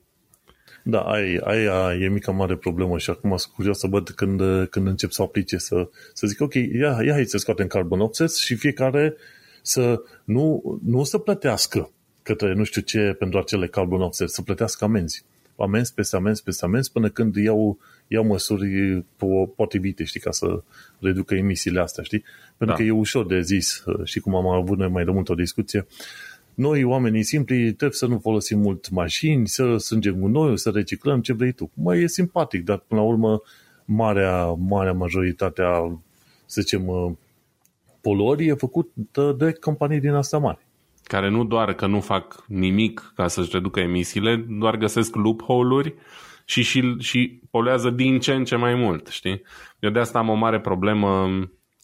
Da, 0.84 1.00
aia, 1.00 1.42
aia 1.44 1.96
e 2.00 2.08
mica 2.08 2.32
mare 2.32 2.56
problemă 2.56 2.98
și 2.98 3.10
acum 3.10 3.38
sunt 3.38 3.54
curios 3.54 3.80
să 3.80 3.88
văd 3.88 4.10
când, 4.10 4.42
când 4.70 4.88
încep 4.88 5.12
să 5.12 5.22
aplice, 5.22 5.58
să, 5.58 5.90
să 6.14 6.28
zic, 6.28 6.42
ok, 6.42 6.54
ia, 6.54 6.98
ia 7.06 7.14
hai 7.14 7.26
să 7.26 7.38
scoatem 7.38 7.68
carbon 7.68 8.00
offset 8.00 8.36
și 8.36 8.56
fiecare 8.56 9.16
să 9.62 10.02
nu, 10.24 10.80
nu 10.84 11.04
să 11.04 11.18
plătească 11.18 11.92
către 12.24 12.54
nu 12.54 12.64
știu 12.64 12.82
ce 12.82 13.16
pentru 13.20 13.40
acele 13.40 13.68
carbon 13.68 14.02
offset, 14.02 14.30
să 14.30 14.42
plătească 14.42 14.84
amenzi. 14.84 15.26
Amenzi 15.58 15.94
peste 15.94 16.16
amenzi 16.16 16.44
peste 16.44 16.66
amenzi 16.66 16.92
până 16.92 17.10
când 17.10 17.36
iau, 17.36 17.80
iau 18.08 18.26
măsuri 18.26 19.04
potrivite, 19.56 20.04
știi, 20.04 20.20
ca 20.20 20.32
să 20.32 20.64
reducă 21.00 21.36
emisiile 21.36 21.80
astea, 21.80 22.04
știi? 22.04 22.24
Pentru 22.58 22.76
da. 22.76 22.82
că 22.82 22.88
e 22.88 22.92
ușor 22.92 23.26
de 23.26 23.42
zis, 23.42 23.84
și 24.04 24.20
cum 24.20 24.36
am 24.36 24.48
avut 24.48 24.78
noi 24.78 24.90
mai 24.90 25.06
de 25.06 25.12
mult 25.12 25.30
o 25.30 25.36
discuție, 25.36 25.86
noi, 26.56 26.84
oamenii 26.84 27.24
simpli, 27.24 27.64
trebuie 27.64 27.92
să 27.92 28.06
nu 28.06 28.20
folosim 28.20 28.60
mult 28.60 28.90
mașini, 28.90 29.48
să 29.48 29.78
strângem 29.78 30.16
gunoi, 30.20 30.60
să 30.60 30.70
reciclăm, 30.70 31.22
ce 31.22 31.34
vrei 31.34 31.52
tu. 31.52 31.72
Mai 31.74 32.02
e 32.02 32.08
simpatic, 32.08 32.64
dar 32.64 32.78
până 32.88 33.02
la 33.02 33.08
urmă, 33.08 33.42
marea, 33.86 34.46
marea 34.46 34.94
majoritatea, 34.94 36.00
să 36.46 36.62
zicem, 36.62 37.18
poluării 38.02 38.48
e 38.48 38.54
făcută 38.54 39.36
de 39.38 39.52
companii 39.52 40.00
din 40.00 40.14
asta 40.14 40.38
mari. 40.38 40.60
Care 41.04 41.30
nu 41.30 41.44
doar 41.44 41.74
că 41.74 41.88
nu 41.88 42.00
fac 42.00 42.46
nimic 42.48 43.12
ca 43.16 43.28
să-și 43.28 43.50
reducă 43.52 43.80
emisiile, 43.80 44.46
doar 44.50 44.78
găsesc 44.78 45.16
loophole-uri 45.16 45.94
și, 46.46 46.62
și, 46.62 46.96
și 47.00 47.42
poluează 47.52 47.90
din 47.90 48.20
ce 48.20 48.34
în 48.34 48.46
ce 48.46 48.56
mai 48.56 48.76
mult, 48.76 49.08
știi? 49.08 49.42
Eu 49.80 49.90
de 49.90 50.00
asta 50.00 50.20
am 50.20 50.30
o 50.30 50.34
mare 50.34 50.60
problemă 50.60 51.30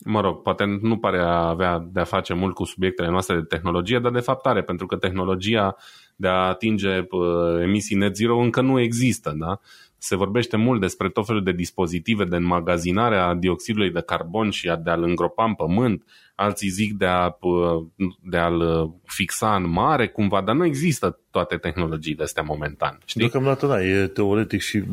mă 0.06 0.22
rog, 0.22 0.42
poate 0.42 0.80
nu 0.82 0.98
pare 0.98 1.20
a 1.20 1.48
avea 1.48 1.88
de 1.92 2.00
a 2.00 2.04
face 2.04 2.34
mult 2.34 2.54
cu 2.54 2.64
subiectele 2.64 3.10
noastre 3.10 3.36
de 3.36 3.42
tehnologie, 3.42 4.00
dar 4.00 4.12
de 4.12 4.20
fapt 4.20 4.46
are, 4.46 4.62
pentru 4.62 4.86
că 4.86 4.96
tehnologia 4.96 5.76
de 6.16 6.28
a 6.28 6.48
atinge 6.48 7.08
emisii 7.62 7.96
net 7.96 8.16
zero 8.16 8.38
încă 8.38 8.62
nu 8.62 8.80
există, 8.80 9.34
da? 9.38 9.60
Se 10.02 10.16
vorbește 10.16 10.58
mult 10.58 10.82
despre 10.82 11.10
tot 11.10 11.26
felul 11.26 11.44
de 11.44 11.52
dispozitive 11.52 12.26
de 12.26 12.36
înmagazinare 12.36 13.18
a 13.18 13.34
dioxidului 13.34 13.92
de 13.92 14.02
carbon 14.02 14.50
și 14.50 14.72
de 14.84 14.90
a-l 14.90 15.04
îngropa 15.04 15.46
în 15.46 15.54
pământ, 15.54 16.04
alții 16.36 16.70
zic 16.70 16.94
de, 16.94 17.06
a, 17.06 17.38
de 18.22 18.38
a-l 18.38 18.90
fixa 19.06 19.56
în 19.56 19.70
mare 19.70 20.08
cumva, 20.08 20.42
dar 20.42 20.56
nu 20.56 20.66
există 20.66 21.20
toate 21.32 21.56
tehnologiile 21.56 22.24
astea 22.24 22.44
momentan. 22.44 23.00
Știi? 23.06 23.22
Deocamdată 23.22 23.68
da, 23.68 23.84
e 23.84 24.08
teoretic 24.08 24.62
și 24.62 24.84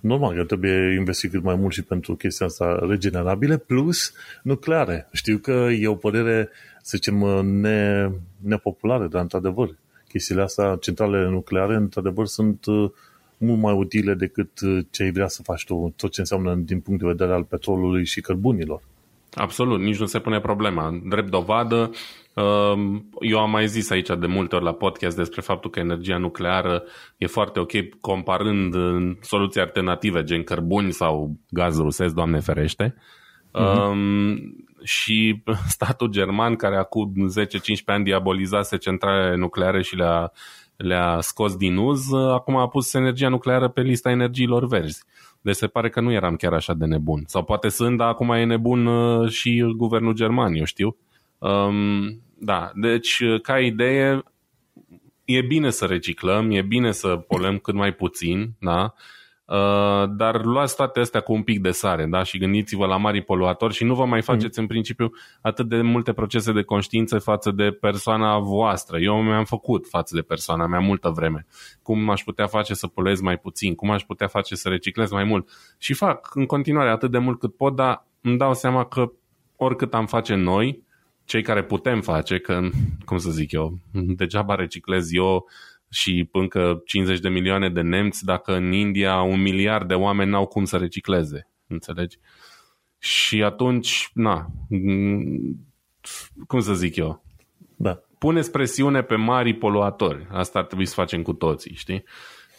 normal 0.00 0.34
că 0.34 0.44
trebuie 0.44 0.94
investit 0.98 1.30
cât 1.30 1.42
mai 1.42 1.54
mult 1.54 1.72
și 1.72 1.82
pentru 1.82 2.14
chestia 2.14 2.46
asta 2.46 2.78
regenerabile, 2.88 3.56
plus 3.56 4.12
nucleare. 4.42 5.08
Știu 5.12 5.38
că 5.38 5.68
e 5.78 5.88
o 5.88 5.94
părere, 5.94 6.48
să 6.82 6.92
zicem, 6.94 7.14
ne, 7.44 8.08
nepopulară, 8.40 9.06
dar 9.06 9.22
într-adevăr, 9.22 9.76
chestiile 10.08 10.42
astea, 10.42 10.76
centralele 10.80 11.28
nucleare, 11.28 11.74
într-adevăr, 11.74 12.26
sunt 12.26 12.66
uh, 12.66 12.90
mult 13.42 13.60
mai 13.60 13.72
utile 13.72 14.14
decât 14.14 14.60
uh, 14.60 14.84
ce 14.90 15.02
ai 15.02 15.12
vrea 15.12 15.28
să 15.28 15.42
faci 15.42 15.64
tu, 15.64 15.94
tot 15.96 16.12
ce 16.12 16.20
înseamnă 16.20 16.54
din 16.54 16.80
punct 16.80 17.00
de 17.00 17.06
vedere 17.06 17.32
al 17.32 17.44
petrolului 17.44 18.04
și 18.04 18.20
cărbunilor. 18.20 18.82
Absolut, 19.34 19.80
nici 19.80 19.98
nu 19.98 20.06
se 20.06 20.18
pune 20.18 20.40
problema. 20.40 21.00
Drept 21.08 21.30
dovadă, 21.30 21.90
um, 22.34 23.08
eu 23.20 23.38
am 23.38 23.50
mai 23.50 23.66
zis 23.66 23.90
aici 23.90 24.08
de 24.18 24.26
multe 24.26 24.54
ori 24.54 24.64
la 24.64 24.72
podcast 24.72 25.16
despre 25.16 25.40
faptul 25.40 25.70
că 25.70 25.78
energia 25.78 26.16
nucleară 26.16 26.82
e 27.16 27.26
foarte 27.26 27.60
ok 27.60 27.72
comparând 28.00 28.74
soluții 29.20 29.60
alternative, 29.60 30.22
gen 30.22 30.42
cărbuni 30.42 30.92
sau 30.92 31.36
gaz 31.50 31.78
rusesc, 31.78 32.14
Doamne 32.14 32.40
ferește. 32.40 32.94
Uh-huh. 33.58 33.92
și 34.82 35.42
statul 35.76 36.08
german, 36.08 36.56
care 36.56 36.76
acum 36.76 37.12
10-15 37.12 37.84
ani 37.84 38.04
diabolizase 38.04 38.76
centrale 38.76 39.36
nucleare 39.36 39.82
și 39.82 39.96
le-a, 39.96 40.32
le-a 40.76 41.20
scos 41.20 41.56
din 41.56 41.76
uz, 41.76 42.12
acum 42.12 42.56
a 42.56 42.68
pus 42.68 42.94
energia 42.94 43.28
nucleară 43.28 43.68
pe 43.68 43.80
lista 43.80 44.10
energiilor 44.10 44.66
verzi. 44.66 45.04
Deci 45.40 45.54
se 45.54 45.66
pare 45.66 45.88
că 45.88 46.00
nu 46.00 46.12
eram 46.12 46.36
chiar 46.36 46.52
așa 46.52 46.74
de 46.74 46.86
nebun. 46.86 47.22
Sau 47.26 47.44
poate 47.44 47.68
sunt, 47.68 47.96
dar 47.96 48.08
acum 48.08 48.30
e 48.30 48.44
nebun 48.44 48.86
uh, 48.86 49.30
și 49.30 49.74
guvernul 49.76 50.14
german, 50.14 50.54
eu 50.54 50.64
știu. 50.64 50.96
Um, 51.38 52.22
da, 52.38 52.70
deci 52.74 53.20
uh, 53.20 53.40
ca 53.40 53.60
idee 53.60 54.22
e 55.24 55.40
bine 55.40 55.70
să 55.70 55.84
reciclăm, 55.84 56.50
e 56.50 56.62
bine 56.62 56.92
să 56.92 57.08
polem 57.16 57.58
cât 57.58 57.74
mai 57.74 57.92
puțin, 57.92 58.52
da? 58.58 58.94
Uh, 59.52 60.08
dar 60.08 60.44
luați 60.44 60.76
toate 60.76 61.00
astea 61.00 61.20
cu 61.20 61.32
un 61.32 61.42
pic 61.42 61.60
de 61.60 61.70
sare 61.70 62.06
da? 62.06 62.22
și 62.22 62.38
gândiți-vă 62.38 62.86
la 62.86 62.96
mari 62.96 63.22
poluatori 63.22 63.74
și 63.74 63.84
nu 63.84 63.94
vă 63.94 64.04
mai 64.04 64.22
faceți 64.22 64.58
mm. 64.58 64.64
în 64.64 64.66
principiu 64.66 65.10
atât 65.40 65.68
de 65.68 65.80
multe 65.80 66.12
procese 66.12 66.52
de 66.52 66.62
conștiință 66.62 67.18
față 67.18 67.50
de 67.50 67.70
persoana 67.70 68.38
voastră. 68.38 68.98
Eu 68.98 69.22
mi-am 69.22 69.44
făcut 69.44 69.86
față 69.88 70.14
de 70.14 70.20
persoana 70.20 70.66
mea 70.66 70.78
multă 70.78 71.08
vreme. 71.08 71.46
Cum 71.82 72.10
aș 72.10 72.22
putea 72.22 72.46
face 72.46 72.74
să 72.74 72.86
poluez 72.86 73.20
mai 73.20 73.36
puțin? 73.36 73.74
Cum 73.74 73.90
aș 73.90 74.02
putea 74.02 74.26
face 74.26 74.54
să 74.54 74.68
reciclez 74.68 75.10
mai 75.10 75.24
mult? 75.24 75.48
Și 75.78 75.94
fac 75.94 76.34
în 76.34 76.46
continuare 76.46 76.90
atât 76.90 77.10
de 77.10 77.18
mult 77.18 77.38
cât 77.38 77.56
pot, 77.56 77.76
dar 77.76 78.06
îmi 78.20 78.38
dau 78.38 78.54
seama 78.54 78.84
că 78.84 79.12
oricât 79.56 79.94
am 79.94 80.06
face 80.06 80.34
noi, 80.34 80.82
cei 81.24 81.42
care 81.42 81.62
putem 81.62 82.00
face, 82.00 82.38
că, 82.38 82.60
cum 83.04 83.18
să 83.18 83.30
zic 83.30 83.52
eu, 83.52 83.78
degeaba 84.20 84.54
reciclez 84.54 85.12
eu 85.12 85.46
și 85.92 86.28
încă 86.32 86.82
50 86.84 87.18
de 87.20 87.28
milioane 87.28 87.70
de 87.70 87.80
nemți 87.80 88.24
dacă 88.24 88.56
în 88.56 88.72
India 88.72 89.20
un 89.20 89.40
miliard 89.40 89.88
de 89.88 89.94
oameni 89.94 90.30
n-au 90.30 90.46
cum 90.46 90.64
să 90.64 90.76
recicleze. 90.76 91.48
Înțelegi? 91.66 92.18
Și 92.98 93.42
atunci, 93.42 94.10
na, 94.14 94.46
cum 96.46 96.60
să 96.60 96.74
zic 96.74 96.96
eu? 96.96 97.24
Da. 97.76 98.00
Puneți 98.18 98.50
presiune 98.50 99.02
pe 99.02 99.14
mari 99.14 99.54
poluatori. 99.54 100.26
Asta 100.30 100.58
ar 100.58 100.64
trebui 100.64 100.86
să 100.86 100.94
facem 100.94 101.22
cu 101.22 101.32
toții, 101.32 101.74
știi? 101.74 102.04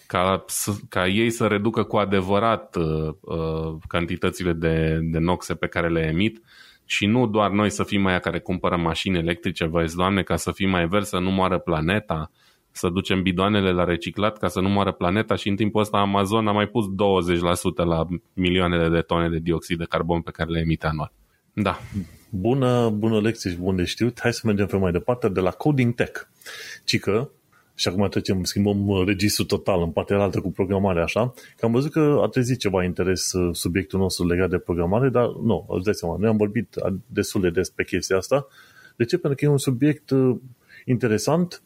Ca, 0.07 0.45
ca 0.89 1.07
ei 1.07 1.29
să 1.29 1.47
reducă 1.47 1.84
cu 1.84 1.97
adevărat 1.97 2.75
uh, 2.75 3.13
uh, 3.21 3.75
cantitățile 3.88 4.53
de, 4.53 4.99
de 5.01 5.19
noxe 5.19 5.55
pe 5.55 5.67
care 5.67 5.89
le 5.89 6.01
emit 6.01 6.41
și 6.86 7.05
nu 7.05 7.27
doar 7.27 7.51
noi 7.51 7.69
să 7.69 7.84
fim 7.84 8.01
mai 8.01 8.19
care 8.19 8.39
cumpără 8.39 8.77
mașini 8.77 9.17
electrice, 9.17 9.65
văzi, 9.65 9.95
doamne, 9.95 10.23
ca 10.23 10.36
să 10.36 10.51
fim 10.51 10.69
mai 10.69 10.88
verzi, 10.88 11.09
să 11.09 11.17
nu 11.17 11.31
moară 11.31 11.59
planeta, 11.59 12.31
să 12.74 12.89
ducem 12.89 13.21
bidoanele 13.21 13.71
la 13.71 13.84
reciclat 13.84 14.38
ca 14.38 14.47
să 14.47 14.59
nu 14.59 14.69
moară 14.69 14.91
planeta 14.91 15.36
și 15.36 15.49
în 15.49 15.55
timpul 15.55 15.82
ăsta 15.82 15.97
Amazon 15.97 16.47
a 16.47 16.51
mai 16.51 16.67
pus 16.67 16.86
20% 16.86 16.89
la 17.76 18.07
milioanele 18.34 18.89
de 18.89 19.01
tone 19.01 19.30
de 19.30 19.39
dioxid 19.39 19.78
de 19.78 19.86
carbon 19.89 20.21
pe 20.21 20.32
care 20.32 20.49
le 20.49 20.59
emite 20.59 20.88
anual. 20.88 21.11
Da. 21.53 21.80
Bună, 22.30 22.89
bună 22.89 23.19
lecție 23.19 23.49
și 23.49 23.57
bun 23.57 23.76
de 23.76 23.84
știut. 23.84 24.19
Hai 24.19 24.34
să 24.34 24.41
mergem 24.43 24.65
pe 24.65 24.78
mai 24.78 24.91
departe 24.91 25.30
de 25.30 25.39
la 25.39 25.51
Coding 25.51 25.93
Tech. 25.93 26.21
Cică, 26.84 27.32
și 27.76 27.88
acum 27.88 28.07
trecem, 28.09 28.43
schimbăm 28.43 29.03
registrul 29.05 29.45
total 29.45 29.82
în 29.82 29.91
partea 29.91 30.19
altă 30.19 30.39
cu 30.39 30.51
programare, 30.51 31.01
așa, 31.01 31.34
că 31.57 31.65
am 31.65 31.71
văzut 31.71 31.91
că 31.91 32.19
a 32.24 32.28
trezit 32.28 32.59
ceva 32.59 32.84
interes 32.84 33.32
uh, 33.32 33.55
subiectul 33.55 33.99
nostru 33.99 34.28
legat 34.28 34.49
de 34.49 34.57
programare, 34.57 35.09
dar 35.09 35.26
nu, 35.43 35.65
îți 35.69 35.84
dai 35.84 35.93
seama, 35.93 36.15
noi 36.19 36.30
am 36.30 36.38
vorbit 36.38 36.76
destul 37.07 37.41
de 37.41 37.49
des 37.49 37.69
pe 37.69 37.84
chestia 37.84 38.17
asta. 38.17 38.47
De 38.95 39.05
ce? 39.05 39.17
Pentru 39.17 39.39
că 39.39 39.45
e 39.45 39.47
un 39.47 39.57
subiect 39.57 40.09
uh, 40.09 40.36
interesant 40.86 41.63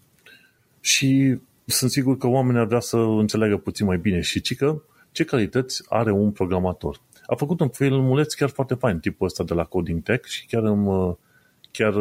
și 0.88 1.38
sunt 1.66 1.92
sigur 1.92 2.18
că 2.18 2.28
oamenii 2.28 2.60
ar 2.60 2.68
vrea 2.68 2.80
să 2.80 2.98
înțeleagă 2.98 3.58
puțin 3.58 3.86
mai 3.86 3.98
bine 3.98 4.22
și 4.22 4.42
cică 4.42 4.84
ce 5.12 5.24
calități 5.24 5.84
are 5.90 6.12
un 6.12 6.32
programator. 6.32 7.02
A 7.26 7.36
făcut 7.36 7.60
un 7.60 7.70
filmuleț 7.70 8.34
chiar 8.34 8.50
foarte 8.50 8.74
fain, 8.74 9.00
tipul 9.00 9.26
ăsta 9.26 9.44
de 9.44 9.54
la 9.54 9.64
Coding 9.64 10.04
Tech 10.04 10.28
și 10.28 10.46
chiar, 10.46 10.64
îmi, 10.64 11.18
chiar, 11.72 11.94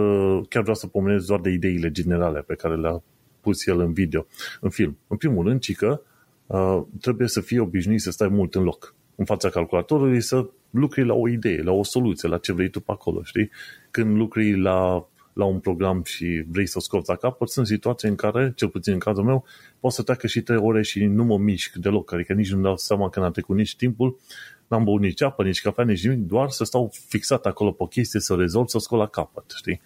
chiar 0.48 0.62
vreau 0.62 0.74
să 0.74 0.86
pomenesc 0.86 1.26
doar 1.26 1.40
de 1.40 1.50
ideile 1.50 1.90
generale 1.90 2.40
pe 2.40 2.54
care 2.54 2.76
le-a 2.76 3.02
pus 3.40 3.66
el 3.66 3.80
în 3.80 3.92
video, 3.92 4.26
în 4.60 4.70
film. 4.70 4.98
În 5.06 5.16
primul 5.16 5.44
rând, 5.46 5.60
cică, 5.60 6.02
uh, 6.46 6.82
trebuie 7.00 7.28
să 7.28 7.40
fii 7.40 7.58
obișnuit 7.58 8.00
să 8.00 8.10
stai 8.10 8.28
mult 8.28 8.54
în 8.54 8.62
loc 8.62 8.94
în 9.14 9.24
fața 9.24 9.48
calculatorului 9.48 10.20
să 10.20 10.48
lucri 10.70 11.04
la 11.04 11.14
o 11.14 11.28
idee, 11.28 11.62
la 11.62 11.72
o 11.72 11.82
soluție, 11.82 12.28
la 12.28 12.38
ce 12.38 12.52
vrei 12.52 12.68
tu 12.68 12.80
pe 12.80 12.92
acolo, 12.92 13.22
știi? 13.22 13.50
Când 13.90 14.16
lucri 14.16 14.60
la 14.60 15.08
la 15.36 15.44
un 15.44 15.60
program 15.60 16.02
și 16.04 16.44
vrei 16.48 16.66
să 16.66 16.78
o 16.78 16.80
scoți 16.80 17.08
la 17.08 17.16
capăt, 17.16 17.48
sunt 17.48 17.66
situații 17.66 18.08
în 18.08 18.14
care, 18.14 18.52
cel 18.56 18.68
puțin 18.68 18.92
în 18.92 18.98
cazul 18.98 19.24
meu, 19.24 19.44
pot 19.80 19.92
să 19.92 20.02
treacă 20.02 20.26
și 20.26 20.40
trei 20.40 20.58
ore 20.58 20.82
și 20.82 21.04
nu 21.04 21.24
mă 21.24 21.38
mișc 21.38 21.74
deloc, 21.74 22.12
adică 22.12 22.32
nici 22.32 22.50
nu-mi 22.50 22.62
dau 22.62 22.76
seama 22.76 23.08
că 23.08 23.20
n-a 23.20 23.30
trecut 23.30 23.56
nici 23.56 23.76
timpul, 23.76 24.18
n-am 24.66 24.84
băut 24.84 25.00
nici 25.00 25.22
apă, 25.22 25.42
nici 25.42 25.60
cafea, 25.60 25.84
nici 25.84 26.06
nimic, 26.06 26.26
doar 26.26 26.50
să 26.50 26.64
stau 26.64 26.92
fixat 27.08 27.46
acolo 27.46 27.72
pe 27.72 27.82
o 27.82 27.86
chestie, 27.86 28.20
să 28.20 28.34
rezolv, 28.34 28.66
să 28.66 28.76
o 28.76 28.80
scot 28.80 28.98
la 28.98 29.06
capăt, 29.06 29.52
știi? 29.56 29.80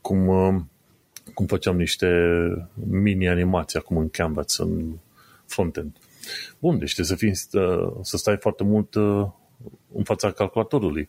Cum, 0.00 0.26
uh, 0.26 0.54
cum 1.34 1.46
făceam 1.46 1.76
niște 1.76 2.08
mini-animații 2.74 3.78
acum 3.78 3.96
în 3.96 4.08
Canvas, 4.08 4.58
în 4.58 4.98
frontend. 5.46 5.96
Bun, 6.58 6.78
deci 6.78 6.94
trebuie 6.94 7.16
să, 7.16 7.24
fii, 7.24 7.34
să 8.02 8.16
stai 8.16 8.36
foarte 8.36 8.64
mult 8.64 8.94
uh, 8.94 9.26
în 9.94 10.04
fața 10.04 10.30
calculatorului. 10.30 11.08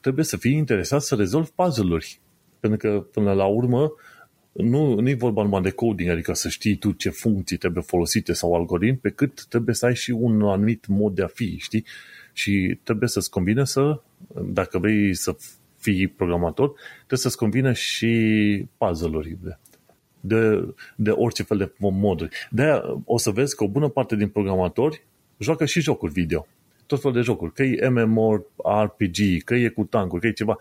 Trebuie 0.00 0.24
să 0.24 0.36
fii 0.36 0.52
interesat 0.52 1.02
să 1.02 1.14
rezolvi 1.14 1.50
puzzle-uri. 1.54 2.20
Pentru 2.60 2.78
că, 2.78 3.00
până 3.00 3.32
la 3.32 3.44
urmă, 3.46 3.92
nu, 4.52 5.00
nu 5.00 5.08
e 5.08 5.14
vorba 5.14 5.42
numai 5.42 5.60
de 5.60 5.70
coding, 5.70 6.10
adică 6.10 6.32
să 6.32 6.48
știi 6.48 6.76
tu 6.76 6.92
ce 6.92 7.10
funcții 7.10 7.56
trebuie 7.56 7.82
folosite 7.82 8.32
sau 8.32 8.54
algoritm, 8.54 9.00
pe 9.00 9.10
cât 9.10 9.44
trebuie 9.48 9.74
să 9.74 9.86
ai 9.86 9.94
și 9.94 10.10
un 10.10 10.42
anumit 10.42 10.86
mod 10.86 11.14
de 11.14 11.22
a 11.22 11.26
fi, 11.26 11.58
știi? 11.58 11.84
Și 12.32 12.78
trebuie 12.82 13.08
să-ți 13.08 13.30
convine 13.30 13.64
să, 13.64 14.00
dacă 14.44 14.78
vrei 14.78 15.14
să 15.14 15.36
fii 15.76 16.08
programator, 16.08 16.72
trebuie 16.96 17.18
să-ți 17.18 17.36
convine 17.36 17.72
și 17.72 18.66
puzzle-urile 18.76 19.58
de, 20.20 20.74
de 20.96 21.10
orice 21.10 21.42
fel 21.42 21.56
de 21.56 21.72
moduri. 21.78 22.48
de 22.50 22.82
o 23.04 23.18
să 23.18 23.30
vezi 23.30 23.56
că 23.56 23.64
o 23.64 23.68
bună 23.68 23.88
parte 23.88 24.16
din 24.16 24.28
programatori 24.28 25.04
joacă 25.38 25.64
și 25.64 25.80
jocuri 25.80 26.12
video. 26.12 26.46
Tot 26.86 27.00
fel 27.00 27.12
de 27.12 27.20
jocuri. 27.20 27.52
Că 27.52 27.62
e 27.62 27.88
MMO, 27.88 28.44
RPG, 28.82 29.42
că 29.44 29.54
e 29.54 29.68
cu 29.68 29.84
tancuri, 29.84 30.20
că 30.20 30.26
e 30.26 30.32
ceva 30.32 30.56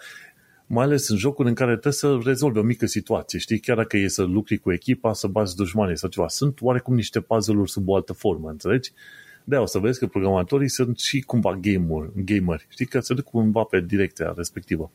mai 0.72 0.86
ales 0.86 1.10
în 1.10 1.18
jocuri 1.18 1.48
în 1.48 1.54
care 1.54 1.72
trebuie 1.72 1.94
să 1.94 2.20
rezolvi 2.24 2.60
o 2.60 2.62
mică 2.62 2.86
situație, 2.86 3.40
știi? 3.40 3.60
Chiar 3.60 3.76
dacă 3.76 3.98
e 3.98 4.08
să 4.08 4.24
lucri 4.24 4.58
cu 4.58 4.72
echipa, 4.72 5.14
să 5.14 5.28
bați 5.28 5.56
dușmanii 5.56 5.98
sau 5.98 6.10
ceva. 6.10 6.28
Sunt 6.28 6.62
oarecum 6.62 6.96
niște 6.96 7.20
puzzle-uri 7.20 7.70
sub 7.70 7.88
o 7.88 7.96
altă 7.96 8.14
formă, 8.14 8.50
înțelegi? 8.50 8.92
de 9.50 9.56
o 9.56 9.66
să 9.66 9.80
vezi 9.80 10.00
că 10.00 10.08
programatorii 10.08 10.70
sunt 10.70 11.00
și 11.00 11.22
cumva 11.22 11.56
gamer, 11.56 12.10
gameri, 12.16 12.66
știi? 12.70 12.86
Că 12.86 13.00
se 13.00 13.14
duc 13.14 13.26
cumva 13.26 13.64
pe 13.64 13.82
direcția 13.82 14.34
respectivă. 14.36 14.92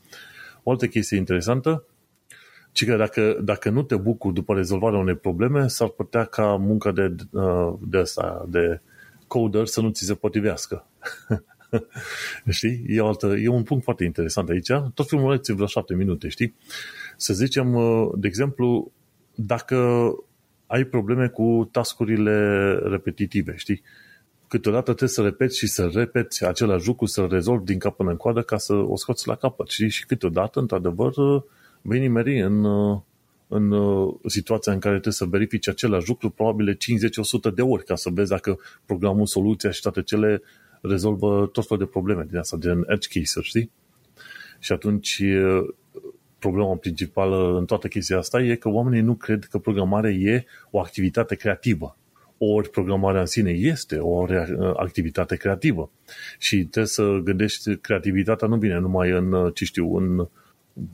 O 0.62 0.70
altă 0.70 0.86
chestie 0.86 1.16
interesantă, 1.16 1.84
ci 2.72 2.84
că 2.84 2.96
dacă, 2.96 3.38
dacă 3.42 3.70
nu 3.70 3.82
te 3.82 3.96
bucuri 3.96 4.34
după 4.34 4.54
rezolvarea 4.54 4.98
unei 4.98 5.16
probleme, 5.16 5.68
s-ar 5.68 5.88
putea 5.88 6.24
ca 6.24 6.56
munca 6.56 6.92
de, 6.92 7.14
de, 7.80 7.98
asta, 7.98 8.46
de 8.48 8.80
coder 9.26 9.66
să 9.66 9.80
nu 9.80 9.90
ți 9.90 10.04
se 10.04 10.14
potrivească. 10.14 10.86
știi? 12.50 12.84
E, 12.88 13.00
o 13.00 13.06
altă, 13.06 13.26
e 13.26 13.48
un 13.48 13.62
punct 13.62 13.84
foarte 13.84 14.04
interesant 14.04 14.48
aici. 14.48 14.70
Tot 14.94 15.06
filmul 15.06 15.38
ți 15.38 15.52
vreo 15.52 15.66
șapte 15.66 15.94
minute, 15.94 16.28
știi? 16.28 16.54
Să 17.16 17.34
zicem, 17.34 17.74
uh, 17.74 18.10
de 18.16 18.26
exemplu, 18.26 18.92
dacă 19.34 20.08
ai 20.66 20.84
probleme 20.84 21.28
cu 21.28 21.68
tascurile 21.72 22.72
repetitive, 22.74 23.54
știi? 23.56 23.82
Câteodată 24.48 24.84
trebuie 24.84 25.08
să 25.08 25.22
repeți 25.22 25.58
și 25.58 25.66
să 25.66 25.90
repeți 25.94 26.44
același 26.44 26.86
lucru, 26.86 27.06
să-l 27.06 27.28
rezolvi 27.28 27.64
din 27.64 27.78
cap 27.78 27.96
până 27.96 28.10
în 28.10 28.16
coadă 28.16 28.42
ca 28.42 28.56
să 28.56 28.72
o 28.74 28.96
scoți 28.96 29.28
la 29.28 29.34
capăt, 29.34 29.68
știi? 29.68 29.88
Și 29.88 30.06
câteodată, 30.06 30.60
într-adevăr, 30.60 31.16
uh, 31.16 31.42
vei 31.82 32.00
nimeri 32.00 32.40
în, 32.40 32.64
uh, 32.64 33.00
în 33.48 33.72
situația 34.26 34.72
în 34.72 34.78
care 34.78 34.94
trebuie 34.94 35.12
să 35.14 35.24
verifici 35.24 35.68
același 35.68 36.08
lucru 36.08 36.30
probabil 36.30 36.76
50-100 36.76 37.50
de 37.54 37.62
ori 37.62 37.84
ca 37.84 37.94
să 37.94 38.10
vezi 38.12 38.30
dacă 38.30 38.58
programul, 38.86 39.26
soluția 39.26 39.70
și 39.70 39.80
toate 39.80 40.02
cele 40.02 40.42
rezolvă 40.88 41.48
tot 41.52 41.66
felul 41.66 41.84
de 41.84 41.90
probleme 41.90 42.26
din 42.28 42.36
asta, 42.36 42.56
gen 42.56 42.84
edge 42.88 43.08
cases, 43.08 43.42
știi? 43.42 43.70
Și 44.58 44.72
atunci 44.72 45.22
problema 46.38 46.76
principală 46.76 47.58
în 47.58 47.64
toată 47.64 47.88
chestia 47.88 48.18
asta 48.18 48.42
e 48.42 48.54
că 48.54 48.68
oamenii 48.68 49.00
nu 49.00 49.14
cred 49.14 49.44
că 49.44 49.58
programarea 49.58 50.10
e 50.10 50.44
o 50.70 50.80
activitate 50.80 51.34
creativă. 51.34 51.96
Ori 52.38 52.70
programarea 52.70 53.20
în 53.20 53.26
sine 53.26 53.50
este 53.50 53.98
o 53.98 54.26
activitate 54.76 55.36
creativă. 55.36 55.90
Și 56.38 56.56
trebuie 56.56 56.86
să 56.86 57.20
gândești, 57.24 57.76
creativitatea 57.76 58.48
nu 58.48 58.56
vine 58.56 58.78
numai 58.78 59.10
în, 59.10 59.50
ce 59.54 59.64
știu, 59.64 59.96
în 59.96 60.28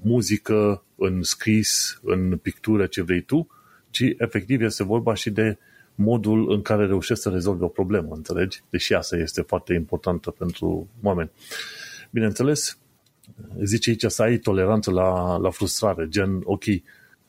muzică, 0.03 0.84
în 0.97 1.22
scris, 1.22 2.01
în 2.03 2.36
pictură, 2.43 2.86
ce 2.86 3.03
vrei 3.03 3.20
tu, 3.20 3.49
ci 3.91 4.05
efectiv 4.18 4.62
este 4.62 4.84
vorba 4.84 5.14
și 5.14 5.30
de 5.30 5.59
modul 5.95 6.53
în 6.53 6.62
care 6.62 6.86
reușești 6.86 7.22
să 7.22 7.28
rezolvi 7.28 7.62
o 7.62 7.68
problemă, 7.68 8.14
înțelegi? 8.14 8.62
Deși 8.70 8.95
asta 8.95 9.16
este 9.16 9.43
foarte 9.43 9.74
importantă 9.74 10.30
pentru 10.30 10.88
oameni. 11.03 11.30
Bineînțeles, 12.11 12.78
zice 13.62 13.91
aici 13.91 14.05
să 14.07 14.22
ai 14.22 14.38
toleranță 14.38 14.91
la, 14.91 15.36
la 15.36 15.51
frustrare, 15.51 16.09
gen, 16.09 16.41
ok, 16.45 16.64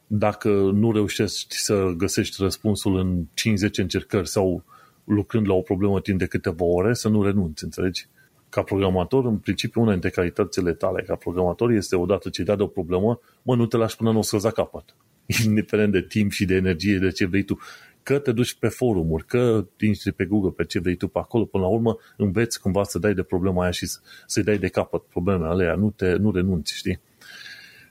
dacă 0.07 0.49
nu 0.73 0.91
reușești 0.91 1.55
să 1.55 1.93
găsești 1.97 2.35
răspunsul 2.39 2.97
în 2.97 3.23
50 3.33 3.77
încercări 3.77 4.27
sau 4.27 4.63
lucrând 5.03 5.47
la 5.47 5.53
o 5.53 5.61
problemă 5.61 6.01
timp 6.01 6.19
de 6.19 6.25
câteva 6.25 6.65
ore, 6.65 6.93
să 6.93 7.09
nu 7.09 7.23
renunți, 7.23 7.63
înțelegi? 7.63 8.07
Ca 8.49 8.61
programator, 8.61 9.25
în 9.25 9.37
principiu, 9.37 9.81
una 9.81 9.91
dintre 9.91 10.09
calitățile 10.09 10.73
tale 10.73 11.01
ca 11.01 11.15
programator 11.15 11.71
este 11.71 11.95
odată 11.95 12.29
ce 12.29 12.43
dai 12.43 12.55
de 12.55 12.63
o 12.63 12.67
problemă, 12.67 13.19
mă, 13.41 13.55
nu 13.55 13.65
te 13.65 13.77
lași 13.77 13.95
până 13.95 14.11
nu 14.11 14.17
o 14.17 14.21
să 14.21 14.51
capăt. 14.51 14.95
Indiferent 15.45 15.91
de 15.91 16.01
timp 16.01 16.31
și 16.31 16.45
de 16.45 16.55
energie, 16.55 16.97
de 16.97 17.11
ce 17.11 17.25
vrei 17.25 17.43
tu 17.43 17.59
că 18.03 18.19
te 18.19 18.31
duci 18.31 18.53
pe 18.53 18.67
forumuri, 18.67 19.25
că 19.25 19.65
intri 19.79 20.11
pe 20.11 20.25
Google, 20.25 20.49
pe 20.49 20.65
ce 20.65 20.79
vrei 20.79 20.95
tu 20.95 21.07
pe 21.07 21.19
acolo, 21.19 21.45
până 21.45 21.63
la 21.63 21.69
urmă 21.69 21.97
înveți 22.17 22.59
cumva 22.61 22.83
să 22.83 22.99
dai 22.99 23.13
de 23.13 23.23
problema 23.23 23.61
aia 23.61 23.71
și 23.71 23.87
să-i 24.25 24.43
dai 24.43 24.57
de 24.57 24.67
capăt 24.67 25.01
problemele 25.01 25.49
alea, 25.49 25.75
nu, 25.75 25.91
te, 25.95 26.15
nu 26.15 26.31
renunți, 26.31 26.75
știi? 26.75 26.99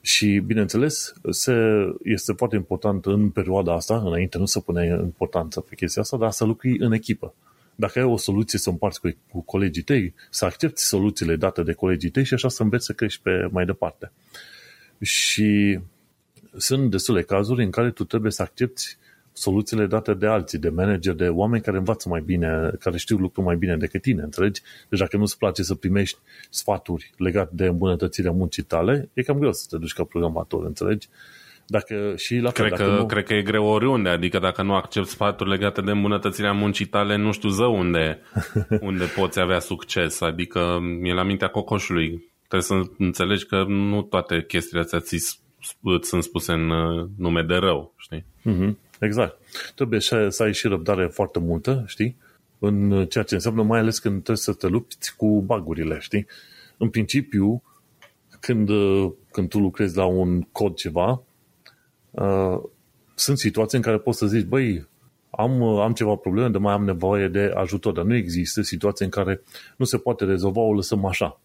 Și, 0.00 0.42
bineînțeles, 0.46 1.12
se, 1.30 1.54
este 2.02 2.32
foarte 2.32 2.56
important 2.56 3.06
în 3.06 3.30
perioada 3.30 3.74
asta, 3.74 3.98
înainte 3.98 4.38
nu 4.38 4.46
să 4.46 4.60
pune 4.60 4.86
importanță 5.02 5.60
pe 5.60 5.74
chestia 5.74 6.02
asta, 6.02 6.16
dar 6.16 6.30
să 6.30 6.44
lucri 6.44 6.78
în 6.78 6.92
echipă. 6.92 7.34
Dacă 7.74 7.98
ai 7.98 8.04
o 8.04 8.16
soluție 8.16 8.58
să 8.58 8.70
împarți 8.70 9.00
cu, 9.00 9.16
cu 9.30 9.40
colegii 9.40 9.82
tăi, 9.82 10.14
să 10.30 10.44
accepti 10.44 10.80
soluțiile 10.82 11.36
date 11.36 11.62
de 11.62 11.72
colegii 11.72 12.10
tăi 12.10 12.24
și 12.24 12.34
așa 12.34 12.48
să 12.48 12.62
înveți 12.62 12.84
să 12.84 12.92
crești 12.92 13.22
pe 13.22 13.48
mai 13.50 13.64
departe. 13.64 14.12
Și 15.00 15.80
sunt 16.56 16.90
destule 16.90 17.22
cazuri 17.22 17.64
în 17.64 17.70
care 17.70 17.90
tu 17.90 18.04
trebuie 18.04 18.32
să 18.32 18.42
accepti 18.42 18.96
soluțiile 19.32 19.86
date 19.86 20.14
de 20.14 20.26
alții, 20.26 20.58
de 20.58 20.68
manager, 20.68 21.14
de 21.14 21.28
oameni 21.28 21.62
care 21.62 21.76
învață 21.76 22.08
mai 22.08 22.20
bine, 22.20 22.70
care 22.80 22.98
știu 22.98 23.16
lucruri 23.16 23.46
mai 23.46 23.56
bine 23.56 23.76
decât 23.76 24.02
tine, 24.02 24.22
înțelegi? 24.22 24.62
Deci 24.88 24.98
dacă 24.98 25.16
nu-ți 25.16 25.38
place 25.38 25.62
să 25.62 25.74
primești 25.74 26.18
sfaturi 26.50 27.10
legate 27.16 27.50
de 27.52 27.66
îmbunătățirea 27.66 28.32
muncii 28.32 28.62
tale, 28.62 29.10
e 29.12 29.22
cam 29.22 29.38
greu 29.38 29.52
să 29.52 29.66
te 29.70 29.76
duci 29.78 29.92
ca 29.92 30.04
programator, 30.04 30.64
înțelegi? 30.64 31.08
Dacă 31.66 32.12
și 32.16 32.36
la 32.36 32.50
fel, 32.50 32.66
cred, 32.66 32.78
că, 32.78 32.86
nu... 32.86 33.06
cred 33.06 33.24
că 33.24 33.34
e 33.34 33.42
greu 33.42 33.64
oriunde, 33.64 34.08
adică 34.08 34.38
dacă 34.38 34.62
nu 34.62 34.74
accept 34.74 35.06
sfaturi 35.06 35.50
legate 35.50 35.80
de 35.80 35.90
îmbunătățirea 35.90 36.52
muncii 36.52 36.86
tale, 36.86 37.16
nu 37.16 37.32
știu 37.32 37.48
zău 37.48 37.78
unde, 37.78 38.20
unde 38.80 39.04
poți 39.16 39.40
avea 39.40 39.58
succes, 39.58 40.20
adică 40.20 40.80
e 41.02 41.12
la 41.12 41.22
mintea 41.22 41.48
cocoșului. 41.48 42.28
Trebuie 42.48 42.84
să 42.84 42.90
înțelegi 42.98 43.46
că 43.46 43.64
nu 43.68 44.02
toate 44.02 44.44
chestiile 44.48 44.80
astea 44.80 45.00
ți 45.00 45.40
sunt 46.00 46.22
spuse 46.22 46.52
în 46.52 46.70
uh, 46.70 47.06
nume 47.16 47.42
de 47.42 47.54
rău, 47.54 47.94
știi? 47.96 48.24
Mm-hmm. 48.24 48.89
Exact. 49.00 49.38
Trebuie 49.74 50.00
să 50.00 50.34
ai 50.38 50.52
și 50.52 50.68
răbdare 50.68 51.06
foarte 51.06 51.38
multă, 51.38 51.84
știi? 51.86 52.16
În 52.58 53.06
ceea 53.06 53.24
ce 53.24 53.34
înseamnă, 53.34 53.62
mai 53.62 53.78
ales 53.78 53.98
când 53.98 54.14
trebuie 54.14 54.36
să 54.36 54.52
te 54.52 54.66
lupți 54.66 55.16
cu 55.16 55.40
bagurile, 55.40 55.98
știi? 55.98 56.26
În 56.76 56.88
principiu, 56.88 57.62
când, 58.40 58.68
uh, 58.68 59.12
când 59.30 59.48
tu 59.48 59.58
lucrezi 59.58 59.96
la 59.96 60.04
un 60.04 60.42
cod 60.42 60.74
ceva, 60.74 61.22
uh, 62.10 62.58
sunt 63.14 63.38
situații 63.38 63.78
în 63.78 63.84
care 63.84 63.98
poți 63.98 64.18
să 64.18 64.26
zici, 64.26 64.46
băi, 64.46 64.88
am, 65.30 65.60
uh, 65.60 65.80
am 65.82 65.92
ceva 65.92 66.14
probleme, 66.14 66.48
de 66.48 66.58
mai 66.58 66.72
am 66.72 66.84
nevoie 66.84 67.28
de 67.28 67.52
ajutor, 67.54 67.92
dar 67.92 68.04
nu 68.04 68.14
există 68.14 68.62
situații 68.62 69.04
în 69.04 69.10
care 69.10 69.42
nu 69.76 69.84
se 69.84 69.98
poate 69.98 70.24
rezolva, 70.24 70.60
o 70.60 70.74
lăsăm 70.74 71.04
așa. 71.04 71.40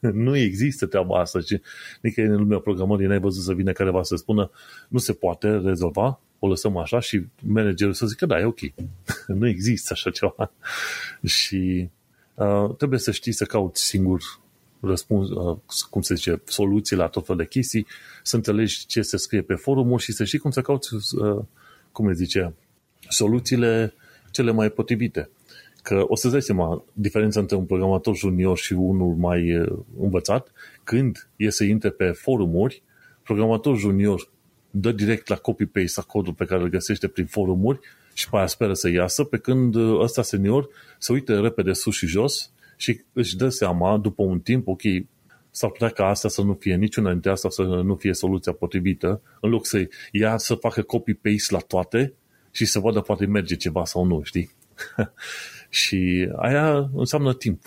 nu 0.00 0.36
există 0.36 0.86
treaba 0.86 1.20
asta 1.20 1.40
și 1.40 1.60
nici 2.00 2.16
în 2.16 2.36
lumea 2.36 2.58
programării 2.58 3.06
n-ai 3.06 3.20
văzut 3.20 3.42
să 3.42 3.54
vină 3.54 3.72
careva 3.72 4.02
să 4.02 4.16
spună 4.16 4.50
nu 4.88 4.98
se 4.98 5.12
poate 5.12 5.56
rezolva, 5.56 6.20
o 6.38 6.48
lăsăm 6.48 6.76
așa 6.76 7.00
și 7.00 7.22
managerul 7.42 7.92
să 7.92 8.06
zică 8.06 8.26
da, 8.26 8.40
e 8.40 8.44
ok. 8.44 8.58
nu 9.40 9.48
există 9.48 9.92
așa 9.92 10.10
ceva. 10.10 10.50
și 11.24 11.88
uh, 12.34 12.74
trebuie 12.76 12.98
să 12.98 13.10
știi 13.10 13.32
să 13.32 13.44
cauți 13.44 13.82
singur 13.82 14.20
răspuns, 14.80 15.28
uh, 15.28 15.56
cum 15.90 16.02
se 16.02 16.14
zice, 16.14 16.42
soluții 16.44 16.96
la 16.96 17.06
tot 17.06 17.26
fel 17.26 17.36
de 17.36 17.46
chestii, 17.46 17.86
să 18.22 18.36
înțelegi 18.36 18.86
ce 18.86 19.02
se 19.02 19.16
scrie 19.16 19.42
pe 19.42 19.54
forumuri 19.54 20.02
și 20.02 20.12
să 20.12 20.24
știi 20.24 20.38
cum 20.38 20.50
să 20.50 20.60
cauți, 20.60 20.94
uh, 20.94 21.44
cum 21.92 22.06
se 22.08 22.14
zice, 22.14 22.54
soluțiile 23.08 23.94
cele 24.30 24.50
mai 24.50 24.70
potrivite. 24.70 25.30
Că 25.82 26.04
o 26.06 26.16
să-ți 26.16 26.32
dai 26.32 26.42
seama 26.42 26.84
diferența 26.92 27.40
între 27.40 27.56
un 27.56 27.64
programator 27.64 28.16
junior 28.16 28.56
și 28.56 28.72
unul 28.72 29.14
mai 29.14 29.58
uh, 29.58 29.78
învățat, 30.00 30.52
când 30.84 31.28
e 31.36 31.50
să 31.50 31.64
intre 31.64 31.90
pe 31.90 32.10
forumuri, 32.10 32.82
programator 33.22 33.76
junior 33.76 34.28
dă 34.80 34.92
direct 34.92 35.28
la 35.28 35.36
copy-paste 35.36 36.00
a 36.00 36.02
codul 36.02 36.32
pe 36.32 36.44
care 36.44 36.62
îl 36.62 36.68
găsește 36.68 37.08
prin 37.08 37.26
forumuri 37.26 37.78
și 38.12 38.28
pe 38.30 38.36
aia 38.36 38.46
speră 38.46 38.74
să 38.74 38.88
iasă, 38.88 39.24
pe 39.24 39.38
când 39.38 39.74
uh, 39.74 40.00
ăsta 40.00 40.22
senior 40.22 40.68
se 40.98 41.12
uită 41.12 41.40
repede 41.40 41.72
sus 41.72 41.94
și 41.94 42.06
jos 42.06 42.52
și 42.76 43.00
își 43.12 43.36
dă 43.36 43.48
seama 43.48 43.98
după 43.98 44.22
un 44.22 44.40
timp, 44.40 44.68
ok, 44.68 44.80
s-ar 45.50 45.70
putea 45.70 45.88
ca 45.88 46.06
asta 46.06 46.28
să 46.28 46.42
nu 46.42 46.54
fie 46.54 46.74
niciuna 46.74 47.10
dintre 47.10 47.30
asta 47.30 47.50
să 47.50 47.62
nu 47.62 47.94
fie 47.94 48.12
soluția 48.12 48.52
potrivită, 48.52 49.22
în 49.40 49.50
loc 49.50 49.66
să 49.66 49.88
ia 50.12 50.36
să 50.36 50.54
facă 50.54 50.82
copy-paste 50.82 51.54
la 51.54 51.58
toate 51.58 52.14
și 52.50 52.64
să 52.64 52.78
vadă 52.78 53.00
poate 53.00 53.26
merge 53.26 53.56
ceva 53.56 53.84
sau 53.84 54.04
nu, 54.04 54.20
știi? 54.22 54.50
și 55.68 56.28
aia 56.36 56.90
înseamnă 56.94 57.34
timp, 57.34 57.62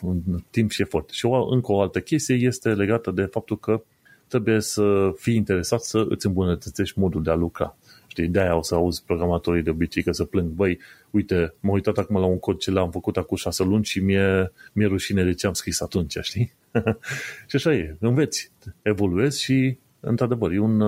timp 0.50 0.72
și 0.72 0.82
efort. 0.82 1.10
Și 1.10 1.26
o, 1.26 1.48
încă 1.48 1.72
o 1.72 1.82
altă 1.82 2.00
chestie 2.00 2.36
este 2.36 2.70
legată 2.74 3.12
de 3.12 3.24
faptul 3.24 3.60
că 3.60 3.84
trebuie 4.30 4.60
să 4.60 5.12
fii 5.16 5.36
interesat 5.36 5.82
să 5.82 6.06
îți 6.10 6.26
îmbunătățești 6.26 7.00
modul 7.00 7.24
de 7.24 7.30
a 7.30 7.36
lucra. 7.36 7.78
Știi, 8.08 8.28
de-aia 8.28 8.56
o 8.56 8.62
să 8.62 8.76
auzi 8.76 9.04
programatorii 9.04 9.64
de 9.64 9.70
obicei 9.70 10.04
că 10.04 10.12
să 10.12 10.24
plâng, 10.24 10.50
băi, 10.50 10.80
uite, 11.12 11.54
m-am 11.60 11.74
uitat 11.74 11.98
acum 11.98 12.18
la 12.18 12.26
un 12.26 12.40
cod 12.40 12.58
ce 12.58 12.72
l-am 12.72 12.92
făcut 12.92 13.18
acum 13.18 13.38
șase 13.38 13.64
luni 13.64 13.84
și 13.84 14.00
mi-e, 14.00 14.52
mi-e 14.74 14.88
rușine 14.88 15.24
de 15.24 15.34
ce 15.34 15.48
am 15.48 15.54
scris 15.54 15.82
atunci, 15.82 16.18
știi? 16.22 16.54
și 17.50 17.56
așa 17.56 17.74
e, 17.74 17.98
înveți, 18.00 18.52
evoluezi 18.82 19.44
și, 19.44 19.78
într-adevăr, 20.00 20.52
e 20.52 20.60
un, 20.60 20.82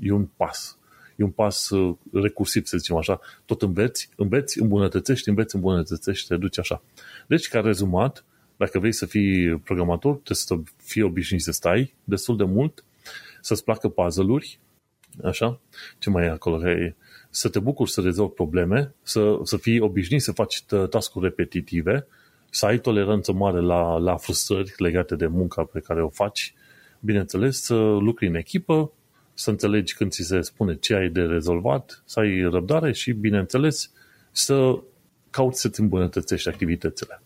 e 0.00 0.12
un 0.12 0.28
pas. 0.36 0.78
E 1.16 1.24
un 1.24 1.30
pas 1.30 1.70
uh, 1.70 1.96
recursiv, 2.12 2.66
să 2.66 2.76
zicem 2.76 2.96
așa. 2.96 3.20
Tot 3.44 3.62
înveți, 3.62 4.08
înveți, 4.16 4.60
îmbunătățești, 4.60 5.28
înveți, 5.28 5.54
îmbunătățești, 5.54 6.28
te 6.28 6.36
duci 6.36 6.58
așa. 6.58 6.82
Deci, 7.26 7.48
ca 7.48 7.60
rezumat, 7.60 8.24
dacă 8.56 8.78
vrei 8.78 8.92
să 8.92 9.06
fii 9.06 9.58
programator, 9.58 10.12
trebuie 10.12 10.36
să 10.36 10.72
fii 10.76 11.02
obișnuit 11.02 11.42
să 11.42 11.52
stai 11.52 11.94
destul 12.04 12.36
de 12.36 12.44
mult, 12.44 12.84
să-ți 13.40 13.64
placă 13.64 13.88
puzzle-uri, 13.88 14.58
așa, 15.24 15.60
ce 15.98 16.10
mai 16.10 16.24
e 16.24 16.28
acolo, 16.28 16.60
să 17.30 17.48
te 17.48 17.58
bucuri 17.58 17.90
să 17.90 18.00
rezolvi 18.00 18.32
probleme, 18.32 18.94
să, 19.02 19.38
să 19.42 19.56
fii 19.56 19.80
obișnuit 19.80 20.22
să 20.22 20.32
faci 20.32 20.64
task-uri 20.90 21.24
repetitive, 21.24 22.06
să 22.50 22.66
ai 22.66 22.78
toleranță 22.78 23.32
mare 23.32 23.60
la, 23.60 23.96
la 23.96 24.16
frustrări 24.16 24.74
legate 24.76 25.16
de 25.16 25.26
munca 25.26 25.64
pe 25.64 25.80
care 25.80 26.02
o 26.02 26.08
faci, 26.08 26.54
bineînțeles, 27.00 27.62
să 27.62 27.74
lucri 27.74 28.26
în 28.26 28.34
echipă, 28.34 28.92
să 29.34 29.50
înțelegi 29.50 29.94
când 29.94 30.10
ți 30.10 30.22
se 30.22 30.40
spune 30.40 30.76
ce 30.76 30.94
ai 30.94 31.08
de 31.08 31.22
rezolvat, 31.22 32.02
să 32.04 32.20
ai 32.20 32.42
răbdare 32.42 32.92
și, 32.92 33.12
bineînțeles, 33.12 33.92
să 34.30 34.78
cauți 35.30 35.60
să-ți 35.60 35.80
îmbunătățești 35.80 36.48
activitățile. 36.48 37.22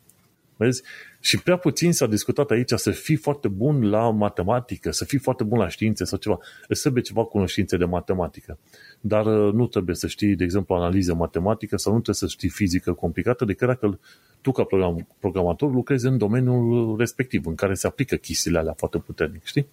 Vezi? 0.59 0.83
Și 1.21 1.43
prea 1.43 1.57
puțin 1.57 1.93
s-a 1.93 2.07
discutat 2.07 2.51
aici 2.51 2.71
să 2.71 2.91
fii 2.91 3.17
foarte 3.17 3.49
bun 3.49 3.91
la 3.91 4.11
matematică, 4.11 4.91
să 4.91 5.05
fii 5.05 5.19
foarte 5.19 5.45
bun 5.45 5.59
la 5.59 5.69
științe 5.69 6.05
sau 6.05 6.19
ceva. 6.19 6.39
Îți 6.69 6.81
trebuie 6.81 7.03
ceva 7.03 7.25
cunoștințe 7.25 7.77
de 7.77 7.85
matematică. 7.85 8.59
Dar 9.01 9.27
uh, 9.27 9.53
nu 9.53 9.67
trebuie 9.67 9.95
să 9.95 10.07
știi, 10.07 10.37
de 10.37 10.45
exemplu, 10.45 10.75
analiză 10.75 11.15
matematică 11.15 11.77
sau 11.77 11.93
nu 11.93 12.01
trebuie 12.01 12.29
să 12.29 12.37
știi 12.37 12.49
fizică 12.49 12.93
complicată, 12.93 13.45
decât 13.45 13.67
dacă 13.67 13.99
tu, 14.41 14.53
ca 14.53 14.65
program, 14.65 15.07
programator, 15.21 15.73
lucrezi 15.73 16.07
în 16.07 16.19
domeniul 16.19 16.97
respectiv, 16.99 17.47
în 17.47 17.55
care 17.55 17.75
se 17.75 17.87
aplică 17.87 18.17
chestiile 18.17 18.59
alea 18.59 18.75
foarte 18.77 18.99
puternic, 18.99 19.45
știi? 19.45 19.67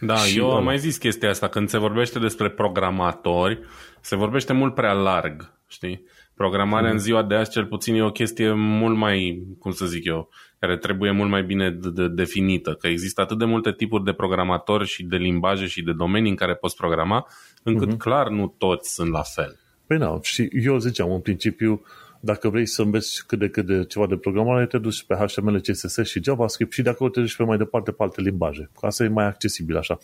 Da, 0.00 0.16
și 0.16 0.38
eu 0.38 0.52
am 0.52 0.64
mai 0.64 0.78
zis 0.78 0.96
chestia 0.96 1.28
asta. 1.28 1.48
Când 1.48 1.68
se 1.68 1.78
vorbește 1.78 2.18
despre 2.18 2.50
programatori, 2.50 3.60
se 4.00 4.16
vorbește 4.16 4.52
mult 4.52 4.74
prea 4.74 4.92
larg, 4.92 5.52
știi? 5.66 6.04
Programarea 6.34 6.88
mm. 6.88 6.94
în 6.94 7.00
ziua 7.00 7.22
de 7.22 7.34
azi, 7.34 7.50
cel 7.50 7.66
puțin, 7.66 7.94
e 7.94 8.02
o 8.02 8.10
chestie 8.10 8.52
mult 8.52 8.96
mai, 8.96 9.42
cum 9.58 9.72
să 9.72 9.86
zic 9.86 10.04
eu, 10.04 10.28
care 10.58 10.76
trebuie 10.76 11.10
mult 11.10 11.30
mai 11.30 11.42
bine 11.42 11.70
de, 11.70 11.90
de, 11.90 12.08
definită. 12.08 12.74
Că 12.80 12.86
există 12.86 13.20
atât 13.20 13.38
de 13.38 13.44
multe 13.44 13.72
tipuri 13.72 14.04
de 14.04 14.12
programatori 14.12 14.86
și 14.86 15.02
de 15.02 15.16
limbaje 15.16 15.66
și 15.66 15.82
de 15.82 15.92
domenii 15.92 16.30
în 16.30 16.36
care 16.36 16.54
poți 16.54 16.76
programa, 16.76 17.26
încât 17.62 17.94
mm-hmm. 17.94 17.98
clar 17.98 18.28
nu 18.28 18.54
toți 18.58 18.94
sunt 18.94 19.10
la 19.10 19.22
fel. 19.22 19.58
Păi 19.86 19.98
da, 19.98 20.18
și 20.22 20.48
eu 20.52 20.78
ziceam, 20.78 21.10
în 21.12 21.20
principiu, 21.20 21.82
dacă 22.20 22.48
vrei 22.48 22.66
să 22.66 22.82
înveți 22.82 23.26
cât 23.26 23.38
de 23.38 23.48
cât 23.48 23.66
de 23.66 23.84
ceva 23.84 24.06
de 24.06 24.16
programare, 24.16 24.66
te 24.66 24.78
duci 24.78 25.04
pe 25.04 25.14
HTML, 25.14 25.60
CSS 25.60 26.04
și 26.04 26.22
JavaScript 26.22 26.72
și 26.72 26.82
de 26.82 26.88
acolo 26.88 27.10
te 27.10 27.20
duci 27.20 27.36
pe 27.36 27.44
mai 27.44 27.56
departe 27.56 27.90
pe 27.90 28.02
alte 28.02 28.20
limbaje. 28.20 28.70
Ca 28.80 28.90
să 28.90 29.04
e 29.04 29.08
mai 29.08 29.24
accesibil 29.24 29.76
așa. 29.76 29.98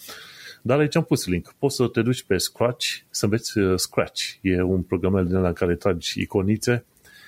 Dar 0.62 0.78
aici 0.78 0.96
am 0.96 1.02
pus 1.02 1.26
link. 1.26 1.54
Poți 1.58 1.76
să 1.76 1.86
te 1.86 2.02
duci 2.02 2.22
pe 2.22 2.36
Scratch, 2.36 2.86
să 3.10 3.24
înveți 3.24 3.58
uh, 3.58 3.78
Scratch. 3.78 4.22
E 4.40 4.62
un 4.62 4.82
program 4.82 5.26
din 5.26 5.34
ăla 5.34 5.48
în 5.48 5.54
care 5.54 5.74
tragi 5.74 6.20
iconițe 6.20 6.84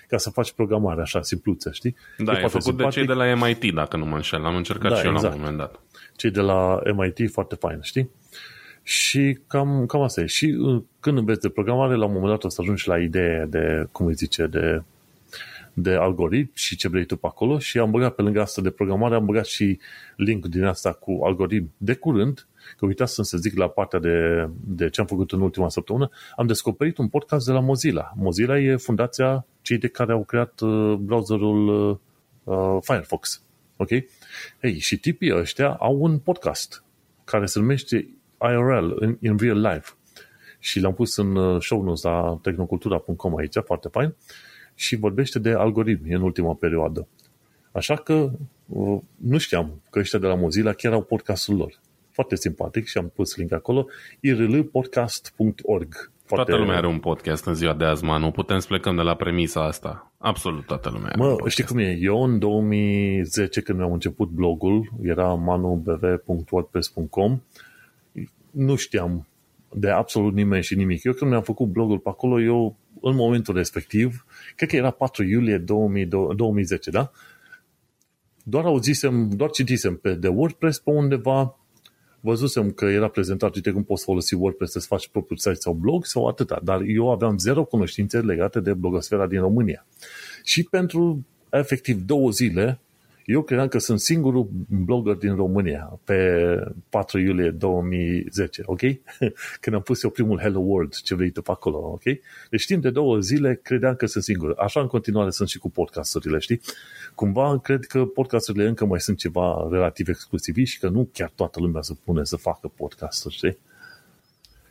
ca 0.09 0.19
să 0.19 0.31
faci 0.31 0.53
programare 0.53 1.01
așa, 1.01 1.23
simpluță, 1.23 1.71
știi? 1.71 1.97
Da, 2.19 2.33
e, 2.33 2.37
e 2.37 2.41
făcut 2.41 2.63
simpatic. 2.63 2.95
de 2.95 2.99
cei 2.99 3.07
de 3.07 3.13
la 3.13 3.35
MIT, 3.35 3.75
dacă 3.75 3.97
nu 3.97 4.05
mă 4.05 4.15
înșel. 4.17 4.45
Am 4.45 4.57
încercat 4.57 4.91
da, 4.91 4.97
și 4.97 5.07
eu 5.07 5.13
exact. 5.13 5.35
la 5.35 5.35
un 5.35 5.41
moment 5.41 5.59
dat. 5.59 5.81
Cei 6.17 6.31
de 6.31 6.41
la 6.41 6.81
MIT, 6.97 7.31
foarte 7.31 7.55
fain, 7.55 7.79
știi? 7.83 8.11
Și 8.83 9.39
cam, 9.47 9.87
cam 9.87 10.01
asta 10.01 10.21
e. 10.21 10.27
Și 10.27 10.45
uh, 10.45 10.83
când 11.01 11.19
înveți 11.19 11.41
de 11.41 11.49
programare, 11.49 11.95
la 11.95 12.05
un 12.05 12.13
moment 12.13 12.31
dat 12.31 12.45
o 12.45 12.49
să 12.49 12.61
ajungi 12.61 12.89
la 12.89 12.99
ideea 12.99 13.47
de, 13.47 13.87
cum 13.93 14.07
îi 14.07 14.15
zice, 14.15 14.47
de, 14.47 14.83
de 15.73 15.95
algoritm 15.95 16.51
și 16.55 16.77
ce 16.77 16.89
vrei 16.89 17.05
tu 17.05 17.17
pe 17.17 17.27
acolo 17.27 17.59
și 17.59 17.79
am 17.79 17.91
băgat 17.91 18.15
pe 18.15 18.23
lângă 18.23 18.41
asta 18.41 18.63
de 18.63 18.71
programare, 18.71 19.15
am 19.15 19.25
băgat 19.25 19.47
și 19.47 19.79
link 20.17 20.47
din 20.47 20.65
asta 20.65 20.93
cu 20.93 21.21
algoritm 21.25 21.73
de 21.77 21.95
curând 21.95 22.47
că 22.77 22.87
uitați 22.87 23.15
să 23.15 23.37
zic 23.37 23.57
la 23.57 23.69
partea 23.69 23.99
de, 23.99 24.49
de 24.65 24.89
ce 24.89 25.01
am 25.01 25.07
făcut 25.07 25.33
în 25.33 25.41
ultima 25.41 25.69
săptămână, 25.69 26.11
am 26.37 26.47
descoperit 26.47 26.99
un 26.99 27.09
podcast 27.09 27.47
de 27.47 27.53
la 27.53 27.61
Mozilla. 27.61 28.13
Mozilla 28.17 28.59
e 28.59 28.77
fundația 28.77 29.47
cei 29.63 29.79
de 29.79 29.89
care 29.89 30.13
au 30.13 30.25
creat 30.25 30.61
uh, 30.61 30.95
browserul 30.95 31.91
uh, 31.91 31.97
uh, 32.45 32.79
Firefox. 32.81 33.43
Ok? 33.77 33.91
Ei, 34.61 34.79
și 34.79 34.99
tipii 34.99 35.37
ăștia 35.37 35.69
au 35.69 36.03
un 36.03 36.19
podcast 36.19 36.85
care 37.25 37.47
se 37.47 37.59
numește 37.59 38.09
IRL, 38.41 39.05
in, 39.05 39.19
in 39.21 39.37
real 39.37 39.61
life. 39.61 39.91
Și 40.59 40.81
l-am 40.81 40.95
pus 40.95 41.17
în 41.17 41.37
uh, 41.37 41.63
show 41.63 41.83
notes 41.83 42.03
la 42.03 42.39
tehnocultura.com 42.43 43.37
aici, 43.37 43.57
foarte 43.65 43.89
fain, 43.89 44.15
și 44.75 44.97
vorbește 44.97 45.39
de 45.39 45.51
algoritmi 45.51 46.15
în 46.15 46.23
ultima 46.23 46.55
perioadă. 46.55 47.07
Așa 47.73 47.97
că 47.97 48.31
uh, 48.67 49.01
nu 49.17 49.39
știam 49.39 49.83
că 49.91 49.99
ăștia 49.99 50.19
de 50.19 50.27
la 50.27 50.35
Mozilla 50.35 50.73
chiar 50.73 50.93
au 50.93 51.03
podcastul 51.03 51.57
lor 51.57 51.81
foarte 52.13 52.37
simpatic 52.37 52.87
și 52.87 52.99
am 52.99 53.13
pus 53.15 53.37
link 53.37 53.53
acolo, 53.53 53.87
irlpodcast.org. 54.21 56.11
Foarte... 56.25 56.51
Toată 56.51 56.57
lumea 56.57 56.77
are 56.77 56.87
un 56.87 56.99
podcast 56.99 57.45
în 57.45 57.55
ziua 57.55 57.75
de 57.75 57.85
azi, 57.85 58.05
nu 58.05 58.31
putem 58.31 58.59
să 58.59 58.67
plecăm 58.67 58.97
de 58.97 59.03
la 59.03 59.15
premisa 59.15 59.65
asta. 59.65 60.13
Absolut 60.19 60.67
toată 60.67 60.91
lumea 60.93 61.09
are 61.09 61.23
Mă, 61.23 61.49
știi 61.49 61.65
cum 61.65 61.79
e? 61.79 61.99
Eu 62.01 62.23
în 62.23 62.39
2010, 62.39 63.61
când 63.61 63.79
mi-am 63.79 63.93
început 63.93 64.29
blogul, 64.29 64.93
era 65.03 65.35
manubv.wordpress.com, 65.35 67.41
nu 68.51 68.75
știam 68.75 69.27
de 69.75 69.91
absolut 69.91 70.35
nimeni 70.35 70.63
și 70.63 70.75
nimic. 70.75 71.05
Eu 71.05 71.13
când 71.13 71.31
mi-am 71.31 71.43
făcut 71.43 71.67
blogul 71.67 71.99
pe 71.99 72.09
acolo, 72.09 72.41
eu 72.41 72.77
în 73.01 73.15
momentul 73.15 73.55
respectiv, 73.55 74.27
cred 74.57 74.69
că 74.69 74.77
era 74.77 74.91
4 74.91 75.25
iulie 75.25 75.59
2000, 75.59 76.07
2010, 76.07 76.91
da? 76.91 77.11
Doar 78.45 78.65
auzisem, 78.65 79.29
doar 79.29 79.51
citisem 79.51 79.97
pe 79.97 80.15
de 80.15 80.29
WordPress 80.29 80.79
pe 80.79 80.91
undeva, 80.91 81.59
văzusem 82.23 82.71
că 82.71 82.85
era 82.85 83.09
prezentat, 83.09 83.55
uite 83.55 83.71
cum 83.71 83.85
poți 83.85 84.05
folosi 84.05 84.35
WordPress 84.35 84.73
să-ți 84.73 84.87
faci 84.87 85.09
propriul 85.09 85.39
site 85.39 85.55
sau 85.55 85.73
blog 85.73 86.05
sau 86.05 86.27
atâta, 86.27 86.61
dar 86.63 86.81
eu 86.81 87.11
aveam 87.11 87.39
zero 87.39 87.65
cunoștințe 87.65 88.21
legate 88.21 88.61
de 88.61 88.75
blogosfera 88.75 89.27
din 89.27 89.41
România. 89.41 89.87
Și 90.45 90.63
pentru 90.65 91.27
efectiv 91.51 92.03
două 92.03 92.31
zile 92.31 92.81
eu 93.25 93.43
credeam 93.43 93.69
că 93.69 93.79
sunt 93.79 94.01
singurul 94.01 94.49
blogger 94.69 95.15
din 95.15 95.35
România 95.35 96.01
pe 96.05 96.57
4 96.89 97.19
iulie 97.19 97.51
2010, 97.51 98.63
ok? 98.65 98.81
Când 99.61 99.77
am 99.77 99.83
pus 99.83 100.03
eu 100.03 100.11
primul 100.11 100.39
Hello 100.39 100.61
World, 100.61 100.95
ce 100.95 101.15
vrei 101.15 101.31
tu 101.31 101.43
pe 101.43 101.51
acolo, 101.51 101.77
ok? 101.79 102.03
Deci 102.51 102.67
timp 102.67 102.83
de 102.83 102.91
două 102.91 103.19
zile 103.19 103.61
credeam 103.63 103.95
că 103.95 104.07
sunt 104.07 104.25
singur. 104.25 104.55
Așa 104.59 104.81
în 104.81 104.87
continuare 104.87 105.31
sunt 105.31 105.49
și 105.49 105.59
cu 105.59 105.71
podcasturile, 105.71 106.39
știi? 106.39 106.61
Cumva 107.15 107.59
cred 107.59 107.85
că 107.85 108.05
podcasturile 108.05 108.69
încă 108.69 108.85
mai 108.85 109.01
sunt 109.01 109.19
ceva 109.19 109.69
relativ 109.71 110.09
exclusivi 110.09 110.65
și 110.65 110.79
că 110.79 110.89
nu 110.89 111.09
chiar 111.13 111.33
toată 111.35 111.61
lumea 111.61 111.83
se 111.83 111.95
pune 112.05 112.25
să 112.25 112.37
facă 112.37 112.73
podcasturi, 112.77 113.35
știi? 113.35 113.59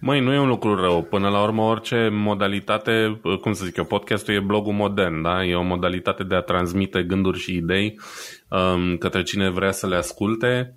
Măi, 0.03 0.19
nu 0.19 0.33
e 0.33 0.39
un 0.39 0.47
lucru 0.47 0.75
rău. 0.75 1.03
Până 1.03 1.29
la 1.29 1.41
urmă, 1.41 1.61
orice 1.61 2.09
modalitate, 2.11 3.21
cum 3.41 3.53
să 3.53 3.65
zic 3.65 3.75
eu, 3.77 3.83
podcastul 3.83 4.33
e 4.33 4.39
blogul 4.39 4.73
modern, 4.73 5.21
da? 5.21 5.43
E 5.43 5.55
o 5.55 5.63
modalitate 5.63 6.23
de 6.23 6.35
a 6.35 6.41
transmite 6.41 7.03
gânduri 7.03 7.39
și 7.39 7.55
idei 7.55 7.99
um, 8.49 8.97
către 8.97 9.23
cine 9.23 9.49
vrea 9.49 9.71
să 9.71 9.87
le 9.87 9.95
asculte. 9.95 10.75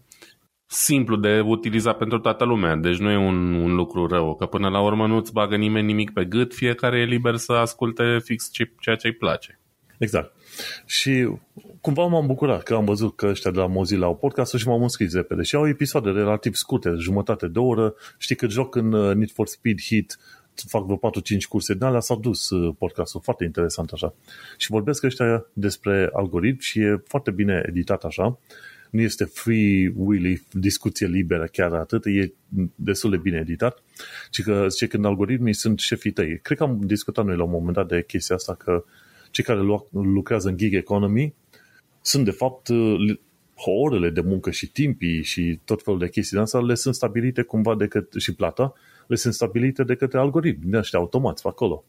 Simplu 0.67 1.17
de 1.17 1.41
utilizat 1.41 1.97
pentru 1.97 2.19
toată 2.19 2.45
lumea, 2.45 2.77
deci 2.77 2.99
nu 2.99 3.11
e 3.11 3.17
un, 3.17 3.55
un 3.55 3.75
lucru 3.75 4.07
rău, 4.07 4.35
că 4.35 4.47
până 4.47 4.69
la 4.69 4.81
urmă 4.81 5.07
nu-ți 5.07 5.33
bagă 5.33 5.57
nimeni 5.57 5.87
nimic 5.87 6.13
pe 6.13 6.25
gât, 6.25 6.55
fiecare 6.55 7.01
e 7.01 7.05
liber 7.05 7.37
să 7.37 7.53
asculte 7.53 8.19
fix 8.25 8.51
ceea 8.81 8.97
ce 8.97 9.07
îi 9.07 9.15
place. 9.15 9.61
Exact. 9.99 10.33
Și 10.85 11.29
cumva 11.81 12.07
m-am 12.07 12.27
bucurat 12.27 12.63
că 12.63 12.75
am 12.75 12.85
văzut 12.85 13.17
că 13.17 13.27
ăștia 13.27 13.51
de 13.51 13.59
la 13.59 13.67
Mozilla 13.67 14.07
au 14.07 14.17
podcast 14.17 14.55
și 14.55 14.67
m-am 14.67 14.83
înscris 14.83 15.15
repede. 15.15 15.43
Și 15.43 15.55
au 15.55 15.69
episoade 15.69 16.11
relativ 16.11 16.55
scurte, 16.55 16.95
jumătate 16.99 17.49
de 17.49 17.59
oră. 17.59 17.95
Știi 18.19 18.37
că 18.37 18.49
joc 18.49 18.75
în 18.75 18.93
uh, 18.93 19.15
Need 19.15 19.31
for 19.31 19.47
Speed 19.47 19.81
Heat, 19.89 20.19
fac 20.55 20.85
vreo 20.85 20.97
4-5 20.97 21.01
curse 21.49 21.75
din 21.75 21.83
alea, 21.83 22.01
s-a 22.01 22.15
dus 22.15 22.51
uh, 22.51 22.75
podcastul, 22.79 23.21
foarte 23.21 23.45
interesant 23.45 23.91
așa. 23.91 24.15
Și 24.57 24.71
vorbesc 24.71 25.03
ăștia 25.03 25.47
despre 25.53 26.11
algoritm 26.13 26.61
și 26.61 26.81
e 26.81 27.03
foarte 27.07 27.31
bine 27.31 27.65
editat 27.69 28.05
așa. 28.05 28.39
Nu 28.91 29.01
este 29.01 29.25
free 29.25 29.93
willy, 29.97 30.43
discuție 30.51 31.07
liberă 31.07 31.45
chiar 31.53 31.73
atât, 31.73 32.07
e 32.07 32.33
destul 32.75 33.11
de 33.11 33.17
bine 33.17 33.39
editat. 33.39 33.83
Și 34.31 34.43
că 34.43 34.67
zice 34.69 34.87
când 34.87 35.05
algoritmii 35.05 35.53
sunt 35.53 35.79
șefii 35.79 36.11
tăi. 36.11 36.39
Cred 36.39 36.59
că 36.59 36.65
am 36.65 36.81
discutat 36.83 37.25
noi 37.25 37.37
la 37.37 37.43
un 37.43 37.51
moment 37.51 37.77
dat 37.77 37.89
de 37.89 38.05
chestia 38.07 38.37
asta 38.37 38.55
că 38.55 38.85
cei 39.35 39.45
care 39.45 39.61
lucrează 39.91 40.49
în 40.49 40.57
gig 40.57 40.75
economy 40.75 41.35
sunt 42.01 42.25
de 42.25 42.31
fapt 42.31 42.69
uh, 42.69 43.19
orele 43.55 44.11
de 44.11 44.21
muncă 44.21 44.51
și 44.51 44.71
timpii 44.71 45.23
și 45.23 45.61
tot 45.65 45.83
felul 45.83 45.99
de 45.99 46.09
chestii 46.09 46.37
de 46.37 46.43
asta 46.43 46.61
le 46.61 46.75
sunt 46.75 46.95
stabilite 46.95 47.43
cumva 47.43 47.75
de 47.75 47.87
către, 47.87 48.19
și 48.19 48.35
plata 48.35 48.73
le 49.07 49.17
sunt 49.17 49.35
stabilite 49.35 49.85
de 49.85 49.95
către 49.95 50.19
algoritmi, 50.19 50.65
din 50.65 50.75
ăștia 50.75 50.99
automați 50.99 51.47
acolo. 51.47 51.85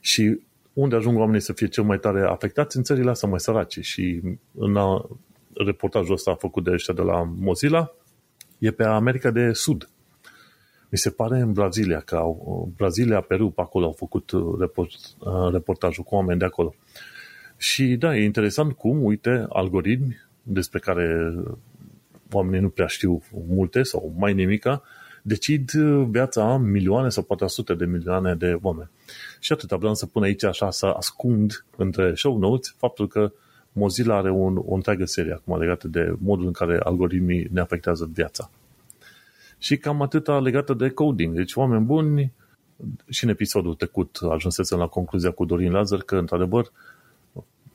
Și 0.00 0.40
unde 0.72 0.96
ajung 0.96 1.18
oamenii 1.18 1.40
să 1.40 1.52
fie 1.52 1.68
cel 1.68 1.84
mai 1.84 1.98
tare 1.98 2.20
afectați? 2.20 2.76
În 2.76 2.82
țările 2.82 3.10
astea 3.10 3.28
mai 3.28 3.40
sărace. 3.40 3.80
Și 3.80 4.20
în 4.54 4.76
a, 4.76 5.08
reportajul 5.54 6.12
ăsta 6.12 6.30
a 6.30 6.34
făcut 6.34 6.64
de 6.64 6.70
ăștia 6.70 6.94
de 6.94 7.02
la 7.02 7.22
Mozilla, 7.36 7.94
e 8.58 8.70
pe 8.70 8.84
America 8.84 9.30
de 9.30 9.52
Sud. 9.52 9.88
Mi 10.94 11.00
se 11.00 11.10
pare 11.10 11.38
în 11.38 11.52
Brazilia, 11.52 12.00
că 12.00 12.16
au, 12.16 12.72
Brazilia, 12.76 13.20
Peru, 13.20 13.50
pe 13.50 13.60
acolo 13.60 13.84
au 13.84 13.92
făcut 13.92 14.30
uh, 14.30 14.54
report, 14.58 14.90
uh, 15.18 15.52
reportajul 15.52 16.04
cu 16.04 16.14
oameni 16.14 16.38
de 16.38 16.44
acolo. 16.44 16.74
Și 17.56 17.96
da, 17.96 18.16
e 18.16 18.24
interesant 18.24 18.72
cum, 18.72 19.04
uite, 19.04 19.46
algoritmi 19.48 20.16
despre 20.42 20.78
care 20.78 21.34
oamenii 22.32 22.60
nu 22.60 22.68
prea 22.68 22.86
știu 22.86 23.22
multe 23.48 23.82
sau 23.82 24.14
mai 24.16 24.34
nimica, 24.34 24.82
decid 25.22 25.70
uh, 25.74 26.06
viața 26.10 26.52
a 26.52 26.56
milioane 26.56 27.08
sau 27.08 27.22
poate 27.22 27.44
a 27.44 27.46
sute 27.46 27.74
de 27.74 27.84
milioane 27.84 28.34
de 28.34 28.58
oameni. 28.62 28.90
Și 29.40 29.52
atât 29.52 29.70
vreau 29.70 29.94
să 29.94 30.06
pun 30.06 30.22
aici 30.22 30.44
așa, 30.44 30.70
să 30.70 30.86
ascund 30.86 31.64
între 31.76 32.14
show 32.14 32.38
notes 32.38 32.74
faptul 32.78 33.08
că 33.08 33.32
Mozilla 33.72 34.16
are 34.16 34.30
un, 34.30 34.62
o 34.64 34.74
întreagă 34.74 35.04
serie 35.04 35.32
acum 35.32 35.58
legată 35.58 35.88
de 35.88 36.14
modul 36.18 36.46
în 36.46 36.52
care 36.52 36.78
algoritmii 36.82 37.48
ne 37.52 37.60
afectează 37.60 38.10
viața. 38.12 38.50
Și 39.58 39.76
cam 39.76 40.02
atâta 40.02 40.38
legată 40.38 40.74
de 40.74 40.88
coding. 40.88 41.34
Deci 41.34 41.54
oameni 41.54 41.84
buni, 41.84 42.32
și 43.08 43.24
în 43.24 43.30
episodul 43.30 43.74
trecut 43.74 44.18
ajunsesem 44.30 44.78
la 44.78 44.86
concluzia 44.86 45.30
cu 45.30 45.44
Dorin 45.44 45.72
Lazar 45.72 46.00
că, 46.00 46.16
într-adevăr, 46.16 46.72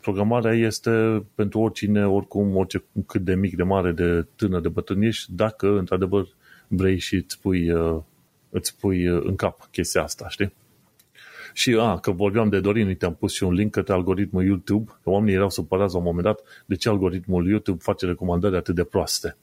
programarea 0.01 0.53
este 0.53 1.25
pentru 1.35 1.59
oricine, 1.59 2.07
oricum, 2.07 2.55
orice 2.55 2.83
cât 3.07 3.21
de 3.21 3.35
mic, 3.35 3.55
de 3.55 3.63
mare, 3.63 3.91
de 3.91 4.25
tânăr, 4.35 4.61
de 4.61 4.69
bătrân 4.69 5.01
ești, 5.01 5.31
dacă, 5.33 5.77
într-adevăr, 5.77 6.27
vrei 6.67 6.97
și 6.97 7.15
îți 7.15 7.39
pui, 7.41 7.71
uh, 7.71 8.01
îți 8.49 8.77
pui 8.79 9.09
uh, 9.09 9.23
în 9.25 9.35
cap 9.35 9.67
chestia 9.71 10.03
asta, 10.03 10.29
știi? 10.29 10.53
Și, 11.53 11.77
a, 11.79 11.97
că 11.99 12.11
vorbeam 12.11 12.49
de 12.49 12.59
Dorin, 12.59 12.87
uite, 12.87 13.05
am 13.05 13.15
pus 13.15 13.33
și 13.33 13.43
un 13.43 13.53
link 13.53 13.71
către 13.71 13.93
algoritmul 13.93 14.45
YouTube, 14.45 14.91
că 15.03 15.09
oamenii 15.09 15.35
erau 15.35 15.49
supărați 15.49 15.93
la 15.93 15.99
un 15.99 16.05
moment 16.05 16.23
dat 16.23 16.39
de 16.65 16.75
ce 16.75 16.89
algoritmul 16.89 17.47
YouTube 17.47 17.79
face 17.81 18.05
recomandări 18.05 18.55
atât 18.55 18.75
de 18.75 18.83
proaste. 18.83 19.37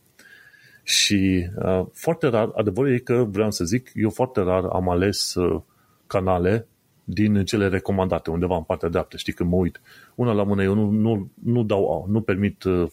Și 0.89 1.49
uh, 1.57 1.87
foarte 1.93 2.27
rar, 2.27 2.51
adevărul 2.55 2.93
e 2.93 2.99
că 2.99 3.27
vreau 3.29 3.51
să 3.51 3.65
zic, 3.65 3.91
eu 3.95 4.11
foarte 4.11 4.41
rar 4.41 4.65
am 4.65 4.89
ales 4.89 5.35
uh, 5.35 5.61
canale 6.07 6.67
din 7.05 7.45
cele 7.45 7.69
recomandate, 7.69 8.31
undeva 8.31 8.57
în 8.57 8.63
partea 8.63 8.89
dreaptă, 8.89 9.17
știi, 9.17 9.33
când 9.33 9.51
mă 9.51 9.57
uit. 9.57 9.81
Una 10.15 10.33
la 10.33 10.43
mână, 10.43 10.63
eu 10.63 10.75
nu, 10.75 10.91
nu, 10.91 11.31
nu 11.43 11.63
dau, 11.63 12.07
nu 12.09 12.21
permit 12.21 12.65
uh, 12.65 12.87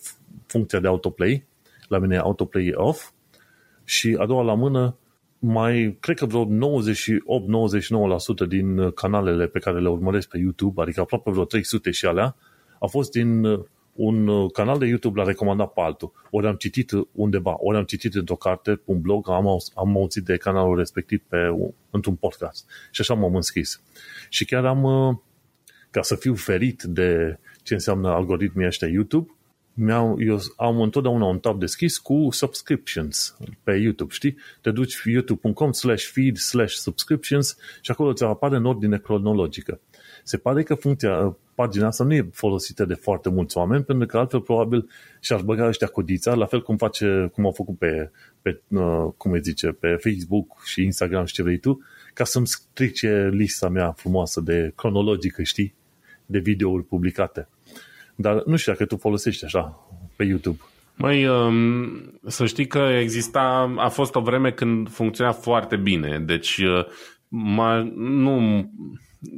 funcția 0.45 0.79
de 0.79 0.87
autoplay, 0.87 1.45
la 1.87 1.97
mine 1.97 2.17
autoplay 2.17 2.65
e 2.65 2.73
off, 2.75 3.11
și 3.83 4.15
a 4.19 4.25
doua 4.25 4.43
la 4.43 4.53
mână, 4.53 4.97
mai, 5.39 5.97
cred 5.99 6.17
că 6.17 6.25
vreo 6.25 6.45
98-99% 6.45 6.49
din 8.47 8.91
canalele 8.91 9.47
pe 9.47 9.59
care 9.59 9.79
le 9.79 9.89
urmăresc 9.89 10.29
pe 10.29 10.37
YouTube, 10.37 10.81
adică 10.81 11.01
aproape 11.01 11.31
vreo 11.31 11.45
300 11.45 11.91
și 11.91 12.05
alea, 12.05 12.35
au 12.79 12.87
fost 12.87 13.11
din 13.11 13.43
uh, 13.43 13.59
un 13.93 14.27
uh, 14.27 14.51
canal 14.51 14.77
de 14.79 14.85
YouTube 14.85 15.19
l-a 15.19 15.25
recomandat 15.25 15.73
pe 15.73 15.81
altul. 15.81 16.11
Ori 16.29 16.47
am 16.47 16.55
citit 16.55 16.91
undeva, 17.11 17.55
ori 17.57 17.77
am 17.77 17.83
citit 17.83 18.15
într-o 18.15 18.35
carte, 18.35 18.81
un 18.85 19.01
blog, 19.01 19.29
am, 19.29 19.47
am 19.75 19.97
auzit 19.97 20.23
de 20.23 20.37
canalul 20.37 20.77
respectiv 20.77 21.21
pe, 21.27 21.37
într-un 21.89 22.15
podcast. 22.15 22.69
Și 22.91 23.01
așa 23.01 23.13
m-am 23.13 23.35
înscris. 23.35 23.81
Și 24.29 24.45
chiar 24.45 24.65
am, 24.65 24.83
uh, 24.83 25.15
ca 25.91 26.01
să 26.01 26.15
fiu 26.15 26.33
ferit 26.33 26.83
de 26.83 27.39
ce 27.63 27.73
înseamnă 27.73 28.09
algoritmii 28.09 28.67
ăștia 28.67 28.87
YouTube, 28.87 29.31
mi-au, 29.73 30.21
eu 30.21 30.39
am 30.57 30.81
întotdeauna 30.81 31.25
un 31.25 31.39
tab 31.39 31.59
deschis 31.59 31.97
cu 31.97 32.27
subscriptions 32.31 33.37
pe 33.63 33.71
YouTube, 33.71 34.13
știi? 34.13 34.37
Te 34.61 34.71
duci 34.71 35.01
youtube.com 35.05 35.71
slash 35.71 36.05
feed 36.05 36.37
slash 36.37 36.73
subscriptions 36.73 37.57
și 37.81 37.91
acolo 37.91 38.13
ți 38.13 38.23
apare 38.23 38.55
în 38.55 38.65
ordine 38.65 38.97
cronologică. 38.97 39.79
Se 40.23 40.37
pare 40.37 40.63
că 40.63 40.75
funcția, 40.75 41.37
pagina 41.55 41.87
asta 41.87 42.03
nu 42.03 42.13
e 42.13 42.29
folosită 42.31 42.85
de 42.85 42.93
foarte 42.93 43.29
mulți 43.29 43.57
oameni, 43.57 43.83
pentru 43.83 44.07
că 44.07 44.17
altfel 44.17 44.39
probabil 44.39 44.89
și-ar 45.19 45.41
băga 45.41 45.67
ăștia 45.67 45.87
codița, 45.87 46.33
la 46.33 46.45
fel 46.45 46.61
cum 46.61 46.77
face, 46.77 47.29
cum 47.33 47.45
au 47.45 47.51
făcut 47.51 47.77
pe, 47.77 48.11
pe 48.41 48.61
uh, 48.67 49.07
cum 49.17 49.31
îi 49.31 49.41
zice, 49.41 49.67
pe 49.67 49.87
Facebook 49.87 50.63
și 50.65 50.83
Instagram 50.83 51.25
și 51.25 51.33
ce 51.33 51.43
vrei 51.43 51.57
tu, 51.57 51.81
ca 52.13 52.23
să-mi 52.23 52.47
strice 52.47 53.29
lista 53.33 53.69
mea 53.69 53.91
frumoasă 53.91 54.41
de 54.41 54.71
cronologică, 54.75 55.43
știi? 55.43 55.73
De 56.25 56.39
videouri 56.39 56.83
publicate. 56.83 57.47
Dar 58.15 58.43
nu 58.45 58.55
știu 58.55 58.71
dacă 58.71 58.85
tu 58.85 58.97
folosești 58.97 59.45
așa 59.45 59.87
pe 60.15 60.23
YouTube. 60.23 60.59
Măi, 60.95 61.27
um, 61.27 62.19
să 62.27 62.45
știi 62.45 62.67
că 62.67 62.79
exista, 62.79 63.73
a 63.77 63.89
fost 63.89 64.15
o 64.15 64.21
vreme 64.21 64.51
când 64.51 64.89
funcționa 64.89 65.31
foarte 65.31 65.75
bine, 65.75 66.19
deci 66.19 66.57
uh, 66.57 66.85
ma, 67.27 67.91
nu, 67.95 68.65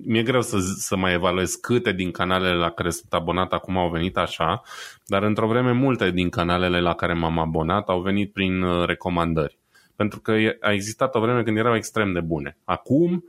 mi-e 0.06 0.24
greu 0.24 0.42
să, 0.42 0.58
să 0.60 0.96
mai 0.96 1.14
evaluez 1.14 1.54
câte 1.54 1.92
din 1.92 2.12
canalele 2.12 2.56
la 2.56 2.70
care 2.70 2.90
sunt 2.90 3.14
abonat 3.14 3.54
acum 3.54 3.78
au 3.78 3.90
venit 3.90 4.18
așa, 4.18 4.62
dar 5.06 5.24
într-o 5.24 5.48
vreme 5.48 5.72
multe 5.72 6.12
din 6.12 6.30
canalele 6.30 6.82
la 6.82 6.94
care 6.94 7.14
m-am 7.14 7.40
abonat 7.40 7.90
au 7.90 8.02
venit 8.02 8.34
prin 8.34 8.62
uh, 8.62 8.86
recomandări. 8.86 9.60
Pentru 9.96 10.20
că 10.20 10.32
a 10.60 10.72
existat 10.72 11.16
o 11.16 11.20
vreme 11.20 11.44
când 11.44 11.58
erau 11.58 11.76
extrem 11.76 12.14
de 12.14 12.20
bune. 12.20 12.58
Acum, 12.64 13.24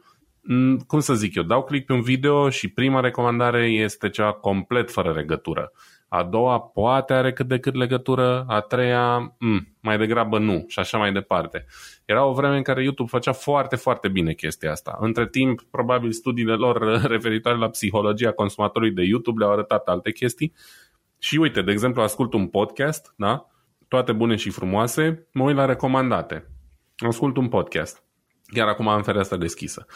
cum 0.86 1.00
să 1.00 1.14
zic 1.14 1.34
eu, 1.34 1.42
dau 1.42 1.64
click 1.64 1.86
pe 1.86 1.92
un 1.92 2.00
video 2.00 2.50
și 2.50 2.68
prima 2.68 3.00
recomandare 3.00 3.66
este 3.66 4.08
cea 4.08 4.32
complet 4.32 4.90
fără 4.90 5.12
legătură. 5.12 5.72
A 6.08 6.22
doua 6.22 6.60
poate 6.60 7.12
are 7.12 7.32
cât 7.32 7.48
de 7.48 7.58
cât 7.58 7.74
legătură, 7.74 8.44
a 8.48 8.60
treia 8.60 9.18
m, 9.38 9.76
mai 9.80 9.98
degrabă 9.98 10.38
nu 10.38 10.64
și 10.68 10.78
așa 10.78 10.98
mai 10.98 11.12
departe. 11.12 11.66
Era 12.04 12.24
o 12.24 12.32
vreme 12.32 12.56
în 12.56 12.62
care 12.62 12.82
YouTube 12.82 13.08
făcea 13.08 13.32
foarte, 13.32 13.76
foarte 13.76 14.08
bine 14.08 14.32
chestia 14.32 14.70
asta. 14.70 14.96
Între 15.00 15.26
timp, 15.26 15.62
probabil 15.70 16.12
studiile 16.12 16.54
lor 16.54 17.00
referitoare 17.14 17.58
la 17.58 17.68
psihologia 17.68 18.32
consumatorului 18.32 18.94
de 18.94 19.02
YouTube 19.02 19.38
le-au 19.38 19.52
arătat 19.52 19.88
alte 19.88 20.12
chestii. 20.12 20.52
Și 21.18 21.36
uite, 21.36 21.62
de 21.62 21.72
exemplu, 21.72 22.02
ascult 22.02 22.32
un 22.32 22.46
podcast, 22.46 23.14
da? 23.16 23.46
toate 23.88 24.12
bune 24.12 24.36
și 24.36 24.50
frumoase, 24.50 25.28
mă 25.32 25.42
uit 25.42 25.56
la 25.56 25.64
recomandate. 25.64 26.50
Ascult 26.96 27.36
un 27.36 27.48
podcast 27.48 28.04
Chiar 28.52 28.68
acum 28.68 28.88
am 28.88 29.02
fereastra 29.02 29.36
deschisă. 29.36 29.86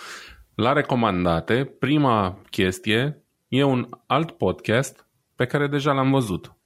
La 0.54 0.72
recomandate, 0.72 1.64
prima 1.64 2.38
chestie 2.50 3.24
e 3.48 3.62
un 3.62 3.88
alt 4.06 4.30
podcast 4.30 5.06
pe 5.40 5.46
care 5.46 5.66
deja 5.66 5.92
l-am 5.92 6.10
văzut. 6.10 6.56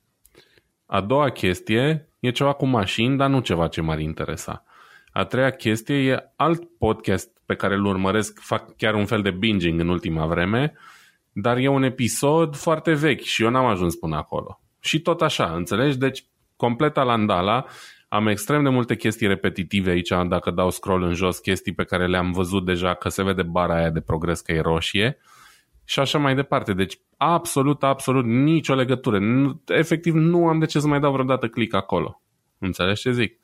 A 0.87 1.01
doua 1.01 1.31
chestie 1.31 2.09
e 2.21 2.31
ceva 2.31 2.53
cu 2.53 2.67
mașini, 2.67 3.17
dar 3.17 3.29
nu 3.29 3.41
ceva 3.41 3.69
ce 3.69 3.81
m-ar 3.81 3.99
interesa. 3.99 4.65
A 5.13 5.25
treia 5.25 5.51
chestie 5.51 5.95
e 5.95 6.33
alt 6.37 6.79
podcast 6.79 7.29
pe 7.47 7.55
care 7.55 7.75
îl 7.75 7.85
urmăresc, 7.85 8.41
fac 8.41 8.77
chiar 8.77 8.95
un 8.95 9.07
fel 9.07 9.23
de 9.23 9.31
binging 9.31 9.81
în 9.81 9.89
ultima 9.89 10.27
vreme, 10.27 10.73
dar 11.33 11.57
e 11.57 11.69
un 11.69 11.83
episod 11.83 12.57
foarte 12.57 12.93
vechi 12.93 13.21
și 13.21 13.43
eu 13.43 13.51
n-am 13.51 13.67
ajuns 13.67 13.95
până 13.95 14.17
acolo. 14.17 14.61
Și 14.81 15.01
tot 15.01 15.23
așa, 15.23 15.53
înțelegi? 15.55 15.99
Deci, 15.99 16.25
complet 16.57 16.97
alandala, 16.97 17.65
am 18.09 18.27
extrem 18.27 18.63
de 18.63 18.69
multe 18.69 18.97
chestii 18.97 19.27
repetitive 19.27 19.91
aici, 19.91 20.13
dacă 20.29 20.51
dau 20.51 20.71
scroll 20.71 21.03
în 21.03 21.15
jos, 21.15 21.39
chestii 21.39 21.75
pe 21.75 21.85
care 21.85 22.07
le-am 22.07 22.33
văzut 22.33 22.65
deja, 22.65 22.95
că 22.95 23.09
se 23.09 23.23
vede 23.23 23.43
bara 23.43 23.77
aia 23.77 23.91
de 23.91 24.01
progres 24.01 24.41
că 24.41 24.53
e 24.53 24.61
roșie 24.61 25.19
și 25.85 26.01
așa 26.01 26.19
mai 26.19 26.35
departe. 26.35 26.73
Deci 26.73 26.99
absolut, 27.17 27.83
absolut 27.83 28.25
nicio 28.25 28.75
legătură. 28.75 29.19
Nu, 29.19 29.63
efectiv 29.67 30.15
nu 30.15 30.47
am 30.47 30.59
de 30.59 30.67
ce 30.67 30.81
să 30.81 30.87
mai 30.87 31.01
dau 31.01 31.13
vreodată 31.13 31.49
click 31.49 31.75
acolo. 31.75 32.23
Înțelegi 32.59 33.01
ce 33.01 33.13
zic? 33.13 33.39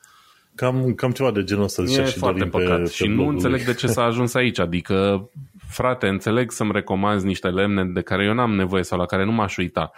Cam, 0.54 0.94
cam 0.94 1.10
ceva 1.10 1.30
de 1.30 1.44
genul 1.44 1.64
ăsta 1.64 1.84
zicea 1.84 2.02
e 2.02 2.06
și 2.06 2.18
foarte 2.18 2.44
Dorin 2.44 2.52
păcat. 2.52 2.76
pe, 2.76 2.82
pe 2.82 2.90
și 2.90 3.06
nu 3.06 3.14
blogul 3.14 3.32
înțeleg 3.32 3.56
lui. 3.56 3.66
de 3.66 3.74
ce 3.74 3.86
s-a 3.86 4.02
ajuns 4.02 4.34
aici. 4.34 4.58
Adică, 4.58 5.28
frate, 5.68 6.06
înțeleg 6.06 6.50
să-mi 6.50 6.72
recomanzi 6.72 7.26
niște 7.26 7.48
lemne 7.48 7.84
de 7.84 8.00
care 8.00 8.24
eu 8.24 8.34
n-am 8.34 8.54
nevoie 8.54 8.82
sau 8.82 8.98
la 8.98 9.06
care 9.06 9.24
nu 9.24 9.32
m-aș 9.32 9.56
uita. 9.56 9.90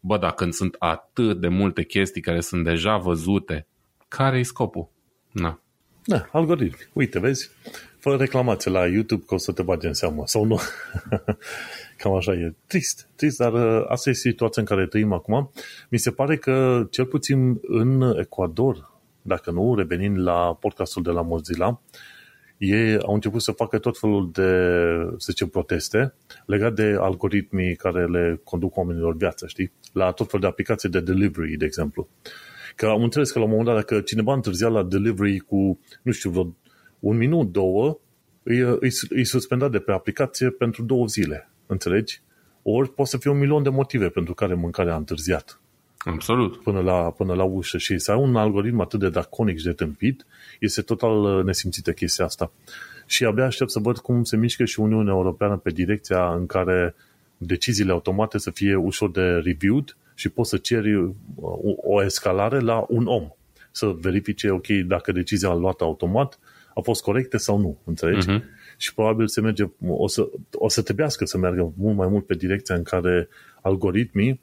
Bă, 0.00 0.18
dar 0.18 0.32
când 0.32 0.52
sunt 0.52 0.76
atât 0.78 1.40
de 1.40 1.48
multe 1.48 1.84
chestii 1.84 2.20
care 2.20 2.40
sunt 2.40 2.64
deja 2.64 2.96
văzute, 2.96 3.66
care-i 4.08 4.44
scopul? 4.44 4.88
Na. 5.30 5.60
Da, 6.04 6.28
algoritmi. 6.32 6.88
Uite, 6.92 7.18
vezi? 7.18 7.50
Fără 7.98 8.16
reclamație 8.16 8.70
la 8.70 8.86
YouTube 8.86 9.24
că 9.26 9.34
o 9.34 9.38
să 9.38 9.52
te 9.52 9.62
bage 9.62 9.86
în 9.86 9.94
seamă. 9.94 10.22
Sau 10.26 10.44
nu. 10.44 10.60
Cam 12.00 12.14
așa 12.14 12.32
e. 12.32 12.54
Trist. 12.66 13.08
Trist, 13.16 13.38
dar 13.38 13.52
uh, 13.52 13.84
asta 13.88 14.10
e 14.10 14.12
situația 14.12 14.62
în 14.62 14.68
care 14.68 14.86
trăim 14.86 15.12
acum. 15.12 15.50
Mi 15.88 15.98
se 15.98 16.10
pare 16.10 16.36
că, 16.36 16.86
cel 16.90 17.06
puțin 17.06 17.58
în 17.62 18.16
Ecuador, 18.18 18.92
dacă 19.22 19.50
nu, 19.50 19.74
revenind 19.74 20.18
la 20.18 20.56
podcastul 20.60 21.02
de 21.02 21.10
la 21.10 21.22
Mozilla, 21.22 21.80
ei 22.58 22.98
au 22.98 23.14
început 23.14 23.42
să 23.42 23.52
facă 23.52 23.78
tot 23.78 23.98
felul 23.98 24.30
de, 24.32 24.42
să 25.16 25.26
zicem, 25.30 25.48
proteste 25.48 26.14
legat 26.46 26.74
de 26.74 26.96
algoritmii 26.98 27.76
care 27.76 28.06
le 28.06 28.40
conduc 28.44 28.76
oamenilor 28.76 29.16
viața, 29.16 29.46
știi? 29.46 29.72
La 29.92 30.10
tot 30.10 30.26
felul 30.26 30.40
de 30.40 30.46
aplicații 30.46 30.88
de 30.88 31.00
delivery, 31.00 31.56
de 31.56 31.64
exemplu. 31.64 32.08
Că 32.76 32.86
am 32.86 33.02
înțeles 33.02 33.30
că 33.30 33.38
la 33.38 33.44
un 33.44 33.50
moment 33.50 33.68
dat, 33.68 33.76
dacă 33.76 34.00
cineva 34.00 34.34
întârzia 34.34 34.68
la 34.68 34.82
delivery 34.82 35.38
cu, 35.38 35.80
nu 36.02 36.12
știu, 36.12 36.30
vreo 36.30 36.56
un 37.00 37.16
minut, 37.16 37.52
două, 37.52 38.00
îi, 38.42 38.58
îi, 38.58 38.90
îi 39.08 39.24
suspendat 39.24 39.70
de 39.70 39.78
pe 39.78 39.92
aplicație 39.92 40.50
pentru 40.50 40.82
două 40.82 41.06
zile. 41.06 41.50
Înțelegi? 41.70 42.20
Ori 42.62 42.94
poate 42.94 43.10
să 43.10 43.16
fie 43.16 43.30
un 43.30 43.38
milion 43.38 43.62
de 43.62 43.68
motive 43.68 44.08
pentru 44.08 44.34
care 44.34 44.54
mâncarea 44.54 44.92
a 44.92 44.96
întârziat 44.96 45.60
Absolut. 46.04 46.56
până 46.62 46.80
la, 46.80 47.10
până 47.10 47.34
la 47.34 47.44
ușă 47.44 47.78
și 47.78 47.98
să 47.98 48.12
ai 48.12 48.18
un 48.18 48.36
algoritm 48.36 48.80
atât 48.80 49.00
de 49.00 49.08
draconic 49.08 49.58
și 49.58 49.64
de 49.64 49.72
tâmpit, 49.72 50.26
este 50.60 50.82
total 50.82 51.24
uh, 51.24 51.44
nesimțită 51.44 51.92
chestia 51.92 52.24
asta. 52.24 52.52
Și 53.06 53.24
abia 53.24 53.44
aștept 53.44 53.70
să 53.70 53.78
văd 53.78 53.98
cum 53.98 54.24
se 54.24 54.36
mișcă 54.36 54.64
și 54.64 54.80
Uniunea 54.80 55.12
Europeană 55.12 55.56
pe 55.56 55.70
direcția 55.70 56.32
în 56.34 56.46
care 56.46 56.94
deciziile 57.36 57.92
automate 57.92 58.38
să 58.38 58.50
fie 58.50 58.74
ușor 58.74 59.10
de 59.10 59.22
reviewed 59.22 59.96
și 60.14 60.28
poți 60.28 60.50
să 60.50 60.56
ceri 60.56 60.94
uh, 60.94 61.10
o, 61.40 61.74
o 61.76 62.04
escalare 62.04 62.60
la 62.60 62.84
un 62.88 63.06
om. 63.06 63.28
Să 63.70 63.86
verifice, 63.86 64.50
ok, 64.50 64.66
dacă 64.66 65.12
decizia 65.12 65.48
a 65.48 65.54
luat 65.54 65.80
automat 65.80 66.38
a 66.74 66.80
fost 66.80 67.02
corectă 67.02 67.36
sau 67.36 67.58
nu, 67.58 67.78
înțelegi? 67.84 68.30
Mhm. 68.30 68.44
Și 68.80 68.94
probabil 68.94 69.28
se 69.28 69.40
merge, 69.40 69.64
o 69.86 70.08
să, 70.08 70.28
o 70.52 70.68
să 70.68 70.82
trebuiască 70.82 71.24
să 71.24 71.38
meargă 71.38 71.72
mult 71.76 71.96
mai 71.96 72.08
mult 72.08 72.26
pe 72.26 72.34
direcția 72.34 72.74
în 72.74 72.82
care 72.82 73.28
algoritmii 73.62 74.40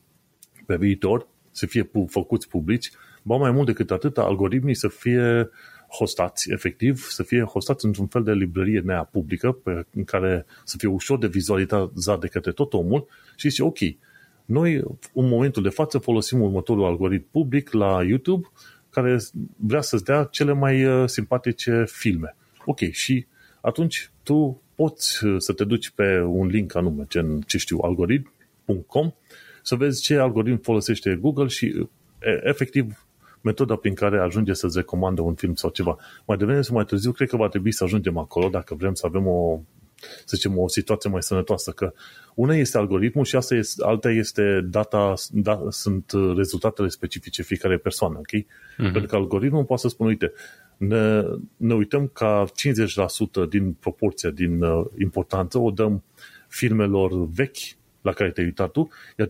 pe 0.66 0.76
viitor 0.76 1.28
să 1.52 1.66
fie 1.66 1.84
pu- 1.84 2.08
făcuți 2.10 2.48
publici, 2.48 2.92
ba 3.24 3.36
mai 3.36 3.52
mult 3.52 3.66
decât 3.66 3.92
atât, 3.92 4.18
algoritmii 4.18 4.76
să 4.76 4.88
fie 4.88 5.50
hostați, 5.90 6.52
efectiv, 6.52 7.08
să 7.10 7.24
fie 7.24 7.42
hostați 7.42 7.86
într-un 7.86 8.08
fel 8.08 8.24
de 8.24 8.32
librărie 8.32 8.80
nea 8.80 9.04
publică, 9.04 9.52
pe, 9.52 9.86
în 9.94 10.04
care 10.04 10.46
să 10.64 10.78
fie 10.78 10.88
ușor 10.88 11.18
de 11.18 11.28
vizualizat 11.28 12.20
de 12.20 12.28
către 12.28 12.52
tot 12.52 12.74
omul 12.74 13.08
și 13.36 13.50
zice, 13.50 13.64
ok, 13.64 13.78
noi 14.46 14.76
în 15.14 15.28
momentul 15.28 15.64
de 15.64 15.70
față 15.70 15.98
folosim 15.98 16.42
următorul 16.42 16.86
algoritm 16.86 17.28
public 17.32 17.72
la 17.72 18.04
YouTube 18.04 18.48
care 18.90 19.18
vrea 19.56 19.82
să-ți 19.82 20.04
dea 20.04 20.24
cele 20.24 20.54
mai 20.54 20.86
uh, 20.86 21.08
simpatice 21.08 21.84
filme. 21.88 22.36
Ok, 22.66 22.80
și 22.80 23.26
atunci 23.62 24.12
tu 24.24 24.62
poți 24.76 25.26
uh, 25.26 25.36
să 25.38 25.54
te 25.54 25.64
duci 25.64 25.90
pe 25.90 26.20
un 26.20 26.48
link 26.48 26.76
anume, 26.76 27.06
gen, 27.08 27.42
ce 27.42 27.58
știu, 27.58 27.78
algoritm.com, 27.82 29.14
să 29.64 29.76
vezi 29.76 30.02
ce 30.02 30.18
algoritm 30.18 30.62
folosește 30.62 31.16
Google 31.22 31.48
și 31.48 31.66
e, 32.20 32.42
efectiv 32.44 33.06
metoda 33.42 33.76
prin 33.76 33.94
care 33.94 34.20
ajunge 34.20 34.54
să-ți 34.54 34.78
recomandă 34.78 35.22
un 35.22 35.34
film 35.34 35.56
sau 35.56 35.70
ceva. 35.70 35.98
Mai 36.26 36.38
devreme 36.38 36.62
sau 36.62 36.76
mai 36.76 36.86
târziu, 36.86 37.12
cred 37.12 37.30
că 37.30 37.38
va 37.38 37.48
trebui 37.48 37.72
să 37.72 37.84
ajungem 37.84 38.18
acolo 38.18 38.50
dacă 38.50 38.76
vrem 38.76 38.94
să 38.94 39.06
avem 39.06 39.28
o, 39.28 39.60
să 40.00 40.36
zicem, 40.36 40.58
o 40.58 40.68
situație 40.68 41.10
mai 41.10 41.24
sănătoasă, 41.24 41.72
că 41.72 41.94
una 42.36 42.56
este 42.56 42.78
algoritmul 42.78 43.26
și 43.26 43.36
asta 43.36 43.56
este, 43.56 43.84
alta 43.84 44.10
este 44.10 44.62
data, 44.70 45.14
da, 45.32 45.62
sunt 45.70 46.12
rezultatele 46.36 46.88
specifice 46.88 47.42
fiecare 47.42 47.78
persoană, 47.78 48.18
ok? 48.18 48.42
Mm-hmm. 48.42 48.92
Pentru 48.92 49.06
că 49.06 49.16
algoritmul 49.16 49.64
poate 49.64 49.82
să 49.82 49.88
spună, 49.88 50.10
uite, 50.10 50.32
ne, 50.78 51.22
ne 51.58 51.74
uităm 51.74 52.10
ca 52.14 52.46
50% 53.46 53.50
din 53.50 53.74
proporția, 53.74 54.30
din 54.30 54.62
uh, 54.62 54.86
importanță, 55.00 55.58
o 55.60 55.72
dăm 55.72 56.04
filmelor 56.48 57.30
vechi 57.30 57.58
la 58.02 58.12
care 58.14 58.32
te-ai 58.32 58.46
uitat 58.46 58.72
tu, 58.72 58.90
iar 59.18 59.28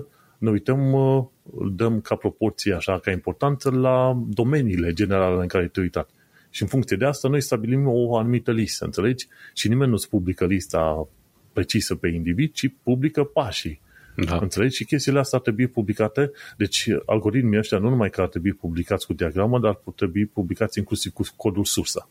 50% 0.00 0.06
ne 0.38 0.50
uităm, 0.50 0.92
uh, 0.92 1.24
dăm 1.72 2.00
ca 2.00 2.14
proporție, 2.14 2.74
așa, 2.74 2.98
ca 2.98 3.10
importanță 3.10 3.70
la 3.70 4.22
domeniile 4.28 4.92
generale 4.92 5.40
în 5.40 5.48
care 5.48 5.66
te-ai 5.66 5.84
uitat. 5.84 6.10
Și 6.56 6.62
în 6.62 6.68
funcție 6.68 6.96
de 6.96 7.04
asta 7.04 7.28
noi 7.28 7.40
stabilim 7.40 7.86
o 7.86 8.16
anumită 8.16 8.52
listă, 8.52 8.84
înțelegi? 8.84 9.26
Și 9.54 9.68
nimeni 9.68 9.90
nu-ți 9.90 10.08
publică 10.08 10.46
lista 10.46 11.08
precisă 11.52 11.94
pe 11.94 12.08
individ, 12.08 12.52
ci 12.52 12.70
publică 12.82 13.24
pașii. 13.24 13.80
Da. 14.16 14.36
Înțelegi? 14.36 14.76
Și 14.76 14.84
chestiile 14.84 15.18
astea 15.18 15.38
ar 15.38 15.44
trebui 15.44 15.66
publicate. 15.66 16.30
Deci 16.56 16.88
algoritmii 17.06 17.58
ăștia 17.58 17.78
nu 17.78 17.88
numai 17.88 18.10
că 18.10 18.20
ar 18.20 18.28
trebui 18.28 18.52
publicați 18.52 19.06
cu 19.06 19.12
diagramă, 19.12 19.58
dar 19.58 19.70
ar 19.86 19.92
trebui 19.96 20.26
publicați 20.26 20.78
inclusiv 20.78 21.12
cu 21.12 21.22
codul 21.36 21.64
sursă 21.64 22.08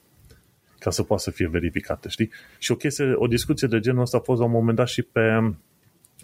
ca 0.80 0.90
să 0.90 1.04
poată 1.04 1.24
să 1.24 1.32
fie 1.32 1.48
verificate, 1.48 2.10
știi? 2.10 2.30
Și 2.58 2.72
o 2.72 2.76
chestie, 2.76 3.14
o 3.16 3.28
discuție 3.28 3.68
de 3.68 3.80
genul 3.80 4.02
ăsta 4.02 4.18
a 4.18 4.20
fost 4.20 4.40
la 4.40 4.46
un 4.46 4.52
moment 4.52 4.78
dat 4.78 4.88
și 4.88 5.02
pe, 5.02 5.54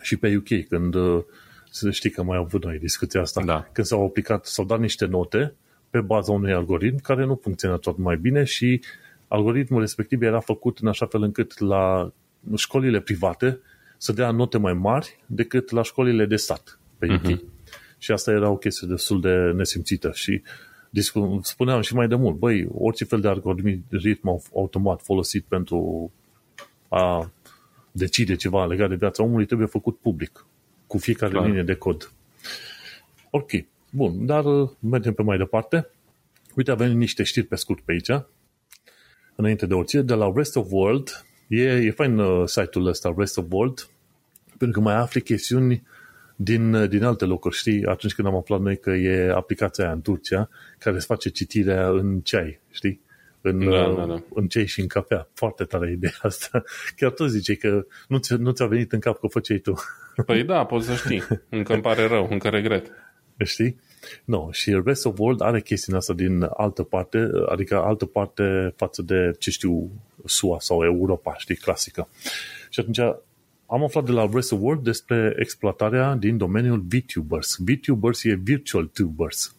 și 0.02 0.16
pe 0.16 0.36
UK, 0.36 0.68
când 0.68 0.96
uh, 0.96 1.24
să 1.70 1.92
știi 1.92 2.10
că 2.10 2.24
mai 2.24 2.38
au 2.38 2.44
avut 2.44 2.64
noi 2.64 2.80
discuția 2.80 3.22
asta, 3.22 3.44
Da. 3.44 3.70
când 3.72 3.88
s-au 3.88 4.06
aplicat, 4.06 4.46
s-au 4.46 4.66
dat 4.66 4.80
niște 4.80 5.06
note 5.06 5.56
pe 5.92 6.02
baza 6.02 6.32
unui 6.32 6.54
algoritm 6.54 7.02
care 7.02 7.26
nu 7.26 7.36
funcționa 7.36 7.76
tot 7.76 7.98
mai 7.98 8.18
bine 8.18 8.44
și 8.44 8.82
algoritmul 9.28 9.80
respectiv 9.80 10.22
era 10.22 10.40
făcut 10.40 10.78
în 10.78 10.88
așa 10.88 11.06
fel 11.06 11.22
încât 11.22 11.60
la 11.60 12.12
școlile 12.56 13.00
private 13.00 13.60
să 13.98 14.12
dea 14.12 14.32
note 14.32 14.58
mai 14.58 14.74
mari 14.74 15.20
decât 15.26 15.72
la 15.72 15.84
școlile 15.84 16.26
de 16.26 16.36
stat 16.36 16.80
pe 16.98 17.14
UK. 17.14 17.32
Uh-huh. 17.32 17.40
Și 17.98 18.12
asta 18.12 18.32
era 18.32 18.50
o 18.50 18.58
chestie 18.58 18.88
destul 18.88 19.22
de 19.22 19.36
nesimțită 19.56 20.12
și 20.14 20.42
discu- 20.90 21.40
spuneam 21.44 21.82
și 21.82 21.96
mai 21.96 22.08
de 22.08 22.16
mult, 22.16 22.38
băi, 22.38 22.68
orice 22.74 23.06
fel 23.06 23.22
de 23.22 23.28
algoritm 23.28 24.42
automat 24.56 25.02
folosit 25.02 25.44
pentru 25.44 26.12
a 26.90 27.32
decide 27.92 28.36
ceva 28.36 28.66
legat 28.66 28.90
de 28.90 28.96
viața 28.96 29.24
omului 29.24 29.46
trebuie 29.46 29.68
făcut 29.68 29.98
public, 29.98 30.46
cu 30.88 30.98
fiecare 30.98 31.32
Clar. 31.32 31.46
linie 31.46 31.64
de 31.64 31.74
cod. 31.74 32.12
Ok, 33.30 33.52
bun, 33.92 34.26
dar 34.26 34.46
uh, 34.46 34.70
mergem 34.80 35.14
pe 35.14 35.22
mai 35.22 35.38
departe. 35.38 35.90
Uite, 36.56 36.72
avem 36.72 36.98
niște 36.98 37.24
știri 37.24 37.46
pe 37.46 37.56
scurt 37.56 37.82
pe 37.82 37.92
aici, 37.92 38.24
înainte 39.36 39.66
de 39.66 39.74
orice, 39.74 40.02
de 40.02 40.14
la 40.14 40.32
Rest 40.36 40.56
of 40.56 40.68
World. 40.70 41.26
E, 41.48 41.62
e 41.62 41.92
fain 41.92 42.18
uh, 42.18 42.48
site-ul 42.48 42.86
ăsta, 42.86 43.14
Rest 43.18 43.38
of 43.38 43.46
World, 43.50 43.90
pentru 44.58 44.80
că 44.80 44.86
mai 44.86 44.96
afli 44.96 45.22
chestiuni 45.22 45.84
din, 46.36 46.74
uh, 46.74 46.90
din 46.90 47.04
alte 47.04 47.26
locuri, 47.26 47.56
știi? 47.56 47.86
Atunci 47.86 48.14
când 48.14 48.28
am 48.28 48.36
aflat 48.36 48.60
noi 48.60 48.78
că 48.80 48.90
e 48.90 49.32
aplicația 49.32 49.84
aia 49.84 49.94
în 49.94 50.02
Turcia 50.02 50.50
care 50.80 50.96
îți 50.96 51.06
face 51.06 51.30
citirea 51.30 51.90
în 51.90 52.20
ceai, 52.20 52.60
știi? 52.72 53.02
În, 53.42 53.70
Da, 53.70 53.88
uh, 53.88 53.96
da, 53.96 54.06
da. 54.06 54.24
în 54.34 54.48
ceai 54.48 54.66
și 54.66 54.80
în 54.80 54.88
cafea. 54.88 55.28
Foarte 55.34 55.64
tare 55.64 55.92
ideea 55.92 56.14
asta. 56.32 56.64
Chiar 56.96 57.12
tu 57.12 57.26
zice 57.26 57.56
că 57.56 57.86
nu, 58.08 58.18
ți, 58.18 58.34
nu 58.34 58.52
ți-a 58.52 58.66
venit 58.66 58.92
în 58.92 59.00
cap 59.00 59.14
că 59.20 59.26
o 59.26 59.30
făceai 59.30 59.58
tu. 59.58 59.74
Păi 60.26 60.44
da, 60.44 60.66
poți 60.66 60.86
să 60.86 60.94
știi. 60.94 61.24
Încă 61.50 61.74
îmi 61.74 61.82
pare 61.82 62.08
rău, 62.08 62.28
încă 62.30 62.50
regret. 62.50 62.92
Știi? 63.44 63.80
No, 64.26 64.52
și 64.52 64.82
Rest 64.86 65.06
of 65.06 65.20
World 65.20 65.42
are 65.42 65.62
chestia 65.62 65.98
asta 65.98 66.14
din 66.14 66.48
altă 66.58 66.84
parte, 66.84 67.30
adică 67.50 67.76
altă 67.76 68.06
parte 68.06 68.74
față 68.76 69.02
de, 69.02 69.36
ce 69.40 69.52
știu, 69.52 69.92
SUA 70.26 70.60
sau 70.60 70.84
Europa, 70.84 71.36
știi, 71.38 71.56
clasică. 71.56 72.08
Și 72.70 72.80
atunci 72.80 73.00
am 73.66 73.84
aflat 73.84 74.06
de 74.06 74.12
la 74.12 74.30
Rest 74.34 74.52
of 74.52 74.60
World 74.62 74.84
despre 74.84 75.36
exploatarea 75.40 76.16
din 76.16 76.38
domeniul 76.38 76.86
VTubers. 76.90 77.58
VTubers 77.58 78.24
e 78.24 78.40
Virtual 78.44 78.86
Tubers. 78.86 79.56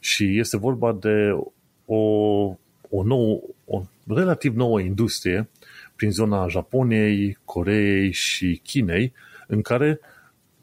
Și 0.00 0.38
este 0.38 0.56
vorba 0.56 0.92
de 0.92 1.38
o 1.84 2.56
o, 2.90 3.02
nouă, 3.02 3.40
o 3.64 3.82
relativ 4.06 4.54
nouă 4.54 4.80
industrie 4.80 5.48
prin 5.96 6.10
zona 6.10 6.48
Japoniei, 6.48 7.38
Coreei 7.44 8.12
și 8.12 8.60
Chinei, 8.64 9.12
în 9.46 9.62
care 9.62 10.00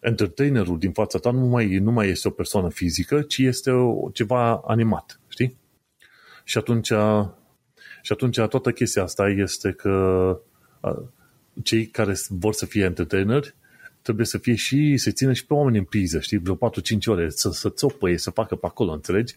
entertainerul 0.04 0.78
din 0.78 0.92
fața 0.92 1.20
ta 1.20 1.32
nu 1.32 1.46
mai, 1.46 1.78
nu 1.78 1.92
mai 1.92 2.10
este 2.10 2.28
o 2.28 2.32
persoană 2.32 2.70
fizică, 2.70 3.22
ci 3.22 3.38
este 3.38 3.72
o, 3.72 4.10
ceva 4.10 4.62
animat, 4.66 5.20
știi? 5.28 5.58
Și 6.44 6.58
atunci, 6.58 6.92
și 8.02 8.12
atunci 8.12 8.36
toată 8.36 8.72
chestia 8.72 9.04
asta 9.04 9.30
este 9.30 9.72
că 9.72 10.40
cei 11.64 11.86
care 11.86 12.14
vor 12.30 12.54
să 12.54 12.66
fie 12.66 12.84
entertaineri 12.84 13.56
trebuie 14.04 14.26
să 14.26 14.38
fie 14.38 14.56
și, 14.56 14.98
să 14.98 15.12
țină 15.12 15.34
și 15.34 15.46
pe 15.46 15.54
oameni 15.54 15.78
în 15.78 15.84
priză, 15.84 16.20
știi, 16.20 16.38
vreo 16.38 16.56
4-5 16.56 16.58
ore, 17.06 17.30
să, 17.30 17.50
să 17.50 17.70
țopăie, 17.70 18.18
să 18.18 18.30
facă 18.30 18.56
pe 18.56 18.66
acolo, 18.66 18.92
înțelegi? 18.92 19.36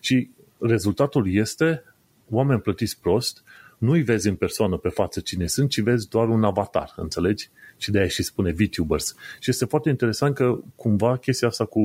Și 0.00 0.30
rezultatul 0.58 1.34
este 1.34 1.84
oameni 2.30 2.60
plătiți 2.60 3.00
prost, 3.00 3.42
nu-i 3.78 4.02
vezi 4.02 4.28
în 4.28 4.34
persoană 4.34 4.76
pe 4.76 4.88
față 4.88 5.20
cine 5.20 5.46
sunt, 5.46 5.70
ci 5.70 5.80
vezi 5.80 6.08
doar 6.08 6.28
un 6.28 6.44
avatar, 6.44 6.92
înțelegi? 6.96 7.50
Și 7.80 7.90
de-aia 7.90 8.08
și 8.08 8.22
spune 8.22 8.52
VTubers. 8.52 9.14
Și 9.38 9.50
este 9.50 9.64
foarte 9.64 9.88
interesant 9.88 10.34
că 10.34 10.58
cumva 10.76 11.16
chestia 11.16 11.48
asta 11.48 11.64
cu 11.64 11.80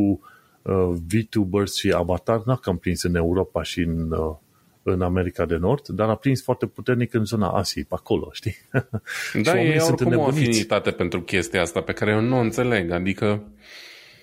uh, 0.61 0.93
VTubers 1.07 1.75
și 1.75 1.91
avatar 1.95 2.41
n-a 2.45 2.55
cam 2.55 2.77
prins 2.77 3.03
în 3.03 3.15
Europa 3.15 3.63
și 3.63 3.79
în, 3.79 4.11
uh, 4.11 4.35
în 4.83 5.01
America 5.01 5.45
de 5.45 5.55
Nord, 5.55 5.87
dar 5.87 6.09
a 6.09 6.15
prins 6.15 6.43
foarte 6.43 6.65
puternic 6.65 7.13
în 7.13 7.25
zona 7.25 7.47
Asiei, 7.47 7.85
pe 7.85 7.95
acolo, 7.97 8.29
știi? 8.31 8.55
Da, 9.43 9.61
e 9.61 9.79
oricum 9.79 10.17
o 10.17 10.25
afinitate 10.25 10.91
pentru 10.91 11.21
chestia 11.21 11.61
asta 11.61 11.81
pe 11.81 11.93
care 11.93 12.11
eu 12.11 12.21
nu 12.21 12.37
o 12.37 12.39
înțeleg, 12.39 12.91
adică 12.91 13.43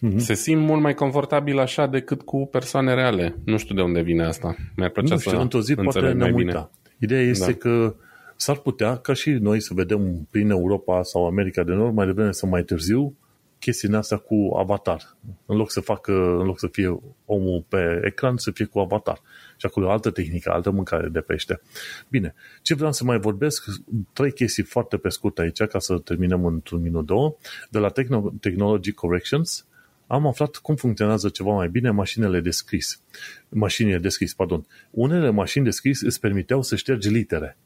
mm-hmm. 0.07 0.17
se 0.17 0.35
simt 0.35 0.63
mult 0.63 0.81
mai 0.81 0.95
confortabil 0.95 1.59
așa 1.59 1.87
decât 1.87 2.23
cu 2.23 2.47
persoane 2.47 2.95
reale. 2.95 3.37
Nu 3.45 3.57
știu 3.57 3.75
de 3.75 3.83
unde 3.83 4.01
vine 4.01 4.25
asta. 4.25 4.57
Mi-ar 4.77 4.91
plăcea 4.91 5.15
nu 5.15 5.21
știu, 5.21 5.31
să 5.31 5.37
într-o 5.37 5.61
zi 5.61 5.75
poate 5.75 6.13
ne 6.13 6.31
bine. 6.31 6.69
Ideea 6.99 7.23
este 7.23 7.51
da. 7.51 7.57
că 7.57 7.95
s-ar 8.43 8.57
putea 8.57 8.97
ca 8.97 9.13
și 9.13 9.31
noi 9.31 9.61
să 9.61 9.75
vedem 9.75 10.27
prin 10.31 10.51
Europa 10.51 11.03
sau 11.03 11.27
America 11.27 11.63
de 11.63 11.73
Nord 11.73 11.95
mai 11.95 12.07
devreme 12.07 12.31
sau 12.31 12.49
mai 12.49 12.63
târziu 12.63 13.17
chestiile 13.59 13.97
astea 13.97 14.17
cu 14.17 14.51
avatar. 14.57 15.17
În 15.47 15.57
loc 15.57 15.71
să 15.71 15.81
facă, 15.81 16.13
în 16.13 16.47
loc 16.47 16.59
să 16.59 16.67
fie 16.67 17.01
omul 17.25 17.65
pe 17.69 18.01
ecran, 18.05 18.37
să 18.37 18.51
fie 18.51 18.65
cu 18.65 18.79
avatar. 18.79 19.21
Și 19.57 19.67
acolo 19.67 19.91
altă 19.91 20.11
tehnică, 20.11 20.51
altă 20.51 20.71
mâncare 20.71 21.09
de 21.09 21.21
pește. 21.21 21.61
Bine, 22.09 22.35
ce 22.63 22.75
vreau 22.75 22.93
să 22.93 23.05
mai 23.05 23.19
vorbesc? 23.19 23.65
Trei 24.13 24.33
chestii 24.33 24.63
foarte 24.63 24.97
pe 24.97 25.09
scurt 25.09 25.39
aici, 25.39 25.63
ca 25.63 25.79
să 25.79 25.99
terminăm 25.99 26.45
într-un 26.45 26.81
minut, 26.81 27.07
două. 27.07 27.37
De 27.71 27.79
la 27.79 27.91
Techno- 27.91 28.41
Technology 28.41 28.93
Corrections, 28.93 29.67
am 30.07 30.27
aflat 30.27 30.57
cum 30.57 30.75
funcționează 30.75 31.29
ceva 31.29 31.53
mai 31.53 31.69
bine 31.69 31.91
mașinile 31.91 32.41
de 32.41 32.51
scris. 32.51 33.01
Mașinile 33.49 33.99
de 33.99 34.09
scris, 34.09 34.35
pardon. 34.35 34.67
Unele 34.91 35.31
mașini 35.31 35.65
de 35.65 35.71
scris 35.71 36.01
îți 36.01 36.21
permiteau 36.21 36.63
să 36.63 36.77
ștergi 36.77 37.09
litere. 37.09 37.57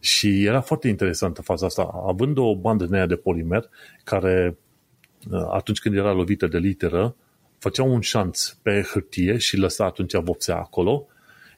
Și 0.00 0.44
era 0.44 0.60
foarte 0.60 0.88
interesantă 0.88 1.42
faza 1.42 1.66
asta. 1.66 2.02
Având 2.06 2.38
o 2.38 2.56
bandă 2.56 2.86
neagră 2.86 3.14
de 3.14 3.20
polimer, 3.20 3.68
care 4.04 4.58
atunci 5.50 5.78
când 5.78 5.96
era 5.96 6.12
lovită 6.12 6.46
de 6.46 6.58
literă, 6.58 7.16
făcea 7.58 7.82
un 7.82 8.00
șanț 8.00 8.48
pe 8.48 8.82
hârtie 8.92 9.36
și 9.36 9.56
lăsa 9.56 9.84
atunci 9.84 10.14
vopsea 10.14 10.56
acolo, 10.56 11.06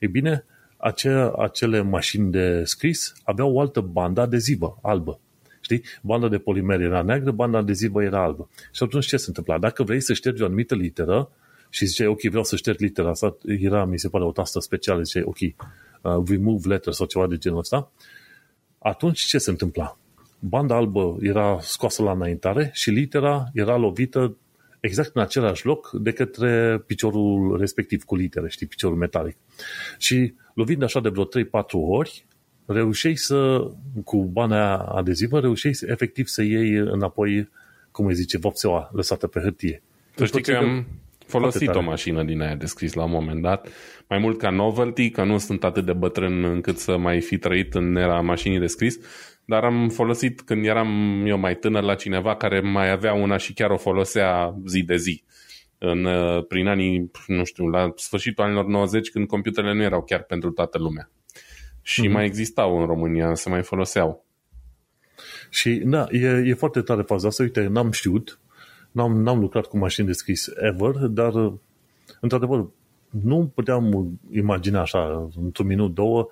e 0.00 0.06
bine, 0.06 0.44
acele, 0.76 1.32
acele 1.38 1.80
mașini 1.80 2.30
de 2.30 2.64
scris 2.64 3.14
aveau 3.24 3.52
o 3.52 3.60
altă 3.60 3.80
bandă 3.80 4.20
adezivă, 4.20 4.78
albă. 4.82 5.20
Știi? 5.60 5.82
Banda 6.02 6.28
de 6.28 6.38
polimer 6.38 6.80
era 6.80 7.02
neagră, 7.02 7.30
banda 7.30 7.58
adezivă 7.58 8.02
era 8.02 8.22
albă. 8.22 8.48
Și 8.72 8.82
atunci 8.82 9.06
ce 9.06 9.16
se 9.16 9.24
întâmpla? 9.28 9.58
Dacă 9.58 9.82
vrei 9.82 10.00
să 10.00 10.12
ștergi 10.12 10.42
o 10.42 10.44
anumită 10.44 10.74
literă 10.74 11.30
și 11.68 11.86
ziceai, 11.86 12.08
ok, 12.08 12.20
vreau 12.20 12.44
să 12.44 12.56
șterg 12.56 12.78
litera 12.78 13.10
asta, 13.10 13.36
era, 13.44 13.84
mi 13.84 13.98
se 13.98 14.08
pare, 14.08 14.24
o 14.24 14.32
tastă 14.32 14.60
specială, 14.60 15.02
ziceai, 15.02 15.22
ok, 15.26 15.38
uh, 15.38 16.28
remove 16.28 16.68
letter 16.68 16.92
sau 16.92 17.06
ceva 17.06 17.26
de 17.26 17.36
genul 17.36 17.58
ăsta, 17.58 17.90
atunci 18.82 19.20
ce 19.20 19.38
se 19.38 19.50
întâmpla? 19.50 19.98
Banda 20.38 20.76
albă 20.76 21.16
era 21.20 21.58
scoasă 21.60 22.02
la 22.02 22.12
înaintare 22.12 22.70
și 22.72 22.90
litera 22.90 23.44
era 23.52 23.76
lovită 23.76 24.36
exact 24.80 25.10
în 25.14 25.22
același 25.22 25.66
loc 25.66 25.90
de 25.92 26.12
către 26.12 26.82
piciorul 26.86 27.56
respectiv 27.58 28.04
cu 28.04 28.16
litere, 28.16 28.48
știi, 28.48 28.66
piciorul 28.66 28.96
metalic. 28.96 29.36
Și 29.98 30.34
lovind 30.54 30.82
așa 30.82 31.00
de 31.00 31.08
vreo 31.08 31.24
3-4 31.24 31.28
ori, 31.70 32.26
reușeai 32.66 33.16
să, 33.16 33.70
cu 34.04 34.24
bana 34.24 34.76
adezivă, 34.76 35.40
reușeai 35.40 35.72
să, 35.72 35.86
efectiv 35.88 36.26
să 36.26 36.42
iei 36.42 36.74
înapoi, 36.74 37.48
cum 37.90 38.06
îi 38.06 38.14
zice, 38.14 38.38
vopseaua 38.38 38.90
lăsată 38.92 39.26
pe 39.26 39.40
hârtie. 39.40 39.82
Tu 40.14 40.24
știi 40.24 40.42
că 40.42 40.56
am 40.56 40.86
folosit 41.38 41.74
o 41.74 41.80
mașină 41.80 42.22
din 42.22 42.40
aia 42.40 42.54
de 42.54 42.66
scris 42.66 42.92
la 42.92 43.04
un 43.04 43.10
moment 43.10 43.42
dat, 43.42 43.68
mai 44.08 44.18
mult 44.18 44.38
ca 44.38 44.50
novelty, 44.50 45.10
că 45.10 45.24
nu 45.24 45.38
sunt 45.38 45.64
atât 45.64 45.84
de 45.84 45.92
bătrân 45.92 46.44
încât 46.44 46.78
să 46.78 46.96
mai 46.96 47.20
fi 47.20 47.38
trăit 47.38 47.74
în 47.74 47.96
era 47.96 48.20
mașinii 48.20 48.58
de 48.58 48.66
scris, 48.66 48.98
dar 49.44 49.64
am 49.64 49.88
folosit 49.88 50.40
când 50.40 50.64
eram 50.64 51.22
eu 51.26 51.38
mai 51.38 51.56
tânăr 51.56 51.82
la 51.82 51.94
cineva 51.94 52.36
care 52.36 52.60
mai 52.60 52.90
avea 52.90 53.12
una 53.12 53.36
și 53.36 53.52
chiar 53.52 53.70
o 53.70 53.76
folosea 53.76 54.54
zi 54.66 54.82
de 54.82 54.96
zi. 54.96 55.24
În, 55.78 56.04
uh, 56.04 56.44
prin 56.46 56.66
anii, 56.66 57.10
nu 57.26 57.44
știu, 57.44 57.66
la 57.66 57.92
sfârșitul 57.96 58.44
anilor 58.44 58.66
90, 58.66 59.10
când 59.10 59.26
computerele 59.26 59.74
nu 59.74 59.82
erau 59.82 60.02
chiar 60.02 60.22
pentru 60.22 60.50
toată 60.50 60.78
lumea. 60.78 61.10
Și 61.82 62.08
mm-hmm. 62.08 62.12
mai 62.12 62.24
existau 62.24 62.80
în 62.80 62.86
România, 62.86 63.34
se 63.34 63.48
mai 63.48 63.62
foloseau. 63.62 64.26
Și 65.50 65.70
da, 65.70 66.06
e, 66.10 66.26
e 66.26 66.54
foarte 66.54 66.80
tare 66.80 67.02
faza 67.02 67.28
asta. 67.28 67.42
Uite, 67.42 67.66
n-am 67.66 67.90
știut, 67.90 68.40
n-am, 68.92 69.22
n-am 69.22 69.40
lucrat 69.40 69.66
cu 69.66 69.78
mașini 69.78 70.06
de 70.06 70.12
scris 70.12 70.50
ever, 70.60 70.94
dar 70.94 71.32
într-adevăr 72.20 72.66
nu 73.10 73.50
puteam 73.54 74.18
imagina 74.32 74.80
așa, 74.80 75.28
într-un 75.42 75.66
minut, 75.66 75.94
două, 75.94 76.28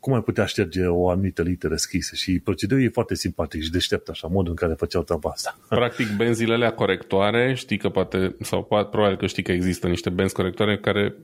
cum 0.00 0.12
ai 0.12 0.22
putea 0.22 0.44
șterge 0.44 0.86
o 0.86 1.08
anumită 1.08 1.42
literă 1.42 1.76
scrisă 1.76 2.14
și 2.14 2.40
procedeul 2.40 2.82
e 2.82 2.88
foarte 2.88 3.14
simpatic 3.14 3.62
și 3.62 3.70
deștept 3.70 4.08
așa, 4.08 4.28
modul 4.28 4.50
în 4.50 4.56
care 4.56 4.72
făceau 4.74 5.02
treaba 5.02 5.30
asta. 5.30 5.58
Practic, 5.68 6.16
benzile 6.16 6.54
alea 6.54 6.72
corectoare, 6.72 7.54
știi 7.54 7.78
că 7.78 7.88
poate, 7.88 8.36
sau 8.40 8.64
poate, 8.64 8.88
probabil 8.90 9.16
că 9.16 9.26
știi 9.26 9.42
că 9.42 9.52
există 9.52 9.88
niște 9.88 10.10
benzi 10.10 10.34
corectoare 10.34 10.78
care 10.78 11.14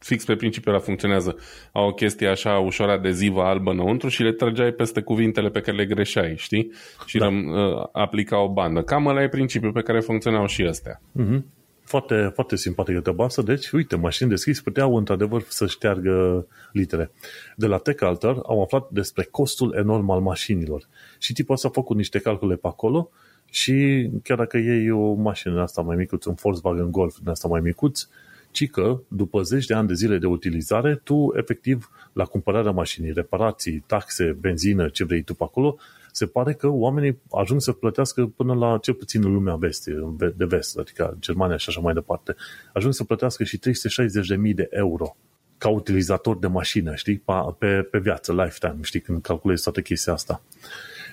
fix 0.00 0.24
pe 0.24 0.36
principiul 0.36 0.74
ăla 0.74 0.82
funcționează. 0.82 1.36
Au 1.72 1.88
o 1.88 1.92
chestie 1.92 2.28
așa 2.28 2.58
ușor 2.58 2.88
adezivă 2.88 3.42
albă 3.42 3.70
înăuntru 3.70 4.08
și 4.08 4.22
le 4.22 4.32
trăgeai 4.32 4.70
peste 4.70 5.00
cuvintele 5.00 5.48
pe 5.48 5.60
care 5.60 5.76
le 5.76 5.86
greșeai, 5.86 6.34
știi? 6.36 6.72
Și 7.06 7.18
da. 7.18 7.24
răm, 7.24 7.46
uh, 7.46 7.86
aplica 7.92 8.42
o 8.42 8.52
bandă. 8.52 8.82
Cam 8.82 9.06
ăla 9.06 9.22
e 9.22 9.28
principiul 9.28 9.72
pe 9.72 9.82
care 9.82 10.00
funcționau 10.00 10.46
și 10.46 10.62
astea. 10.62 11.00
Mm-hmm. 11.20 11.42
Foarte, 11.84 12.30
foarte 12.34 12.56
simpatică 12.56 13.00
treaba 13.00 13.24
asta. 13.24 13.42
Deci, 13.42 13.70
uite, 13.70 13.96
mașini 13.96 14.28
de 14.28 14.34
scris 14.34 14.60
puteau 14.60 14.96
într-adevăr 14.96 15.42
să 15.48 15.66
șteargă 15.66 16.46
litere. 16.72 17.10
De 17.56 17.66
la 17.66 17.76
TechAlter 17.76 18.36
au 18.42 18.62
aflat 18.62 18.88
despre 18.90 19.28
costul 19.30 19.74
enorm 19.78 20.10
al 20.10 20.20
mașinilor. 20.20 20.88
Și 21.18 21.32
tipul 21.32 21.54
ăsta 21.54 21.68
a 21.68 21.70
făcut 21.74 21.96
niște 21.96 22.18
calcule 22.18 22.54
pe 22.54 22.66
acolo 22.66 23.10
și 23.50 24.08
chiar 24.22 24.36
dacă 24.36 24.56
iei 24.56 24.90
o 24.90 25.12
mașină 25.12 25.62
asta 25.62 25.82
mai 25.82 25.96
micuț, 25.96 26.24
un 26.24 26.34
Volkswagen 26.34 26.90
Golf 26.90 27.16
din 27.18 27.28
asta 27.28 27.48
mai 27.48 27.60
micuț, 27.60 28.06
ci 28.50 28.70
că 28.70 29.00
după 29.08 29.42
zeci 29.42 29.66
de 29.66 29.74
ani 29.74 29.88
de 29.88 29.94
zile 29.94 30.18
de 30.18 30.26
utilizare, 30.26 31.00
tu 31.04 31.32
efectiv 31.36 31.90
la 32.12 32.24
cumpărarea 32.24 32.70
mașinii, 32.70 33.12
reparații, 33.12 33.84
taxe, 33.86 34.36
benzină, 34.40 34.88
ce 34.88 35.04
vrei 35.04 35.22
tu 35.22 35.34
pe 35.34 35.44
acolo, 35.44 35.76
se 36.12 36.26
pare 36.26 36.52
că 36.52 36.68
oamenii 36.68 37.18
ajung 37.30 37.60
să 37.60 37.72
plătească 37.72 38.26
până 38.26 38.54
la 38.54 38.78
cel 38.78 38.94
puțin 38.94 39.24
în 39.24 39.32
lumea 39.32 39.54
veste, 39.54 39.92
de 40.36 40.44
vest, 40.44 40.78
adică 40.78 41.16
Germania 41.20 41.56
și 41.56 41.68
așa 41.68 41.80
mai 41.80 41.94
departe, 41.94 42.34
ajung 42.72 42.92
să 42.92 43.04
plătească 43.04 43.44
și 43.44 43.58
360.000 43.58 44.54
de 44.54 44.68
euro 44.70 45.16
ca 45.58 45.68
utilizator 45.68 46.38
de 46.38 46.46
mașină, 46.46 46.94
știi, 46.94 47.22
pe, 47.58 47.82
pe 47.90 47.98
viață, 47.98 48.32
lifetime, 48.32 48.78
știi, 48.82 49.00
când 49.00 49.22
calculezi 49.22 49.62
toată 49.62 49.80
chestia 49.80 50.12
asta. 50.12 50.42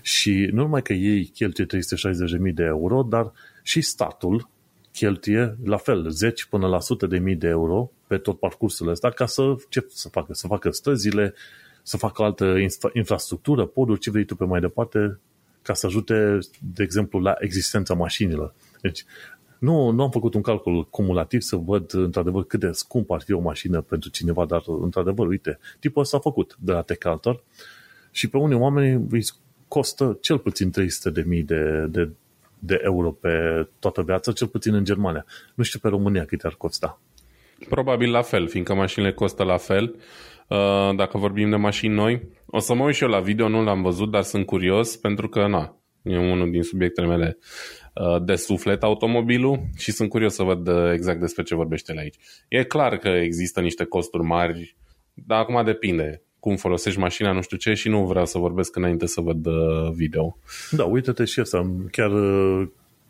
Și 0.02 0.50
nu 0.52 0.62
numai 0.62 0.82
că 0.82 0.94
ei 0.94 1.26
cheltuie 1.26 1.68
360.000 2.48 2.54
de 2.54 2.64
euro, 2.64 3.02
dar 3.02 3.32
și 3.64 3.82
statul 3.82 4.50
cheltuie 4.98 5.57
la 5.64 5.78
fel 5.78 6.10
10 6.10 6.45
până 6.49 6.68
la 6.68 6.76
100 6.76 7.07
de 7.07 7.18
mii 7.18 7.36
de 7.36 7.48
euro 7.48 7.91
pe 8.07 8.18
tot 8.18 8.40
parcursul 8.40 8.88
ăsta 8.88 9.10
ca 9.10 9.26
să, 9.26 9.56
ce 9.69 9.86
să 9.90 10.10
facă? 10.10 10.34
Să 10.34 10.48
facă 10.48 10.69
străzile, 10.69 11.34
să 11.84 11.98
facă 11.98 12.24
altă 12.24 12.56
infra- 12.57 12.94
infrastructură, 12.94 13.65
poduri, 13.65 13.99
ce 13.99 14.11
vrei 14.11 14.26
tu 14.26 14.36
pe 14.36 14.45
mai 14.45 14.60
departe, 14.60 15.19
ca 15.61 15.74
să 15.74 15.86
ajute, 15.86 16.38
de 16.74 16.84
exemplu, 16.84 17.19
la 17.19 17.36
existența 17.40 17.94
mașinilor. 17.94 18.53
Deci, 18.82 19.06
nu, 19.60 19.90
nu 19.90 20.03
am 20.03 20.10
făcut 20.10 20.34
un 20.34 20.41
calcul 20.41 20.88
cumulativ 20.90 21.41
să 21.41 21.56
văd 21.56 21.94
într-adevăr 21.94 22.45
cât 22.45 22.60
de 22.60 22.72
scump 22.72 23.11
ar 23.11 23.22
fi 23.22 23.34
o 23.34 23.40
mașină 23.40 23.82
pentru 23.82 24.10
cineva, 24.10 24.45
dar 24.45 24.64
într-adevăr, 24.82 25.28
uite, 25.28 25.60
tipul 25.80 26.02
ăsta 26.02 26.18
a 26.18 26.19
făcut 26.19 26.57
de 26.60 26.72
la 26.72 26.82
Techalter 26.82 27.44
și 28.11 28.28
pe 28.28 28.38
unii 28.38 28.57
oameni 28.57 29.06
îi 29.10 29.26
costă 29.68 30.18
cel 30.22 30.38
puțin 30.38 30.72
300 30.72 31.10
de 31.10 31.24
mii 31.28 31.44
de, 31.44 31.88
de, 31.90 32.10
de 32.60 32.80
euro 32.84 33.12
pe 33.12 33.30
toată 33.80 34.02
viața, 34.02 34.32
cel 34.32 34.48
puțin 34.48 34.74
în 34.74 34.84
Germania. 34.84 35.26
Nu 35.56 35.64
știu 35.64 35.80
pe 35.80 35.88
România 35.88 36.26
cât 36.26 36.42
ar 36.44 36.54
costa. 36.58 37.02
Probabil 37.70 38.12
la 38.12 38.22
fel, 38.22 38.48
fiindcă 38.48 38.74
mașinile 38.74 39.14
costă 39.14 39.44
la 39.44 39.58
fel. 39.58 39.96
Uh, 40.48 40.96
dacă 40.96 41.18
vorbim 41.18 41.50
de 41.50 41.56
mașini 41.56 41.94
noi, 41.94 42.28
o 42.46 42.60
să 42.60 42.74
mă 42.74 42.84
uit 42.84 42.96
și 42.96 43.04
eu 43.04 43.10
la 43.10 43.20
video, 43.20 43.48
nu 43.48 43.64
l-am 43.64 43.82
văzut, 43.82 44.12
dar 44.12 44.22
sunt 44.24 44.46
curios 44.46 44.96
pentru 44.96 45.30
că, 45.30 45.48
na, 45.48 45.78
e 46.02 46.18
unul 46.18 46.52
din 46.52 46.64
subiectele 46.64 47.08
mele 47.08 47.38
uh, 47.94 48.24
de 48.24 48.36
suflet 48.36 48.84
automobilul 48.84 49.60
și 49.78 49.92
sunt 49.92 50.10
curios 50.10 50.34
să 50.34 50.44
văd 50.44 50.68
uh, 50.68 50.92
exact 50.94 51.20
despre 51.20 51.44
ce 51.44 51.56
vorbește 51.56 51.92
el 51.92 51.98
aici. 51.98 52.16
E 52.48 52.64
clar 52.64 52.98
că 52.98 53.08
există 53.08 53.62
niște 53.62 53.84
costuri 53.84 54.24
mari, 54.24 54.76
dar 55.14 55.40
acum 55.40 55.64
depinde 55.66 56.22
cum 56.48 56.56
folosești 56.56 56.99
mașina, 56.99 57.32
nu 57.32 57.41
știu 57.41 57.57
ce, 57.57 57.74
și 57.74 57.90
nu 57.90 58.06
vreau 58.06 58.26
să 58.26 58.38
vorbesc 58.38 58.76
înainte 58.76 59.06
să 59.06 59.22
văd 59.22 59.45
uh, 59.45 59.91
video. 59.94 60.38
Da, 60.72 60.84
uite-te 60.84 61.26
și 61.26 61.40
asta. 61.40 61.72
Chiar, 61.91 62.11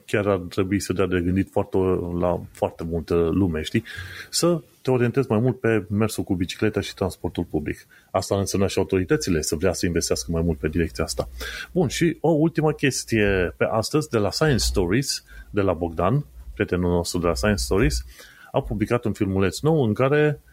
chiar 0.05 0.27
ar 0.27 0.38
trebui 0.38 0.80
să 0.80 0.93
dea 0.93 1.05
de 1.05 1.22
gândit 1.22 1.49
foarte, 1.51 1.77
la 2.19 2.41
foarte 2.51 2.84
multă 2.84 3.15
lume, 3.34 3.61
știi? 3.61 3.84
Să 4.30 4.61
te 4.81 4.91
orientezi 4.91 5.27
mai 5.30 5.39
mult 5.39 5.59
pe 5.59 5.85
mersul 5.89 6.23
cu 6.23 6.35
bicicleta 6.35 6.80
și 6.80 6.93
transportul 6.93 7.43
public. 7.43 7.88
Asta 8.11 8.38
înseamnă 8.38 8.68
și 8.68 8.77
autoritățile 8.80 9.41
să 9.41 9.55
vrea 9.55 9.73
să 9.73 9.85
investească 9.85 10.31
mai 10.31 10.41
mult 10.41 10.57
pe 10.57 10.68
direcția 10.68 11.03
asta. 11.03 11.30
Bun, 11.72 11.88
și 11.88 12.18
o 12.22 12.30
ultimă 12.30 12.72
chestie 12.72 13.53
pe 13.57 13.65
astăzi 13.72 14.09
de 14.09 14.18
la 14.18 14.31
Science 14.31 14.64
Stories, 14.64 15.23
de 15.49 15.61
la 15.61 15.73
Bogdan, 15.73 16.26
prietenul 16.53 16.91
nostru 16.91 17.19
de 17.19 17.27
la 17.27 17.35
Science 17.35 17.64
Stories, 17.64 18.05
a 18.51 18.61
publicat 18.61 19.05
un 19.05 19.14
filmuleț 19.14 19.59
nou 19.59 19.84
în 19.84 19.93
care 19.93 20.39
uh, 20.41 20.47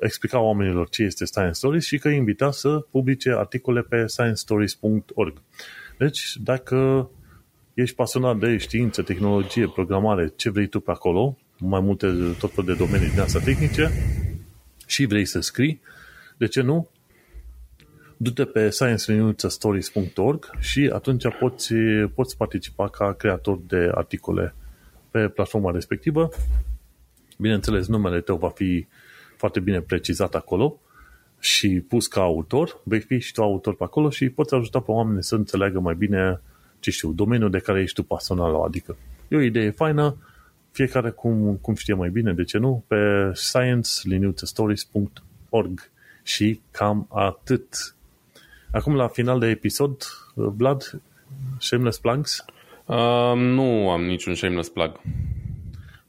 explica 0.00 0.40
oamenilor 0.40 0.88
ce 0.88 1.02
este 1.02 1.24
Science 1.24 1.52
Stories 1.52 1.84
și 1.84 1.98
că 1.98 2.08
îi 2.08 2.16
invita 2.16 2.50
să 2.50 2.86
publice 2.90 3.30
articole 3.30 3.82
pe 3.82 4.06
sciencestories.org. 4.06 5.42
Deci, 5.98 6.36
dacă 6.36 7.10
ești 7.74 7.96
pasionat 7.96 8.38
de 8.38 8.56
știință, 8.56 9.02
tehnologie, 9.02 9.68
programare, 9.68 10.32
ce 10.36 10.50
vrei 10.50 10.66
tu 10.66 10.80
pe 10.80 10.90
acolo, 10.90 11.38
mai 11.58 11.80
multe 11.80 12.06
tot 12.38 12.52
fel 12.52 12.64
de 12.64 12.74
domenii 12.74 13.10
din 13.10 13.20
asta 13.20 13.38
tehnice 13.38 13.90
și 14.86 15.04
vrei 15.04 15.24
să 15.24 15.40
scrii, 15.40 15.80
de 16.36 16.46
ce 16.46 16.60
nu? 16.60 16.88
Du-te 18.16 18.44
pe 18.44 18.70
science-stories.org 18.70 20.50
și 20.58 20.90
atunci 20.92 21.24
poți, 21.38 21.74
poți 22.14 22.36
participa 22.36 22.88
ca 22.88 23.12
creator 23.12 23.60
de 23.66 23.90
articole 23.94 24.54
pe 25.10 25.28
platforma 25.28 25.70
respectivă. 25.70 26.28
Bineînțeles, 27.38 27.86
numele 27.86 28.20
tău 28.20 28.36
va 28.36 28.48
fi 28.48 28.86
foarte 29.36 29.60
bine 29.60 29.80
precizat 29.80 30.34
acolo 30.34 30.80
și 31.40 31.84
pus 31.88 32.06
ca 32.06 32.20
autor, 32.20 32.80
vei 32.82 33.00
fi 33.00 33.18
și 33.18 33.32
tu 33.32 33.42
autor 33.42 33.76
pe 33.76 33.84
acolo 33.84 34.10
și 34.10 34.28
poți 34.28 34.54
ajuta 34.54 34.80
pe 34.80 34.90
oameni 34.90 35.22
să 35.22 35.34
înțeleagă 35.34 35.80
mai 35.80 35.94
bine, 35.94 36.40
ce 36.80 36.90
știu, 36.90 37.12
domeniul 37.12 37.50
de 37.50 37.58
care 37.58 37.80
ești 37.80 37.94
tu 37.94 38.02
pasional, 38.02 38.62
adică. 38.62 38.96
E 39.28 39.36
o 39.36 39.40
idee 39.40 39.70
faină, 39.70 40.16
fiecare 40.70 41.10
cum, 41.10 41.58
cum 41.60 41.74
știe 41.74 41.94
mai 41.94 42.08
bine, 42.08 42.32
de 42.32 42.44
ce 42.44 42.58
nu, 42.58 42.84
pe 42.86 43.30
science-stories.org 43.34 45.90
și 46.22 46.60
cam 46.70 47.08
atât. 47.12 47.94
Acum, 48.72 48.94
la 48.94 49.08
final 49.08 49.38
de 49.38 49.46
episod, 49.46 50.02
Vlad, 50.34 51.00
shameless 51.58 51.98
plugs? 51.98 52.44
Uh, 52.86 53.32
nu 53.36 53.90
am 53.90 54.04
niciun 54.04 54.34
shameless 54.34 54.68
plug. 54.68 55.00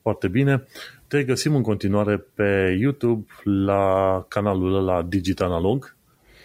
Foarte 0.02 0.28
bine. 0.28 0.68
Te 1.08 1.24
găsim 1.24 1.56
în 1.56 1.62
continuare 1.62 2.18
pe 2.18 2.78
YouTube 2.80 3.26
la 3.44 4.26
canalul 4.28 4.76
ăla 4.76 5.02
Digital 5.02 5.48
Analog. 5.48 5.96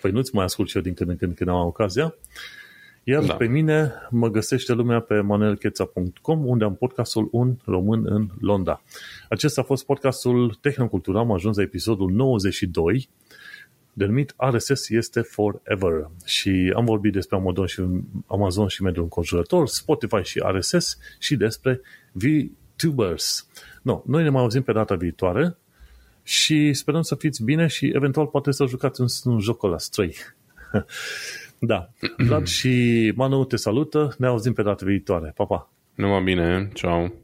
Păi 0.00 0.10
nu-ți 0.10 0.34
mai 0.34 0.44
ascult 0.44 0.68
și 0.68 0.76
eu 0.76 0.82
din 0.82 0.94
când 0.94 1.10
în 1.10 1.16
când 1.16 1.34
când 1.34 1.50
am 1.50 1.66
ocazia. 1.66 2.14
Iar 3.04 3.24
da. 3.24 3.34
pe 3.34 3.46
mine 3.46 3.92
mă 4.10 4.28
găsește 4.28 4.72
lumea 4.72 5.00
pe 5.00 5.20
manelcheța.com 5.20 6.46
unde 6.46 6.64
am 6.64 6.74
podcastul 6.74 7.28
Un 7.30 7.56
Român 7.64 8.02
în 8.04 8.28
Londra. 8.40 8.82
Acesta 9.28 9.60
a 9.60 9.64
fost 9.64 9.84
podcastul 9.84 10.58
Tehnocultura. 10.60 11.18
Am 11.18 11.32
ajuns 11.32 11.56
la 11.56 11.62
episodul 11.62 12.10
92 12.10 13.08
denumit 13.92 14.34
RSS 14.36 14.88
este 14.88 15.20
forever 15.20 16.10
și 16.24 16.72
am 16.76 16.84
vorbit 16.84 17.12
despre 17.12 17.36
Amazon 17.36 17.66
și, 17.66 17.82
Amazon 18.26 18.68
și 18.68 18.82
mediul 18.82 19.02
înconjurător, 19.02 19.68
Spotify 19.68 20.22
și 20.22 20.42
RSS 20.52 20.98
și 21.18 21.36
despre 21.36 21.80
VTubers. 22.74 23.48
No, 23.82 24.02
noi 24.06 24.22
ne 24.22 24.28
mai 24.28 24.42
auzim 24.42 24.62
pe 24.62 24.72
data 24.72 24.94
viitoare 24.94 25.56
și 26.22 26.72
sperăm 26.72 27.02
să 27.02 27.14
fiți 27.14 27.44
bine 27.44 27.66
și 27.66 27.90
eventual 27.94 28.26
poate 28.26 28.50
să 28.50 28.66
jucați 28.66 29.00
un, 29.00 29.06
un 29.24 29.40
joc 29.40 29.62
la 29.62 29.78
Stray. 29.78 30.16
da, 31.58 31.90
Vlad 32.16 32.46
și 32.46 33.12
Manu 33.16 33.44
te 33.44 33.56
salută, 33.56 34.14
ne 34.18 34.26
auzim 34.26 34.52
pe 34.52 34.62
data 34.62 34.84
viitoare. 34.86 35.32
Pa, 35.36 35.44
pa! 35.44 35.70
Numai 35.94 36.22
bine, 36.22 36.70
ciao! 36.74 37.21